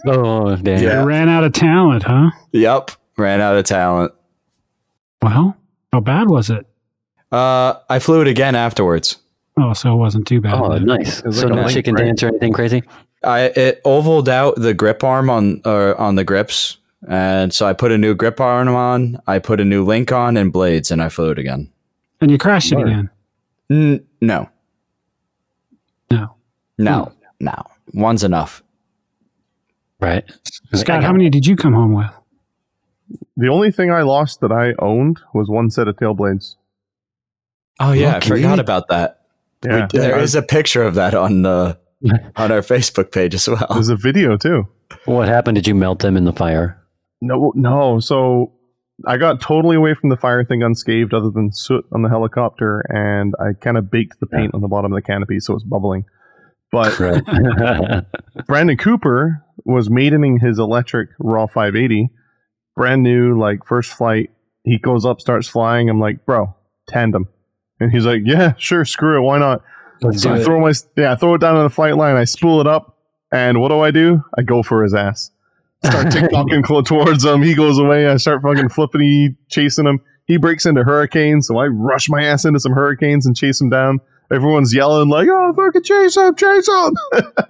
Oh 0.07 0.57
damn. 0.57 0.83
Yeah. 0.83 1.01
You 1.01 1.07
ran 1.07 1.29
out 1.29 1.45
of 1.45 1.53
talent, 1.53 2.03
huh? 2.03 2.31
Yep. 2.53 2.91
Ran 3.17 3.41
out 3.41 3.57
of 3.57 3.65
talent. 3.65 4.13
Well, 5.23 5.57
how 5.93 6.01
bad 6.01 6.29
was 6.29 6.51
it? 6.51 6.67
Uh, 7.33 7.75
I 7.89 7.99
flew 7.99 8.21
it 8.21 8.29
again 8.29 8.55
afterwards. 8.55 9.19
Oh, 9.59 9.73
so 9.73 9.93
it 9.93 9.97
wasn't 9.97 10.27
too 10.27 10.41
bad. 10.41 10.55
Oh, 10.55 10.73
then. 10.73 10.85
nice. 10.85 11.19
So 11.19 11.29
like 11.29 11.45
a 11.45 11.55
no 11.55 11.69
chicken 11.69 11.95
dance 11.95 12.23
or 12.23 12.29
anything 12.29 12.53
crazy? 12.53 12.83
I 13.23 13.45
it 13.57 13.83
ovaled 13.85 14.29
out 14.29 14.57
the 14.57 14.75
grip 14.75 15.03
arm 15.03 15.31
on 15.31 15.63
uh, 15.65 15.95
on 15.97 16.17
the 16.17 16.25
grips, 16.25 16.79
and 17.09 17.53
so 17.55 17.67
I 17.67 17.73
put 17.73 17.93
a 17.93 17.99
new 17.99 18.15
grip 18.15 18.41
arm 18.41 18.69
on. 18.69 19.19
I 19.27 19.39
put 19.39 19.61
a 19.61 19.65
new 19.65 19.85
link 19.85 20.13
on 20.13 20.37
and 20.37 20.53
blades, 20.53 20.91
and 20.91 21.01
I 21.03 21.09
flew 21.09 21.31
it 21.31 21.39
again. 21.39 21.71
And 22.25 22.31
you 22.31 22.39
crashed 22.39 22.73
it 22.73 22.79
again. 22.81 23.11
N- 23.71 24.03
no, 24.23 24.49
No. 26.11 26.37
no, 26.79 27.05
hmm. 27.05 27.45
no. 27.45 27.63
one's 27.93 28.25
enough. 28.25 28.63
Right. 30.01 30.25
Scott, 30.73 31.03
how 31.05 31.13
many 31.13 31.29
did 31.29 31.47
you 31.47 31.55
come 31.55 31.75
home 31.75 31.93
with? 31.93 32.11
The 33.37 33.49
only 33.49 33.71
thing 33.71 33.91
I 33.91 34.03
lost 34.03 34.41
that 34.41 34.51
I 34.53 34.73
owned 34.79 35.21
was 35.35 35.51
one 35.51 35.69
set 35.71 35.87
of 35.87 35.99
tail 35.99 36.15
blades. 36.15 36.57
Oh 37.79 37.93
yeah, 37.93 38.17
Okay. 38.17 38.17
I 38.17 38.21
forgot 38.37 38.59
about 38.59 38.89
that. 38.89 39.21
Yeah, 39.63 39.87
We- 39.93 39.99
there 39.99 40.19
is 40.19 40.35
a 40.35 40.41
picture 40.43 40.83
of 40.83 40.95
that 40.95 41.15
on 41.15 41.43
the 41.43 41.79
on 42.37 42.51
our 42.51 42.61
Facebook 42.63 43.13
page 43.13 43.35
as 43.35 43.47
well. 43.47 43.67
There's 43.71 43.91
a 43.91 43.97
video 43.97 44.39
too. 44.39 44.67
What 45.05 45.29
happened? 45.29 45.57
Did 45.57 45.67
you 45.67 45.75
melt 45.75 45.99
them 45.99 46.17
in 46.17 46.25
the 46.25 46.33
fire? 46.33 46.81
No, 47.21 47.53
no. 47.55 48.01
So 48.01 48.51
I 49.07 49.17
got 49.17 49.41
totally 49.41 49.77
away 49.77 49.95
from 49.95 50.11
the 50.11 50.17
fire 50.17 50.45
thing 50.45 50.63
unscathed, 50.63 51.13
other 51.13 51.31
than 51.31 51.51
soot 51.53 51.85
on 51.93 52.03
the 52.03 52.09
helicopter, 52.09 52.81
and 52.89 53.35
I 53.41 53.53
kind 53.61 53.77
of 53.77 53.91
baked 53.91 54.21
the 54.21 54.27
paint 54.27 54.55
on 54.55 54.61
the 54.61 54.69
bottom 54.69 54.93
of 54.93 54.97
the 54.97 55.03
canopy, 55.03 55.41
so 55.41 55.55
it's 55.55 55.65
bubbling. 55.65 56.05
But 56.71 56.99
Right. 57.01 57.23
Brandon 58.47 58.77
Cooper 58.77 59.45
was 59.65 59.91
maidening 59.91 60.39
his 60.41 60.59
electric 60.59 61.11
Raw 61.19 61.47
580, 61.47 62.11
brand 62.77 63.03
new, 63.03 63.39
like 63.39 63.65
first 63.67 63.93
flight. 63.93 64.31
He 64.65 64.79
goes 64.79 65.05
up, 65.05 65.21
starts 65.21 65.49
flying. 65.49 65.89
I'm 65.91 66.01
like, 66.01 66.25
bro, 66.25 66.55
tandem, 66.89 67.29
and 67.81 67.91
he's 67.93 68.07
like, 68.07 68.23
yeah, 68.25 68.55
sure, 68.57 68.85
screw 68.85 69.19
it, 69.19 69.23
why 69.23 69.39
not? 69.39 69.63
Let's 70.03 70.23
So 70.23 70.31
do 70.31 70.35
I 70.37 70.39
it. 70.39 70.45
throw 70.45 70.61
my 70.61 70.73
yeah, 70.97 71.13
I 71.13 71.17
throw 71.17 71.35
it 71.35 71.41
down 71.41 71.57
on 71.57 71.65
the 71.65 71.71
flight 71.71 71.97
line. 71.97 72.17
I 72.17 72.25
spool 72.25 72.61
it 72.61 72.67
up, 72.67 72.97
and 73.33 73.61
what 73.61 73.69
do 73.69 73.81
I 73.81 73.91
do? 73.91 74.23
I 74.39 74.43
go 74.43 74.63
for 74.63 74.83
his 74.83 74.95
ass. 74.95 75.31
Start 75.85 76.13
tic-tocing 76.13 76.63
towards 76.85 77.25
him. 77.25 77.43
He 77.43 77.55
goes 77.55 77.79
away. 77.79 78.09
I 78.09 78.17
start 78.17 78.43
fucking 78.43 78.69
flipping, 78.71 79.37
chasing 79.49 79.87
him. 79.87 80.01
He 80.27 80.37
breaks 80.39 80.65
into 80.67 80.83
hurricanes, 80.85 81.47
so 81.49 81.59
I 81.59 81.67
rush 81.67 82.09
my 82.09 82.23
ass 82.25 82.45
into 82.45 82.59
some 82.61 82.73
hurricanes 82.73 83.27
and 83.27 83.37
chase 83.37 83.61
him 83.61 83.69
down. 83.69 84.01
Everyone's 84.33 84.75
yelling 84.75 85.11
like, 85.11 85.29
"Oh, 85.31 85.53
fucking 85.53 85.83
chase 85.83 86.17
him, 86.17 86.35
chase 86.35 86.67
him!" 86.67 86.95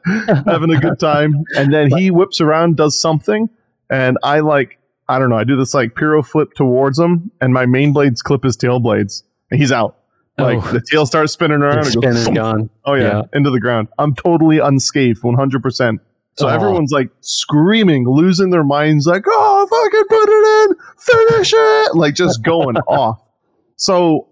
Having 0.47 0.75
a 0.75 0.81
good 0.81 0.99
time. 0.99 1.45
And 1.57 1.73
then 1.73 1.91
he 1.97 2.11
whips 2.11 2.41
around, 2.41 2.77
does 2.77 2.99
something, 3.01 3.49
and 3.91 4.19
I 4.25 4.41
like, 4.41 4.79
I 5.09 5.19
don't 5.21 5.31
know. 5.31 5.37
I 5.39 5.45
do 5.45 5.57
this 5.57 5.73
like 5.73 5.95
piro 5.95 6.23
flip 6.23 6.55
towards 6.55 6.99
him, 6.99 7.31
and 7.41 7.53
my 7.55 7.65
main 7.67 7.93
blades 7.93 8.23
clip 8.23 8.43
his 8.43 8.57
tail 8.57 8.81
blades, 8.81 9.23
and 9.53 9.61
he's 9.61 9.71
out. 9.71 9.99
Like 10.37 10.59
Oh. 10.67 10.73
the 10.73 10.83
tail 10.91 11.07
starts 11.07 11.33
spinning 11.33 11.63
around. 11.63 11.87
It 11.87 12.01
goes 12.03 12.17
is 12.17 12.29
gone. 12.29 12.69
Oh 12.85 12.95
yeah, 12.95 13.03
Yeah. 13.19 13.23
into 13.35 13.51
the 13.51 13.61
ground. 13.61 13.87
I'm 13.97 14.17
totally 14.17 14.59
unscathed, 14.59 15.23
100. 15.23 15.63
percent 15.63 16.01
So 16.37 16.47
Oh. 16.49 16.51
everyone's 16.51 16.91
like 16.91 17.11
screaming, 17.21 18.09
losing 18.09 18.51
their 18.51 18.65
minds, 18.65 19.07
like, 19.07 19.25
"Oh, 19.29 19.67
fucking 19.71 20.05
put 20.09 20.29
it 20.29 20.71
in, 20.71 20.77
finish 21.31 21.53
it!" 21.57 21.95
Like 21.97 22.15
just 22.15 22.43
going 22.43 22.77
off. 22.89 23.21
So, 23.77 24.29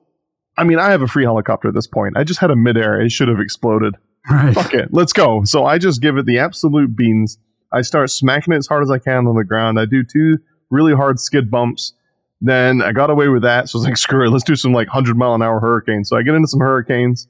I 0.56 0.64
mean, 0.64 0.78
I 0.78 0.90
have 0.90 1.02
a 1.02 1.06
free 1.08 1.24
helicopter 1.24 1.68
at 1.68 1.74
this 1.74 1.86
point. 1.86 2.16
I 2.16 2.24
just 2.24 2.40
had 2.40 2.50
a 2.50 2.56
midair; 2.56 3.00
it 3.00 3.10
should 3.12 3.28
have 3.28 3.40
exploded. 3.40 3.94
Right. 4.30 4.54
Fuck 4.54 4.74
it, 4.74 4.88
let's 4.92 5.12
go. 5.12 5.42
So 5.44 5.64
I 5.64 5.78
just 5.78 6.00
give 6.00 6.16
it 6.16 6.26
the 6.26 6.38
absolute 6.38 6.94
beans. 6.96 7.38
I 7.72 7.80
start 7.82 8.10
smacking 8.10 8.52
it 8.52 8.58
as 8.58 8.66
hard 8.66 8.82
as 8.82 8.90
I 8.90 8.98
can 8.98 9.26
on 9.26 9.34
the 9.36 9.44
ground. 9.44 9.78
I 9.80 9.84
do 9.84 10.04
two 10.04 10.38
really 10.70 10.94
hard 10.94 11.18
skid 11.20 11.50
bumps. 11.50 11.94
Then 12.40 12.82
I 12.82 12.92
got 12.92 13.08
away 13.10 13.28
with 13.28 13.42
that. 13.42 13.68
So 13.68 13.78
I 13.78 13.80
was 13.80 13.86
like, 13.88 13.96
screw 13.96 14.26
it, 14.26 14.30
let's 14.30 14.44
do 14.44 14.56
some 14.56 14.72
like 14.72 14.88
100 14.88 15.16
mile 15.16 15.34
an 15.34 15.42
hour 15.42 15.60
hurricanes. 15.60 16.08
So 16.08 16.16
I 16.16 16.22
get 16.22 16.34
into 16.34 16.48
some 16.48 16.60
hurricanes. 16.60 17.28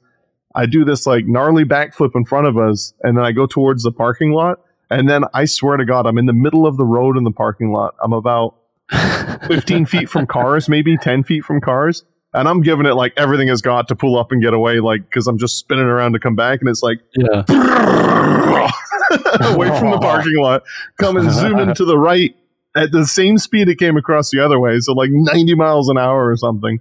I 0.55 0.65
do 0.65 0.85
this 0.85 1.05
like 1.05 1.25
gnarly 1.25 1.63
backflip 1.63 2.11
in 2.15 2.25
front 2.25 2.47
of 2.47 2.57
us, 2.57 2.93
and 3.01 3.17
then 3.17 3.25
I 3.25 3.31
go 3.31 3.45
towards 3.45 3.83
the 3.83 3.91
parking 3.91 4.31
lot. 4.31 4.59
And 4.89 5.09
then 5.09 5.23
I 5.33 5.45
swear 5.45 5.77
to 5.77 5.85
God, 5.85 6.05
I'm 6.05 6.17
in 6.17 6.27
the 6.27 6.33
middle 6.33 6.67
of 6.67 6.77
the 6.77 6.85
road 6.85 7.17
in 7.17 7.23
the 7.23 7.31
parking 7.31 7.71
lot. 7.71 7.95
I'm 8.03 8.13
about 8.13 8.55
15 9.47 9.85
feet 9.85 10.09
from 10.09 10.27
cars, 10.27 10.69
maybe 10.69 10.97
10 10.97 11.23
feet 11.23 11.43
from 11.43 11.61
cars. 11.61 12.03
And 12.35 12.47
I'm 12.47 12.61
giving 12.61 12.85
it 12.85 12.93
like 12.93 13.13
everything 13.17 13.47
has 13.47 13.61
got 13.61 13.87
to 13.87 13.95
pull 13.95 14.17
up 14.17 14.31
and 14.31 14.41
get 14.41 14.53
away, 14.53 14.79
like, 14.79 15.03
because 15.03 15.27
I'm 15.27 15.37
just 15.37 15.57
spinning 15.57 15.85
around 15.85 16.13
to 16.13 16.19
come 16.19 16.35
back. 16.35 16.59
And 16.59 16.69
it's 16.69 16.83
like, 16.83 16.99
Yeah. 17.15 17.43
away 19.53 19.67
from 19.79 19.91
the 19.91 19.99
parking 19.99 20.37
lot, 20.37 20.63
coming 20.99 21.29
zooming 21.29 21.73
to 21.75 21.85
the 21.85 21.97
right 21.97 22.35
at 22.75 22.91
the 22.91 23.05
same 23.05 23.37
speed 23.37 23.69
it 23.69 23.77
came 23.77 23.97
across 23.97 24.31
the 24.31 24.39
other 24.39 24.59
way. 24.59 24.79
So, 24.79 24.93
like 24.93 25.09
90 25.11 25.55
miles 25.55 25.89
an 25.89 25.97
hour 25.97 26.29
or 26.29 26.37
something 26.37 26.79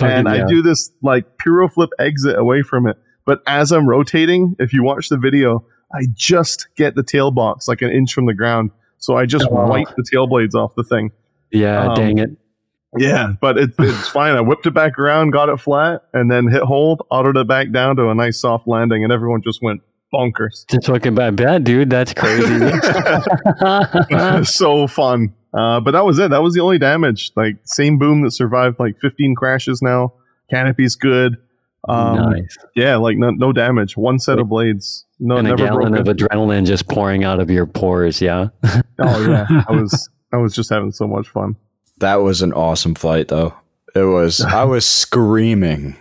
and 0.00 0.28
I 0.28 0.46
do 0.46 0.62
this 0.62 0.90
like 1.02 1.38
piro 1.38 1.68
flip 1.68 1.90
exit 1.98 2.38
away 2.38 2.62
from 2.62 2.86
it. 2.86 2.96
But 3.26 3.40
as 3.46 3.72
I'm 3.72 3.88
rotating, 3.88 4.54
if 4.58 4.72
you 4.72 4.82
watch 4.82 5.08
the 5.08 5.16
video, 5.18 5.64
I 5.94 6.06
just 6.12 6.68
get 6.76 6.94
the 6.94 7.02
tail 7.02 7.30
box 7.30 7.68
like 7.68 7.82
an 7.82 7.90
inch 7.90 8.12
from 8.12 8.26
the 8.26 8.34
ground. 8.34 8.70
So 8.98 9.16
I 9.16 9.26
just 9.26 9.46
Oh. 9.50 9.66
wipe 9.66 9.88
the 9.96 10.04
tail 10.10 10.26
blades 10.26 10.54
off 10.54 10.74
the 10.76 10.84
thing. 10.84 11.12
Yeah, 11.50 11.88
um, 11.88 11.94
dang 11.94 12.18
it. 12.18 12.30
Yeah, 12.96 13.32
but 13.40 13.58
it, 13.58 13.70
it's 13.78 14.08
fine. 14.08 14.36
I 14.36 14.40
whipped 14.40 14.66
it 14.66 14.70
back 14.74 14.98
around, 14.98 15.30
got 15.30 15.48
it 15.48 15.58
flat, 15.58 16.02
and 16.12 16.30
then 16.30 16.46
hit 16.48 16.62
hold, 16.62 17.02
autoed 17.10 17.36
it 17.40 17.48
back 17.48 17.70
down 17.72 17.96
to 17.96 18.08
a 18.08 18.14
nice 18.14 18.40
soft 18.40 18.68
landing, 18.68 19.02
and 19.02 19.12
everyone 19.12 19.42
just 19.42 19.60
went 19.62 19.82
bonkers. 20.12 20.64
Just 20.70 20.86
fucking 20.86 21.14
bad, 21.16 21.34
bad 21.36 21.64
dude. 21.64 21.90
That's 21.90 22.14
crazy. 22.14 22.70
so 24.44 24.86
fun. 24.86 25.34
Uh, 25.52 25.80
but 25.80 25.92
that 25.92 26.04
was 26.04 26.18
it. 26.18 26.30
That 26.30 26.42
was 26.42 26.54
the 26.54 26.60
only 26.60 26.78
damage. 26.78 27.30
Like 27.36 27.56
same 27.64 27.98
boom 27.98 28.22
that 28.22 28.30
survived 28.32 28.78
like 28.78 28.98
15 29.00 29.34
crashes 29.34 29.80
now. 29.82 30.12
Canopy's 30.50 30.94
good. 30.96 31.36
Um, 31.88 32.16
nice. 32.32 32.56
Yeah, 32.74 32.96
like 32.96 33.16
no, 33.18 33.30
no 33.30 33.52
damage. 33.52 33.96
One 33.96 34.18
set 34.18 34.38
of 34.38 34.48
blades. 34.48 35.04
No, 35.20 35.36
and 35.36 35.46
a 35.46 35.50
never 35.50 35.64
gallon 35.66 35.92
broken. 35.92 36.08
of 36.08 36.16
adrenaline 36.16 36.66
just 36.66 36.88
pouring 36.88 37.24
out 37.24 37.40
of 37.40 37.50
your 37.50 37.66
pores. 37.66 38.20
Yeah. 38.20 38.48
oh 38.98 39.28
yeah, 39.28 39.46
I 39.68 39.72
was 39.74 40.08
I 40.32 40.36
was 40.38 40.54
just 40.54 40.70
having 40.70 40.92
so 40.92 41.06
much 41.06 41.28
fun. 41.28 41.56
That 41.98 42.16
was 42.16 42.42
an 42.42 42.52
awesome 42.52 42.94
flight, 42.94 43.28
though. 43.28 43.54
It 43.94 44.02
was. 44.04 44.40
I 44.40 44.64
was 44.64 44.84
screaming. 44.86 45.96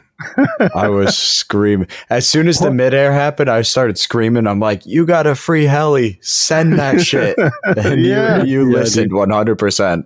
I 0.74 0.88
was 0.90 1.18
screaming. 1.18 1.88
As 2.10 2.28
soon 2.30 2.48
as 2.48 2.60
the 2.60 2.72
midair 2.72 3.12
happened, 3.12 3.50
I 3.50 3.62
started 3.62 3.98
screaming. 3.98 4.48
I'm 4.48 4.60
like, 4.60 4.86
"You 4.86 5.06
got 5.06 5.28
a 5.28 5.36
free 5.36 5.66
heli? 5.66 6.18
Send 6.22 6.80
that 6.80 7.02
shit!" 7.02 7.38
And 7.66 8.02
Yeah. 8.02 8.42
you, 8.44 8.62
you 8.64 8.72
Yeah, 8.72 8.80
listened 8.80 9.12
100. 9.14 9.56
percent 9.58 10.06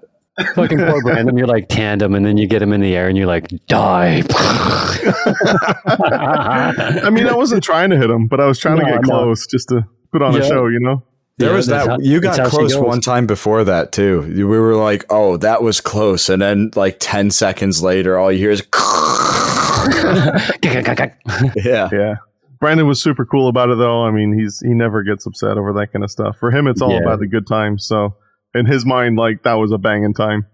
Fucking 0.56 0.78
poor 0.78 1.02
Brandon. 1.02 1.36
You're 1.38 1.48
like 1.48 1.68
tandem, 1.68 2.14
and 2.14 2.26
then 2.26 2.38
you 2.38 2.48
get 2.48 2.62
him 2.62 2.72
in 2.74 2.82
the 2.82 2.96
air, 2.96 3.08
and 3.08 3.18
you're 3.18 3.26
like, 3.28 3.48
die. 3.68 4.22
I 5.88 7.10
mean, 7.12 7.28
I 7.28 7.34
wasn't 7.36 7.64
trying 7.64 7.90
to 7.90 7.98
hit 7.98 8.10
him, 8.10 8.28
but 8.28 8.40
I 8.40 8.46
was 8.46 8.60
trying 8.60 8.78
to 8.80 8.86
get 8.86 9.02
no. 9.04 9.08
close 9.10 9.48
just 9.48 9.70
to 9.70 9.82
put 10.12 10.22
on 10.22 10.36
a 10.36 10.44
show. 10.46 10.68
You 10.68 10.80
know? 10.80 11.04
There 11.38 11.50
Yeah, 11.50 11.56
was 11.56 11.68
that. 11.68 11.88
how- 11.88 11.98
you 12.00 12.20
got 12.22 12.50
close 12.50 12.76
one 12.78 13.02
time 13.02 13.26
before 13.28 13.64
that 13.64 13.92
too. 13.92 14.22
We 14.22 14.44
were 14.46 14.76
like, 14.76 15.06
"Oh, 15.10 15.38
that 15.38 15.62
was 15.64 15.82
close," 15.82 16.30
and 16.30 16.42
then 16.42 16.72
like 16.76 16.98
10 17.00 17.32
seconds 17.32 17.82
later, 17.84 18.18
all 18.18 18.32
you 18.32 18.40
hear 18.40 18.52
is, 18.52 18.62
"Yeah." 21.56 21.90
Yeah. 21.92 22.16
Brandon 22.60 22.88
was 22.88 23.00
super 23.02 23.24
cool 23.26 23.50
about 23.50 23.70
it, 23.70 23.78
though. 23.78 24.04
I 24.04 24.12
mean, 24.12 24.38
he's 24.38 24.60
he 24.62 24.74
never 24.74 25.04
gets 25.04 25.26
upset 25.28 25.58
over 25.58 25.74
that 25.74 25.92
kind 25.94 26.04
of 26.04 26.10
stuff. 26.10 26.38
For 26.40 26.50
him, 26.52 26.68
it's 26.68 26.82
all 26.82 26.92
Yeah. 26.92 27.02
about 27.02 27.20
the 27.20 27.28
good 27.28 27.46
times. 27.46 27.86
So 27.86 28.16
in 28.54 28.66
his 28.66 28.86
mind, 28.86 29.18
like 29.18 29.43
that 29.43 29.54
was 29.56 29.72
a 29.72 29.78
banging 29.78 30.14
time. 30.14 30.45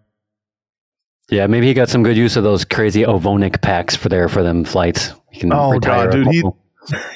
yeah, 1.30 1.48
maybe 1.48 1.68
he 1.68 1.74
got 1.74 1.90
some 1.90 2.04
good 2.04 2.18
use 2.18 2.36
of 2.36 2.44
those 2.44 2.66
crazy 2.66 3.04
Ovonic 3.04 3.62
packs 3.62 3.96
for 3.96 4.10
there 4.10 4.28
for 4.30 4.44
them 4.44 4.64
flights. 4.66 5.14
You 5.32 5.40
can 5.42 5.54
Oh, 5.54 5.80
God, 5.80 6.12
dude, 6.12 6.28
he- 6.28 6.44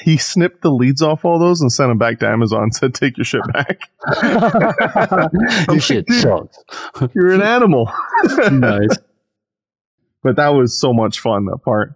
He 0.00 0.16
snipped 0.16 0.62
the 0.62 0.70
leads 0.70 1.02
off 1.02 1.26
all 1.26 1.38
those 1.38 1.60
and 1.60 1.70
sent 1.70 1.90
them 1.90 1.98
back 1.98 2.20
to 2.20 2.26
Amazon. 2.26 2.70
Said, 2.72 2.94
"Take 2.94 3.18
your 3.18 3.26
shit 3.26 3.42
back. 3.52 3.80
Your 5.68 5.78
shit 5.78 6.10
sucks. 6.10 6.56
You're 7.14 7.32
an 7.32 7.42
animal." 7.42 7.92
nice. 8.50 8.96
but 10.22 10.36
that 10.36 10.54
was 10.54 10.74
so 10.80 10.94
much 10.94 11.20
fun. 11.20 11.44
That 11.44 11.58
part. 11.62 11.92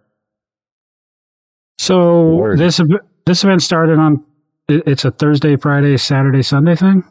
So 1.79 2.35
Word. 2.35 2.59
this 2.59 2.79
this 3.25 3.43
event 3.43 3.63
started 3.63 3.99
on. 3.99 4.23
It's 4.69 5.07
a 5.07 5.11
Thursday, 5.11 5.57
Friday, 5.57 5.97
Saturday, 5.97 6.43
Sunday 6.43 6.77
thing. 6.77 7.05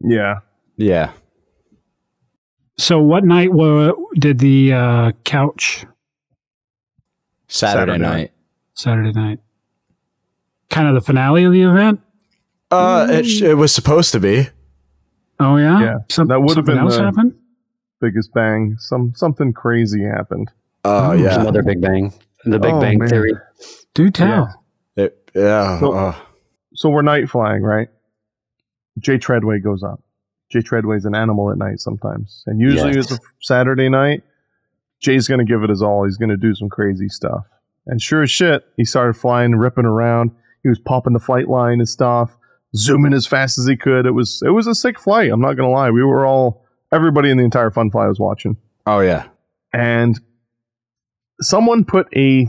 Yeah. 0.00 0.36
Yeah. 0.78 1.12
So 2.78 3.00
what 3.00 3.24
night 3.24 3.52
wa- 3.52 3.92
did 4.14 4.38
the 4.38 4.72
uh, 4.72 5.12
couch 5.24 5.84
Saturday, 7.48 7.92
Saturday. 7.92 7.98
night. 7.98 8.32
Saturday 8.74 9.12
night? 9.12 9.40
Kind 10.70 10.88
of 10.88 10.94
the 10.94 11.00
finale 11.00 11.44
of 11.44 11.52
the 11.52 11.62
event. 11.62 12.00
Uh, 12.70 13.06
it, 13.10 13.24
sh- 13.24 13.42
it 13.42 13.54
was 13.54 13.74
supposed 13.74 14.12
to 14.12 14.20
be. 14.20 14.48
Oh 15.40 15.56
yeah, 15.56 15.80
Yeah, 15.80 15.94
Some, 16.10 16.28
that 16.28 16.40
would've 16.40 16.64
been 16.64 16.78
else 16.78 16.96
the- 16.96 17.04
happened. 17.04 17.34
Biggest 18.00 18.32
bang. 18.32 18.76
Some 18.78 19.12
something 19.16 19.52
crazy 19.52 20.04
happened. 20.04 20.50
Oh 20.84 21.10
Oh, 21.10 21.12
yeah. 21.12 21.40
Another 21.40 21.62
Big 21.64 21.80
Bang. 21.80 22.12
The 22.44 22.60
Big 22.60 22.72
Oh, 22.72 22.80
Bang 22.80 22.98
man. 22.98 23.08
Theory. 23.08 23.32
Do 23.94 24.08
tell. 24.10 24.64
It, 24.94 25.30
yeah. 25.34 25.80
So- 25.80 25.92
uh, 25.92 26.14
So 26.74 26.90
we're 26.90 27.02
night 27.02 27.28
flying, 27.28 27.62
right? 27.62 27.88
Jay 29.00 29.18
Treadway 29.18 29.58
goes 29.58 29.82
up. 29.82 30.00
Jay 30.50 30.60
Treadway's 30.60 31.04
an 31.04 31.14
animal 31.14 31.50
at 31.50 31.58
night 31.58 31.78
sometimes, 31.80 32.42
and 32.46 32.60
usually 32.60 32.94
Yes. 32.94 33.10
it's 33.10 33.12
a 33.12 33.18
Saturday 33.40 33.88
night. 33.88 34.22
Jay's 35.00 35.28
gonna 35.28 35.44
give 35.44 35.62
it 35.62 35.70
his 35.70 35.82
all. 35.82 36.04
He's 36.04 36.16
gonna 36.16 36.36
do 36.36 36.54
some 36.54 36.68
crazy 36.68 37.08
stuff. 37.08 37.44
And 37.86 38.00
sure 38.02 38.22
as 38.22 38.30
shit, 38.30 38.64
he 38.76 38.84
started 38.84 39.14
flying, 39.14 39.54
ripping 39.56 39.84
around. 39.86 40.30
He 40.62 40.68
was 40.68 40.78
popping 40.78 41.12
the 41.12 41.20
flight 41.20 41.48
line 41.48 41.78
and 41.78 41.88
stuff, 41.88 42.36
zooming 42.74 43.14
as 43.14 43.26
fast 43.26 43.58
as 43.58 43.66
he 43.66 43.76
could. 43.76 44.06
It 44.06 44.10
was 44.12 44.42
it 44.44 44.50
was 44.50 44.66
a 44.66 44.74
sick 44.74 44.98
flight. 44.98 45.30
I'm 45.30 45.40
not 45.40 45.54
gonna 45.54 45.70
lie. 45.70 45.90
We 45.90 46.02
were 46.02 46.26
all 46.26 46.64
everybody 46.92 47.30
in 47.30 47.36
the 47.36 47.44
entire 47.44 47.70
fun 47.70 47.90
fly 47.90 48.06
was 48.08 48.18
watching. 48.18 48.56
oh 48.86 49.00
yeah. 49.00 49.28
and 49.72 50.18
someone 51.40 51.84
put 51.84 52.08
a 52.16 52.48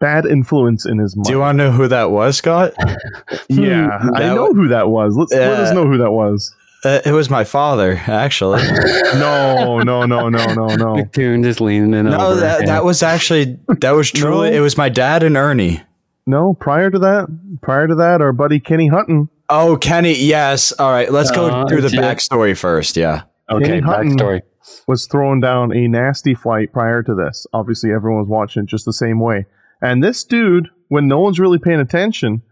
bad 0.00 0.24
influence 0.26 0.86
in 0.86 0.98
his 0.98 1.16
mind. 1.16 1.24
Do 1.26 1.32
you 1.32 1.40
want 1.40 1.58
to 1.58 1.64
know 1.64 1.72
who 1.72 1.88
that 1.88 2.10
was, 2.10 2.36
Scott? 2.36 2.72
yeah, 3.48 3.98
hmm, 4.00 4.14
I 4.14 4.20
know 4.34 4.52
who 4.52 4.68
that 4.68 4.88
was. 4.88 5.16
Let's 5.16 5.32
let 5.32 5.60
us 5.60 5.74
know 5.74 5.86
who 5.86 5.98
that 5.98 6.12
was. 6.12 6.54
Uh, 6.84 7.00
it 7.04 7.12
was 7.12 7.28
my 7.28 7.44
father, 7.44 8.00
actually. 8.06 8.62
No, 9.14 9.78
no, 9.80 10.04
no, 10.04 10.28
no, 10.28 10.46
no, 10.54 10.66
no. 10.76 11.04
Coon 11.06 11.42
just 11.42 11.60
leaning 11.60 11.94
in 11.94 12.06
no, 12.06 12.18
over. 12.32 12.40
that, 12.40 12.66
that 12.66 12.84
was 12.84 13.02
actually 13.02 13.58
that 13.80 13.92
was 13.92 14.10
truly 14.10 14.50
No. 14.50 14.56
it 14.56 14.60
was 14.60 14.76
my 14.76 14.88
dad 14.88 15.22
and 15.22 15.36
Ernie. 15.36 15.82
No, 16.26 16.52
prior 16.54 16.90
to 16.90 16.98
that, 16.98 17.26
prior 17.62 17.88
to 17.88 17.94
that, 17.96 18.20
our 18.20 18.32
buddy 18.32 18.60
Kenny 18.60 18.88
Hutton. 18.88 19.28
Oh, 19.48 19.78
Kenny, 19.78 20.14
yes. 20.14 20.72
All 20.78 20.90
right, 20.90 21.10
let's 21.10 21.30
go 21.30 21.46
Uh, 21.46 21.66
through 21.66 21.80
the 21.80 21.88
yeah. 21.90 22.02
backstory 22.02 22.56
first. 22.56 22.96
Yeah. 22.98 23.22
okay. 23.50 23.64
Kenny 23.66 23.80
Hutton- 23.80 24.16
Backstory. 24.18 24.42
was 24.86 25.06
throwing 25.06 25.40
down 25.40 25.72
a 25.74 25.88
nasty 25.88 26.34
flight 26.34 26.70
prior 26.72 27.02
to 27.02 27.14
this. 27.14 27.46
Obviously, 27.54 27.90
everyone 27.90 28.20
was 28.20 28.28
watching 28.28 28.64
it 28.64 28.68
just 28.68 28.84
the 28.84 28.92
same 28.92 29.18
way. 29.20 29.46
And 29.80 30.04
this 30.04 30.22
dude, 30.22 30.68
when 30.88 31.08
no 31.08 31.18
one's 31.20 31.40
really 31.40 31.58
paying 31.58 31.80
attention, 31.80 32.42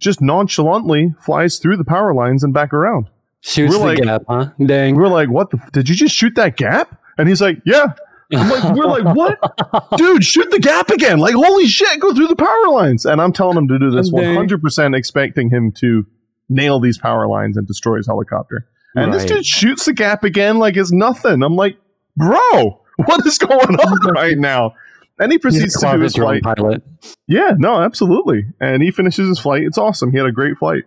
just 0.00 0.20
nonchalantly 0.20 1.14
flies 1.20 1.58
through 1.58 1.76
the 1.76 1.84
power 1.84 2.12
lines 2.12 2.42
and 2.42 2.52
back 2.52 2.72
around. 2.74 3.06
Shoots 3.42 3.72
We're 3.74 3.78
the 3.78 3.84
like- 3.84 3.98
gap, 4.02 4.22
huh? 4.28 4.50
Dang. 4.64 4.96
We're 4.96 5.08
like, 5.08 5.28
"What 5.30 5.50
the? 5.50 5.58
F- 5.62 5.72
did 5.72 5.88
you 5.88 5.94
just 5.94 6.14
shoot 6.14 6.34
that 6.36 6.56
gap?" 6.56 7.00
And 7.18 7.28
he's 7.28 7.40
like, 7.40 7.58
"Yeah." 7.64 7.86
I'm 8.32 8.48
like, 8.48 8.76
"We're 8.76 8.84
like, 8.86 9.16
what, 9.16 9.40
dude? 9.96 10.22
Shoot 10.24 10.50
the 10.52 10.60
gap 10.60 10.88
again! 10.90 11.18
Like, 11.18 11.34
holy 11.34 11.66
shit, 11.66 11.98
go 11.98 12.14
through 12.14 12.28
the 12.28 12.36
power 12.36 12.68
lines!" 12.70 13.04
And 13.04 13.20
I'm 13.20 13.32
telling 13.32 13.56
him 13.56 13.66
to 13.68 13.78
do 13.78 13.90
this 13.90 14.08
Dang. 14.10 14.26
100, 14.36 14.62
percent 14.62 14.94
expecting 14.94 15.50
him 15.50 15.72
to 15.78 16.06
nail 16.48 16.78
these 16.80 16.96
power 16.98 17.26
lines 17.26 17.56
and 17.56 17.66
destroy 17.66 17.96
his 17.96 18.06
helicopter. 18.06 18.66
And 18.94 19.12
this 19.12 19.24
dude 19.24 19.46
shoots 19.46 19.84
the 19.84 19.92
gap 19.92 20.22
again 20.24 20.58
like 20.58 20.76
it's 20.76 20.92
nothing. 20.92 21.42
I'm 21.42 21.56
like, 21.56 21.76
bro, 22.16 22.82
what 22.96 23.26
is 23.26 23.38
going 23.38 23.76
on 23.76 24.12
right 24.14 24.36
now? 24.38 24.74
And 25.18 25.30
he 25.32 25.38
proceeds 25.38 25.78
to 25.80 25.92
do 25.92 26.00
his 26.00 26.14
flight. 26.14 26.42
pilot. 26.42 26.82
Yeah, 27.26 27.52
no, 27.58 27.80
absolutely. 27.82 28.46
And 28.60 28.82
he 28.82 28.90
finishes 28.90 29.28
his 29.28 29.38
flight. 29.38 29.62
It's 29.64 29.76
awesome. 29.78 30.12
He 30.12 30.16
had 30.18 30.26
a 30.26 30.32
great 30.32 30.56
flight. 30.56 30.84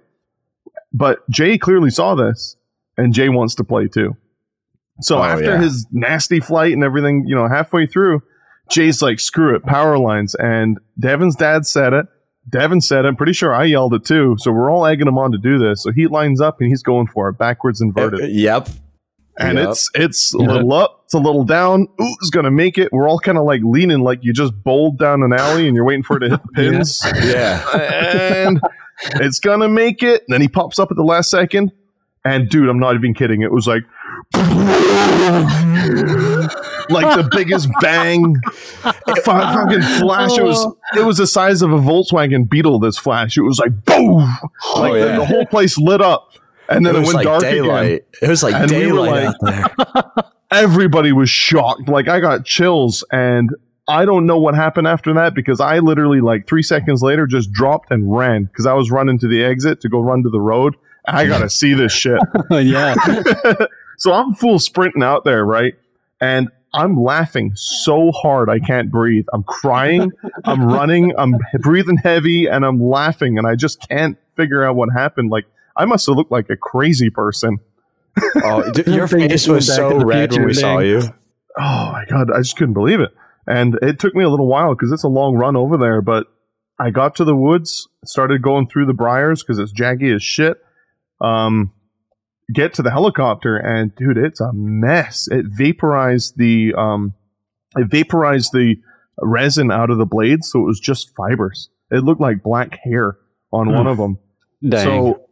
But 0.93 1.27
Jay 1.29 1.57
clearly 1.57 1.89
saw 1.89 2.15
this, 2.15 2.55
and 2.97 3.13
Jay 3.13 3.29
wants 3.29 3.55
to 3.55 3.63
play 3.63 3.87
too. 3.87 4.15
So 5.01 5.17
Oh, 5.17 5.23
after 5.23 5.45
yeah. 5.45 5.61
his 5.61 5.87
nasty 5.91 6.39
flight 6.39 6.73
and 6.73 6.83
everything, 6.83 7.25
you 7.27 7.35
know, 7.35 7.47
halfway 7.47 7.87
through, 7.87 8.21
Jay's 8.69 9.01
like, 9.01 9.19
screw 9.19 9.55
it, 9.55 9.63
power 9.63 9.97
lines. 9.97 10.35
And 10.35 10.77
Devin's 10.99 11.35
dad 11.35 11.65
said 11.65 11.93
it. 11.93 12.05
Devin 12.49 12.81
said 12.81 13.05
it. 13.05 13.07
I'm 13.07 13.15
pretty 13.15 13.33
sure 13.33 13.53
I 13.53 13.63
yelled 13.63 13.93
it 13.93 14.05
too. 14.05 14.35
So 14.37 14.51
we're 14.51 14.69
all 14.69 14.85
egging 14.85 15.07
him 15.07 15.17
on 15.17 15.31
to 15.31 15.37
do 15.37 15.57
this. 15.57 15.81
So 15.83 15.91
he 15.91 16.07
lines 16.07 16.39
up 16.41 16.59
and 16.59 16.69
he's 16.69 16.83
going 16.83 17.07
for 17.07 17.27
it, 17.29 17.37
backwards 17.37 17.81
inverted 17.81 18.21
uh, 18.21 18.23
uh, 18.25 18.27
Yep. 18.27 18.69
and 19.39 19.57
Yep. 19.57 19.69
it's 19.69 19.89
it's 19.95 20.35
a 20.35 20.39
Yep. 20.39 20.47
little 20.49 20.73
up, 20.73 21.01
it's 21.05 21.13
a 21.13 21.19
little 21.19 21.43
down. 21.45 21.83
Ooh, 21.83 22.15
it's 22.21 22.29
gonna 22.29 22.51
make 22.51 22.77
it. 22.77 22.89
We're 22.91 23.07
all 23.09 23.19
kind 23.19 23.37
of 23.37 23.45
like 23.45 23.61
leaning, 23.63 24.01
like 24.01 24.19
you 24.23 24.31
just 24.33 24.53
bowled 24.63 24.99
down 24.99 25.23
an 25.23 25.33
alley 25.33 25.67
and 25.67 25.75
you're 25.75 25.85
waiting 25.85 26.03
for 26.03 26.17
it 26.17 26.19
to 26.21 26.29
hit 26.31 26.41
the 26.43 26.49
pins, 26.53 27.01
Yeah. 27.23 27.65
and 28.45 28.61
it's 29.15 29.39
gonna 29.39 29.69
make 29.69 30.03
it. 30.03 30.23
And 30.27 30.33
then 30.33 30.41
he 30.41 30.47
pops 30.47 30.79
up 30.79 30.91
at 30.91 30.97
the 30.97 31.03
last 31.03 31.29
second, 31.29 31.71
and 32.25 32.49
dude, 32.49 32.69
I'm 32.69 32.79
not 32.79 32.95
even 32.95 33.13
kidding. 33.13 33.41
It 33.41 33.51
was 33.51 33.67
like. 33.67 33.83
like 36.89 37.15
the 37.17 37.29
biggest 37.31 37.69
bang, 37.81 38.35
fucking 39.23 39.81
flash. 39.81 40.37
It 40.37 40.43
was 40.43 40.57
oh. 40.65 40.77
it 40.97 41.05
was 41.05 41.17
the 41.17 41.27
size 41.27 41.61
of 41.61 41.71
a 41.71 41.77
Volkswagen 41.77 42.49
Beetle. 42.49 42.79
This 42.79 42.97
flash, 42.97 43.37
it 43.37 43.41
was 43.41 43.59
like 43.59 43.71
boom, 43.85 44.17
oh, 44.21 44.81
like 44.81 44.91
Oh, 44.91 44.93
the, 44.93 44.99
yeah. 44.99 45.17
the 45.17 45.25
whole 45.25 45.45
place 45.45 45.77
lit 45.77 46.01
up, 46.01 46.31
and 46.69 46.85
then 46.85 46.95
it, 46.95 46.99
it 46.99 47.05
went 47.05 47.13
like 47.15 47.23
dark 47.25 47.43
again. 47.43 47.99
It 48.21 48.27
was 48.29 48.43
like 48.43 48.53
And 48.55 48.71
we 48.71 48.91
were 48.91 48.99
like- 48.99 49.25
out 49.25 49.35
there. 49.41 50.23
everybody 50.51 51.11
was 51.11 51.29
shocked. 51.29 51.87
Like 51.87 52.07
I 52.07 52.19
got 52.19 52.45
chills 52.45 53.03
and 53.11 53.49
I 53.87 54.05
don't 54.05 54.25
know 54.25 54.37
what 54.37 54.55
happened 54.55 54.87
after 54.87 55.13
that 55.15 55.33
because 55.33 55.59
I 55.59 55.79
literally 55.79 56.21
like 56.21 56.47
three 56.47 56.63
seconds 56.63 57.01
later 57.01 57.27
just 57.27 57.51
dropped 57.51 57.91
and 57.91 58.15
ran 58.15 58.45
because 58.45 58.65
I 58.65 58.73
was 58.73 58.89
running 58.91 59.19
to 59.19 59.27
the 59.27 59.43
exit 59.43 59.81
to 59.81 59.89
go 59.89 59.99
run 59.99 60.23
to 60.23 60.29
the 60.29 60.39
road. 60.39 60.75
I 61.05 61.25
gotta 61.25 61.49
see 61.49 61.73
this 61.73 61.91
shit. 61.91 62.19
yeah. 62.49 62.95
so 63.97 64.13
I'm 64.13 64.35
full 64.35 64.59
sprinting 64.59 65.03
out 65.03 65.25
there, 65.25 65.45
right? 65.45 65.73
And 66.21 66.49
I'm 66.73 66.95
laughing 66.95 67.51
so 67.55 68.11
hard 68.11 68.49
I 68.49 68.59
can't 68.59 68.89
breathe. 68.89 69.25
I'm 69.33 69.43
crying, 69.43 70.11
I'm 70.45 70.65
running, 70.73 71.13
I'm 71.17 71.37
breathing 71.59 71.97
heavy, 71.97 72.47
and 72.47 72.65
I'm 72.65 72.81
laughing, 72.81 73.37
and 73.37 73.45
I 73.45 73.55
just 73.55 73.87
can't 73.89 74.17
figure 74.35 74.63
out 74.63 74.77
what 74.77 74.89
happened. 74.93 75.29
Like 75.29 75.45
I 75.75 75.83
must 75.83 76.05
have 76.07 76.15
looked 76.15 76.31
like 76.31 76.49
a 76.49 76.55
crazy 76.55 77.09
person. 77.09 77.59
Oh, 78.43 78.71
your 78.87 79.07
face 79.07 79.47
was 79.47 79.67
so 79.67 79.99
red 79.99 80.31
when 80.31 80.41
future, 80.41 80.45
we 80.45 80.53
saw 80.53 80.79
you. 80.79 81.01
oh 81.57 81.91
my 81.91 82.05
god 82.07 82.31
i 82.31 82.37
just 82.37 82.55
couldn't 82.55 82.75
believe 82.75 82.99
it 82.99 83.11
and 83.47 83.77
it 83.81 83.99
took 83.99 84.15
me 84.15 84.23
a 84.23 84.29
little 84.29 84.47
while 84.47 84.75
because 84.75 84.91
it's 84.91 85.03
a 85.03 85.09
long 85.09 85.35
run 85.35 85.55
over 85.55 85.77
there 85.77 86.01
but 86.01 86.27
i 86.79 86.89
got 86.89 87.15
to 87.15 87.23
the 87.23 87.35
woods 87.35 87.87
started 88.05 88.41
going 88.41 88.67
through 88.67 88.85
the 88.85 88.93
briars 88.93 89.43
because 89.43 89.59
it's 89.59 89.73
jaggy 89.73 90.13
as 90.13 90.23
shit 90.23 90.57
um 91.21 91.71
get 92.53 92.73
to 92.73 92.81
the 92.81 92.91
helicopter 92.91 93.57
and 93.57 93.95
dude 93.95 94.17
it's 94.17 94.41
a 94.41 94.51
mess 94.53 95.27
it 95.31 95.45
vaporized 95.47 96.37
the 96.37 96.73
um 96.77 97.13
it 97.75 97.87
vaporized 97.89 98.51
the 98.53 98.75
resin 99.21 99.71
out 99.71 99.89
of 99.89 99.97
the 99.97 100.05
blades 100.05 100.49
so 100.51 100.59
it 100.59 100.65
was 100.65 100.79
just 100.79 101.15
fibers 101.15 101.69
it 101.91 102.03
looked 102.03 102.21
like 102.21 102.43
black 102.43 102.79
hair 102.83 103.17
on 103.51 103.71
one 103.71 103.87
of 103.87 103.97
them 103.97 104.17
Dang. 104.67 104.83
so 104.83 105.23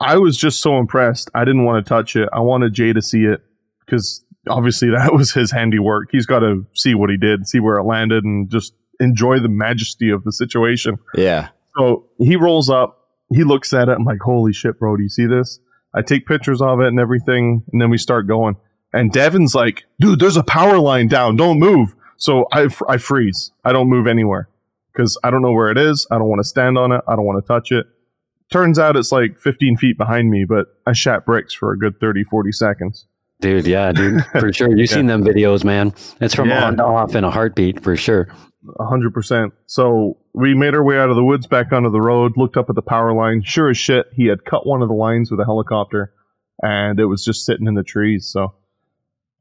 I 0.00 0.16
was 0.16 0.36
just 0.36 0.62
so 0.62 0.78
impressed. 0.78 1.30
I 1.34 1.44
didn't 1.44 1.64
want 1.64 1.84
to 1.84 1.88
touch 1.88 2.16
it. 2.16 2.28
I 2.32 2.40
wanted 2.40 2.72
Jay 2.72 2.92
to 2.92 3.02
see 3.02 3.24
it 3.24 3.42
because 3.84 4.24
obviously 4.48 4.88
that 4.96 5.12
was 5.12 5.32
his 5.32 5.50
handiwork. 5.50 6.08
He's 6.12 6.26
got 6.26 6.40
to 6.40 6.66
see 6.74 6.94
what 6.94 7.10
he 7.10 7.16
did, 7.16 7.46
see 7.46 7.60
where 7.60 7.78
it 7.78 7.84
landed, 7.84 8.24
and 8.24 8.50
just 8.50 8.74
enjoy 8.98 9.40
the 9.40 9.48
majesty 9.48 10.10
of 10.10 10.24
the 10.24 10.32
situation. 10.32 10.98
Yeah. 11.14 11.48
So 11.78 12.06
he 12.18 12.36
rolls 12.36 12.68
up, 12.68 13.08
he 13.32 13.44
looks 13.44 13.72
at 13.72 13.88
it. 13.88 13.92
I'm 13.92 14.04
like, 14.04 14.20
holy 14.20 14.52
shit, 14.52 14.78
bro, 14.78 14.96
do 14.96 15.02
you 15.02 15.08
see 15.08 15.26
this? 15.26 15.60
I 15.94 16.02
take 16.02 16.26
pictures 16.26 16.60
of 16.60 16.80
it 16.80 16.88
and 16.88 17.00
everything, 17.00 17.64
and 17.72 17.80
then 17.80 17.90
we 17.90 17.98
start 17.98 18.26
going. 18.26 18.56
And 18.92 19.12
Devin's 19.12 19.54
like, 19.54 19.84
dude, 20.00 20.18
there's 20.20 20.36
a 20.36 20.42
power 20.42 20.78
line 20.78 21.08
down. 21.08 21.36
Don't 21.36 21.58
move. 21.58 21.94
So 22.16 22.46
I, 22.52 22.68
I 22.88 22.98
freeze. 22.98 23.50
I 23.64 23.72
don't 23.72 23.88
move 23.88 24.06
anywhere 24.06 24.48
because 24.92 25.18
I 25.24 25.30
don't 25.30 25.42
know 25.42 25.52
where 25.52 25.70
it 25.70 25.78
is. 25.78 26.06
I 26.10 26.18
don't 26.18 26.28
want 26.28 26.40
to 26.40 26.48
stand 26.48 26.76
on 26.76 26.92
it. 26.92 27.00
I 27.08 27.16
don't 27.16 27.24
want 27.24 27.42
to 27.42 27.48
touch 27.48 27.72
it. 27.72 27.86
Turns 28.50 28.78
out 28.78 28.96
it's 28.96 29.12
like 29.12 29.38
15 29.38 29.76
feet 29.76 29.96
behind 29.96 30.28
me, 30.28 30.44
but 30.44 30.66
I 30.86 30.92
shat 30.92 31.24
bricks 31.24 31.54
for 31.54 31.72
a 31.72 31.78
good 31.78 32.00
30, 32.00 32.24
40 32.24 32.52
seconds. 32.52 33.06
Dude, 33.40 33.66
yeah, 33.66 33.92
dude, 33.92 34.24
for 34.38 34.52
sure. 34.52 34.76
You've 34.76 34.90
seen 34.90 35.06
them 35.06 35.22
videos, 35.24 35.64
man. 35.64 35.92
It's 36.20 36.34
from 36.34 36.48
Yeah. 36.48 36.66
on 36.66 36.76
to 36.76 36.84
off 36.84 37.14
in 37.14 37.24
a 37.24 37.30
heartbeat, 37.30 37.82
for 37.82 37.96
sure. 37.96 38.28
Hundred 38.78 39.14
percent. 39.14 39.54
So 39.66 40.18
we 40.34 40.54
made 40.54 40.74
our 40.74 40.84
way 40.84 40.98
out 40.98 41.08
of 41.08 41.16
the 41.16 41.24
woods 41.24 41.46
back 41.46 41.72
onto 41.72 41.90
the 41.90 42.00
road, 42.00 42.32
looked 42.36 42.56
up 42.58 42.68
at 42.68 42.74
the 42.74 42.82
power 42.82 43.12
line. 43.14 43.42
Sure 43.42 43.70
as 43.70 43.78
shit, 43.78 44.06
he 44.14 44.26
had 44.26 44.44
cut 44.44 44.66
one 44.66 44.82
of 44.82 44.88
the 44.88 44.94
lines 44.94 45.30
with 45.30 45.40
a 45.40 45.44
helicopter 45.44 46.12
and 46.62 47.00
it 47.00 47.06
was 47.06 47.24
just 47.24 47.46
sitting 47.46 47.66
in 47.66 47.74
the 47.74 47.82
trees. 47.82 48.28
So 48.30 48.54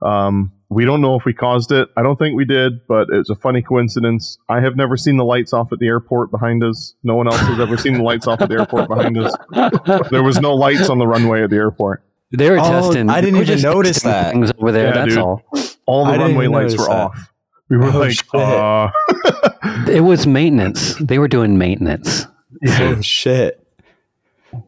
um 0.02 0.54
we 0.70 0.86
don't 0.86 1.02
know 1.02 1.16
if 1.16 1.26
we 1.26 1.34
caused 1.34 1.72
it. 1.72 1.90
I 1.98 2.04
don't 2.04 2.16
think 2.18 2.36
we 2.38 2.46
did, 2.46 2.88
but 2.88 3.08
it's 3.12 3.30
a 3.32 3.36
funny 3.36 3.62
coincidence. 3.64 4.38
I 4.48 4.62
have 4.62 4.76
never 4.78 4.96
seen 4.96 5.18
the 5.18 5.26
lights 5.26 5.52
off 5.52 5.74
at 5.74 5.80
the 5.80 5.88
airport 5.88 6.30
behind 6.32 6.64
us. 6.64 6.94
No 7.04 7.16
one 7.16 7.28
else 7.28 7.40
has 7.40 7.60
ever 7.60 7.76
seen 7.76 7.96
the 7.96 8.04
lights 8.04 8.28
off 8.28 8.40
at 8.40 8.50
the 8.50 8.56
airport 8.56 8.88
behind 8.88 9.18
us. 9.18 9.36
There 10.12 10.22
was 10.24 10.40
no 10.40 10.54
lights 10.56 10.90
on 10.90 11.00
the 11.00 11.08
runway 11.08 11.42
at 11.44 11.50
the 11.50 11.56
airport. 11.56 12.04
They 12.32 12.50
were 12.50 12.60
Oh, 12.60 12.64
testing. 12.64 13.10
I 13.10 13.22
didn't 13.22 13.44
they 13.46 13.54
even 13.54 13.62
notice 13.62 14.02
that. 14.04 14.34
Things 14.34 14.52
over 14.60 14.72
there. 14.72 14.88
Yeah, 14.88 14.94
that's 14.94 15.10
dude. 15.10 15.18
all. 15.18 15.42
All 15.86 16.06
the 16.06 16.12
I 16.12 16.18
runway 16.18 16.48
lights 16.48 16.78
were 16.78 16.86
that. 16.86 16.92
off. 16.92 17.32
We 17.70 17.78
were 17.78 17.86
Oh, 17.92 18.00
like, 18.00 18.12
shit. 18.12 18.34
uh, 18.36 18.90
It 19.90 20.02
was 20.04 20.28
maintenance. 20.28 20.96
They 20.96 21.18
were 21.20 21.28
doing 21.28 21.58
maintenance. 21.58 22.26
Oh 22.68 23.02
shit. 23.02 23.66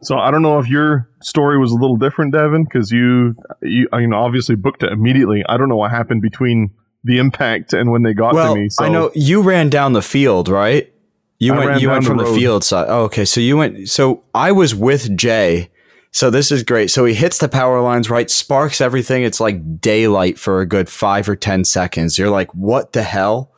So 0.02 0.16
I 0.16 0.30
don't 0.30 0.42
know 0.42 0.58
if 0.60 0.68
your 0.68 1.08
story 1.22 1.58
was 1.58 1.72
a 1.72 1.74
little 1.74 1.96
different, 1.96 2.32
Devin, 2.32 2.64
because 2.64 2.90
you, 2.92 3.34
you, 3.62 3.88
I 3.92 3.98
mean, 3.98 4.12
obviously 4.12 4.54
booked 4.54 4.82
it 4.84 4.92
immediately. 4.92 5.44
I 5.48 5.56
don't 5.56 5.68
know 5.68 5.76
what 5.76 5.90
happened 5.90 6.22
between 6.22 6.70
the 7.04 7.18
impact 7.18 7.72
and 7.72 7.90
when 7.90 8.02
they 8.04 8.14
got 8.14 8.32
Well, 8.34 8.54
to 8.54 8.60
me. 8.60 8.68
So 8.68 8.84
I 8.84 8.88
know 8.88 9.10
you 9.14 9.42
ran 9.42 9.70
down 9.70 9.92
the 9.92 10.02
field, 10.02 10.48
right? 10.48 10.92
You 11.40 11.54
I 11.54 11.66
went. 11.66 11.80
You 11.80 11.88
went 11.90 12.04
down 12.04 12.08
from 12.08 12.18
the 12.18 12.30
the, 12.30 12.34
field 12.38 12.62
side. 12.62 12.86
Oh, 12.88 13.02
okay. 13.04 13.24
So 13.24 13.40
you 13.40 13.56
went. 13.56 13.88
So 13.88 14.22
I 14.32 14.52
was 14.52 14.72
with 14.76 15.16
Jay. 15.16 15.70
So 16.12 16.28
this 16.28 16.52
is 16.52 16.62
great. 16.62 16.90
So 16.90 17.06
he 17.06 17.14
hits 17.14 17.38
the 17.38 17.48
power 17.48 17.80
lines, 17.80 18.10
right? 18.10 18.30
Sparks 18.30 18.80
everything. 18.82 19.22
It's 19.22 19.40
like 19.40 19.80
daylight 19.80 20.38
for 20.38 20.60
a 20.60 20.66
good 20.66 20.88
five 20.88 21.28
or 21.28 21.36
ten 21.36 21.64
seconds. 21.64 22.18
You're 22.18 22.30
like, 22.30 22.54
what 22.54 22.92
the 22.92 23.02
hell, 23.02 23.50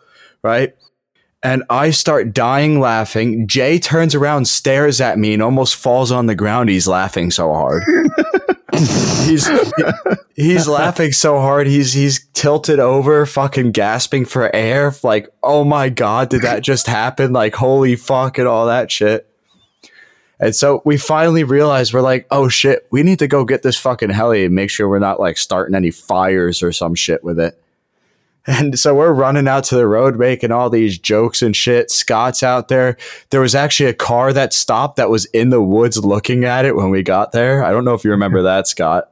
right? 0.42 0.74
And 1.42 1.64
I 1.68 1.90
start 1.90 2.32
dying 2.32 2.80
laughing. 2.80 3.46
Jay 3.46 3.78
turns 3.78 4.14
around, 4.14 4.46
stares 4.46 5.00
at 5.00 5.18
me, 5.18 5.34
and 5.34 5.42
almost 5.42 5.76
falls 5.76 6.10
on 6.10 6.26
the 6.26 6.34
ground. 6.34 6.70
He's 6.70 6.88
laughing 6.88 7.30
so 7.30 7.52
hard. 7.52 7.82
he's 9.26 9.50
he's 10.36 10.66
laughing 10.66 11.12
so 11.12 11.40
hard. 11.40 11.66
He's 11.66 11.92
he's 11.92 12.26
tilted 12.32 12.78
over, 12.78 13.26
fucking 13.26 13.72
gasping 13.72 14.24
for 14.24 14.54
air. 14.54 14.94
Like, 15.02 15.28
oh 15.42 15.64
my 15.64 15.88
god, 15.88 16.30
did 16.30 16.42
that 16.42 16.62
just 16.62 16.86
happen? 16.86 17.32
Like, 17.32 17.56
holy 17.56 17.96
fuck, 17.96 18.38
and 18.38 18.48
all 18.48 18.66
that 18.66 18.90
shit. 18.90 19.28
And 20.44 20.54
so 20.54 20.82
we 20.84 20.98
finally 20.98 21.42
realized 21.42 21.94
we're 21.94 22.02
like, 22.02 22.26
oh 22.30 22.50
shit, 22.50 22.86
we 22.90 23.02
need 23.02 23.18
to 23.20 23.26
go 23.26 23.46
get 23.46 23.62
this 23.62 23.78
fucking 23.78 24.10
heli 24.10 24.44
and 24.44 24.54
make 24.54 24.68
sure 24.68 24.86
we're 24.86 24.98
not 24.98 25.18
like 25.18 25.38
starting 25.38 25.74
any 25.74 25.90
fires 25.90 26.62
or 26.62 26.70
some 26.70 26.94
shit 26.94 27.24
with 27.24 27.40
it. 27.40 27.58
And 28.46 28.78
so 28.78 28.94
we're 28.94 29.14
running 29.14 29.48
out 29.48 29.64
to 29.64 29.74
the 29.74 29.86
road 29.86 30.18
making 30.18 30.52
all 30.52 30.68
these 30.68 30.98
jokes 30.98 31.40
and 31.40 31.56
shit. 31.56 31.90
Scott's 31.90 32.42
out 32.42 32.68
there. 32.68 32.98
There 33.30 33.40
was 33.40 33.54
actually 33.54 33.88
a 33.88 33.94
car 33.94 34.34
that 34.34 34.52
stopped 34.52 34.96
that 34.96 35.08
was 35.08 35.24
in 35.32 35.48
the 35.48 35.62
woods 35.62 36.04
looking 36.04 36.44
at 36.44 36.66
it 36.66 36.76
when 36.76 36.90
we 36.90 37.02
got 37.02 37.32
there. 37.32 37.64
I 37.64 37.70
don't 37.70 37.86
know 37.86 37.94
if 37.94 38.04
you 38.04 38.10
remember 38.10 38.42
that, 38.42 38.68
Scott. 38.68 39.10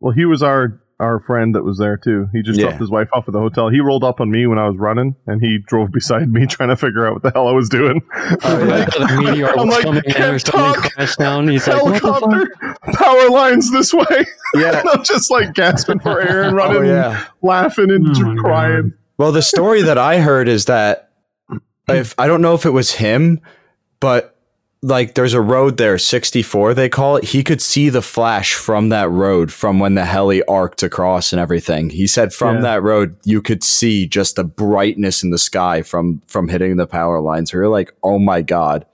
Well, 0.00 0.12
he 0.12 0.24
was 0.24 0.42
our 0.42 0.80
our 1.02 1.20
friend 1.20 1.54
that 1.54 1.64
was 1.64 1.78
there 1.78 1.96
too. 1.96 2.28
He 2.32 2.40
just 2.42 2.58
Yeah. 2.58 2.66
dropped 2.68 2.80
his 2.80 2.90
wife 2.90 3.08
off 3.12 3.26
at 3.28 3.32
the 3.32 3.40
hotel. 3.40 3.68
He 3.68 3.80
rolled 3.80 4.04
up 4.04 4.20
on 4.20 4.30
me 4.30 4.46
when 4.46 4.58
I 4.58 4.66
was 4.68 4.78
running, 4.78 5.16
and 5.26 5.40
he 5.42 5.58
drove 5.66 5.90
beside 5.90 6.32
me 6.32 6.46
trying 6.50 6.68
to 6.70 6.76
figure 6.76 7.06
out 7.06 7.14
what 7.14 7.22
the 7.22 7.30
hell 7.32 7.48
I 7.48 7.52
was 7.52 7.68
doing. 7.68 8.00
Oh, 8.44 8.64
yeah. 8.64 8.84
the 8.98 9.22
meteor 9.24 9.48
I'm 9.50 9.66
was 9.66 9.74
like, 9.76 9.84
coming 9.84 10.02
in 10.06 10.10
or 10.12 10.14
"Can't 10.14 10.40
something 10.40 10.60
talk. 10.82 10.92
crashed 10.94 11.18
down. 11.18 11.48
He's 11.48 11.66
like, 11.68 11.82
what 11.82 12.00
the? 12.00 12.08
Helicopter, 12.08 12.76
power 12.94 13.28
lines 13.30 13.70
this 13.72 13.92
way. 13.92 14.06
Yeah. 14.54 14.80
and 14.80 14.88
I'm 14.90 15.02
just 15.02 15.30
like 15.30 15.54
gasping 15.54 15.98
for 16.00 16.20
air 16.20 16.42
and 16.42 16.52
oh, 16.52 16.56
running, 16.56 16.76
Oh, 16.76 16.80
and 16.80 16.88
yeah. 16.88 17.24
laughing 17.42 17.90
and 17.90 18.04
Oh, 18.06 18.12
just 18.12 18.22
my 18.22 18.34
crying. 18.36 18.92
Well, 19.16 19.32
the 19.32 19.40
story 19.40 19.80
that 19.82 19.96
I 19.96 20.18
heard 20.20 20.46
is 20.46 20.66
that 20.66 21.10
if 21.88 22.14
I 22.18 22.26
don't 22.26 22.42
know 22.42 22.54
if 22.54 22.66
it 22.66 22.70
was 22.70 22.92
him, 22.92 23.40
but 23.98 24.31
like 24.84 25.14
there's 25.14 25.32
a 25.34 25.40
road 25.40 25.76
there, 25.76 25.96
64 25.96 26.74
they 26.74 26.88
call 26.88 27.16
it. 27.16 27.24
He 27.24 27.44
could 27.44 27.62
see 27.62 27.88
the 27.88 28.02
flash 28.02 28.54
from 28.54 28.88
that 28.88 29.08
road 29.10 29.52
from 29.52 29.78
when 29.78 29.94
the 29.94 30.04
heli 30.04 30.42
arced 30.44 30.82
across 30.82 31.32
and 31.32 31.40
everything. 31.40 31.90
He 31.90 32.06
said 32.08 32.32
from 32.32 32.56
Yeah. 32.56 32.62
that 32.62 32.82
road 32.82 33.14
you 33.24 33.40
could 33.40 33.62
see 33.62 34.06
just 34.08 34.36
the 34.36 34.44
brightness 34.44 35.22
in 35.22 35.30
the 35.30 35.38
sky 35.38 35.82
from 35.82 36.20
from 36.26 36.48
hitting 36.48 36.76
the 36.76 36.86
power 36.88 37.20
lines. 37.20 37.52
We 37.52 37.60
were 37.60 37.68
like, 37.68 37.92
"Oh 38.02 38.18
my 38.18 38.42
god." 38.42 38.84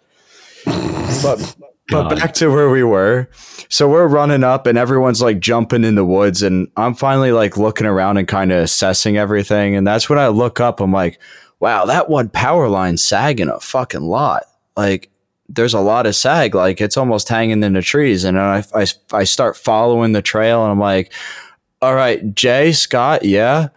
but 1.22 1.56
but 1.90 2.16
back 2.16 2.34
to 2.34 2.48
where 2.48 2.68
we 2.68 2.82
were. 2.82 3.28
So 3.70 3.88
we're 3.88 4.06
running 4.08 4.44
up 4.44 4.66
and 4.66 4.76
everyone's 4.76 5.22
like 5.22 5.40
jumping 5.40 5.84
in 5.84 5.94
the 5.94 6.04
woods 6.04 6.42
and 6.42 6.68
I'm 6.76 6.94
finally 6.94 7.32
like 7.32 7.56
looking 7.56 7.86
around 7.86 8.18
and 8.18 8.28
kind 8.28 8.52
of 8.52 8.58
assessing 8.62 9.16
everything 9.16 9.74
and 9.74 9.86
that's 9.86 10.10
when 10.10 10.18
I 10.18 10.28
look 10.28 10.60
up 10.60 10.80
I'm 10.80 10.92
like, 10.92 11.18
"Wow, 11.60 11.86
that 11.86 12.10
one 12.10 12.28
power 12.28 12.68
line 12.68 12.98
sagging 12.98 13.48
a 13.48 13.58
fucking 13.58 14.02
lot." 14.02 14.42
Like 14.76 15.10
there's 15.48 15.74
a 15.74 15.80
lot 15.80 16.06
of 16.06 16.14
sag 16.14 16.54
like 16.54 16.80
it's 16.80 16.96
almost 16.96 17.28
hanging 17.28 17.62
in 17.62 17.72
the 17.72 17.82
trees 17.82 18.24
and 18.24 18.38
I, 18.38 18.62
I, 18.74 18.86
I 19.12 19.24
start 19.24 19.56
following 19.56 20.12
the 20.12 20.22
trail 20.22 20.62
and 20.62 20.72
I'm 20.72 20.78
like, 20.80 21.12
"All 21.80 21.94
right, 21.94 22.34
Jay, 22.34 22.72
Scott, 22.72 23.24
yeah. 23.24 23.68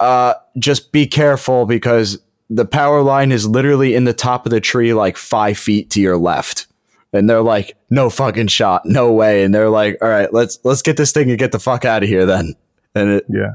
Uh 0.00 0.34
just 0.58 0.92
be 0.92 1.06
careful 1.06 1.66
because 1.66 2.18
the 2.50 2.64
power 2.64 3.02
line 3.02 3.32
is 3.32 3.46
literally 3.46 3.94
in 3.94 4.04
the 4.04 4.14
top 4.14 4.46
of 4.46 4.50
the 4.50 4.60
tree 4.60 4.94
like 4.94 5.16
5 5.16 5.58
feet 5.58 5.90
to 5.90 6.00
your 6.00 6.16
left." 6.16 6.66
and 7.12 7.28
they're 7.28 7.42
like, 7.42 7.74
"No 7.90 8.10
fucking 8.10 8.48
shot, 8.48 8.82
no 8.84 9.12
way." 9.12 9.42
And 9.42 9.54
they're 9.54 9.70
like, 9.70 9.96
"All 10.02 10.08
right, 10.08 10.32
let's 10.32 10.58
let's 10.64 10.82
get 10.82 10.96
this 10.96 11.12
thing 11.12 11.30
and 11.30 11.38
get 11.38 11.52
the 11.52 11.58
fuck 11.58 11.84
out 11.84 12.02
of 12.02 12.08
here 12.08 12.26
then." 12.26 12.54
And 12.94 13.10
it 13.10 13.24
Yeah. 13.28 13.52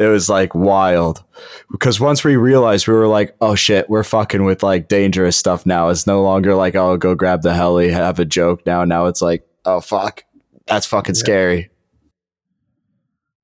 It 0.00 0.06
was 0.06 0.30
like 0.30 0.54
wild 0.54 1.22
because 1.70 2.00
once 2.00 2.24
we 2.24 2.34
realized 2.34 2.88
we 2.88 2.94
were 2.94 3.06
like, 3.06 3.36
"Oh 3.42 3.54
shit, 3.54 3.88
we're 3.90 4.02
fucking 4.02 4.44
with 4.44 4.62
like 4.62 4.88
dangerous 4.88 5.36
stuff 5.36 5.66
now." 5.66 5.90
It's 5.90 6.06
no 6.06 6.22
longer 6.22 6.54
like, 6.54 6.74
"Oh, 6.74 6.96
go 6.96 7.14
grab 7.14 7.42
the 7.42 7.52
heli, 7.52 7.90
have 7.90 8.18
a 8.18 8.24
joke." 8.24 8.64
Now, 8.64 8.86
now 8.86 9.06
it's 9.06 9.20
like, 9.20 9.46
"Oh 9.66 9.80
fuck, 9.80 10.24
that's 10.66 10.86
fucking 10.86 11.16
scary." 11.16 11.68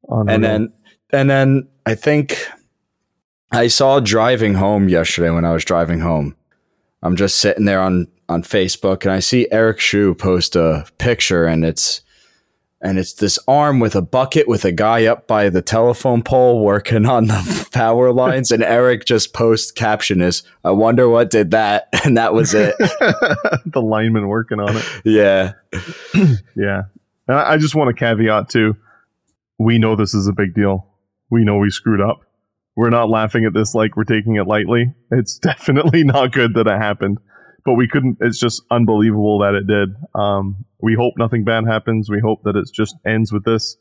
Unreal. 0.09 0.35
And 0.35 0.45
then 0.45 0.73
and 1.13 1.29
then 1.29 1.69
I 1.85 1.95
think 1.95 2.49
I 3.53 3.67
saw 3.67 4.01
driving 4.01 4.55
home 4.55 4.89
yesterday 4.89 5.31
when 5.31 5.45
I 5.45 5.53
was 5.53 5.65
driving 5.65 6.01
home. 6.01 6.35
I'm 7.03 7.17
just 7.17 7.37
sitting 7.37 7.67
there 7.67 7.83
on 7.83 8.09
on 8.31 8.43
Facebook 8.43 9.03
and 9.03 9.13
I 9.13 9.21
see 9.21 9.47
Eric 9.53 9.79
Shu 9.79 10.15
post 10.15 10.57
a 10.57 10.87
picture 10.97 11.45
and 11.45 11.67
it's 11.67 12.01
and 12.87 13.01
it's 13.01 13.15
this 13.15 13.37
arm 13.49 13.81
with 13.81 13.97
a 13.97 14.01
bucket 14.01 14.47
with 14.47 14.65
a 14.65 14.71
guy 14.71 15.07
up 15.07 15.27
by 15.27 15.49
the 15.49 15.61
telephone 15.61 16.23
pole 16.23 16.65
working 16.65 17.05
on 17.05 17.27
the 17.27 17.69
power 17.73 18.13
lines 18.13 18.53
and 18.53 18.63
Eric 18.63 19.05
just 19.05 19.33
post 19.35 19.75
caption 19.75 20.21
is 20.21 20.45
I 20.63 20.71
wonder 20.71 21.09
what 21.09 21.29
did 21.29 21.51
that 21.51 21.89
and 22.05 22.17
that 22.17 22.33
was 22.33 22.55
it. 22.55 22.77
the 22.79 23.83
lineman 23.83 24.29
working 24.29 24.61
on 24.61 24.77
it. 24.77 24.85
yeah. 25.05 25.53
Yeah. 26.55 26.83
And 27.29 27.37
I 27.37 27.55
I 27.55 27.59
just 27.59 27.75
want 27.75 27.95
to 27.95 27.99
caveat 27.99 28.49
too. 28.49 28.77
We 29.59 29.79
know 29.79 29.97
this 29.97 30.15
is 30.15 30.29
a 30.29 30.33
big 30.33 30.55
deal. 30.55 30.87
We 31.29 31.45
know 31.45 31.59
we 31.59 31.71
screwed 31.71 32.01
up. 32.01 32.21
We're 32.77 32.91
not 32.91 33.11
laughing 33.11 33.45
at 33.45 33.53
this 33.53 33.75
like 33.75 33.97
we're 33.97 34.05
taking 34.05 34.37
it 34.37 34.47
lightly. 34.47 34.95
It's 35.11 35.39
definitely 35.39 36.05
not 36.05 36.33
good 36.33 36.55
that 36.55 36.69
it 36.69 36.79
happened. 36.79 37.19
But 37.67 37.75
we 37.75 37.87
couldn't 37.89 38.19
it's 38.21 38.41
just 38.41 38.63
unbelievable 38.71 39.41
that 39.41 39.55
it 39.55 39.67
did. 39.67 39.95
Um 40.15 40.65
we 40.81 40.95
hope 40.95 41.15
nothing 41.19 41.45
bad 41.45 41.67
happens. 41.67 42.09
We 42.09 42.21
hope 42.21 42.45
that 42.45 42.57
it 42.57 42.69
just 42.73 42.97
ends 43.05 43.33
with 43.33 43.45
this. 43.45 43.77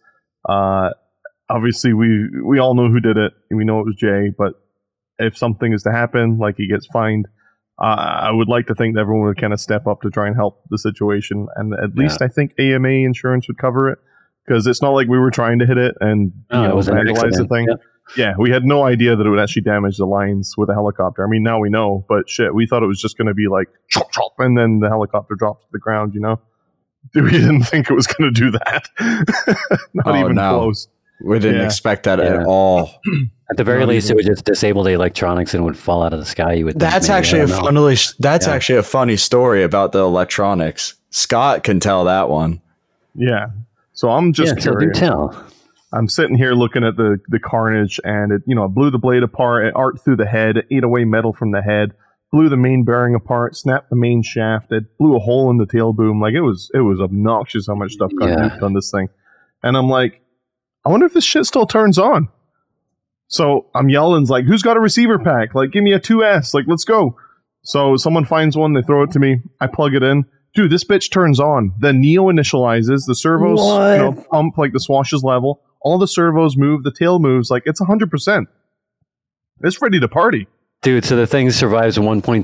Uh 0.50 0.90
obviously 1.50 1.94
we 1.94 2.28
we 2.44 2.60
all 2.60 2.76
know 2.76 2.90
who 2.90 3.00
did 3.00 3.16
it. 3.18 3.32
We 3.50 3.64
know 3.64 3.80
it 3.80 3.86
was 3.86 3.96
Jay, 3.96 4.32
but 4.38 4.54
if 5.18 5.38
something 5.38 5.72
is 5.72 5.84
to 5.84 5.92
happen, 5.92 6.38
like 6.40 6.56
he 6.58 6.68
gets 6.68 6.88
fined, 6.88 7.28
uh, 7.82 7.86
I 7.86 8.32
would 8.32 8.48
like 8.50 8.68
to 8.68 8.76
think 8.76 8.96
that 8.96 9.02
everyone 9.02 9.28
would 9.28 9.40
kind 9.40 9.54
of 9.54 9.60
step 9.60 9.88
up 9.88 10.02
to 10.02 10.10
try 10.10 10.28
and 10.28 10.36
help 10.36 10.64
the 10.70 10.78
situation, 10.78 11.48
and 11.56 11.74
at 11.74 11.96
least 11.96 12.22
I 12.22 12.28
think 12.28 12.54
AMA 12.60 12.90
insurance 12.90 13.48
would 13.48 13.58
cover 13.58 13.90
it 13.90 14.00
because 14.46 14.68
it's 14.68 14.82
not 14.82 14.92
like 14.92 15.08
we 15.08 15.18
were 15.20 15.32
trying 15.32 15.60
to 15.60 15.66
hit 15.66 15.78
it 15.78 15.96
and 16.00 16.34
No, 16.52 16.60
you 16.60 16.66
it 16.66 16.70
know 16.70 16.76
was 16.76 16.88
vandalize 16.88 17.38
the 17.38 17.48
thing. 17.48 17.68
Yep. 17.70 17.80
Yeah, 18.18 18.34
we 18.38 18.52
had 18.52 18.66
no 18.66 18.84
idea 18.86 19.16
that 19.16 19.26
it 19.26 19.30
would 19.30 19.40
actually 19.40 19.64
damage 19.64 19.98
the 19.98 20.06
lines 20.06 20.54
with 20.58 20.70
a 20.70 20.74
helicopter. 20.74 21.26
I 21.26 21.28
mean, 21.30 21.42
now 21.44 21.60
we 21.60 21.70
know, 21.70 22.06
but 22.08 22.30
shit, 22.30 22.54
we 22.54 22.68
thought 22.68 22.84
it 22.84 22.88
was 22.88 23.02
just 23.02 23.18
going 23.18 23.28
to 23.28 23.34
be 23.34 23.48
like 23.48 23.68
chop 23.90 24.12
chop, 24.12 24.34
and 24.40 24.58
then 24.58 24.80
the 24.80 24.90
helicopter 24.90 25.34
drops 25.36 25.64
to 25.64 25.70
the 25.72 25.80
ground. 25.80 26.14
You 26.14 26.22
know, 26.22 26.40
we 27.16 27.32
didn't 27.32 27.64
think 27.64 27.90
it 27.90 27.94
was 27.94 28.08
going 28.08 28.32
to 28.34 28.40
do 28.40 28.52
that. 28.52 28.88
not 29.94 30.08
Oh, 30.08 30.20
even 30.20 30.36
no. 30.36 30.60
close. 30.60 30.88
We 31.24 31.40
didn't 31.40 31.62
Yeah. 31.62 31.66
expect 31.66 32.04
that 32.04 32.20
Yeah. 32.20 32.42
at 32.42 32.46
all. 32.46 32.90
At 33.50 33.58
the 33.58 33.64
very 33.64 33.82
Not 33.82 33.90
least, 33.90 34.08
even- 34.08 34.18
it 34.18 34.26
would 34.26 34.36
just 34.38 34.46
disable 34.46 34.82
the 34.82 34.94
electronics 34.94 35.54
and 35.54 35.62
it 35.62 35.66
would 35.66 35.78
fall 35.78 36.02
out 36.02 36.14
of 36.14 36.20
the 36.20 36.26
sky. 36.26 36.54
You 36.54 36.66
would. 36.66 36.80
That's 36.80 37.08
maybe. 37.08 37.18
Actually 37.18 37.42
a 37.42 37.48
don't 37.48 37.76
funny. 37.76 37.96
That's 38.18 38.48
Yeah. 38.48 38.54
actually 38.54 38.80
a 38.80 38.84
funny 38.84 39.18
story 39.18 39.62
about 39.62 39.92
the 39.92 40.00
electronics. 40.00 40.96
Scott 41.12 41.64
can 41.64 41.80
tell 41.80 42.06
that 42.06 42.28
one. 42.28 42.60
Yeah. 43.14 43.48
So 43.94 44.10
I'm 44.10 44.34
just 44.34 44.56
yeah, 44.58 44.62
so 44.64 44.72
do 44.72 44.78
curious. 44.80 44.98
tell. 45.00 45.46
I'm 45.96 46.08
sitting 46.10 46.38
here 46.38 46.54
looking 46.54 46.84
at 46.84 46.98
the 46.98 47.20
the 47.30 47.40
carnage, 47.40 48.00
and 48.04 48.32
it 48.32 48.42
you 48.46 48.56
know 48.56 48.68
blew 48.68 48.92
the 48.92 48.98
blade 49.00 49.24
apart, 49.24 49.66
it 49.66 49.74
arced 49.76 50.04
through 50.04 50.18
the 50.18 50.26
head, 50.26 50.58
it 50.58 50.66
ate 50.72 50.84
away 50.84 51.06
metal 51.06 51.32
from 51.34 51.52
the 51.52 51.62
head, 51.62 51.94
blew 52.32 52.50
the 52.50 52.58
main 52.58 52.84
bearing 52.84 53.16
apart, 53.16 53.56
snapped 53.56 53.90
the 53.90 53.96
main 53.96 54.22
shaft, 54.24 54.72
it 54.72 54.84
blew 54.98 55.16
a 55.16 55.20
hole 55.20 55.50
in 55.50 55.58
the 55.58 55.66
tail 55.66 55.94
boom. 55.94 56.20
Like 56.20 56.34
it 56.34 56.42
was 56.42 56.70
it 56.74 56.80
was 56.82 57.00
obnoxious 57.00 57.68
how 57.68 57.76
much 57.76 57.94
stuff 57.94 58.12
got 58.20 58.30
Yeah. 58.30 58.58
on 58.62 58.74
this 58.74 58.92
thing. 58.92 59.08
And 59.64 59.76
I'm 59.78 59.90
like, 59.90 60.22
I 60.86 60.90
wonder 60.90 61.06
if 61.06 61.14
this 61.14 61.24
shit 61.24 61.46
still 61.46 61.66
turns 61.66 61.98
on. 61.98 62.28
So 63.28 63.68
I'm 63.74 63.90
yelling 63.90 64.26
like, 64.26 64.46
who's 64.46 64.62
got 64.62 64.78
a 64.78 64.80
receiver 64.80 65.18
pack? 65.18 65.56
Like, 65.56 65.72
give 65.72 65.84
me 65.84 65.94
a 65.94 66.00
2S. 66.00 66.54
Like, 66.54 66.66
let's 66.68 66.84
go. 66.86 67.18
So 67.64 67.98
someone 67.98 68.26
finds 68.26 68.56
one, 68.56 68.74
they 68.74 68.84
throw 68.84 69.02
it 69.02 69.10
to 69.12 69.20
me, 69.20 69.40
I 69.60 69.66
plug 69.66 69.96
it 69.96 70.04
in. 70.04 70.26
Dude, 70.54 70.72
this 70.72 70.84
bitch 70.84 71.12
turns 71.12 71.40
on. 71.40 71.74
The 71.80 71.92
Neo 71.92 72.26
initializes, 72.32 73.08
the 73.08 73.16
servos 73.16 73.60
you 73.60 73.98
know, 73.98 74.26
pump 74.32 74.58
like 74.60 74.72
the 74.74 74.80
swashes 74.80 75.24
level. 75.24 75.62
All 75.86 76.00
the 76.00 76.08
servos 76.08 76.58
move, 76.58 76.84
the 76.84 76.92
tail 76.92 77.20
moves, 77.20 77.52
like 77.52 77.64
it's 77.66 77.80
hundred 77.80 78.10
percent. 78.10 78.50
It's 79.62 79.80
ready 79.82 80.00
to 80.00 80.08
party. 80.08 80.48
Dude, 80.82 81.06
so 81.06 81.16
the 81.16 81.26
thing 81.26 81.50
survives 81.52 81.98
1.21 81.98 82.44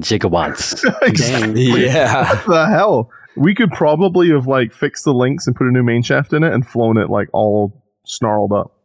gigawatts. 0.00 0.84
exactly. 1.02 1.84
Yeah. 1.84 2.28
What 2.44 2.46
the 2.46 2.66
hell? 2.66 3.10
We 3.36 3.54
could 3.54 3.70
probably 3.70 4.30
have 4.30 4.46
like 4.46 4.74
fixed 4.74 5.04
the 5.04 5.14
links 5.14 5.46
and 5.46 5.54
put 5.54 5.68
a 5.68 5.70
new 5.70 5.84
main 5.84 6.02
shaft 6.02 6.32
in 6.32 6.42
it 6.42 6.52
and 6.52 6.66
flown 6.66 6.98
it 6.98 7.08
like 7.08 7.28
all 7.32 7.82
snarled 8.04 8.52
up. 8.52 8.76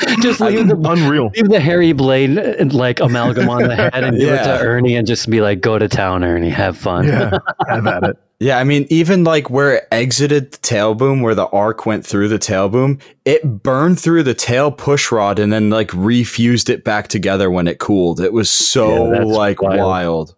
just 0.20 0.40
leave 0.40 0.66
the 0.68 0.76
Unreal. 0.76 1.30
leave 1.34 1.48
the 1.48 1.60
hairy 1.60 1.92
blade 1.92 2.36
uh, 2.38 2.64
like 2.76 3.00
amalgam 3.00 3.48
on 3.48 3.62
the 3.64 3.74
head 3.76 3.94
and 4.04 4.18
give 4.18 4.28
it 4.32 4.42
to 4.44 4.58
Ernie 4.60 4.96
and 4.96 5.06
just 5.06 5.28
be 5.30 5.40
like, 5.40 5.60
"Go 5.60 5.78
to 5.78 5.88
town, 5.88 6.24
Ernie. 6.24 6.50
Have 6.50 6.76
fun." 6.76 7.06
Yeah, 7.06 7.38
have 7.68 7.86
at 7.86 8.02
it. 8.04 8.16
Yeah, 8.38 8.58
I 8.58 8.64
mean, 8.64 8.86
even 8.90 9.24
like 9.24 9.48
where 9.48 9.76
it 9.76 9.88
exited 9.90 10.52
the 10.52 10.58
tail 10.58 10.94
boom, 10.94 11.22
where 11.22 11.34
the 11.34 11.46
arc 11.46 11.86
went 11.86 12.04
through 12.04 12.28
the 12.28 12.38
tail 12.38 12.68
boom, 12.68 12.98
it 13.24 13.62
burned 13.62 13.98
through 13.98 14.24
the 14.24 14.34
tail 14.34 14.70
push 14.70 15.10
rod 15.10 15.38
and 15.38 15.50
then 15.50 15.70
like 15.70 15.90
refused 15.94 16.68
it 16.68 16.84
back 16.84 17.08
together 17.08 17.50
when 17.50 17.66
it 17.66 17.78
cooled. 17.78 18.20
It 18.20 18.34
was 18.34 18.50
so 18.50 19.14
Yeah, 19.14 19.22
like 19.24 19.62
wild. 19.62 19.78
wild. 19.80 20.34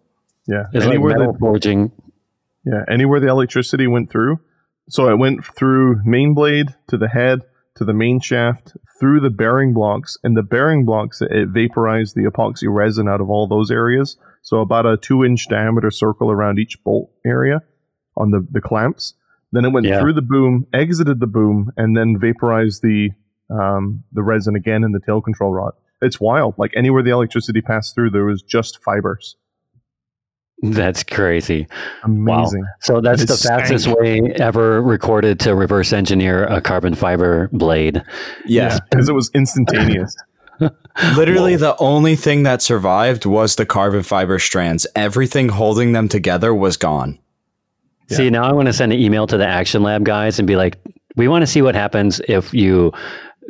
Yeah, 0.47 0.63
It's 0.73 0.85
like 0.85 0.93
anywhere 0.95 1.17
metal 1.17 1.33
the, 1.33 1.39
forging. 1.39 1.91
yeah, 2.65 2.85
anywhere 2.89 3.19
the 3.19 3.27
electricity 3.27 3.85
went 3.87 4.09
through. 4.09 4.39
So 4.87 5.09
it 5.09 5.17
went 5.17 5.43
through 5.45 6.01
main 6.05 6.33
blade 6.33 6.67
to 6.87 6.97
the 6.97 7.09
head 7.09 7.41
to 7.79 7.85
the 7.85 7.93
main 7.93 8.19
shaft 8.19 8.77
through 8.99 9.19
the 9.21 9.29
bearing 9.29 9.73
blocks, 9.73 10.17
and 10.23 10.37
the 10.37 10.43
bearing 10.43 10.85
blocks 10.85 11.21
it 11.21 11.47
vaporized 11.49 12.15
the 12.15 12.23
epoxy 12.29 12.67
resin 12.69 13.07
out 13.09 13.21
of 13.21 13.29
all 13.29 13.47
those 13.47 13.71
areas. 13.71 14.17
So 14.41 14.59
about 14.61 14.85
a 14.85 14.95
two 14.97 15.25
inch 15.25 15.47
diameter 15.49 15.89
circle 15.91 16.29
around 16.31 16.59
each 16.59 16.77
bolt 16.83 17.09
area 17.25 17.61
on 18.15 18.31
the 18.31 18.45
the 18.51 18.61
clamps. 18.61 19.15
Then 19.51 19.65
it 19.65 19.71
went 19.73 19.87
Yeah. 19.87 19.99
through 19.99 20.13
the 20.13 20.21
boom, 20.21 20.67
exited 20.73 21.19
the 21.19 21.27
boom, 21.27 21.71
and 21.75 21.97
then 21.97 22.19
vaporized 22.19 22.81
the 22.83 23.09
um, 23.49 24.03
the 24.11 24.21
resin 24.21 24.55
again 24.55 24.83
in 24.83 24.91
the 24.91 24.99
tail 24.99 25.21
control 25.21 25.51
rod. 25.53 25.73
It's 26.01 26.19
wild. 26.21 26.53
Like 26.57 26.71
anywhere 26.75 27.01
the 27.03 27.09
electricity 27.09 27.61
passed 27.61 27.95
through, 27.95 28.11
there 28.11 28.25
was 28.25 28.41
just 28.43 28.81
fibers. 28.83 29.35
That's 30.61 31.03
crazy. 31.03 31.67
Amazing. 32.03 32.65
So 32.81 32.99
that's 32.99 33.21
It 33.21 33.27
the 33.29 33.37
fastest 33.37 33.87
way 33.87 34.21
ever 34.35 34.81
recorded 34.81 35.39
to 35.41 35.55
reverse 35.55 35.93
engineer 35.93 36.45
a 36.45 36.59
carbon 36.59 36.95
fiber 36.95 37.49
blade. 37.53 38.03
Yeah. 38.45 38.77
because 38.89 39.07
it 39.07 39.13
was 39.13 39.31
instantaneous. 39.33 40.15
Literally, 41.15 41.55
the 41.55 41.77
only 41.77 42.17
thing 42.17 42.43
that 42.43 42.61
survived 42.61 43.25
was 43.25 43.55
the 43.55 43.65
carbon 43.65 44.03
fiber 44.03 44.37
strands. 44.39 44.85
Everything 44.95 45.47
holding 45.47 45.93
them 45.93 46.09
together 46.09 46.53
was 46.53 46.75
gone. 46.75 47.17
See, 48.09 48.29
now 48.29 48.43
I 48.43 48.51
want 48.53 48.65
to 48.65 48.73
send 48.73 48.91
an 48.91 48.99
email 48.99 49.27
to 49.27 49.37
the 49.37 49.45
Action 49.45 49.83
Lab 49.83 50.03
guys 50.03 50.39
and 50.39 50.47
be 50.47 50.55
like, 50.55 50.77
we 51.15 51.27
want 51.27 51.43
to 51.43 51.47
see 51.47 51.61
what 51.61 51.75
happens 51.75 52.19
if 52.27 52.53
you 52.53 52.91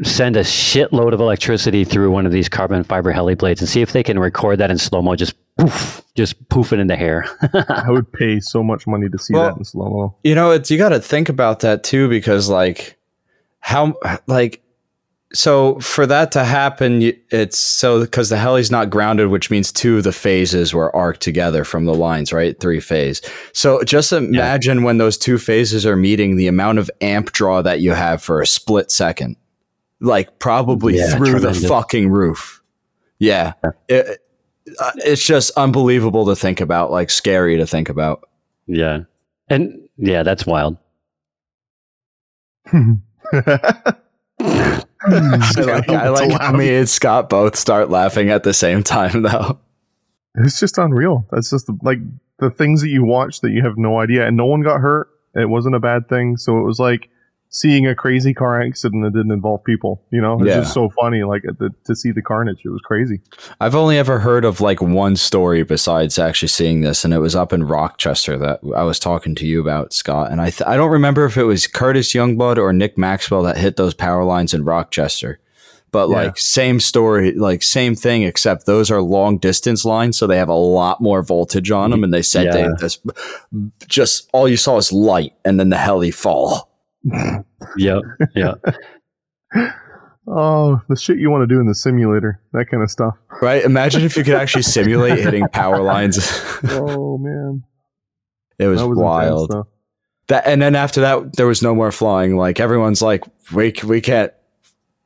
send 0.03 0.35
a 0.35 0.41
shitload 0.41 1.13
of 1.13 1.19
electricity 1.19 1.83
through 1.83 2.11
one 2.11 2.25
of 2.25 2.31
these 2.31 2.49
carbon 2.49 2.83
fiber 2.83 3.11
heli 3.11 3.35
blades 3.35 3.61
and 3.61 3.69
see 3.69 3.81
if 3.81 3.93
they 3.93 4.03
can 4.03 4.19
record 4.19 4.59
that 4.59 4.69
in 4.69 4.77
slow 4.77 5.01
mo, 5.01 5.15
just 5.15 5.33
poof, 5.59 6.01
just 6.15 6.47
poofing 6.49 6.73
it 6.73 6.79
in 6.79 6.87
the 6.87 6.95
hair. 6.95 7.25
I 7.69 7.89
would 7.89 8.11
pay 8.11 8.39
so 8.39 8.63
much 8.63 8.87
money 8.87 9.09
to 9.09 9.17
see 9.17 9.33
Well- 9.33 9.45
that 9.49 9.57
in 9.57 9.63
slow 9.63 9.89
mo. 9.89 10.15
You 10.23 10.35
know, 10.35 10.51
it's, 10.51 10.69
you 10.71 10.77
got 10.77 10.89
to 10.89 10.99
think 10.99 11.29
about 11.29 11.59
that 11.61 11.83
too, 11.83 12.09
because 12.09 12.49
like, 12.49 12.97
how, 13.59 13.95
like, 14.27 14.61
so 15.31 15.79
for 15.79 16.07
that 16.07 16.31
to 16.31 16.43
happen, 16.43 17.01
it's 17.29 17.57
so 17.59 18.01
because 18.01 18.29
the 18.29 18.37
heli's 18.37 18.71
not 18.71 18.89
grounded, 18.89 19.27
which 19.27 19.51
means 19.51 19.71
two 19.71 19.97
of 19.97 20.03
the 20.03 20.11
phases 20.11 20.73
were 20.73 20.95
arced 20.95 21.21
together 21.21 21.63
from 21.63 21.85
the 21.85 21.93
lines, 21.93 22.33
right? 22.33 22.59
Three 22.59 22.79
phase. 22.79 23.21
So 23.53 23.83
just 23.83 24.11
imagine 24.11 24.81
when 24.81 24.97
those 24.97 25.19
two 25.19 25.37
phases 25.37 25.85
are 25.85 25.95
meeting, 25.95 26.35
the 26.37 26.47
amount 26.47 26.79
of 26.79 26.89
amp 27.01 27.31
draw 27.31 27.61
that 27.61 27.79
you 27.79 27.91
have 27.91 28.23
for 28.23 28.41
a 28.41 28.47
split 28.47 28.89
second, 28.89 29.35
like 29.99 30.39
probably 30.39 30.97
Yeah, 30.97 31.15
through 31.15 31.29
tremendous. 31.31 31.61
the 31.61 31.67
fucking 31.67 32.09
roof. 32.09 32.63
Yeah, 33.19 33.53
It- 33.87 34.21
uh, 34.79 34.91
it's 34.97 35.25
just 35.25 35.51
unbelievable 35.57 36.25
to 36.27 36.35
think 36.35 36.61
about, 36.61 36.91
like 36.91 37.09
scary 37.09 37.57
to 37.57 37.65
think 37.65 37.89
about. 37.89 38.27
yeah. 38.67 39.01
And 39.51 39.89
yeah, 39.97 40.21
that's 40.23 40.45
wild. 40.45 40.77
I 42.71 43.01
like, 45.57 45.89
I 45.89 46.09
like 46.09 46.31
how 46.39 46.51
me 46.51 46.75
and 46.75 46.87
Scott 46.87 47.29
both 47.29 47.55
start 47.55 47.89
laughing 47.89 48.29
at 48.29 48.43
the 48.43 48.53
same 48.53 48.83
time, 48.83 49.21
though. 49.23 49.59
It's 50.35 50.59
just 50.59 50.77
unreal. 50.77 51.25
That's 51.31 51.49
just 51.49 51.69
like 51.81 51.97
the 52.37 52.51
things 52.51 52.81
that 52.81 52.89
you 52.89 53.03
watch 53.03 53.41
that 53.41 53.51
you 53.51 53.63
have 53.63 53.77
no 53.77 53.99
idea, 53.99 54.27
and 54.27 54.37
no 54.37 54.45
one 54.45 54.61
got 54.61 54.79
hurt. 54.81 55.09
It 55.35 55.49
wasn't 55.49 55.75
a 55.75 55.79
bad 55.79 56.07
thing, 56.09 56.37
so 56.37 56.59
it 56.59 56.63
was 56.63 56.79
like 56.79 57.09
seeing 57.51 57.87
a 57.87 57.95
crazy 57.95 58.31
car 58.33 58.61
accident 58.61 59.03
that 59.03 59.11
didn't 59.11 59.31
involve 59.31 59.63
people. 59.63 60.03
You 60.11 60.21
know, 60.21 60.39
it's 60.39 60.47
Yeah. 60.49 60.59
just 60.59 60.73
so 60.73 60.89
funny. 60.89 61.23
Like 61.23 61.43
uh, 61.49 61.53
the, 61.57 61.71
to 61.85 61.95
see 61.95 62.11
the 62.11 62.21
carnage, 62.21 62.61
it 62.63 62.69
was 62.69 62.81
crazy. 62.81 63.21
I've 63.59 63.73
only 63.75 63.97
ever 63.97 64.19
heard 64.19 64.45
of 64.45 64.61
like 64.61 64.81
one 64.81 65.15
story 65.15 65.63
besides 65.63 66.19
actually 66.19 66.49
seeing 66.49 66.81
this, 66.81 67.03
and 67.03 67.13
it 67.13 67.19
was 67.19 67.35
up 67.35 67.51
in 67.51 67.63
Rochester 67.63 68.37
that 68.37 68.59
I 68.75 68.83
was 68.83 68.99
talking 68.99 69.33
to 69.35 69.47
you 69.47 69.59
about, 69.61 69.93
Scott. 69.93 70.31
And 70.31 70.39
I 70.41 70.51
th- 70.51 70.67
I 70.67 70.77
don't 70.77 70.91
remember 70.91 71.25
if 71.25 71.37
it 71.37 71.43
was 71.43 71.65
Curtis 71.65 72.13
Youngblood 72.13 72.57
or 72.57 72.71
Nick 72.71 72.97
Maxwell 72.97 73.41
that 73.43 73.57
hit 73.57 73.77
those 73.77 73.93
power 73.95 74.23
lines 74.23 74.53
in 74.53 74.63
Rochester. 74.63 75.39
But 75.91 76.09
Yeah. 76.09 76.15
like 76.17 76.37
same 76.37 76.79
story, 76.79 77.31
like 77.33 77.63
same 77.63 77.95
thing, 77.95 78.21
except 78.21 78.67
those 78.67 78.91
are 78.91 79.01
long 79.01 79.39
distance 79.39 79.83
lines, 79.85 80.19
so 80.19 80.27
they 80.27 80.37
have 80.37 80.49
a 80.49 80.53
lot 80.53 81.01
more 81.01 81.23
voltage 81.23 81.71
on 81.71 81.89
them. 81.89 82.03
And 82.03 82.13
they 82.13 82.21
said 82.21 82.53
they 82.53 82.67
this, 82.79 82.99
just 83.87 84.29
all 84.33 84.47
you 84.47 84.55
saw 84.57 84.77
is 84.77 84.91
light, 84.91 85.33
and 85.43 85.59
then 85.59 85.69
the 85.69 85.77
heli 85.77 86.11
fall. 86.11 86.68
Yep. 87.77 88.01
Yeah. 88.35 88.53
Oh, 90.31 90.79
the 90.87 90.95
shit 90.95 91.17
you 91.17 91.31
want 91.31 91.41
to 91.41 91.47
do 91.47 91.59
in 91.59 91.65
the 91.65 91.73
simulator, 91.73 92.39
that 92.53 92.69
kind 92.69 92.83
of 92.83 92.91
stuff. 92.91 93.17
Right? 93.41 93.63
Imagine 93.63 94.03
if 94.03 94.15
you 94.15 94.23
could 94.23 94.35
actually 94.35 94.61
simulate 94.61 95.17
hitting 95.17 95.47
power 95.47 95.81
lines. 95.81 96.19
Oh 96.69 97.17
man, 97.17 97.63
it 98.59 98.67
was, 98.67 98.79
that 98.79 98.87
was 98.87 98.99
wild. 98.99 99.49
Intense, 99.49 99.67
That 100.27 100.45
and 100.45 100.61
then 100.61 100.75
after 100.75 101.01
that, 101.01 101.35
there 101.35 101.47
was 101.47 101.63
no 101.63 101.73
more 101.73 101.91
flying. 101.91 102.35
Like 102.35 102.59
everyone's 102.59 103.01
like, 103.01 103.23
we 103.51 103.73
we 103.83 104.01
can't. 104.01 104.31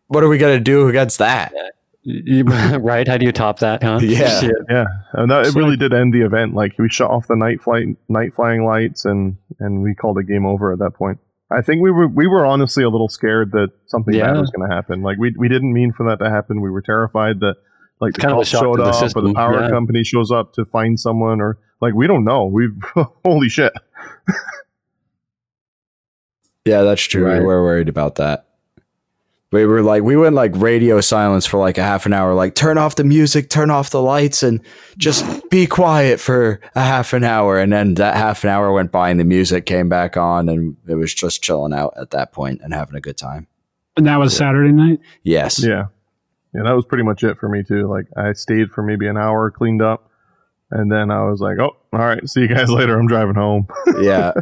What 0.07 0.23
are 0.23 0.27
we 0.27 0.37
gonna 0.37 0.59
do 0.59 0.89
against 0.89 1.19
that? 1.19 1.53
Right? 2.05 3.07
How 3.07 3.15
do 3.15 3.25
you 3.25 3.31
top 3.31 3.59
that, 3.59 3.81
huh? 3.81 3.99
Yeah. 4.01 4.41
Shit. 4.41 4.51
yeah, 4.69 4.85
and 5.13 5.31
that, 5.31 5.45
it 5.45 5.55
really 5.55 5.77
did 5.77 5.93
end 5.93 6.13
the 6.13 6.25
event. 6.25 6.53
Like 6.53 6.77
we 6.77 6.89
shut 6.89 7.09
off 7.09 7.27
the 7.27 7.35
night 7.37 7.61
flight, 7.61 7.87
night 8.09 8.33
flying 8.33 8.65
lights, 8.65 9.05
and 9.05 9.37
and 9.61 9.81
we 9.83 9.95
called 9.95 10.17
it 10.17 10.23
game 10.27 10.45
over 10.45 10.73
at 10.73 10.79
that 10.79 10.95
point. 10.95 11.19
I 11.53 11.61
think 11.61 11.81
we 11.81 11.91
were 11.91 12.07
we 12.07 12.27
were 12.27 12.45
honestly 12.45 12.83
a 12.83 12.89
little 12.89 13.09
scared 13.09 13.51
that 13.51 13.69
something 13.85 14.17
bad 14.17 14.37
was 14.37 14.49
going 14.49 14.67
to 14.67 14.75
happen. 14.75 15.01
Like 15.01 15.17
we 15.17 15.33
we 15.37 15.47
didn't 15.47 15.73
mean 15.73 15.91
for 15.91 16.09
that 16.09 16.23
to 16.23 16.29
happen. 16.29 16.61
We 16.61 16.69
were 16.69 16.81
terrified 16.81 17.39
that 17.41 17.55
like 18.01 18.13
the 18.13 18.21
Kind 18.21 18.33
of 18.33 18.37
a 18.37 18.41
cops 18.41 18.49
shock 18.49 18.61
showed 18.61 18.77
to 18.77 18.83
the 18.83 18.89
up 18.89 19.15
or 19.15 19.21
the 19.21 19.33
power 19.33 19.61
yeah. 19.61 19.69
company 19.69 20.03
shows 20.03 20.31
up 20.31 20.53
to 20.53 20.65
find 20.65 20.99
someone 20.99 21.41
or 21.41 21.59
like 21.79 21.93
we 21.93 22.07
don't 22.07 22.23
know. 22.23 22.45
We 22.45 22.69
holy 23.25 23.49
shit. 23.49 23.73
Yeah, 26.65 26.83
that's 26.83 27.03
true. 27.03 27.25
Right. 27.25 27.39
We 27.39 27.45
were 27.45 27.63
worried 27.63 27.89
about 27.89 28.15
that. 28.15 28.47
We 29.53 29.65
were 29.65 29.81
like, 29.83 30.03
we 30.03 30.17
went 30.17 30.35
like 30.35 30.51
radio 30.55 30.99
silence 30.99 31.45
for 31.45 31.59
like 31.59 31.77
a 31.77 31.83
half 31.83 32.05
an 32.05 32.13
hour. 32.13 32.33
Like, 32.33 32.55
turn 32.55 32.77
off 32.77 32.95
the 32.95 33.03
music, 33.03 33.49
turn 33.49 33.69
off 33.69 33.91
the 33.91 34.01
lights, 34.01 34.41
and 34.43 34.59
just 34.97 35.23
be 35.49 35.67
quiet 35.67 36.19
for 36.19 36.59
a 36.75 36.81
half 36.81 37.13
an 37.13 37.23
hour. 37.23 37.59
And 37.59 37.71
then 37.71 37.93
that 37.95 38.15
half 38.15 38.43
an 38.43 38.49
hour 38.49 38.73
went 38.73 38.91
by, 38.91 39.09
and 39.11 39.19
the 39.19 39.23
music 39.23 39.65
came 39.65 39.87
back 39.89 40.17
on, 40.17 40.49
and 40.49 40.75
it 40.87 40.95
was 40.95 41.13
just 41.13 41.43
chilling 41.43 41.71
out 41.73 41.93
at 41.97 42.09
that 42.11 42.31
point 42.31 42.61
and 42.63 42.73
having 42.73 42.95
a 42.95 43.01
good 43.01 43.15
time. 43.17 43.47
And 43.95 44.07
that 44.07 44.17
was 44.17 44.35
Saturday 44.35 44.71
night. 44.71 44.99
Yes. 45.21 45.63
Yeah. 45.63 45.85
Yeah, 46.55 46.63
that 46.63 46.73
was 46.75 46.85
pretty 46.85 47.03
much 47.03 47.23
it 47.23 47.37
for 47.37 47.47
me 47.49 47.63
too. 47.63 47.87
Like 47.87 48.05
I 48.17 48.33
stayed 48.33 48.71
for 48.71 48.83
maybe 48.83 49.07
an 49.07 49.17
hour, 49.17 49.49
cleaned 49.51 49.81
up, 49.81 50.09
and 50.71 50.91
then 50.91 51.09
I 51.09 51.23
was 51.23 51.41
like, 51.41 51.57
"Oh, 51.59 51.75
all 51.91 51.99
right, 51.99 52.27
see 52.29 52.41
you 52.41 52.47
guys 52.47 52.69
later. 52.71 52.99
I'm 52.99 53.07
driving 53.07 53.35
home." 53.35 53.67
Yeah. 54.01 54.33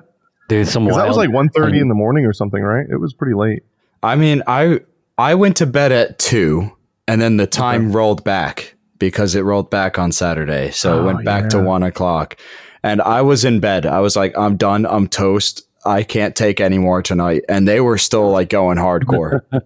Dude, 0.49 0.67
some 0.67 0.85
wild. 0.85 0.99
that 0.99 1.07
was 1.07 1.15
like 1.17 1.29
1.30 1.29 1.79
in 1.81 1.88
the 1.88 1.95
morning 1.95 2.25
or 2.25 2.33
something, 2.33 2.61
right? 2.61 2.85
It 2.89 2.97
was 2.97 3.13
pretty 3.13 3.33
late. 3.33 3.63
I 4.03 4.15
mean, 4.17 4.43
I 4.47 4.81
I 5.22 5.35
went 5.35 5.57
to 5.57 5.68
bed 5.68 5.91
at 5.91 6.18
two, 6.18 6.72
and 7.07 7.22
then 7.22 7.38
the 7.38 7.45
time 7.45 7.91
rolled 7.91 8.23
back 8.23 8.76
because 8.98 9.35
it 9.35 9.41
rolled 9.41 9.69
back 9.69 9.99
on 9.99 10.11
Saturday, 10.11 10.72
so 10.72 10.98
it 10.98 11.02
Oh, 11.02 11.06
went 11.06 11.26
back 11.26 11.49
to 11.49 11.60
one 11.61 11.84
o'clock. 11.84 12.38
And 12.81 13.02
I 13.03 13.22
was 13.22 13.45
in 13.45 13.60
bed. 13.60 13.85
I 13.85 13.99
was 13.99 14.15
like, 14.15 14.35
I'm 14.35 14.57
done. 14.57 14.88
I'm 14.88 15.07
toast. 15.07 15.61
I 15.85 16.02
can't 16.02 16.35
take 16.35 16.60
any 16.60 16.80
more 16.80 17.03
tonight. 17.03 17.43
And 17.48 17.68
they 17.68 17.81
were 17.81 17.99
still 17.99 18.31
like 18.31 18.49
going 18.49 18.77
hardcore. 18.77 19.41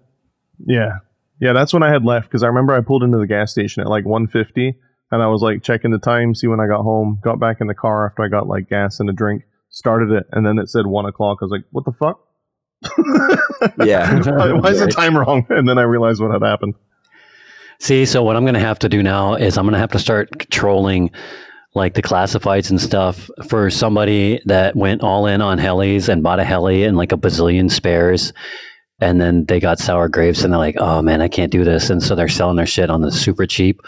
Yeah. 0.66 1.00
Yeah, 1.42 1.52
that's 1.54 1.74
when 1.74 1.84
I 1.84 1.92
had 1.92 2.06
left 2.06 2.28
because 2.28 2.42
I 2.44 2.48
remember 2.48 2.74
I 2.74 2.80
pulled 2.82 3.04
into 3.04 3.18
the 3.18 3.28
gas 3.28 3.52
station 3.52 3.82
at 3.82 3.90
like 3.90 4.06
150 4.06 4.74
and 5.12 5.22
I 5.22 5.28
was 5.28 5.42
like 5.42 5.64
checking 5.64 5.92
the 5.92 6.00
time, 6.00 6.34
see 6.34 6.48
when 6.48 6.62
I 6.62 6.68
got 6.68 6.84
home, 6.84 7.20
got 7.22 7.40
back 7.42 7.58
in 7.60 7.68
the 7.68 7.74
car 7.76 8.08
after 8.08 8.24
I 8.24 8.30
got 8.30 8.48
like 8.48 8.70
gas 8.70 9.00
and 9.02 9.10
a 9.10 9.14
drink, 9.14 9.44
started 9.70 10.12
it, 10.12 10.24
and 10.32 10.46
then 10.46 10.58
it 10.58 10.70
said 10.70 10.86
one 10.88 11.06
o'clock. 11.06 11.40
I 11.42 11.46
was 11.46 11.52
like, 11.52 11.66
what 11.72 11.84
the 11.86 11.92
fuck? 11.92 12.25
Yeah. 13.84 14.20
why, 14.60 14.70
is 14.70 14.80
the 14.80 14.88
time 14.88 15.18
wrong? 15.18 15.46
And 15.50 15.68
then 15.68 15.78
I 15.78 15.84
realized 15.84 16.22
what 16.22 16.32
had 16.32 16.42
happened. 16.42 16.76
See, 17.80 18.06
so 18.06 18.24
what 18.24 18.36
I'm 18.36 18.44
going 18.44 18.56
to 18.56 18.60
have 18.60 18.80
to 18.80 18.90
do 18.90 19.04
now 19.04 19.36
is 19.36 19.58
I'm 19.58 19.66
going 19.66 19.74
to 19.74 19.80
have 19.80 19.92
to 19.92 20.00
start 20.00 20.32
controlling 20.40 21.12
like 21.74 21.94
the 21.94 22.02
classifieds 22.02 22.70
and 22.70 22.80
stuff 22.80 23.30
for 23.50 23.70
somebody 23.70 24.42
that 24.46 24.76
went 24.76 25.02
all 25.02 25.28
in 25.28 25.42
on 25.42 25.60
helis 25.60 26.08
and 26.08 26.24
bought 26.24 26.40
a 26.40 26.46
heli 26.46 26.84
and 26.84 26.96
like 26.96 27.12
a 27.12 27.18
bazillion 27.18 27.70
spares. 27.70 28.32
And 29.02 29.20
then 29.20 29.46
they 29.46 29.60
got 29.60 29.80
sour 29.80 30.08
grapes 30.08 30.44
and 30.44 30.54
they're 30.54 30.58
like, 30.58 30.78
oh 30.80 31.02
man, 31.02 31.22
I 31.22 31.28
can't 31.28 31.52
do 31.52 31.66
this. 31.66 31.90
And 31.90 32.02
so 32.02 32.16
they're 32.16 32.30
selling 32.30 32.56
their 32.56 32.66
shit 32.66 32.90
on 32.90 33.02
the 33.02 33.12
super 33.12 33.46
cheap. 33.46 33.82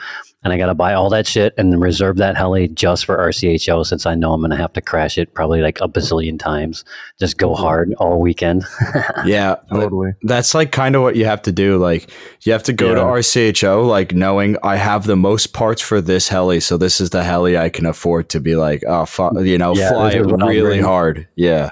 And 0.48 0.54
I 0.54 0.58
got 0.58 0.68
to 0.68 0.76
buy 0.76 0.94
all 0.94 1.10
that 1.10 1.28
shit 1.28 1.54
and 1.58 1.82
reserve 1.82 2.16
that 2.18 2.38
heli 2.38 2.70
just 2.70 3.04
for 3.04 3.18
RCHO 3.18 3.86
since 3.86 4.06
I 4.06 4.16
know 4.16 4.32
I'm 4.32 4.40
going 4.40 4.52
to 4.52 4.56
have 4.56 4.72
to 4.74 4.82
crash 4.82 5.18
it 5.18 5.34
probably 5.34 5.60
like 5.62 5.82
a 5.82 5.90
bazillion 5.90 6.40
times. 6.40 6.86
Just 7.20 7.38
go 7.38 7.54
hard 7.54 7.94
all 7.96 8.22
weekend. 8.22 8.64
Yeah. 9.26 9.56
Totally. 9.70 10.14
That's 10.24 10.56
like 10.56 10.72
kind 10.72 10.96
of 10.96 11.02
what 11.02 11.18
you 11.18 11.26
have 11.26 11.42
to 11.42 11.52
do. 11.52 11.78
Like 11.78 12.10
you 12.44 12.54
have 12.54 12.64
to 12.64 12.72
go 12.72 12.96
to 12.96 13.02
Yeah. 13.02 13.08
RCHO, 13.52 13.86
like 13.90 14.14
knowing 14.14 14.56
I 14.64 14.78
have 14.78 15.06
the 15.06 15.18
most 15.18 15.48
parts 15.52 15.82
for 15.82 16.00
this 16.00 16.30
heli, 16.30 16.62
so 16.62 16.78
this 16.78 17.02
is 17.02 17.10
the 17.10 17.26
heli 17.26 17.58
I 17.58 17.68
can 17.68 17.86
afford 17.86 18.30
to 18.30 18.40
be 18.40 18.56
like, 18.56 18.84
oh, 18.88 19.06
fu- 19.06 19.44
you 19.44 19.58
know, 19.58 19.76
Yeah, 19.76 19.90
fly 19.90 20.12
it 20.12 20.20
really 20.22 20.80
hard. 20.80 21.28
Yeah. 21.36 21.72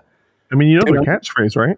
I 0.51 0.55
mean, 0.55 0.67
you 0.67 0.79
know 0.79 0.91
the 0.91 1.05
catchphrase, 1.05 1.55
right? 1.55 1.77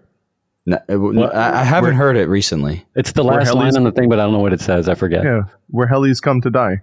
No, 0.70 0.76
it 0.88 0.92
w- 0.94 1.24
I, 1.24 1.62
I 1.62 1.64
haven't 1.64 1.96
heard 1.96 2.18
it 2.18 2.28
recently. 2.28 2.86
it's 2.96 3.14
the 3.14 3.24
last 3.24 3.54
line 3.54 3.76
on 3.78 3.84
the 3.86 3.92
thing, 3.94 4.10
but 4.10 4.20
I 4.20 4.24
don't 4.24 4.34
know 4.34 4.40
what 4.40 4.52
it 4.54 4.60
says. 4.62 4.88
I 4.90 4.96
forget. 4.96 5.24
Yeah. 5.24 5.44
Where 5.70 5.88
helis 5.88 6.22
come 6.22 6.42
to 6.42 6.50
die. 6.50 6.82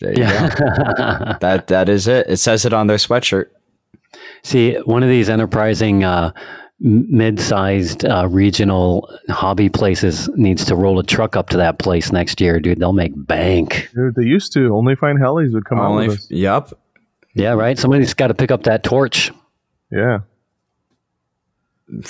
There 0.00 0.10
you 0.12 0.16
go. 0.18 0.22
Yeah. 0.22 1.36
That 1.40 1.66
that 1.66 1.88
is 1.88 2.06
it. 2.08 2.26
It 2.28 2.36
says 2.36 2.64
it 2.64 2.72
on 2.72 2.86
their 2.86 2.96
sweatshirt. 2.96 3.46
See, 4.44 4.74
one 4.84 5.02
of 5.02 5.08
these 5.08 5.28
enterprising, 5.28 6.04
uh, 6.04 6.30
mid-sized 6.78 8.04
uh, 8.04 8.28
regional 8.30 9.08
hobby 9.28 9.68
places 9.68 10.28
needs 10.36 10.64
to 10.66 10.74
roll 10.76 10.98
a 10.98 11.02
truck 11.02 11.34
up 11.36 11.48
to 11.50 11.56
that 11.56 11.78
place 11.78 12.12
next 12.12 12.40
year, 12.40 12.60
dude. 12.60 12.78
They'll 12.78 12.92
make 12.92 13.12
bank. 13.16 13.88
Dude, 13.94 14.14
they 14.14 14.22
used 14.24 14.52
to. 14.54 14.74
Only 14.74 14.94
find 14.94 15.18
helis 15.18 15.52
would 15.54 15.64
come 15.64 15.78
Only 15.80 16.04
out 16.04 16.08
with 16.10 16.18
us. 16.20 16.30
yep. 16.30 16.70
Yeah, 17.34 17.52
right. 17.54 17.76
Somebody's 17.78 18.14
got 18.14 18.28
to 18.28 18.34
pick 18.34 18.50
up 18.52 18.64
that 18.64 18.84
torch. 18.84 19.32
Yeah. 19.90 20.20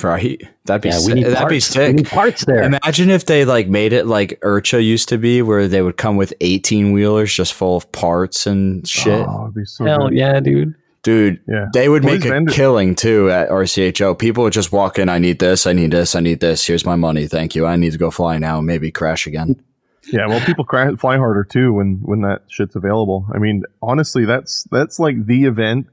Right. 0.03 0.41
That'd 0.67 0.83
be 0.83 0.89
Yeah, 0.91 0.99
sick. 0.99 1.15
that'd 1.17 1.35
parts. 1.37 1.51
be 1.51 1.55
We 1.57 1.61
sick. 1.99 2.07
parts 2.09 2.45
there. 2.45 2.63
Imagine 2.63 3.11
if 3.11 3.27
they 3.27 3.45
like 3.45 3.69
made 3.69 3.93
it 3.93 4.07
like 4.07 4.39
IRCHA 4.41 4.85
used 4.85 5.09
to 5.09 5.19
be, 5.19 5.43
where 5.43 5.67
they 5.67 5.83
would 5.83 5.97
come 5.97 6.17
with 6.17 6.33
eighteen 6.41 6.93
wheelers 6.93 7.33
just 7.35 7.53
full 7.55 7.77
of 7.77 7.91
parts 7.93 8.47
and 8.47 8.87
shit. 8.87 9.27
Oh, 9.29 9.51
be 9.55 9.65
so 9.65 9.85
Hell 9.85 10.09
good. 10.09 10.17
yeah, 10.19 10.39
dude. 10.41 10.75
Dude, 11.03 11.41
Yeah. 11.47 11.67
they 11.75 11.89
would 11.91 12.03
Well, 12.03 12.15
make 12.15 12.23
these 12.23 12.31
a 12.31 12.35
vendors- 12.35 12.55
killing 12.55 12.95
too 12.95 13.29
at 13.31 13.51
RCHO. 13.51 14.15
People 14.19 14.45
would 14.45 14.55
just 14.55 14.73
walk 14.73 14.99
in. 14.99 15.09
I 15.11 15.19
need 15.19 15.39
this. 15.39 15.67
I 15.67 15.73
need 15.75 15.91
this. 15.91 16.15
I 16.15 16.21
need 16.21 16.41
this. 16.41 16.67
Here's 16.67 16.87
my 16.87 16.97
money. 16.97 17.27
Thank 17.27 17.55
you. 17.55 17.67
I 17.67 17.77
need 17.77 17.93
to 17.93 17.99
go 17.99 18.11
fly 18.11 18.39
now. 18.39 18.59
and 18.59 18.67
Maybe 18.67 18.91
crash 18.91 19.27
again. 19.27 19.57
Yeah, 20.11 20.27
well, 20.29 20.41
people 20.41 20.65
cry, 20.65 20.95
fly 20.97 21.17
harder 21.17 21.45
too 21.45 21.73
when 21.75 21.99
when 22.03 22.21
that 22.23 22.43
shit's 22.49 22.77
available. 22.77 23.27
I 23.35 23.39
mean, 23.39 23.65
honestly, 23.83 24.25
that's 24.25 24.65
that's 24.71 24.99
like 24.99 25.27
the 25.27 25.45
event 25.45 25.89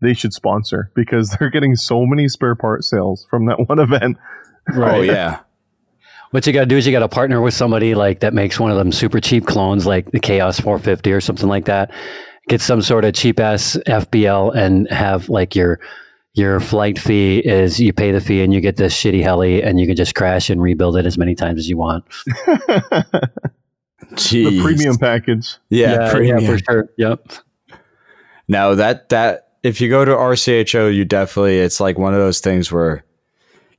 they 0.00 0.14
should 0.14 0.32
sponsor 0.32 0.90
because 0.94 1.36
they're 1.38 1.50
getting 1.50 1.76
so 1.76 2.06
many 2.06 2.28
spare 2.28 2.54
part 2.54 2.84
sales 2.84 3.26
from 3.30 3.46
that 3.46 3.68
one 3.68 3.78
event. 3.78 4.16
Right. 4.68 4.96
Oh 4.96 5.00
yeah. 5.00 5.40
What 6.30 6.46
you 6.46 6.52
got 6.52 6.60
to 6.60 6.66
do 6.66 6.76
is 6.76 6.86
you 6.86 6.92
got 6.92 7.00
to 7.00 7.08
partner 7.08 7.40
with 7.40 7.54
somebody 7.54 7.94
like 7.94 8.20
that 8.20 8.34
makes 8.34 8.58
one 8.58 8.70
of 8.70 8.76
them 8.76 8.90
super 8.90 9.20
cheap 9.20 9.46
clones, 9.46 9.86
like 9.86 10.10
the 10.10 10.18
Chaos 10.18 10.58
450 10.58 11.12
or 11.12 11.20
something 11.20 11.48
like 11.48 11.66
that. 11.66 11.92
Get 12.48 12.60
some 12.60 12.82
sort 12.82 13.04
of 13.04 13.14
cheap 13.14 13.38
ass 13.38 13.78
FBL 13.86 14.54
and 14.54 14.90
have 14.90 15.28
like 15.28 15.54
your 15.54 15.80
your 16.34 16.60
flight 16.60 16.98
fee 16.98 17.38
is 17.38 17.80
you 17.80 17.92
pay 17.92 18.12
the 18.12 18.20
fee 18.20 18.42
and 18.42 18.52
you 18.52 18.60
get 18.60 18.76
this 18.76 18.94
shitty 18.94 19.22
heli 19.22 19.62
and 19.62 19.80
you 19.80 19.86
can 19.86 19.96
just 19.96 20.14
crash 20.14 20.50
and 20.50 20.60
rebuild 20.60 20.96
it 20.96 21.06
as 21.06 21.16
many 21.16 21.34
times 21.34 21.60
as 21.60 21.68
you 21.68 21.78
want. 21.78 22.04
the 24.10 24.60
premium 24.62 24.96
package. 24.98 25.56
Yeah, 25.70 26.10
premium. 26.10 26.40
yeah, 26.40 26.46
for 26.46 26.58
sure. 26.58 26.88
Yep. 26.98 27.32
Now 28.48 28.74
that 28.74 29.08
that 29.08 29.45
if 29.66 29.80
you 29.80 29.88
go 29.88 30.04
to 30.04 30.12
RCHO, 30.12 30.94
you 30.94 31.04
definitely 31.04 31.58
it's 31.58 31.80
like 31.80 31.98
one 31.98 32.14
of 32.14 32.20
those 32.20 32.40
things 32.40 32.70
where 32.70 33.04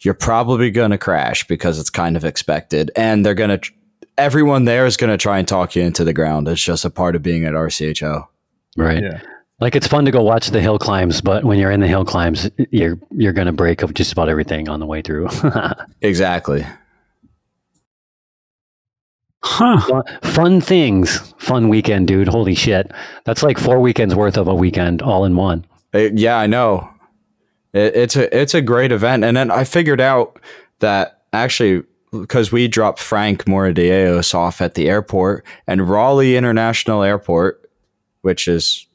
you're 0.01 0.13
probably 0.13 0.69
going 0.69 0.91
to 0.91 0.97
crash 0.97 1.47
because 1.47 1.79
it's 1.79 1.89
kind 1.89 2.17
of 2.17 2.25
expected, 2.25 2.91
and 2.95 3.25
they're 3.25 3.33
going 3.33 3.57
to 3.59 3.71
everyone 4.17 4.65
there 4.65 4.85
is 4.85 4.97
going 4.97 5.09
to 5.09 5.17
try 5.17 5.39
and 5.39 5.47
talk 5.47 5.75
you 5.75 5.83
into 5.83 6.03
the 6.03 6.13
ground. 6.13 6.47
It's 6.47 6.61
just 6.61 6.83
a 6.85 6.89
part 6.89 7.15
of 7.15 7.23
being 7.23 7.45
at 7.45 7.53
RCHO. 7.53 8.27
Right. 8.75 9.01
Yeah. 9.01 9.21
Like 9.59 9.75
it's 9.75 9.87
fun 9.87 10.05
to 10.05 10.11
go 10.11 10.21
watch 10.21 10.51
the 10.51 10.61
hill 10.61 10.77
climbs, 10.77 11.21
but 11.21 11.43
when 11.43 11.57
you're 11.57 11.71
in 11.71 11.79
the 11.79 11.87
hill 11.87 12.05
climbs, 12.05 12.49
you're 12.69 12.99
you're 13.11 13.33
gonna 13.33 13.53
break 13.53 13.81
up 13.81 13.93
just 13.93 14.11
about 14.11 14.29
everything 14.29 14.69
on 14.69 14.79
the 14.79 14.85
way 14.85 15.01
through. 15.01 15.29
Exactly. 16.01 16.65
Huh. 19.43 19.79
fun, 19.79 20.03
fun 20.23 20.61
things, 20.61 21.33
fun 21.37 21.69
weekend, 21.69 22.07
dude. 22.07 22.27
Holy 22.27 22.53
shit, 22.53 22.91
that's 23.23 23.41
like 23.43 23.57
four 23.57 23.79
weekends 23.79 24.13
worth 24.13 24.37
of 24.37 24.47
a 24.47 24.53
weekend 24.53 25.01
all 25.01 25.25
in 25.25 25.35
one. 25.35 25.65
Uh, 25.93 26.09
yeah, 26.13 26.37
I 26.37 26.47
know. 26.47 26.89
It, 27.73 27.95
it's 27.95 28.15
a 28.15 28.37
it's 28.37 28.53
a 28.53 28.61
great 28.61 28.91
event, 28.91 29.23
and 29.23 29.35
then 29.35 29.51
I 29.51 29.63
figured 29.63 30.01
out 30.01 30.39
that 30.79 31.21
actually 31.33 31.83
because 32.11 32.51
we 32.51 32.67
dropped 32.67 32.99
Frank 32.99 33.45
Moradiellos 33.45 34.33
off 34.33 34.61
at 34.61 34.75
the 34.75 34.89
airport 34.89 35.45
and 35.67 35.89
Raleigh 35.89 36.37
International 36.37 37.03
Airport, 37.03 37.69
which 38.21 38.47
is 38.47 38.87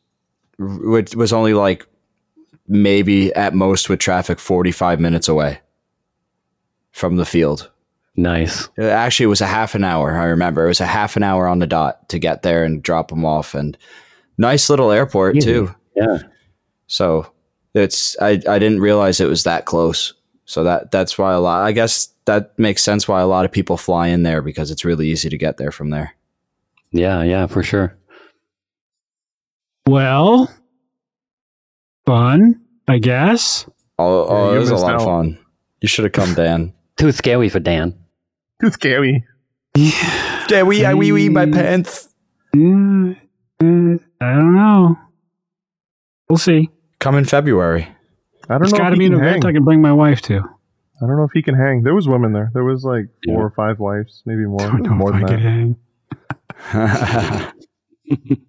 which 0.59 1.15
was 1.15 1.33
only 1.33 1.55
like 1.55 1.87
maybe 2.69 3.33
at 3.35 3.55
most 3.55 3.89
with 3.89 3.99
traffic 3.99 4.39
forty 4.39 4.73
five 4.73 5.01
minutes 5.01 5.29
away 5.29 5.61
from 6.93 7.17
the 7.17 7.27
field. 7.27 7.71
Nice. 8.15 8.69
It 8.77 8.85
actually 8.85 9.25
it 9.25 9.29
was 9.29 9.41
a 9.41 9.47
half 9.47 9.75
an 9.75 9.85
hour. 9.85 10.13
I 10.19 10.25
remember 10.25 10.65
it 10.65 10.69
was 10.69 10.81
a 10.81 10.87
half 10.87 11.17
an 11.17 11.23
hour 11.23 11.47
on 11.47 11.61
the 11.61 11.67
dot 11.67 12.09
to 12.11 12.19
get 12.19 12.43
there 12.43 12.65
and 12.65 12.83
drop 12.83 13.09
them 13.09 13.25
off, 13.25 13.55
and 13.55 13.77
nice 14.37 14.69
little 14.69 14.91
airport 14.91 15.41
too. 15.41 15.75
Yeah. 15.97 16.19
So 16.93 17.27
it's 17.73 18.19
I, 18.21 18.33
I 18.47 18.59
didn't 18.59 18.81
realize 18.81 19.19
it 19.19 19.29
was 19.29 19.45
that 19.45 19.65
close. 19.65 20.13
So 20.45 20.63
that 20.65 20.91
that's 20.91 21.17
why 21.17 21.33
a 21.33 21.41
lot 21.41 21.65
I 21.65 21.73
guess 21.73 22.09
that 22.27 22.53
makes 22.59 22.85
sense 22.85 23.09
why 23.09 23.23
a 23.23 23.27
lot 23.27 23.47
of 23.47 23.51
people 23.51 23.79
fly 23.79 24.09
in 24.09 24.25
there 24.25 24.43
because 24.43 24.71
it's 24.71 24.85
really 24.85 25.09
easy 25.09 25.31
to 25.31 25.39
get 25.39 25.57
there 25.57 25.71
from 25.71 25.89
there. 25.89 26.15
Yeah. 26.91 27.23
Yeah. 27.23 27.47
For 27.47 27.63
sure. 27.63 27.97
Well, 29.87 30.53
fun, 32.05 32.61
I 32.87 32.99
guess. 32.99 33.65
Oh, 33.99 34.27
oh 34.27 34.51
you 34.51 34.57
it 34.57 34.61
was 34.61 34.69
a 34.69 34.75
missed 34.75 34.85
lot 34.85 34.97
of 34.97 35.03
fun. 35.05 35.39
You 35.81 35.89
should 35.89 36.05
have 36.05 36.13
come, 36.13 36.35
Dan. 36.35 36.75
Too 36.99 37.11
scary 37.11 37.49
for 37.49 37.59
Dan. 37.59 37.99
Too 38.61 38.71
scary. 38.71 39.25
yeah, 39.75 40.63
we 40.63 40.85
I 40.85 40.93
wee 40.93 41.11
wee 41.11 41.31
my 41.31 41.47
pants. 41.47 42.11
Mm, 42.55 43.19
mm, 43.61 44.01
I 44.21 44.35
don't 44.35 44.55
know. 44.55 44.99
We'll 46.29 46.37
see. 46.37 46.69
Come 47.03 47.17
in 47.17 47.25
February. 47.25 47.89
I 48.49 48.55
don't 48.55 48.63
It's 48.65 48.73
know. 48.73 48.79
got 48.79 48.91
to 48.91 48.97
be 48.97 49.07
an 49.07 49.15
event 49.15 49.43
hang. 49.45 49.47
I 49.47 49.53
can 49.53 49.65
bring 49.65 49.81
my 49.83 49.93
wife 49.93 50.21
to. 50.23 50.39
I 50.39 51.07
don't 51.07 51.17
know 51.17 51.25
if 51.25 51.33
he 51.33 51.43
can 51.43 51.55
hang. 51.57 51.83
There 51.83 51.95
was 51.95 52.07
women 52.07 52.33
there. 52.33 52.51
There 52.55 52.63
was 52.65 52.85
like 52.85 53.07
four 53.25 53.39
Yeah. 53.39 53.45
or 53.45 53.51
five 53.51 53.81
wives, 53.81 54.23
maybe 54.25 54.45
more. 54.45 54.59
Don't 54.59 54.83
know 54.83 54.95
more 54.95 55.11
if 55.15 55.17
than 55.17 55.25
I 55.25 55.29
could 55.29 55.43
that. 55.43 55.43
hang. 55.43 55.77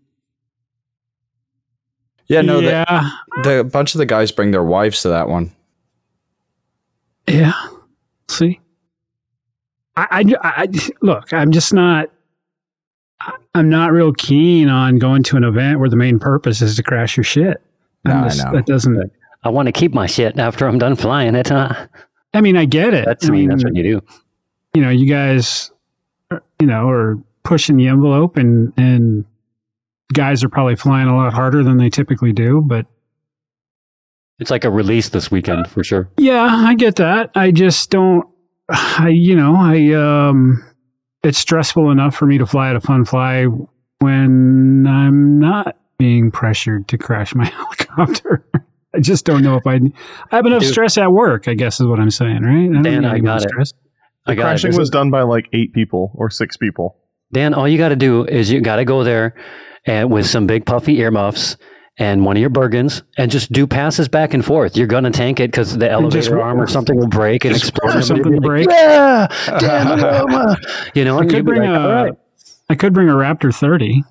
yeah, 2.27 2.41
no, 2.41 2.61
the, 2.61 2.67
yeah, 2.67 3.09
the 3.43 3.59
a 3.59 3.63
bunch 3.63 3.93
of 3.95 3.99
the 3.99 4.05
guys 4.05 4.31
bring 4.31 4.51
their 4.51 4.63
wives 4.63 5.01
to 5.01 5.09
that 5.09 5.27
one. 5.30 5.51
yeah. 7.27 7.53
See, 8.30 8.59
I, 9.95 10.23
I, 10.41 10.53
I- 10.63 10.89
look. 11.01 11.34
I'm 11.34 11.51
just 11.51 11.73
not. 11.73 12.09
I'm 13.55 13.69
not 13.69 13.91
real 13.91 14.11
keen 14.13 14.67
on 14.69 14.97
going 14.97 15.21
to 15.23 15.38
an 15.38 15.43
event 15.43 15.80
where 15.80 15.89
the 15.89 15.95
main 15.95 16.17
purpose 16.19 16.61
is 16.61 16.75
to 16.77 16.84
crash 16.84 17.15
your 17.15 17.23
shit. 17.23 17.61
I'm 18.05 18.21
No, 18.21 18.27
I 18.27 18.35
know. 18.35 18.51
That 18.57 18.65
doesn't. 18.65 19.11
I 19.43 19.49
want 19.49 19.67
to 19.67 19.71
keep 19.71 19.93
my 19.93 20.05
shit 20.07 20.38
after 20.39 20.67
I'm 20.67 20.77
done 20.77 20.95
flying 20.95 21.35
it. 21.35 21.49
Huh? 21.49 21.88
I 22.34 22.41
mean, 22.41 22.55
I 22.57 22.65
get 22.65 22.93
it. 22.93 23.05
That's 23.05 23.27
I 23.27 23.31
me. 23.31 23.47
That's 23.47 23.63
what 23.63 23.75
you 23.75 23.84
do. 23.84 24.01
you 24.73 24.81
know, 24.81 24.89
you 24.89 25.05
guys, 25.07 25.71
are- 26.31 26.43
you 26.59 26.67
know, 26.67 26.88
are 26.89 27.17
pushing 27.43 27.75
the 27.77 27.88
envelope, 27.88 28.38
and 28.38 28.71
and 28.77 29.25
guys 30.13 30.43
are 30.43 30.49
probably 30.49 30.75
flying 30.75 31.07
a 31.07 31.15
lot 31.15 31.34
harder 31.34 31.63
than 31.63 31.77
they 31.77 31.89
typically 31.89 32.31
do. 32.34 32.61
But 32.61 32.85
It's 34.39 34.49
like 34.51 34.63
a 34.63 34.69
release 34.71 35.09
this 35.09 35.30
weekend 35.31 35.67
for 35.69 35.84
sure. 35.84 36.09
yeah, 36.17 36.43
I 36.43 36.73
get 36.75 36.95
that. 36.97 37.31
I 37.35 37.51
just 37.51 37.89
don't. 37.89 38.27
I 38.69 39.09
you 39.09 39.35
know, 39.35 39.55
I 39.55 39.91
um, 39.93 40.63
it's 41.23 41.38
stressful 41.38 41.91
enough 41.91 42.15
for 42.15 42.25
me 42.25 42.38
to 42.38 42.45
fly 42.45 42.69
at 42.69 42.75
a 42.75 42.81
fun 42.81 43.05
fly 43.05 43.45
when 43.99 44.85
I'm 44.88 45.39
not 45.39 45.77
being 46.03 46.31
pressured 46.31 46.85
to 46.89 46.97
crash 46.97 47.34
my 47.34 47.45
helicopter. 47.57 48.45
I 48.93 48.99
just 48.99 49.23
don't 49.25 49.41
know 49.41 49.55
if 49.55 49.65
I. 49.65 49.75
I 50.31 50.35
have 50.35 50.45
enough 50.45 50.61
Dude. 50.63 50.71
stress 50.71 50.97
at 50.97 51.13
work. 51.13 51.47
I 51.47 51.53
guess 51.53 51.80
is 51.80 51.88
what 51.88 51.97
I'm 52.01 52.11
saying, 52.11 52.41
right? 52.43 52.69
don't 52.73 52.84
Dan, 52.84 53.05
I 53.05 53.19
got 53.19 53.38
it. 53.41 53.47
stress. 53.47 53.73
I 54.27 54.35
got. 54.35 54.43
Crashing 54.43 54.71
This 54.71 54.77
was 54.77 54.89
done 54.89 55.09
by 55.11 55.21
like 55.21 55.47
eight 55.53 55.71
people 55.71 56.11
or 56.15 56.30
six 56.30 56.57
people. 56.57 56.97
Dan, 57.31 57.53
all 57.53 57.69
you 57.69 57.77
got 57.77 57.89
to 57.89 57.95
do 57.95 58.25
is 58.25 58.51
you 58.51 58.59
got 58.59 58.75
to 58.75 58.85
go 58.85 59.05
there 59.05 59.34
and 59.85 60.11
with 60.11 60.25
some 60.25 60.45
big 60.45 60.65
puffy 60.65 60.99
earmuffs 60.99 61.55
and 61.97 62.25
one 62.25 62.35
of 62.35 62.41
your 62.41 62.49
Bergens 62.49 63.01
and 63.17 63.31
just 63.31 63.51
do 63.53 63.65
passes 63.65 64.09
back 64.09 64.34
and 64.34 64.43
forth. 64.43 64.75
You're 64.75 64.88
going 64.88 65.05
to 65.05 65.11
tank 65.11 65.39
it 65.39 65.49
because 65.51 65.77
the 65.77 65.89
elevator 65.89 66.19
just- 66.19 66.31
arm 66.34 66.59
or 66.59 66.67
something 66.77 66.97
will 66.99 67.07
break 67.07 67.45
and 67.45 67.55
explode. 67.55 67.91
for 67.91 67.97
and 67.97 68.05
something 68.05 68.34
you'll 68.34 68.41
be 68.41 68.47
like, 68.47 68.67
break. 68.67 68.69
Yeah, 68.69 69.27
Dan, 69.59 70.57
you 70.93 71.05
know, 71.05 71.19
I 71.19 71.25
could 71.25 71.45
bring 71.45 71.61
like, 71.61 71.69
a. 71.69 71.81
"All 71.81 72.03
right." 72.03 72.13
I 72.69 72.75
could 72.75 72.93
bring 72.93 73.09
a 73.09 73.13
Raptor 73.13 73.53
30. 73.55 74.03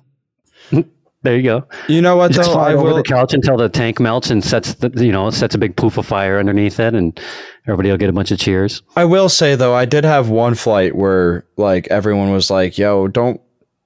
There 1.23 1.35
you 1.37 1.43
go. 1.43 1.65
You 1.87 2.01
know 2.01 2.17
what 2.17 2.31
Just 2.31 2.49
though? 2.49 2.55
fly 2.55 2.71
I 2.71 2.73
over 2.73 2.89
will. 2.89 2.95
the 2.97 3.03
couch 3.03 3.33
until 3.33 3.55
the 3.57 3.69
tank 3.69 3.99
melts 3.99 4.29
and 4.29 4.43
sets 4.43 4.73
the 4.75 4.89
you 5.03 5.11
know 5.11 5.29
sets 5.29 5.55
a 5.55 5.57
big 5.57 5.75
poof 5.75 5.97
of 5.97 6.05
fire 6.05 6.37
underneath 6.37 6.79
it, 6.79 6.93
and 6.93 7.17
everybody 7.65 7.89
will 7.89 7.97
get 7.97 8.09
a 8.09 8.13
bunch 8.13 8.31
of 8.31 8.39
cheers. 8.39 8.81
I 8.95 9.05
will 9.05 9.29
say 9.29 9.55
though, 9.55 9.73
I 9.73 9.85
did 9.85 10.03
have 10.03 10.29
one 10.29 10.53
flight 10.55 10.95
where 10.95 11.45
like 11.57 11.87
everyone 11.87 12.31
was 12.31 12.49
like, 12.51 12.77
"Yo, 12.77 13.07
don't 13.07 13.39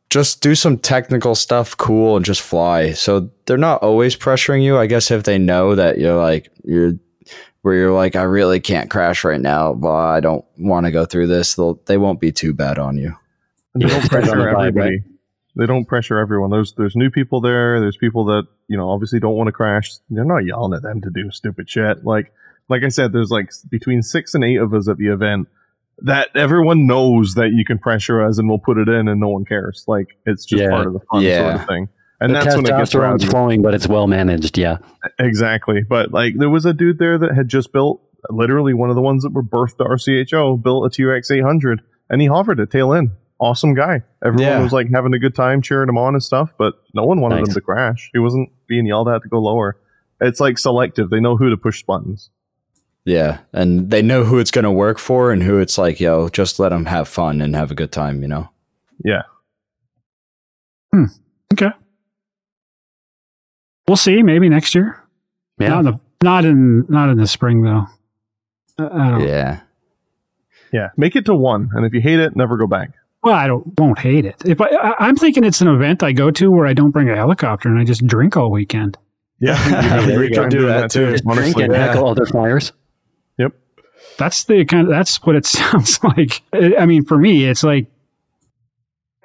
just 0.10 0.42
do 0.42 0.56
some 0.56 0.78
technical 0.78 1.36
stuff 1.36 1.78
cool 1.78 2.16
and 2.16 2.26
just 2.26 2.42
fly." 2.42 2.92
So 2.94 3.30
they're 3.46 3.58
not 3.58 3.84
always 3.84 4.16
pressuring 4.16 4.64
you. 4.64 4.78
I 4.78 4.88
guess 4.88 5.12
if 5.12 5.24
they 5.24 5.38
know 5.38 5.76
that 5.76 6.00
you're 6.00 6.20
like 6.20 6.50
you're 6.64 6.94
where 7.62 7.76
you're 7.76 7.92
like, 7.94 8.16
"I 8.16 8.24
really 8.24 8.60
can't 8.60 8.90
crash 8.90 9.24
right 9.24 9.40
now, 9.42 9.74
but 9.74 9.94
I 9.94 10.22
don't 10.22 10.44
want 10.58 10.88
to 10.88 10.92
go 10.92 11.06
through 11.06 11.28
this." 11.28 11.54
They'll 11.54 11.80
they 11.86 11.98
won't 11.98 12.20
be 12.20 12.32
too 12.32 12.54
bad 12.56 12.80
on 12.80 12.98
you. 12.98 13.16
And 13.76 13.84
they 13.84 13.88
Yeah, 13.90 14.00
don't 14.00 14.10
pressure 14.10 14.50
everybody. 14.50 15.04
They 15.58 15.66
don't 15.66 15.86
pressure 15.86 16.20
everyone. 16.20 16.52
There's 16.52 16.74
there's 16.78 16.96
new 16.96 17.10
people 17.10 17.42
there. 17.42 17.80
There's 17.80 17.98
people 17.98 18.26
that 18.26 18.44
you 18.68 18.78
know 18.78 18.90
obviously 18.90 19.20
don't 19.20 19.36
want 19.36 19.48
to 19.48 19.52
crash. 19.52 19.92
They're 20.10 20.24
not 20.26 20.46
yelling 20.46 20.74
at 20.74 20.84
them 20.84 21.02
to 21.02 21.10
do 21.10 21.32
stupid 21.32 21.70
shit. 21.70 22.06
Like 22.06 22.32
like 22.70 22.84
I 22.84 22.90
said, 22.90 23.14
there's 23.14 23.32
like 23.32 23.50
between 23.70 24.02
six 24.04 24.34
and 24.34 24.44
eight 24.44 24.58
of 24.58 24.74
us 24.74 24.88
at 24.88 24.98
the 24.98 25.08
event 25.08 25.48
that 26.00 26.30
everyone 26.36 26.86
knows 26.86 27.34
that 27.34 27.50
you 27.54 27.66
can 27.66 27.80
pressure 27.80 28.24
us 28.24 28.38
and 28.38 28.48
we'll 28.48 28.60
put 28.60 28.78
it 28.78 28.88
in 28.88 29.08
and 29.08 29.20
no 29.20 29.30
one 29.30 29.46
cares. 29.46 29.84
Like 29.88 30.08
it's 30.26 30.46
just 30.46 30.62
Yeah. 30.62 30.70
part 30.70 30.86
of 30.88 30.94
the 30.94 31.00
fun 31.12 31.24
sort 31.24 31.56
of 31.56 31.68
thing. 31.68 31.90
And 32.20 32.32
the 32.36 32.40
that's 32.40 32.56
when 32.56 32.66
it 32.66 32.70
gets 32.70 32.94
rowdy. 32.96 33.26
flowing, 33.28 33.62
but 33.62 33.74
it's 33.74 33.88
well 33.88 34.06
managed. 34.08 34.58
Yeah, 34.58 34.78
Exactly. 35.20 35.82
But 35.88 36.12
like 36.12 36.34
there 36.38 36.50
was 36.50 36.66
a 36.66 36.74
dude 36.74 37.00
there 37.00 37.18
that 37.18 37.34
had 37.36 37.48
just 37.48 37.72
built 37.74 38.02
literally 38.30 38.74
one 38.74 38.90
of 38.90 38.96
the 38.96 39.02
ones 39.02 39.24
that 39.24 39.32
were 39.34 39.44
birthed 39.44 39.78
to 39.78 39.84
RCHO, 39.86 40.62
built 40.62 40.86
a 40.86 40.90
TRX 41.02 41.32
800 41.32 41.82
and 42.10 42.22
he 42.22 42.28
hovered 42.28 42.60
at 42.60 42.70
tail 42.72 42.94
end. 42.94 43.12
Awesome 43.40 43.74
guy. 43.76 44.02
Everyone 44.26 44.48
Yeah. 44.52 44.64
was 44.64 44.74
like 44.74 44.88
having 44.92 45.14
a 45.14 45.20
good 45.20 45.36
time 45.36 45.62
cheering 45.62 45.90
him 45.90 45.98
on 45.98 46.16
and 46.16 46.24
stuff, 46.24 46.52
but 46.58 46.74
no 46.96 47.04
one 47.06 47.22
wanted 47.22 47.38
Nice. 47.38 47.50
him 47.50 47.54
to 47.56 47.62
crash. 47.62 48.10
He 48.14 48.20
wasn't 48.20 48.50
being 48.68 48.86
yelled 48.88 49.08
at 49.10 49.22
to 49.22 49.30
go 49.30 49.40
lower. 49.40 49.78
It's 50.20 50.40
like 50.40 50.58
selective. 50.58 51.10
They 51.12 51.20
know 51.20 51.38
who 51.38 51.50
to 51.52 51.58
push 51.58 51.84
buttons. 51.84 52.32
Yeah, 53.06 53.38
and 53.54 53.90
they 53.92 54.02
know 54.02 54.24
who 54.24 54.40
it's 54.40 54.52
going 54.52 54.64
to 54.64 54.72
work 54.72 54.98
for 54.98 55.32
and 55.32 55.44
who 55.44 55.60
it's 55.60 55.78
like, 55.78 56.00
"Yo, 56.00 56.28
just 56.30 56.60
let 56.60 56.70
them 56.70 56.86
have 56.88 57.08
fun 57.08 57.40
and 57.42 57.56
have 57.56 57.70
a 57.72 57.76
good 57.76 57.92
time," 57.92 58.22
you 58.22 58.28
know. 58.28 58.50
Yeah. 59.06 59.22
Hmm. 60.92 61.06
Okay. 61.54 61.72
We'll 63.88 63.96
see. 63.98 64.24
Maybe 64.24 64.50
next 64.50 64.76
year. 64.76 65.02
yeah. 65.60 65.70
Not 65.70 65.80
in 65.80 65.86
the 65.86 66.00
not 66.24 66.46
in 66.46 66.86
not 66.90 67.10
in 67.10 67.18
the 67.18 67.28
spring 67.28 67.62
though. 67.62 67.86
I 68.80 68.84
I 68.86 69.12
don't. 69.12 69.22
Yeah. 69.28 69.60
Yeah. 70.74 70.90
Make 70.98 71.16
it 71.16 71.26
to 71.26 71.36
one. 71.36 71.70
And 71.74 71.86
if 71.86 71.94
you 71.94 72.02
hate 72.02 72.20
it, 72.20 72.36
never 72.36 72.58
go 72.58 72.68
back. 72.68 72.92
Well, 73.28 73.36
I 73.36 73.46
don't 73.48 73.78
won't 73.78 74.00
hate 74.00 74.24
it. 74.26 74.42
If 74.46 74.62
I, 74.62 74.68
I, 74.68 75.06
I'm 75.08 75.18
thinking 75.18 75.44
it's 75.44 75.60
an 75.60 75.68
event 75.68 76.02
I 76.02 76.14
go 76.14 76.32
to 76.32 76.50
where 76.50 76.66
I 76.66 76.72
don't 76.74 76.92
bring 76.92 77.10
a 77.10 77.16
helicopter 77.16 77.68
and 77.68 77.78
I 77.78 77.84
just 77.84 78.08
drink 78.08 78.38
all 78.38 78.50
weekend. 78.50 78.98
Yeah, 79.42 79.52
you 79.68 79.76
have 79.76 80.04
a 80.06 80.08
There 80.08 80.18
great 80.20 80.30
you 80.30 80.36
go. 80.38 80.48
Do 80.50 80.66
that 80.68 80.82
that 80.84 80.92
too. 80.92 81.06
too. 81.08 81.12
Just 81.12 81.24
drink 81.26 81.40
Honestly, 81.42 81.64
and 81.66 81.74
yeah. 81.74 81.88
heckle 81.88 82.08
other 82.08 82.26
flyers. 82.26 82.72
yep. 83.38 83.52
That's 84.18 84.46
the 84.46 84.64
kind 84.64 84.88
of 84.88 84.90
that's 84.94 85.18
what 85.26 85.36
it 85.36 85.46
sounds 85.58 86.00
like. 86.04 86.42
I 86.54 86.86
mean, 86.86 87.04
for 87.04 87.18
me, 87.18 87.44
it's 87.46 87.64
like 87.64 87.88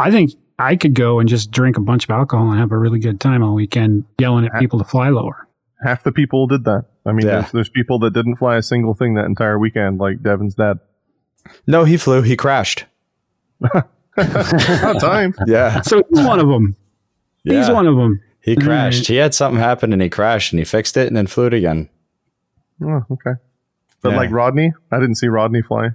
I 0.00 0.10
think 0.10 0.32
I 0.58 0.74
could 0.74 0.94
go 0.94 1.20
and 1.20 1.28
just 1.28 1.52
drink 1.52 1.76
a 1.76 1.80
bunch 1.80 2.02
of 2.04 2.10
alcohol 2.10 2.50
and 2.50 2.58
have 2.58 2.72
a 2.72 2.78
really 2.78 2.98
good 2.98 3.20
time 3.20 3.42
all 3.44 3.54
weekend, 3.54 4.04
yelling 4.18 4.46
at 4.46 4.58
people 4.58 4.80
to 4.80 4.84
fly 4.84 5.10
lower. 5.10 5.46
Half 5.84 6.02
the 6.02 6.10
people 6.12 6.46
did 6.48 6.64
that. 6.64 6.86
I 7.06 7.12
mean, 7.12 7.26
Yeah. 7.26 7.40
there's, 7.42 7.52
there's 7.52 7.68
people 7.68 7.98
that 8.00 8.12
didn't 8.12 8.36
fly 8.36 8.56
a 8.56 8.62
single 8.62 8.94
thing 8.94 9.14
that 9.14 9.26
entire 9.26 9.58
weekend, 9.58 9.98
like 9.98 10.22
Devin's 10.22 10.54
dad. 10.56 10.78
No, 11.66 11.84
he 11.84 11.96
flew. 11.96 12.22
He 12.22 12.36
crashed. 12.36 12.84
Not 14.16 15.01
time. 15.01 15.34
Yeah. 15.47 15.80
So 15.82 16.02
he's 16.14 16.24
one 16.26 16.39
of 16.39 16.48
them. 16.48 16.76
He's 17.44 17.68
one 17.70 17.86
of 17.86 17.97
them. 17.97 18.20
He 18.40 18.55
Right. 18.55 18.64
crashed. 18.64 19.06
He 19.06 19.16
had 19.16 19.34
something 19.34 19.60
happen 19.60 19.93
and 19.93 20.02
he 20.02 20.09
crashed 20.09 20.52
and 20.52 20.59
he 20.59 20.64
fixed 20.64 20.97
it 20.97 21.06
and 21.06 21.16
then 21.16 21.26
flew 21.26 21.47
it 21.47 21.55
again. 21.55 21.89
Oh, 22.82 23.05
okay. 23.10 23.32
But 24.02 24.10
Yeah. 24.10 24.16
like 24.16 24.30
Rodney, 24.32 24.72
I 24.90 24.98
didn't 24.98 25.14
see 25.14 25.28
Rodney 25.28 25.62
fly. 25.62 25.90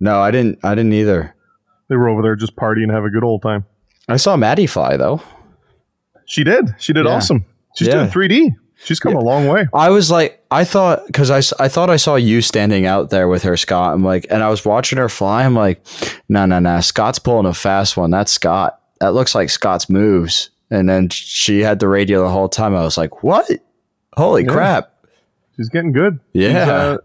No, 0.00 0.20
I 0.20 0.30
didn't. 0.32 0.58
I 0.64 0.74
didn't 0.74 0.92
either. 0.92 1.34
They 1.88 1.96
were 1.96 2.08
over 2.08 2.20
there 2.22 2.34
just 2.36 2.56
partying 2.56 2.84
and 2.84 2.92
have 2.92 3.04
a 3.04 3.10
good 3.10 3.22
old 3.24 3.42
time. 3.42 3.64
I 4.08 4.16
saw 4.16 4.36
Maddie 4.36 4.66
fly 4.66 4.96
though. 4.96 5.22
She 6.26 6.42
did. 6.44 6.74
She 6.78 6.92
did 6.92 7.06
Yeah. 7.06 7.12
awesome. 7.12 7.44
She's 7.76 7.88
Yeah. 7.88 7.94
doing 7.94 8.08
3D. 8.08 8.54
She's 8.82 9.00
come 9.00 9.14
a 9.14 9.20
long 9.20 9.46
way. 9.46 9.66
I 9.72 9.90
was 9.90 10.10
like, 10.10 10.44
I 10.50 10.64
thought 10.64 11.06
because 11.06 11.30
I, 11.30 11.38
I 11.62 11.68
thought 11.68 11.88
I 11.90 11.96
saw 11.96 12.16
you 12.16 12.42
standing 12.42 12.84
out 12.86 13.10
there 13.10 13.28
with 13.28 13.42
her, 13.44 13.56
Scott. 13.56 13.94
I'm 13.94 14.04
like, 14.04 14.26
and 14.30 14.42
I 14.42 14.50
was 14.50 14.64
watching 14.64 14.98
her 14.98 15.08
fly. 15.08 15.44
I'm 15.44 15.54
like, 15.54 15.84
no, 16.28 16.44
no, 16.44 16.58
no. 16.58 16.80
Scott's 16.80 17.18
pulling 17.18 17.46
a 17.46 17.54
fast 17.54 17.96
one. 17.96 18.10
That's 18.10 18.32
Scott. 18.32 18.80
That 19.00 19.12
looks 19.14 19.34
like 19.34 19.48
Scott's 19.50 19.88
moves. 19.88 20.50
And 20.70 20.88
then 20.88 21.08
she 21.08 21.60
had 21.60 21.78
the 21.78 21.88
radio 21.88 22.22
the 22.24 22.30
whole 22.30 22.48
time. 22.48 22.74
I 22.74 22.82
was 22.82 22.98
like, 22.98 23.22
what? 23.22 23.48
Holy 24.16 24.44
Yeah. 24.44 24.52
crap! 24.52 24.94
She's 25.56 25.68
getting 25.68 25.92
good. 25.92 26.18
Yeah. 26.32 26.48
She's, 26.48 26.68
uh, 26.68 26.96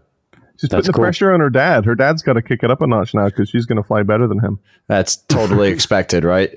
she's 0.60 0.68
putting 0.70 0.86
the 0.86 0.92
cool. 0.92 1.02
pressure 1.04 1.32
on 1.32 1.40
her 1.40 1.50
dad. 1.50 1.84
Her 1.86 1.94
dad's 1.94 2.22
got 2.22 2.32
to 2.34 2.42
kick 2.42 2.62
it 2.62 2.70
up 2.70 2.82
a 2.82 2.86
notch 2.86 3.14
now 3.14 3.26
because 3.26 3.48
she's 3.48 3.64
going 3.66 3.76
to 3.80 3.86
fly 3.86 4.02
better 4.02 4.26
than 4.26 4.40
him. 4.40 4.58
That's 4.86 5.16
totally 5.16 5.68
expected, 5.72 6.24
right? 6.24 6.50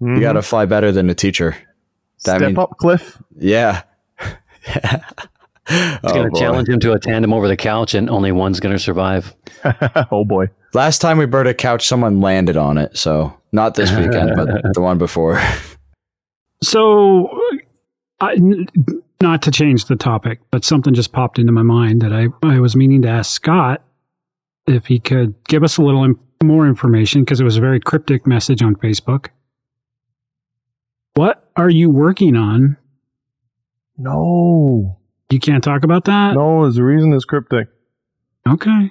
You 0.00 0.06
Mhm. 0.06 0.20
got 0.20 0.32
to 0.34 0.42
fly 0.42 0.64
better 0.66 0.90
than 0.92 1.06
the 1.08 1.14
teacher. 1.14 1.56
That 2.24 2.36
step 2.38 2.40
mean- 2.48 2.58
up, 2.58 2.76
Cliff. 2.78 3.20
Yeah. 3.36 3.82
It's 5.72 6.00
Oh, 6.02 6.14
going 6.14 6.24
to 6.24 6.30
boy. 6.32 6.40
challenge 6.40 6.68
him 6.68 6.80
to 6.80 6.92
a 6.94 6.98
tandem 6.98 7.32
over 7.32 7.46
the 7.46 7.56
couch, 7.56 7.94
and 7.94 8.10
only 8.10 8.32
one's 8.32 8.58
going 8.58 8.74
to 8.74 8.78
survive. 8.82 9.36
oh 10.10 10.24
boy. 10.24 10.46
Last 10.74 10.98
time 11.00 11.16
we 11.16 11.26
burned 11.26 11.48
a 11.48 11.54
couch, 11.54 11.86
someone 11.86 12.20
landed 12.20 12.56
on 12.56 12.76
it. 12.76 12.96
So 12.96 13.38
not 13.52 13.76
this 13.76 13.90
weekend, 13.92 14.32
but 14.34 14.48
the 14.74 14.80
one 14.80 14.98
before. 14.98 15.40
So, 16.60 17.28
I, 18.20 18.32
n- 18.32 18.66
not 19.22 19.42
to 19.42 19.52
change 19.52 19.84
the 19.84 19.94
topic, 19.94 20.40
but 20.50 20.64
something 20.64 20.92
just 20.92 21.12
popped 21.12 21.38
into 21.38 21.52
my 21.52 21.62
mind 21.62 22.02
that 22.02 22.12
I, 22.12 22.26
I 22.42 22.58
was 22.58 22.74
meaning 22.74 23.02
to 23.02 23.08
ask 23.08 23.30
Scott 23.30 23.80
if 24.66 24.86
he 24.86 24.98
could 24.98 25.34
give 25.44 25.62
us 25.62 25.76
a 25.76 25.82
little 25.82 26.02
im- 26.04 26.18
more 26.42 26.66
information 26.66 27.22
because 27.22 27.40
it 27.40 27.44
was 27.44 27.56
a 27.58 27.60
very 27.60 27.78
cryptic 27.78 28.26
message 28.26 28.60
on 28.60 28.74
Facebook. 28.74 29.28
What 31.14 31.48
are 31.56 31.70
you 31.70 31.90
working 31.90 32.34
on? 32.34 32.76
No. 34.00 34.98
You 35.30 35.38
can't 35.38 35.62
talk 35.62 35.84
about 35.84 36.06
that? 36.06 36.34
No, 36.34 36.62
there's 36.62 36.78
a 36.78 36.82
reason 36.82 37.12
it's 37.12 37.24
cryptic. 37.24 37.68
Okay. 38.48 38.90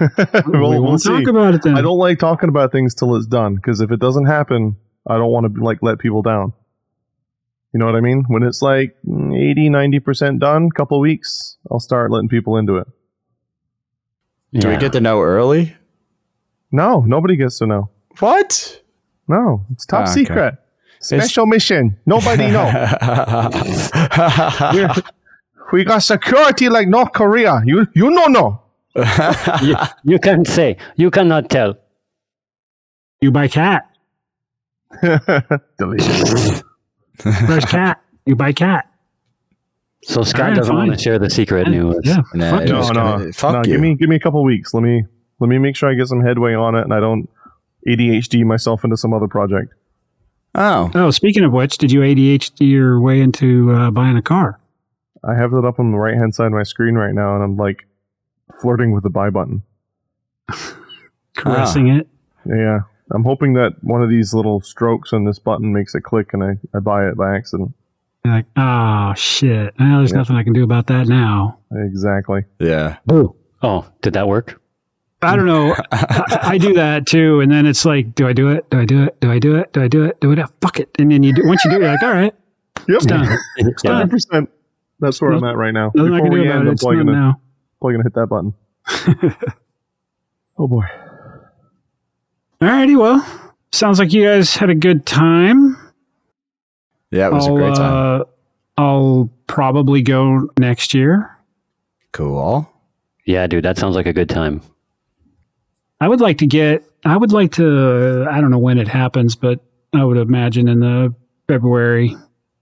well, 0.00 0.44
we 0.46 0.58
we'll 0.60 0.82
won't 0.82 1.00
see. 1.02 1.10
talk 1.10 1.26
about 1.28 1.54
it 1.54 1.62
then. 1.62 1.76
I 1.76 1.82
don't 1.82 1.98
like 1.98 2.18
talking 2.18 2.48
about 2.48 2.72
things 2.72 2.94
till 2.94 3.14
it's 3.16 3.26
done 3.26 3.54
because 3.56 3.80
if 3.80 3.90
it 3.92 4.00
doesn't 4.00 4.26
happen, 4.26 4.76
I 5.06 5.16
don't 5.16 5.30
want 5.30 5.54
to 5.54 5.62
like 5.62 5.78
let 5.82 5.98
people 5.98 6.22
down. 6.22 6.52
You 7.72 7.80
know 7.80 7.86
what 7.86 7.94
I 7.96 8.00
mean? 8.00 8.24
When 8.28 8.42
it's 8.42 8.62
like 8.62 8.96
80, 9.04 9.68
90% 9.68 10.38
done, 10.40 10.70
couple 10.70 10.98
weeks, 11.00 11.58
I'll 11.70 11.80
start 11.80 12.10
letting 12.10 12.28
people 12.28 12.56
into 12.56 12.76
it. 12.78 12.86
Do 14.54 14.68
we 14.68 14.76
get 14.78 14.92
to 14.92 15.00
know 15.00 15.20
early? 15.20 15.76
No, 16.72 17.00
nobody 17.00 17.36
gets 17.36 17.58
to 17.58 17.66
know. 17.66 17.90
What? 18.20 18.80
No, 19.28 19.66
it's 19.72 19.84
top 19.84 20.06
Ah, 20.06 20.10
okay. 20.12 20.12
secret. 20.24 20.54
Special 21.00 21.46
mission. 21.46 21.98
Nobody 22.06 22.48
know. 22.48 22.64
We're- 25.72 25.84
got 25.84 26.02
security 26.02 26.68
like 26.68 26.88
North 26.88 27.12
Korea. 27.12 27.62
You 27.64 27.86
you 27.94 28.10
know 28.10 28.26
no. 28.26 28.62
you, 29.62 29.76
you 30.04 30.18
can 30.18 30.44
say, 30.44 30.76
you 30.96 31.10
cannot 31.10 31.50
tell. 31.50 31.74
you 33.20 33.30
buy 33.30 33.48
cat. 33.48 33.88
Delicious. 35.78 36.62
Where's 37.22 37.64
cat? 37.66 38.00
You 38.24 38.36
buy 38.36 38.52
cat. 38.52 38.86
So 40.02 40.22
Scott 40.22 40.40
Alright, 40.40 40.56
doesn't 40.56 40.76
want 40.76 40.92
to 40.92 40.98
share 40.98 41.18
the 41.18 41.28
secret 41.28 41.68
news. 41.68 41.96
Yeah. 42.04 42.22
Nah, 42.34 42.50
fuck 42.58 42.68
no, 42.68 42.80
no, 42.80 42.92
gonna- 42.92 43.32
fuck 43.32 43.52
no. 43.52 43.58
you. 43.64 43.72
Give 43.72 43.80
me 43.80 43.94
give 43.96 44.08
me 44.08 44.16
a 44.16 44.20
couple 44.20 44.42
weeks. 44.44 44.72
Let 44.72 44.82
me 44.82 45.04
let 45.40 45.48
me 45.48 45.58
make 45.58 45.76
sure 45.76 45.90
I 45.90 45.94
get 45.94 46.06
some 46.06 46.22
headway 46.22 46.54
on 46.54 46.76
it, 46.76 46.82
and 46.82 46.94
I 46.94 47.00
don't 47.00 47.28
ADHD 47.88 48.44
myself 48.44 48.84
into 48.84 48.96
some 48.96 49.12
other 49.12 49.28
project. 49.28 49.74
Oh, 50.58 50.90
Oh, 50.94 51.10
speaking 51.10 51.44
of 51.44 51.52
which, 51.52 51.76
did 51.78 51.92
you 51.92 52.00
ADHD 52.00 52.70
your 52.70 52.98
way 53.00 53.20
into 53.20 53.72
uh, 53.72 53.90
buying 53.90 54.16
a 54.16 54.22
car? 54.22 54.58
I 55.22 55.34
have 55.34 55.52
it 55.52 55.64
up 55.64 55.78
on 55.78 55.92
the 55.92 55.98
right 55.98 56.14
hand 56.16 56.34
side 56.34 56.46
of 56.46 56.52
my 56.52 56.62
screen 56.62 56.94
right 56.94 57.12
now, 57.14 57.34
and 57.34 57.44
I'm 57.44 57.56
like 57.56 57.86
flirting 58.62 58.92
with 58.92 59.02
the 59.02 59.10
buy 59.10 59.28
button. 59.30 59.62
Caressing 61.36 61.88
it. 61.88 62.08
Yeah, 62.46 62.80
I'm 63.12 63.24
hoping 63.24 63.54
that 63.54 63.74
one 63.82 64.02
of 64.02 64.08
these 64.08 64.32
little 64.32 64.60
strokes 64.60 65.12
on 65.12 65.24
this 65.24 65.38
button 65.38 65.72
makes 65.72 65.94
it 65.94 66.02
click, 66.02 66.32
and 66.32 66.42
I, 66.42 66.58
I 66.74 66.80
buy 66.80 67.06
it 67.08 67.16
by 67.16 67.36
accident. 67.36 67.74
You're 68.24 68.34
like, 68.34 68.46
oh 68.56 69.12
shit. 69.16 69.74
Well, 69.78 69.98
there's 69.98 70.12
Yeah. 70.12 70.18
nothing 70.18 70.36
I 70.36 70.42
can 70.44 70.52
do 70.52 70.64
about 70.64 70.86
that 70.88 71.06
now. 71.06 71.58
Exactly. 71.72 72.44
yeah. 72.58 72.96
Boo. 73.06 73.34
Oh, 73.62 73.86
did 74.02 74.14
that 74.14 74.28
work? 74.28 74.60
I 75.32 75.36
don't 75.36 75.46
know. 75.46 75.74
I, 75.92 76.38
I 76.42 76.58
do 76.58 76.72
that 76.74 77.06
too, 77.06 77.40
and 77.40 77.50
then 77.50 77.66
it's 77.66 77.84
like, 77.84 78.14
do 78.14 78.26
I 78.28 78.32
do 78.32 78.48
it? 78.50 78.68
Do 78.70 78.80
I 78.80 78.84
do 78.84 79.02
it? 79.04 79.20
Do 79.20 79.30
I 79.30 79.38
do 79.38 79.56
it? 79.56 79.72
Do 79.72 79.82
I 79.82 79.88
do 79.88 80.04
it? 80.04 80.20
Do 80.20 80.32
it? 80.32 80.38
Fuck 80.60 80.80
it. 80.80 80.90
And 80.98 81.10
then 81.12 81.22
you 81.22 81.32
do. 81.34 81.42
Once 81.46 81.64
you 81.64 81.70
do 81.70 81.76
it, 81.76 81.80
you're 81.82 81.90
like, 81.92 82.02
all 82.02 82.12
right, 82.12 82.34
Yep. 82.88 82.96
it's 82.96 83.06
done. 83.06 83.26
Yeah. 83.84 83.92
Hundred 83.92 84.10
percent. 84.10 84.50
That's 85.00 85.20
where 85.20 85.32
I'm 85.32 85.44
at 85.44 85.56
right 85.56 85.72
now. 85.72 85.90
Nothing 85.94 86.14
I 86.14 86.20
can 86.20 86.30
do 86.30 86.38
we 86.38 86.46
about 86.46 86.56
end, 86.58 86.62
it. 86.64 86.68
I'm 86.68 86.72
It's 86.74 86.82
probably 86.82 87.04
gonna, 87.04 87.12
now. 87.12 87.40
probably 87.80 87.94
gonna 87.94 88.04
hit 88.04 88.14
that 88.14 88.26
button. 88.28 88.54
oh 90.58 90.66
boy. 90.68 90.84
All 92.62 92.68
righty. 92.68 92.96
well, 92.96 93.24
sounds 93.72 93.98
like 93.98 94.12
you 94.12 94.24
guys 94.24 94.54
had 94.56 94.70
a 94.70 94.74
good 94.74 95.04
time. 95.06 95.76
Yeah, 97.10 97.26
it 97.28 97.32
was 97.32 97.46
I'll, 97.46 97.56
a 97.56 97.60
great 97.60 97.74
time. 97.74 98.20
Uh, 98.20 98.24
I'll 98.78 99.30
probably 99.46 100.02
go 100.02 100.48
next 100.58 100.94
year. 100.94 101.36
cool. 102.12 102.70
Yeah, 103.26 103.46
dude, 103.48 103.64
that 103.64 103.76
sounds 103.76 103.96
like 103.96 104.06
a 104.06 104.12
good 104.12 104.28
time. 104.28 104.60
I 106.00 106.08
would 106.08 106.20
like 106.20 106.38
to 106.38 106.46
get. 106.46 106.84
I 107.04 107.16
would 107.16 107.32
like 107.32 107.52
to. 107.52 108.24
Uh, 108.26 108.30
I 108.30 108.40
don't 108.40 108.50
know 108.50 108.58
when 108.58 108.78
it 108.78 108.88
happens, 108.88 109.34
but 109.36 109.60
I 109.94 110.04
would 110.04 110.16
imagine 110.18 110.68
in 110.68 110.80
the 110.80 111.14
February. 111.48 112.16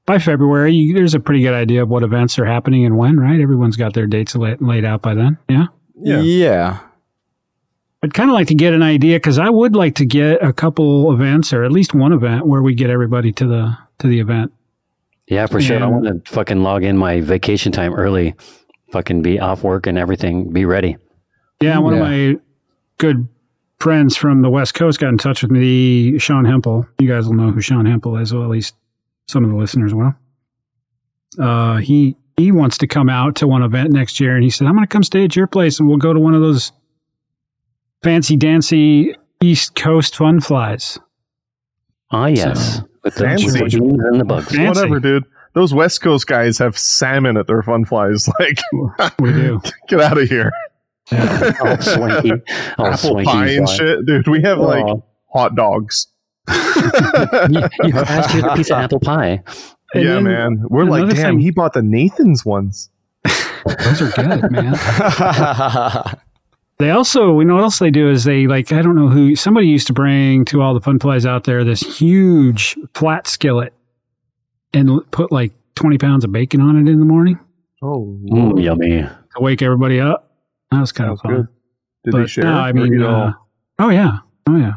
By 0.07 0.19
February, 0.19 0.75
you, 0.75 0.95
there's 0.95 1.15
a 1.15 1.21
pretty 1.21 1.41
good 1.41 1.55
idea 1.55 1.83
of 1.83 1.89
what 1.89 2.03
events 2.03 2.39
are 2.39 2.45
happening 2.45 2.85
and 2.85 2.99
when, 2.99 3.19
right? 3.19 3.41
Everyone's 3.41 3.77
got 3.77 3.95
their 3.95 4.07
dates 4.07 4.35
la- 4.37 4.55
laid 4.61 4.85
out 4.85 5.01
by 5.01 5.15
then. 5.15 5.39
Yeah. 5.49 5.67
Yeah. 5.99 6.21
Yeah. 6.21 6.79
I'd 8.03 8.13
kind 8.13 8.29
of 8.29 8.35
like 8.35 8.49
to 8.49 8.55
get 8.55 8.75
an 8.75 8.83
idea 8.83 9.17
because 9.17 9.39
I 9.39 9.49
would 9.49 9.75
like 9.75 9.95
to 9.95 10.05
get 10.05 10.43
a 10.45 10.53
couple 10.53 11.11
events 11.15 11.55
or 11.55 11.65
at 11.65 11.73
least 11.73 11.95
one 11.95 12.13
event 12.13 12.47
where 12.47 12.63
we 12.63 12.75
get 12.75 12.91
everybody 12.91 13.33
to 13.33 13.47
the 13.47 13.79
to 14.01 14.07
the 14.07 14.21
event. 14.21 14.53
Yeah, 15.27 15.47
for 15.47 15.59
sure. 15.63 15.83
I 15.83 15.87
want 15.87 16.05
to 16.25 16.31
fucking 16.31 16.63
log 16.63 16.85
in 16.85 16.99
my 16.99 17.23
vacation 17.23 17.73
time 17.73 17.95
early, 17.95 18.35
fucking 18.93 19.23
be 19.23 19.41
off 19.41 19.63
work 19.65 19.87
and 19.87 19.97
everything, 19.97 20.53
be 20.53 20.67
ready. 20.67 20.99
Yeah, 21.63 21.79
one 21.79 21.95
Yeah. 21.95 22.01
of 22.01 22.07
my 22.07 22.41
good 22.99 23.29
friends 23.79 24.17
from 24.17 24.43
the 24.43 24.51
West 24.51 24.75
Coast 24.75 25.01
got 25.01 25.09
in 25.09 25.19
touch 25.19 25.43
with 25.43 25.51
me, 25.51 26.19
Sean 26.19 26.45
Hempel. 26.45 26.87
You 26.99 27.09
guys 27.09 27.27
will 27.27 27.35
know 27.35 27.51
who 27.51 27.61
Sean 27.61 27.87
Hempel 27.87 28.17
is, 28.17 28.33
well, 28.33 28.43
at 28.45 28.51
least 28.51 28.75
some 29.29 29.45
of 29.45 29.51
the 29.51 29.57
listeners 29.57 29.93
will. 29.95 30.15
Uh, 31.39 31.77
he 31.79 32.17
he 32.37 32.51
wants 32.53 32.79
to 32.79 32.87
come 32.87 33.09
out 33.09 33.37
to 33.37 33.47
one 33.47 33.63
event 33.63 33.93
next 33.93 34.21
year, 34.21 34.35
and 34.35 34.43
he 34.45 34.51
said, 34.51 34.67
"I'm 34.67 34.75
going 34.75 34.87
to 34.87 34.93
come 34.93 35.03
stay 35.03 35.25
at 35.25 35.37
your 35.37 35.47
place, 35.47 35.79
and 35.79 35.89
we'll 35.89 35.99
go 35.99 36.13
to 36.13 36.21
one 36.21 36.35
of 36.35 36.41
those 36.41 36.73
fancy 38.03 38.37
dancy 38.37 39.15
East 39.43 39.75
Coast 39.75 40.17
fun 40.17 40.41
flies." 40.41 40.99
Ah, 42.11 42.27
yes. 42.27 42.81
With 43.03 43.15
the 43.17 43.25
Fancy. 43.25 43.47
with 43.47 43.73
the 43.73 43.81
beans 43.81 44.05
and 44.05 44.21
the 44.21 44.25
bugs. 44.25 44.47
Fancy. 44.47 44.69
Whatever, 44.69 45.01
dude. 45.01 45.25
Those 45.55 45.75
West 45.75 46.01
Coast 46.01 46.27
guys 46.27 46.59
have 46.59 46.79
salmon 46.79 47.37
at 47.37 47.47
their 47.47 47.63
fun 47.63 47.85
flies. 47.85 48.29
Like, 48.41 48.59
We 49.21 49.33
do. 49.33 49.61
get 49.89 50.01
out 50.01 50.19
of 50.19 50.29
here. 50.29 50.51
All 51.13 51.77
swanky. 51.81 52.33
All 52.79 52.87
Apple 52.87 52.97
swanky 53.11 53.25
pie 53.25 53.49
and 53.51 53.67
fly. 53.69 53.77
shit, 53.77 54.07
dude. 54.07 54.29
We 54.29 54.43
have 54.43 54.59
like 54.59 54.87
hot 55.33 55.55
dogs. 55.55 56.09
you, 56.49 56.55
you 57.85 57.95
asked 57.99 58.35
you 58.35 58.43
the 58.43 58.53
piece 58.57 58.71
of 58.71 58.79
apple 58.79 59.01
pie. 59.01 59.43
And 59.95 60.05
yeah, 60.05 60.15
then 60.15 60.25
man. 60.25 60.63
We're 60.69 60.85
like, 60.85 61.09
damn, 61.15 61.17
thing- 61.35 61.39
he 61.41 61.51
bought 61.51 61.73
the 61.73 61.83
Nathan's 61.83 62.45
ones. 62.45 62.91
Those 63.25 64.03
are 64.03 64.11
good, 64.11 64.51
man. 64.51 64.75
They 66.79 66.91
also, 66.91 67.39
you 67.39 67.45
know 67.45 67.55
what 67.55 67.63
else 67.63 67.79
they 67.79 67.93
do 67.93 68.11
is 68.11 68.25
they 68.25 68.49
like 68.49 68.73
I 68.73 68.83
don't 68.83 68.97
know 68.97 69.07
who 69.07 69.37
somebody 69.37 69.69
used 69.69 69.87
to 69.87 69.93
bring 69.93 70.45
to 70.47 70.61
all 70.61 70.75
the 70.75 70.81
fun 70.81 70.99
flies 70.99 71.25
out 71.25 71.45
there 71.45 71.63
this 71.63 71.81
huge 71.81 72.77
flat 72.95 73.29
skillet 73.29 73.73
and 74.73 75.01
put 75.13 75.31
like 75.31 75.53
twenty 75.77 75.99
pounds 75.99 76.25
of 76.25 76.33
bacon 76.33 76.61
on 76.61 76.77
it 76.77 76.91
in 76.91 76.99
the 76.99 77.05
morning 77.05 77.39
Oh, 77.81 78.19
Mm, 78.29 78.61
yummy. 78.61 79.03
to 79.03 79.41
wake 79.41 79.63
everybody 79.63 80.01
up. 80.01 80.24
That 80.75 80.81
was 80.81 80.93
kind 80.93 81.09
sounds 81.09 81.21
of 81.21 81.23
fun. 81.23 81.37
good. 81.37 81.49
Did 82.05 82.11
But 82.13 82.19
they 82.19 82.27
share? 82.27 82.45
No, 82.45 82.53
I 82.53 82.73
mean, 82.73 83.03
uh, 83.03 83.33
oh 83.79 83.89
yeah, 83.89 84.19
oh 84.49 84.57
yeah. 84.57 84.75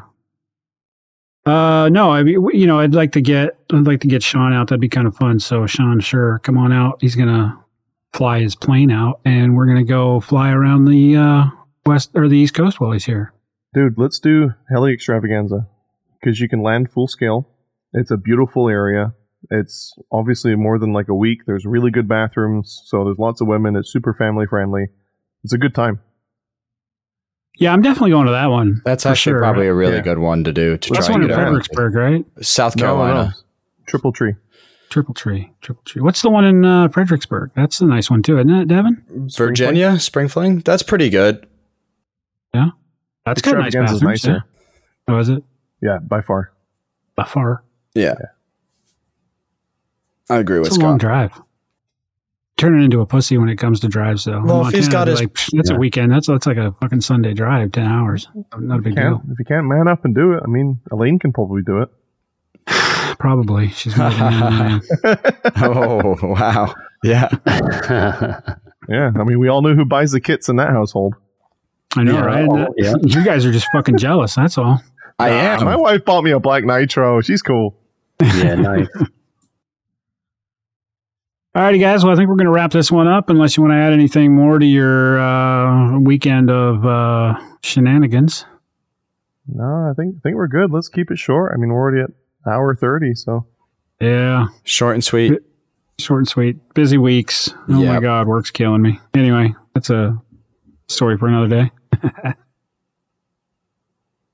Uh, 1.45 1.87
no, 1.89 2.11
I 2.11 2.23
mean, 2.23 2.45
you 2.53 2.67
know, 2.67 2.79
I'd 2.79 2.93
like 2.93 3.13
to 3.13 3.21
get, 3.21 3.57
I'd 3.71 3.87
like 3.87 4.01
to 4.01 4.07
get 4.07 4.21
Sean 4.21 4.51
out. 4.53 4.67
That'd 4.67 4.81
be 4.81 4.89
kind 4.89 5.07
of 5.07 5.15
fun. 5.15 5.39
So, 5.39 5.65
Sean, 5.65 5.99
sure, 6.01 6.39
come 6.39 6.57
on 6.57 6.73
out. 6.73 6.97
He's 7.01 7.15
gonna 7.15 7.57
fly 8.13 8.39
his 8.39 8.55
plane 8.55 8.91
out, 8.91 9.21
and 9.23 9.55
we're 9.55 9.65
gonna 9.65 9.83
go 9.85 10.19
fly 10.19 10.51
around 10.51 10.85
the 10.85 11.15
uh, 11.15 11.45
west 11.85 12.11
or 12.15 12.27
the 12.27 12.37
east 12.37 12.53
coast 12.53 12.79
while 12.81 12.91
he's 12.91 13.05
here. 13.05 13.33
Dude, 13.73 13.97
let's 13.97 14.19
do 14.19 14.53
heli 14.69 14.93
extravaganza 14.93 15.67
because 16.19 16.39
you 16.39 16.49
can 16.49 16.61
land 16.61 16.91
full 16.91 17.07
scale. 17.07 17.47
It's 17.93 18.11
a 18.11 18.17
beautiful 18.17 18.67
area. 18.67 19.13
It's 19.49 19.93
obviously 20.11 20.55
more 20.55 20.77
than 20.79 20.91
like 20.91 21.07
a 21.07 21.15
week. 21.15 21.41
There's 21.45 21.65
really 21.65 21.91
good 21.91 22.07
bathrooms, 22.09 22.81
so 22.85 23.05
there's 23.05 23.19
lots 23.19 23.39
of 23.39 23.47
women. 23.47 23.75
It's 23.77 23.91
super 23.91 24.13
family 24.13 24.45
friendly. 24.47 24.87
It's 25.43 25.53
a 25.53 25.57
good 25.57 25.73
time. 25.75 25.99
Yeah, 27.59 27.73
I'm 27.73 27.81
definitely 27.81 28.11
going 28.11 28.27
to 28.27 28.33
that 28.33 28.47
one. 28.47 28.81
That's 28.85 29.05
actually 29.05 29.31
sure. 29.33 29.39
probably 29.39 29.67
a 29.67 29.73
really 29.73 29.95
Yeah. 29.95 30.01
good 30.01 30.19
one 30.19 30.43
to 30.43 30.53
do 30.53 30.77
to 30.77 30.93
That's 30.93 31.07
try 31.07 31.13
one 31.13 31.21
and 31.23 31.31
in 31.31 31.35
get 31.35 31.39
around. 31.41 31.47
Fredericksburg, 31.47 31.95
right? 31.95 32.25
South 32.45 32.77
Carolina. 32.77 33.13
no. 33.29 33.29
Triple 33.87 34.11
tree. 34.11 34.35
Triple 34.89 35.13
Tree, 35.13 35.51
Triple 35.61 35.83
Tree. 35.83 36.01
What's 36.01 36.21
the 36.21 36.29
one 36.29 36.45
in 36.45 36.63
uh, 36.63 36.87
Fredericksburg? 36.87 37.51
That's 37.55 37.81
a 37.81 37.85
nice 37.85 38.09
one 38.09 38.23
too, 38.23 38.37
isn't 38.37 38.49
it, 38.49 38.67
Devin? 38.69 39.03
Virginia, 39.35 39.99
Spring 39.99 40.29
Fling. 40.29 40.59
That's 40.59 40.81
pretty 40.81 41.09
good. 41.09 41.45
Yeah, 42.53 42.69
that's 43.25 43.41
kind 43.41 43.57
of 43.57 43.63
nice 43.63 43.67
Extravaganza's 43.75 43.99
bathrooms. 43.99 44.23
nicer. 44.25 44.43
Yeah. 45.09 45.13
Oh, 45.15 45.19
is 45.19 45.27
it 45.29 45.43
Yeah, 45.81 45.97
by 45.99 46.21
far. 46.21 46.53
by 47.17 47.25
far? 47.25 47.63
Yeah. 47.95 48.15
I 50.29 50.37
agree 50.37 50.59
with 50.59 50.67
It's 50.69 50.77
a 50.77 50.79
long 50.79 50.99
Scott. 50.99 51.01
drive. 51.01 51.41
Turning 52.57 52.83
into 52.83 53.01
a 53.01 53.05
pussy 53.05 53.37
when 53.37 53.49
it 53.49 53.57
comes 53.57 53.79
to 53.81 53.87
drives, 53.87 54.25
though. 54.25 54.41
Well, 54.43 54.65
if 54.67 54.73
he's 54.73 54.85
Montana, 54.85 54.91
got 55.05 55.07
his- 55.07 55.19
like, 55.21 55.33
that's 55.53 55.69
Yeah. 55.69 55.75
a 55.75 55.79
weekend. 55.79 56.11
That's 56.11 56.27
that's 56.27 56.47
like 56.47 56.57
a 56.57 56.73
fucking 56.81 57.01
Sunday 57.01 57.33
drive, 57.33 57.71
ten 57.71 57.85
hours. 57.85 58.27
Not 58.57 58.79
a 58.79 58.81
big 58.81 58.95
deal. 58.95 59.21
if 59.31 59.37
you 59.39 59.45
can't 59.45 59.67
man 59.67 59.87
up 59.87 60.03
and 60.05 60.15
do 60.15 60.33
it, 60.33 60.41
I 60.43 60.47
mean, 60.49 60.79
Elaine 60.91 61.19
can 61.19 61.31
probably 61.33 61.61
do 61.61 61.81
it. 61.83 61.89
Probably 63.19 63.69
she's 63.69 63.95
more 63.97 64.09
than 64.09 64.19
man 64.19 64.81
than 65.03 65.17
I 65.55 65.61
am. 65.65 65.77
oh, 65.77 66.15
wow. 66.23 66.73
Yeah. 67.03 67.29
Yeah, 68.89 69.11
I 69.19 69.23
mean, 69.25 69.37
we 69.39 69.49
all 69.49 69.61
know 69.61 69.75
who 69.75 69.83
buys 69.83 70.13
the 70.13 70.21
kits 70.21 70.47
in 70.47 70.55
that 70.57 70.69
household. 70.69 71.13
I 71.97 72.03
know, 72.03 72.13
Yeah, 72.13 72.21
right? 72.25 72.47
oh, 72.49 72.73
yeah. 72.77 72.93
You 73.03 73.21
guys 73.25 73.45
are 73.45 73.51
just 73.51 73.67
fucking 73.73 73.97
jealous. 73.97 74.35
That's 74.35 74.57
all. 74.57 74.81
I 75.19 75.27
am. 75.29 75.65
My 75.65 75.75
wife 75.75 76.05
bought 76.05 76.23
me 76.23 76.31
a 76.31 76.39
black 76.39 76.63
nitro. 76.63 77.19
She's 77.19 77.41
cool. 77.41 77.75
yeah, 78.21 78.55
nice. 78.55 78.87
Alrighty, 81.57 81.79
guys. 81.79 82.03
Well, 82.03 82.13
I 82.13 82.15
think 82.15 82.29
we're 82.29 82.35
going 82.35 82.45
to 82.45 82.51
wrap 82.51 82.71
this 82.71 82.91
one 82.91 83.07
up, 83.07 83.31
unless 83.31 83.57
you 83.57 83.63
want 83.63 83.71
to 83.73 83.77
add 83.77 83.91
anything 83.91 84.35
more 84.35 84.59
to 84.59 84.65
your 84.65 85.19
uh, 85.19 85.97
weekend 85.99 86.51
of 86.51 86.85
uh, 86.85 87.33
shenanigans. 87.63 88.45
No, 89.47 89.63
I 89.89 89.93
think 89.95 90.17
I 90.17 90.19
think 90.21 90.35
we're 90.35 90.47
good. 90.47 90.71
Let's 90.71 90.87
keep 90.87 91.09
it 91.09 91.17
short. 91.17 91.53
I 91.55 91.57
mean, 91.57 91.69
we're 91.69 91.79
already 91.79 92.01
at 92.03 92.11
hour 92.51 92.75
thirty, 92.75 93.15
so 93.15 93.47
Yeah, 93.99 94.47
Short 94.65 94.93
and 94.93 95.03
sweet. 95.03 95.33
short 95.97 96.19
and 96.19 96.27
sweet. 96.27 96.57
Busy 96.75 96.99
weeks. 96.99 97.49
Oh 97.69 97.83
my 97.83 97.99
god, 98.01 98.27
work's 98.27 98.51
killing 98.51 98.83
me. 98.83 98.99
Anyway, 99.15 99.55
that's 99.73 99.89
a 99.89 100.15
story 100.87 101.17
for 101.17 101.27
another 101.27 101.47
day. 101.47 101.71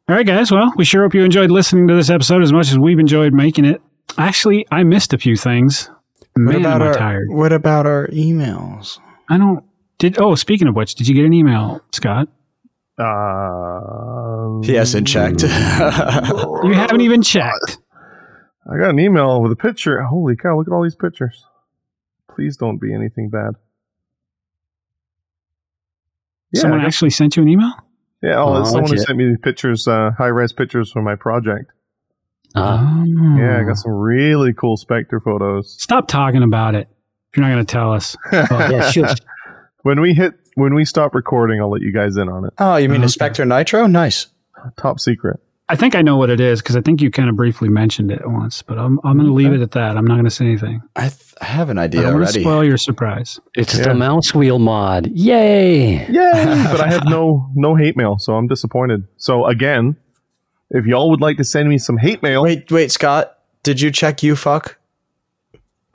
All 0.09 0.15
right, 0.17 0.25
guys. 0.27 0.51
Well, 0.51 0.73
we 0.75 0.83
sure 0.83 1.03
hope 1.03 1.13
you 1.13 1.23
enjoyed 1.23 1.51
listening 1.51 1.87
to 1.87 1.95
this 1.95 2.09
episode 2.09 2.43
as 2.43 2.51
much 2.51 2.69
as 2.69 2.77
we've 2.77 2.99
enjoyed 2.99 3.31
making 3.33 3.63
it. 3.63 3.81
Actually, 4.17 4.67
I 4.71 4.83
missed 4.83 5.13
a 5.13 5.17
few 5.17 5.37
things. 5.37 5.89
What 6.35 6.55
about 6.55 6.81
am 6.81 6.81
I 6.81 6.87
our 6.87 6.93
tired. 6.93 7.27
What 7.29 7.51
about 7.53 7.85
our 7.85 8.07
emails? 8.07 8.99
I 9.29 9.37
don't. 9.37 9.63
Did 9.99 10.19
oh, 10.19 10.35
speaking 10.35 10.67
of 10.67 10.75
which, 10.75 10.95
did 10.95 11.07
you 11.07 11.15
get 11.15 11.25
an 11.25 11.33
email, 11.33 11.81
Scott? 11.91 12.27
uh, 12.97 14.61
He 14.65 14.73
hasn't 14.73 15.07
checked. 15.07 15.43
You 16.63 16.73
haven't 16.73 17.01
even 17.01 17.21
checked. 17.21 17.77
I 18.71 18.77
got 18.79 18.89
an 18.91 18.99
email 18.99 19.41
with 19.41 19.51
a 19.51 19.55
picture. 19.55 20.01
Holy 20.03 20.35
cow! 20.35 20.57
Look 20.57 20.67
at 20.67 20.73
all 20.73 20.83
these 20.83 20.95
pictures. 20.95 21.45
Please 22.33 22.55
don't 22.57 22.79
be 22.79 22.93
anything 22.93 23.29
bad. 23.29 23.51
Yeah, 26.51 26.61
Someone 26.61 26.81
actually 26.81 27.09
sent 27.09 27.35
you 27.35 27.43
an 27.43 27.49
email. 27.49 27.73
yeah. 28.21 28.35
Oh, 28.41 28.55
Oh, 28.57 28.63
someone 28.63 28.91
who 28.91 28.97
sent 28.97 29.17
me 29.17 29.35
pictures, 29.41 29.87
uh, 29.87 30.11
high 30.17 30.27
res 30.27 30.53
pictures 30.53 30.91
for 30.91 31.01
my 31.01 31.15
project. 31.15 31.71
Uh, 32.55 32.79
Oh. 32.81 33.03
Yeah, 33.37 33.59
I 33.59 33.63
got 33.63 33.77
some 33.77 33.91
really 33.91 34.53
cool 34.53 34.77
Spectre 34.77 35.19
photos. 35.19 35.75
Stop 35.81 36.07
talking 36.07 36.43
about 36.43 36.75
it. 36.75 36.87
If 37.31 37.37
you're 37.37 37.45
not 37.47 37.53
going 37.53 37.65
to 37.65 37.71
tell 37.71 37.91
us. 37.93 38.15
yeah, 38.31 38.89
shush. 38.91 39.17
when 39.81 39.99
we 40.01 40.13
hit, 40.13 40.33
when 40.55 40.73
we 40.75 40.85
stop 40.85 41.15
recording, 41.15 41.59
I'll 41.61 41.71
let 41.71 41.81
you 41.81 41.91
guys 41.91 42.15
in 42.17 42.29
on 42.29 42.45
it. 42.45 42.53
oh, 42.59 42.75
you 42.75 42.89
mean 42.89 42.97
Okay. 43.01 43.05
a 43.05 43.09
Spectre 43.09 43.45
Nitro? 43.45 43.87
Nice. 43.87 44.27
Top 44.77 44.99
secret. 44.99 45.39
I 45.69 45.75
think 45.75 45.95
I 45.95 46.01
know 46.01 46.17
what 46.17 46.29
it 46.29 46.39
is 46.39 46.61
because 46.61 46.75
I 46.75 46.81
think 46.81 47.01
you 47.01 47.09
kind 47.09 47.29
of 47.29 47.35
briefly 47.35 47.69
mentioned 47.69 48.11
it 48.11 48.21
once, 48.25 48.61
but 48.61 48.77
I'm, 48.77 48.99
I'm 49.03 49.17
going 49.17 49.27
to 49.27 49.33
leave 49.33 49.53
it 49.53 49.61
at 49.61 49.71
that. 49.71 49.97
I'm 49.97 50.05
not 50.05 50.15
going 50.15 50.25
to 50.25 50.29
say 50.31 50.45
anything. 50.45 50.81
I, 50.95 51.07
th- 51.09 51.33
I 51.41 51.45
have 51.45 51.69
an 51.69 51.79
idea 51.79 52.01
I'm 52.01 52.13
want 52.13 52.15
to 52.17 52.23
already. 52.25 52.41
spoil 52.41 52.63
your 52.63 52.77
surprise. 52.77 53.39
It's 53.55 53.75
Yeah. 53.77 53.85
the 53.85 53.93
mouse 53.95 54.33
wheel 54.35 54.59
mod. 54.59 55.07
Yay! 55.07 56.05
Yay! 56.05 56.07
but 56.69 56.81
I 56.81 56.87
have 56.91 57.05
no 57.05 57.49
no 57.55 57.75
hate 57.75 57.97
mail, 57.97 58.17
so 58.19 58.33
I'm 58.35 58.47
disappointed. 58.47 59.05
So 59.17 59.45
again, 59.45 59.95
if 60.73 60.85
y'all 60.85 61.09
would 61.09 61.21
like 61.21 61.37
to 61.37 61.43
send 61.43 61.69
me 61.69 61.77
some 61.77 61.97
hate 61.97 62.21
mail, 62.21 62.43
Wait, 62.43 62.69
wait, 62.71 62.91
Scott. 62.91 63.37
Did 63.63 63.79
you 63.79 63.91
check 63.91 64.21
you 64.23 64.35
fuck? 64.35 64.77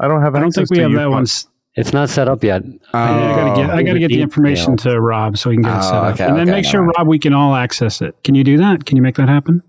I 0.01 0.09
don't 0.09 0.23
have. 0.23 0.35
I 0.35 0.41
don't 0.41 0.51
think 0.53 0.71
we 0.71 0.79
have 0.79 0.91
you 0.91 0.97
that 0.97 1.11
one. 1.11 1.27
It's 1.75 1.93
not 1.93 2.09
set 2.09 2.27
up 2.29 2.43
yet. 2.43 2.63
I 2.95 3.09
got 3.09 3.55
to 3.55 3.61
get, 3.63 3.71
I 3.71 3.83
gotta 3.83 3.99
get 4.01 4.09
the 4.09 4.21
information 4.23 4.77
to 4.79 5.01
Rob 5.01 5.37
so 5.39 5.51
he 5.51 5.57
can 5.57 5.63
get 5.63 5.75
it 5.75 5.79
Oh, 5.79 5.83
set 5.83 5.95
up. 5.95 6.15
okay, 6.15 6.25
and 6.27 6.37
then 6.37 6.49
okay, 6.49 6.51
make 6.59 6.65
sure, 6.65 6.81
all 6.81 6.87
right. 6.87 6.95
Rob, 6.99 7.07
we 7.09 7.19
can 7.21 7.35
all 7.35 7.55
access 7.55 8.01
it. 8.01 8.17
Can 8.25 8.35
you 8.35 8.43
do 8.43 8.57
that? 8.59 8.85
Can 8.87 8.97
you 8.97 9.03
make 9.03 9.15
that 9.17 9.29
happen? 9.29 9.63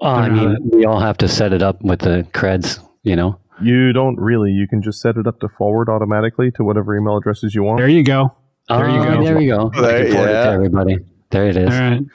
Uh, 0.00 0.06
I 0.06 0.28
Don't 0.28 0.36
know 0.36 0.48
mean, 0.50 0.70
we 0.72 0.84
all 0.86 1.00
have 1.00 1.18
to 1.18 1.28
set 1.28 1.52
it 1.52 1.60
up 1.62 1.82
with 1.82 1.98
the 2.00 2.26
creds, 2.32 2.78
you 3.02 3.16
know. 3.16 3.38
You 3.60 3.92
don't 3.92 4.16
really. 4.18 4.52
You 4.52 4.68
can 4.68 4.80
just 4.80 5.00
set 5.00 5.16
it 5.16 5.26
up 5.26 5.40
to 5.40 5.48
forward 5.48 5.88
automatically 5.88 6.50
to 6.52 6.62
whatever 6.64 6.96
email 6.96 7.16
addresses 7.16 7.54
you 7.54 7.62
want. 7.64 7.78
There 7.78 7.88
you 7.88 8.04
go. 8.04 8.32
There 8.68 8.88
you 8.88 9.02
go. 9.02 9.24
There 9.24 9.40
you 9.40 9.48
go. 9.54 9.70
I 9.74 9.80
There- 9.80 10.04
can 10.04 10.12
forward 10.12 10.28
it 10.30 10.32
yeah. 10.32 10.44
to 10.44 10.50
everybody. 10.52 10.98
There 11.30 11.46
it 11.48 11.56
is. 11.56 11.74
All 11.74 11.80
right. 11.80 12.00
You 12.00 12.08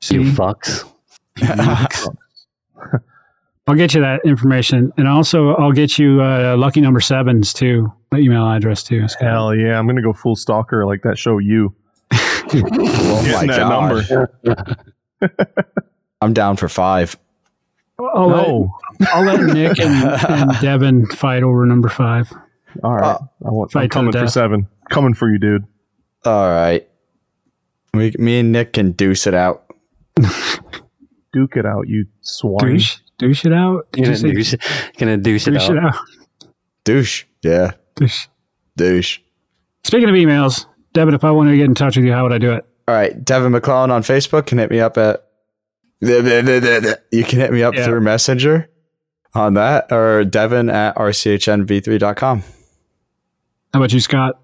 See, 0.00 0.16
fucks. 0.18 0.90
I'll 3.66 3.74
get 3.74 3.92
you 3.94 4.00
that 4.00 4.20
information. 4.24 4.92
And 4.96 5.06
also, 5.06 5.54
I'll 5.56 5.72
get 5.72 5.98
you 5.98 6.22
uh, 6.22 6.56
lucky 6.56 6.80
number 6.80 7.00
sevens 7.00 7.52
too, 7.52 7.92
the 8.10 8.16
email 8.18 8.46
address 8.48 8.82
too. 8.82 9.06
Scott. 9.08 9.22
Hell 9.28 9.54
yeah! 9.54 9.78
I'm 9.78 9.86
gonna 9.86 10.00
go 10.02 10.12
full 10.14 10.36
stalker 10.36 10.86
like 10.86 11.02
that 11.02 11.18
show. 11.18 11.36
You. 11.38 11.74
oh 12.12 12.20
my 12.50 13.46
Getting 13.46 13.48
that 13.48 13.58
god. 13.58 14.10
number. 14.10 15.34
I'm 16.22 16.32
down 16.32 16.56
for 16.56 16.68
five. 16.68 17.16
I'll, 18.00 18.30
No. 18.30 18.70
let, 19.00 19.08
I'll 19.14 19.24
let 19.24 19.40
Nick 19.52 19.78
and, 19.80 20.04
and 20.28 20.60
Devin 20.60 21.06
fight 21.06 21.42
over 21.42 21.66
number 21.66 21.88
five. 21.88 22.32
All 22.82 22.94
right. 22.94 23.16
Uh, 23.16 23.18
I 23.44 23.50
want. 23.50 23.72
fight 23.72 23.82
I'm 23.84 23.88
coming 23.90 24.12
for 24.12 24.20
death. 24.20 24.30
seven. 24.30 24.66
Coming 24.88 25.12
for 25.14 25.28
you, 25.30 25.38
dude. 25.38 25.64
All 26.24 26.48
right. 26.48 26.88
We, 27.92 28.12
me 28.18 28.40
and 28.40 28.52
Nick 28.52 28.72
can 28.74 28.92
deuce 28.92 29.26
it 29.26 29.34
out. 29.34 29.64
Duke 31.32 31.56
it 31.56 31.66
out, 31.66 31.88
you 31.88 32.06
swine. 32.20 32.58
Douche, 32.60 32.96
douche 33.18 33.44
it 33.44 33.52
out. 33.52 33.90
Did 33.92 34.04
Gonna 34.04 34.10
you 34.10 34.16
say 34.16 34.32
douche, 34.32 34.90
gonna 34.96 35.16
douche 35.16 35.46
it 35.48 35.56
out. 35.56 35.70
it 35.70 35.78
out? 35.84 35.94
Douche. 36.84 37.24
Yeah. 37.42 37.72
Douche. 37.96 38.26
Douche. 38.76 39.18
Speaking 39.84 40.08
of 40.08 40.14
emails, 40.14 40.66
Devin, 40.94 41.14
if 41.14 41.24
I 41.24 41.30
wanted 41.30 41.50
to 41.52 41.56
get 41.58 41.66
in 41.66 41.74
touch 41.74 41.96
with 41.96 42.04
you, 42.06 42.12
how 42.12 42.22
would 42.22 42.32
I 42.32 42.38
do 42.38 42.52
it? 42.52 42.64
All 42.86 42.94
right. 42.94 43.22
Devin 43.24 43.52
McClellan 43.52 43.90
on 43.90 44.02
Facebook 44.02 44.46
can 44.46 44.58
hit 44.58 44.70
me 44.70 44.80
up 44.80 44.96
at. 44.96 45.24
You 46.00 46.22
can 47.24 47.38
hit 47.40 47.52
me 47.52 47.62
up 47.62 47.74
Yeah. 47.74 47.84
through 47.84 48.00
Messenger 48.00 48.70
on 49.34 49.54
that 49.54 49.90
or 49.92 50.24
Devin 50.24 50.70
at 50.70 50.94
rchnv3.com. 50.96 52.40
How 53.74 53.80
about 53.80 53.92
you, 53.92 54.00
Scott? 54.00 54.40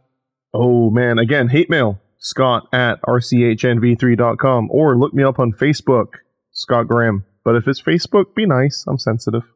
Oh 0.52 0.90
man, 0.90 1.19
again, 1.19 1.48
hate 1.48 1.70
mail. 1.70 2.01
Scott 2.19 2.66
at 2.73 3.01
rchnv3.com 3.02 4.69
or 4.70 4.97
look 4.98 5.15
me 5.15 5.23
up 5.23 5.39
on 5.39 5.52
Facebook, 5.52 6.06
Scott 6.55 6.89
Graham. 6.89 7.27
But 7.45 7.57
if 7.57 7.69
it's 7.69 7.83
Facebook, 7.83 8.35
be 8.35 8.47
nice. 8.47 8.85
I'm 8.89 8.99
sensitive. 8.99 9.53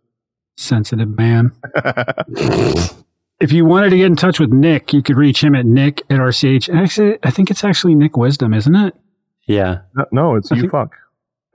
Sensitive 0.58 1.16
man. 1.16 1.52
If 3.40 3.52
you 3.52 3.64
wanted 3.64 3.90
to 3.90 3.96
get 3.96 4.06
in 4.06 4.16
touch 4.16 4.40
with 4.40 4.50
Nick, 4.50 4.92
you 4.92 5.00
could 5.00 5.16
reach 5.16 5.44
him 5.44 5.54
at 5.54 5.64
nick 5.64 6.00
at 6.10 6.18
rch. 6.18 6.74
Actually, 6.74 7.18
I 7.22 7.30
think 7.30 7.52
it's 7.52 7.62
actually 7.62 7.94
Nick 7.94 8.16
Wisdom, 8.16 8.52
isn't 8.52 8.74
it? 8.74 8.96
Yeah. 9.46 9.82
No, 9.94 10.04
no, 10.10 10.34
it's 10.34 10.50
I 10.50 10.56
you 10.56 10.62
think- 10.62 10.72
fuck. 10.72 10.92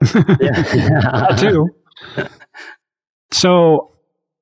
That 0.00 1.36
too. 1.38 1.68
so 3.30 3.92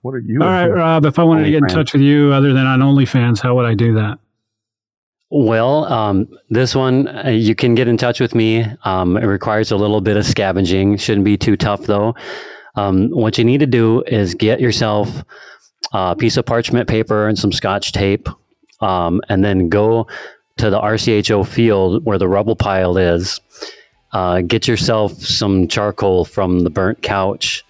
What 0.00 0.14
are 0.14 0.18
you? 0.20 0.40
All 0.42 0.48
right, 0.48 0.66
Rob. 0.68 1.04
If 1.04 1.18
I 1.18 1.22
wanted 1.22 1.44
to 1.44 1.50
get 1.50 1.58
in 1.58 1.64
OnlyFans. 1.64 1.74
touch 1.74 1.92
with 1.92 2.02
you, 2.02 2.32
other 2.32 2.52
than 2.54 2.66
on 2.66 2.80
OnlyFans, 2.80 3.40
how 3.40 3.54
would 3.56 3.66
I 3.66 3.74
do 3.74 3.94
that? 3.94 4.18
Well, 5.30 5.84
um, 5.84 6.28
this 6.48 6.74
one, 6.74 7.06
uh, 7.06 7.28
you 7.28 7.54
can 7.54 7.76
get 7.76 7.86
in 7.86 7.96
touch 7.96 8.18
with 8.18 8.34
me. 8.34 8.66
Um, 8.82 9.16
it 9.16 9.24
requires 9.24 9.70
a 9.70 9.76
little 9.76 10.00
bit 10.00 10.16
of 10.16 10.26
scavenging. 10.26 10.96
Shouldn't 10.96 11.24
be 11.24 11.38
too 11.38 11.56
tough, 11.56 11.82
though. 11.82 12.16
Um, 12.74 13.10
what 13.10 13.38
you 13.38 13.44
need 13.44 13.58
to 13.58 13.66
do 13.66 14.02
is 14.02 14.34
get 14.34 14.60
yourself 14.60 15.24
a 15.92 16.16
piece 16.16 16.36
of 16.36 16.46
parchment 16.46 16.88
paper 16.88 17.28
and 17.28 17.38
some 17.38 17.52
scotch 17.52 17.92
tape, 17.92 18.28
um, 18.80 19.20
and 19.28 19.44
then 19.44 19.68
go 19.68 20.08
to 20.56 20.68
the 20.68 20.80
RCHO 20.80 21.46
field 21.46 22.04
where 22.04 22.18
the 22.18 22.28
rubble 22.28 22.56
pile 22.56 22.96
is. 22.98 23.40
Uh, 24.12 24.40
get 24.40 24.66
yourself 24.66 25.12
some 25.12 25.68
charcoal 25.68 26.24
from 26.24 26.60
the 26.60 26.70
burnt 26.70 27.02
couch. 27.02 27.64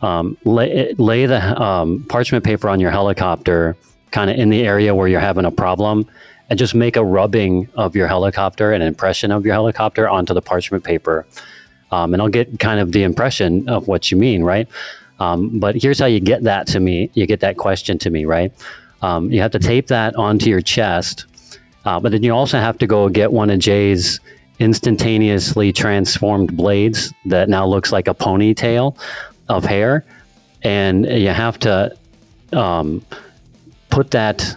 Um, 0.00 0.36
lay, 0.44 0.92
lay 0.94 1.26
the 1.26 1.60
um, 1.60 2.04
parchment 2.08 2.44
paper 2.44 2.68
on 2.68 2.80
your 2.80 2.90
helicopter, 2.90 3.76
kind 4.10 4.30
of 4.30 4.36
in 4.36 4.48
the 4.48 4.66
area 4.66 4.96
where 4.96 5.06
you're 5.06 5.20
having 5.20 5.44
a 5.44 5.52
problem 5.52 6.08
and 6.50 6.58
just 6.58 6.74
make 6.74 6.96
a 6.96 7.04
rubbing 7.04 7.68
of 7.74 7.94
your 7.94 8.06
helicopter, 8.06 8.72
an 8.72 8.82
impression 8.82 9.30
of 9.30 9.44
your 9.44 9.54
helicopter 9.54 10.08
onto 10.08 10.34
the 10.34 10.42
parchment 10.42 10.84
paper. 10.84 11.26
Um, 11.90 12.12
and 12.12 12.22
I'll 12.22 12.28
get 12.28 12.58
kind 12.58 12.80
of 12.80 12.92
the 12.92 13.02
impression 13.02 13.68
of 13.68 13.88
what 13.88 14.10
you 14.10 14.16
mean, 14.16 14.42
right? 14.42 14.68
Um, 15.20 15.58
but 15.58 15.74
here's 15.74 15.98
how 15.98 16.06
you 16.06 16.20
get 16.20 16.42
that 16.44 16.66
to 16.68 16.80
me. 16.80 17.10
You 17.14 17.26
get 17.26 17.40
that 17.40 17.56
question 17.56 17.98
to 17.98 18.10
me, 18.10 18.24
right? 18.24 18.52
Um, 19.02 19.30
you 19.30 19.40
have 19.40 19.50
to 19.52 19.58
tape 19.58 19.88
that 19.88 20.16
onto 20.16 20.48
your 20.50 20.60
chest, 20.60 21.26
uh, 21.84 22.00
but 22.00 22.12
then 22.12 22.22
you 22.22 22.32
also 22.32 22.58
have 22.58 22.78
to 22.78 22.86
go 22.86 23.08
get 23.08 23.32
one 23.32 23.50
of 23.50 23.58
Jay's 23.58 24.20
instantaneously 24.58 25.72
transformed 25.72 26.56
blades 26.56 27.12
that 27.26 27.48
now 27.48 27.66
looks 27.66 27.92
like 27.92 28.08
a 28.08 28.14
ponytail 28.14 28.96
of 29.48 29.64
hair, 29.64 30.04
and 30.62 31.06
you 31.06 31.28
have 31.28 31.58
to 31.60 31.96
um, 32.52 33.04
put 33.90 34.10
that 34.10 34.56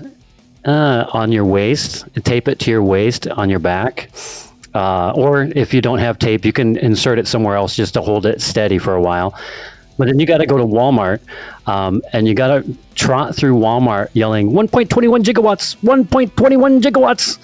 uh, 0.65 1.05
on 1.13 1.31
your 1.31 1.45
waist, 1.45 2.05
tape 2.23 2.47
it 2.47 2.59
to 2.59 2.71
your 2.71 2.83
waist 2.83 3.27
on 3.27 3.49
your 3.49 3.59
back. 3.59 4.11
Uh, 4.73 5.11
or 5.11 5.43
if 5.55 5.73
you 5.73 5.81
don't 5.81 5.99
have 5.99 6.17
tape, 6.17 6.45
you 6.45 6.53
can 6.53 6.77
insert 6.77 7.19
it 7.19 7.27
somewhere 7.27 7.55
else 7.55 7.75
just 7.75 7.93
to 7.93 8.01
hold 8.01 8.25
it 8.25 8.41
steady 8.41 8.77
for 8.77 8.95
a 8.95 9.01
while. 9.01 9.37
But 9.97 10.07
then 10.07 10.19
you 10.19 10.25
got 10.25 10.37
to 10.37 10.45
go 10.45 10.57
to 10.57 10.63
Walmart 10.63 11.19
um, 11.67 12.01
and 12.13 12.27
you 12.27 12.33
got 12.33 12.47
to 12.47 12.77
trot 12.95 13.35
through 13.35 13.55
Walmart 13.55 14.09
yelling 14.13 14.51
1.21 14.51 15.23
gigawatts, 15.23 15.75
1.21 15.77 16.81
gigawatts. 16.81 17.37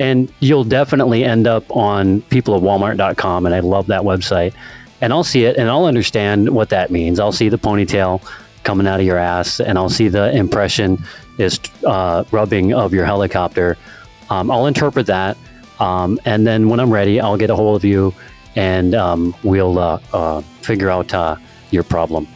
And 0.00 0.32
you'll 0.38 0.64
definitely 0.64 1.24
end 1.24 1.48
up 1.48 1.64
on 1.74 2.22
peopleofwalmart.com. 2.22 3.46
And 3.46 3.54
I 3.54 3.60
love 3.60 3.88
that 3.88 4.02
website. 4.02 4.54
And 5.00 5.12
I'll 5.12 5.24
see 5.24 5.44
it 5.44 5.56
and 5.56 5.68
I'll 5.68 5.84
understand 5.84 6.48
what 6.50 6.68
that 6.70 6.90
means. 6.90 7.18
I'll 7.18 7.32
see 7.32 7.48
the 7.48 7.58
ponytail 7.58 8.22
coming 8.62 8.86
out 8.86 9.00
of 9.00 9.06
your 9.06 9.18
ass 9.18 9.60
and 9.60 9.76
I'll 9.76 9.90
see 9.90 10.08
the 10.08 10.34
impression 10.34 11.04
is 11.38 11.60
uh, 11.86 12.24
rubbing 12.30 12.74
of 12.74 12.92
your 12.92 13.04
helicopter. 13.04 13.76
Um, 14.30 14.50
I'll 14.50 14.66
interpret 14.66 15.06
that. 15.06 15.36
Um, 15.80 16.18
and 16.24 16.46
then 16.46 16.68
when 16.68 16.80
I'm 16.80 16.90
ready, 16.90 17.20
I'll 17.20 17.36
get 17.36 17.50
a 17.50 17.56
hold 17.56 17.76
of 17.76 17.84
you 17.84 18.12
and 18.56 18.94
um, 18.94 19.34
we'll 19.44 19.78
uh, 19.78 20.00
uh, 20.12 20.40
figure 20.62 20.90
out 20.90 21.14
uh, 21.14 21.36
your 21.70 21.84
problem. 21.84 22.26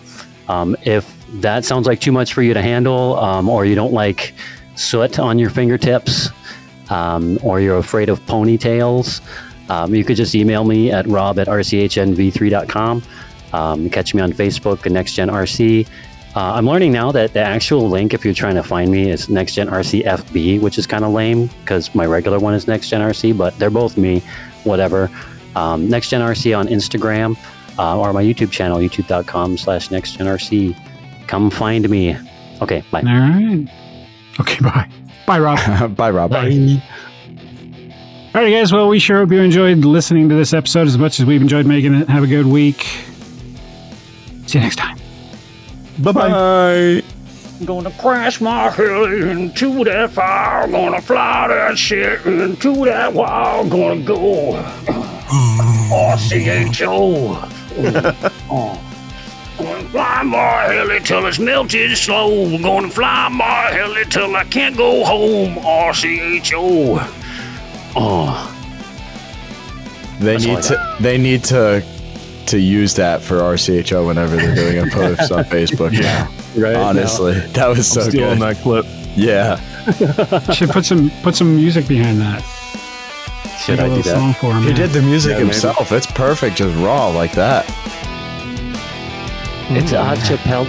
Um, 0.48 0.76
if 0.82 1.12
that 1.40 1.64
sounds 1.64 1.86
like 1.86 2.00
too 2.00 2.12
much 2.12 2.32
for 2.32 2.42
you 2.42 2.54
to 2.54 2.62
handle, 2.62 3.18
um, 3.18 3.48
or 3.48 3.64
you 3.64 3.74
don't 3.74 3.92
like 3.92 4.34
soot 4.76 5.18
on 5.18 5.38
your 5.38 5.50
fingertips, 5.50 6.28
um, 6.90 7.38
or 7.42 7.60
you're 7.60 7.78
afraid 7.78 8.08
of 8.08 8.20
ponytails, 8.26 9.20
you 9.88 10.04
could 10.04 10.16
just 10.16 10.34
email 10.34 10.64
me 10.64 10.92
at 10.92 11.06
rob 11.06 11.38
at 11.38 11.48
rchnv3.com. 11.48 13.02
Um, 13.52 13.90
catch 13.90 14.14
me 14.14 14.22
on 14.22 14.32
Facebook 14.32 14.86
at 14.86 14.92
NextGenRC. 14.92 15.88
Uh, 16.34 16.52
I'm 16.54 16.66
learning 16.66 16.92
now 16.92 17.12
that 17.12 17.34
the 17.34 17.40
actual 17.40 17.88
link, 17.88 18.14
if 18.14 18.24
you're 18.24 18.32
trying 18.32 18.54
to 18.54 18.62
find 18.62 18.90
me, 18.90 19.10
is 19.10 19.26
NextGenRCFB, 19.26 20.60
which 20.60 20.78
is 20.78 20.86
kind 20.86 21.04
of 21.04 21.12
lame 21.12 21.48
because 21.60 21.94
my 21.94 22.06
regular 22.06 22.38
one 22.38 22.54
is 22.54 22.64
NextGenRC, 22.64 23.36
but 23.36 23.58
they're 23.58 23.70
both 23.70 23.98
me, 23.98 24.22
whatever. 24.64 25.10
Um, 25.54 25.88
NextGenRC 25.88 26.58
on 26.58 26.68
Instagram 26.68 27.36
uh, 27.78 27.98
or 27.98 28.12
my 28.12 28.22
YouTube 28.22 28.50
channel, 28.50 28.78
youtube.com 28.78 29.58
slash 29.58 29.88
NextGenRC. 29.88 30.74
Come 31.26 31.50
find 31.50 31.88
me. 31.90 32.16
Okay, 32.62 32.82
bye. 32.90 33.00
All 33.00 33.06
right. 33.06 33.68
Okay. 34.40 34.58
Bye. 34.62 34.88
Bye, 35.26 35.38
Rob. 35.38 35.96
Bye, 35.96 36.10
Rob. 36.10 36.32
All 36.32 36.40
right, 38.40 38.50
guys. 38.50 38.72
Well, 38.72 38.88
we 38.88 38.98
sure 38.98 39.18
hope 39.18 39.30
you 39.30 39.40
enjoyed 39.40 39.84
listening 39.84 40.28
to 40.30 40.34
this 40.34 40.54
episode 40.54 40.86
as 40.86 40.96
much 40.96 41.20
as 41.20 41.26
we've 41.26 41.42
enjoyed 41.42 41.66
making 41.66 41.94
it. 41.94 42.08
Have 42.08 42.22
a 42.22 42.26
good 42.26 42.46
week. 42.46 42.82
See 44.46 44.58
you 44.58 44.60
next 44.60 44.76
time. 44.76 45.01
Bye 45.98 46.12
bye. 46.12 46.28
Bye. 46.30 47.02
Gonna 47.64 47.90
crash 47.92 48.40
my 48.40 48.70
heli 48.70 49.30
into 49.30 49.84
that 49.84 50.10
fire. 50.10 50.66
Gonna 50.68 51.00
fly 51.00 51.46
that 51.48 51.78
shit 51.78 52.24
into 52.26 52.84
that 52.86 53.12
wall. 53.12 53.68
Gonna 53.68 54.02
go. 54.02 54.54
Uh, 54.54 56.16
RCHO. 56.16 57.36
Uh, 57.78 58.14
uh, 58.50 58.78
gonna 59.58 59.88
fly 59.90 60.22
my 60.24 60.62
heli 60.72 61.00
till 61.00 61.24
it's 61.26 61.38
melted 61.38 61.96
slow. 61.96 62.58
Gonna 62.58 62.88
fly 62.90 63.28
my 63.28 63.70
heli 63.70 64.04
till 64.06 64.34
I 64.34 64.44
can't 64.44 64.76
go 64.76 65.04
home. 65.04 65.54
RCHO. 65.56 66.98
Oh, 67.94 68.48
They 70.18 70.36
That's 70.36 70.46
all 70.46 70.50
I 70.50 70.54
need 70.54 70.62
to. 70.64 70.96
They 71.00 71.18
need 71.18 71.44
to 71.44 71.84
to 72.46 72.58
use 72.58 72.94
that 72.94 73.20
for 73.22 73.36
RCHO 73.38 74.06
whenever 74.06 74.36
they're 74.36 74.54
doing 74.54 74.78
a 74.78 74.86
post 74.90 75.30
on 75.32 75.44
Facebook. 75.56 75.92
yeah, 75.92 76.28
Right 76.56 76.76
honestly, 76.76 77.38
that 77.40 77.68
was 77.68 77.86
so 77.90 78.00
Stealing 78.02 78.38
good. 78.38 78.56
that 78.56 78.62
clip. 78.62 78.86
Yeah, 79.16 79.56
Should 80.52 80.70
put 80.70 80.84
some 80.84 81.10
put 81.22 81.34
some 81.34 81.54
music 81.56 81.86
behind 81.88 82.20
that. 82.20 82.42
Should 83.64 83.78
Make 83.78 83.88
a 83.88 83.92
I 83.92 83.96
do 83.96 84.02
that? 84.02 84.16
song 84.16 84.32
for 84.34 84.52
him. 84.54 84.62
he 84.62 84.70
yeah. 84.70 84.74
did 84.76 84.90
the 84.90 85.02
music 85.02 85.30
Yeah, 85.32 85.36
maybe. 85.38 85.50
himself. 85.50 85.92
It's 85.92 86.06
perfect, 86.10 86.56
just 86.56 86.74
raw 86.78 87.08
like 87.08 87.32
that. 87.32 87.64
It's 89.74 89.92
acapella. 89.92 90.64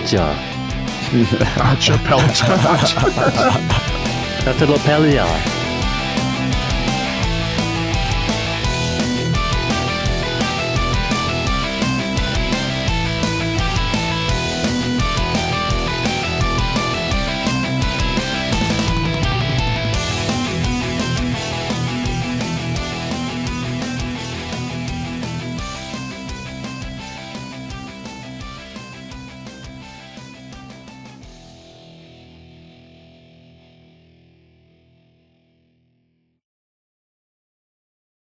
Gotcha, 1.58 1.98
pelt. 2.00 2.22
That's 4.46 4.62
a 4.62 4.66
lapella. 4.66 5.63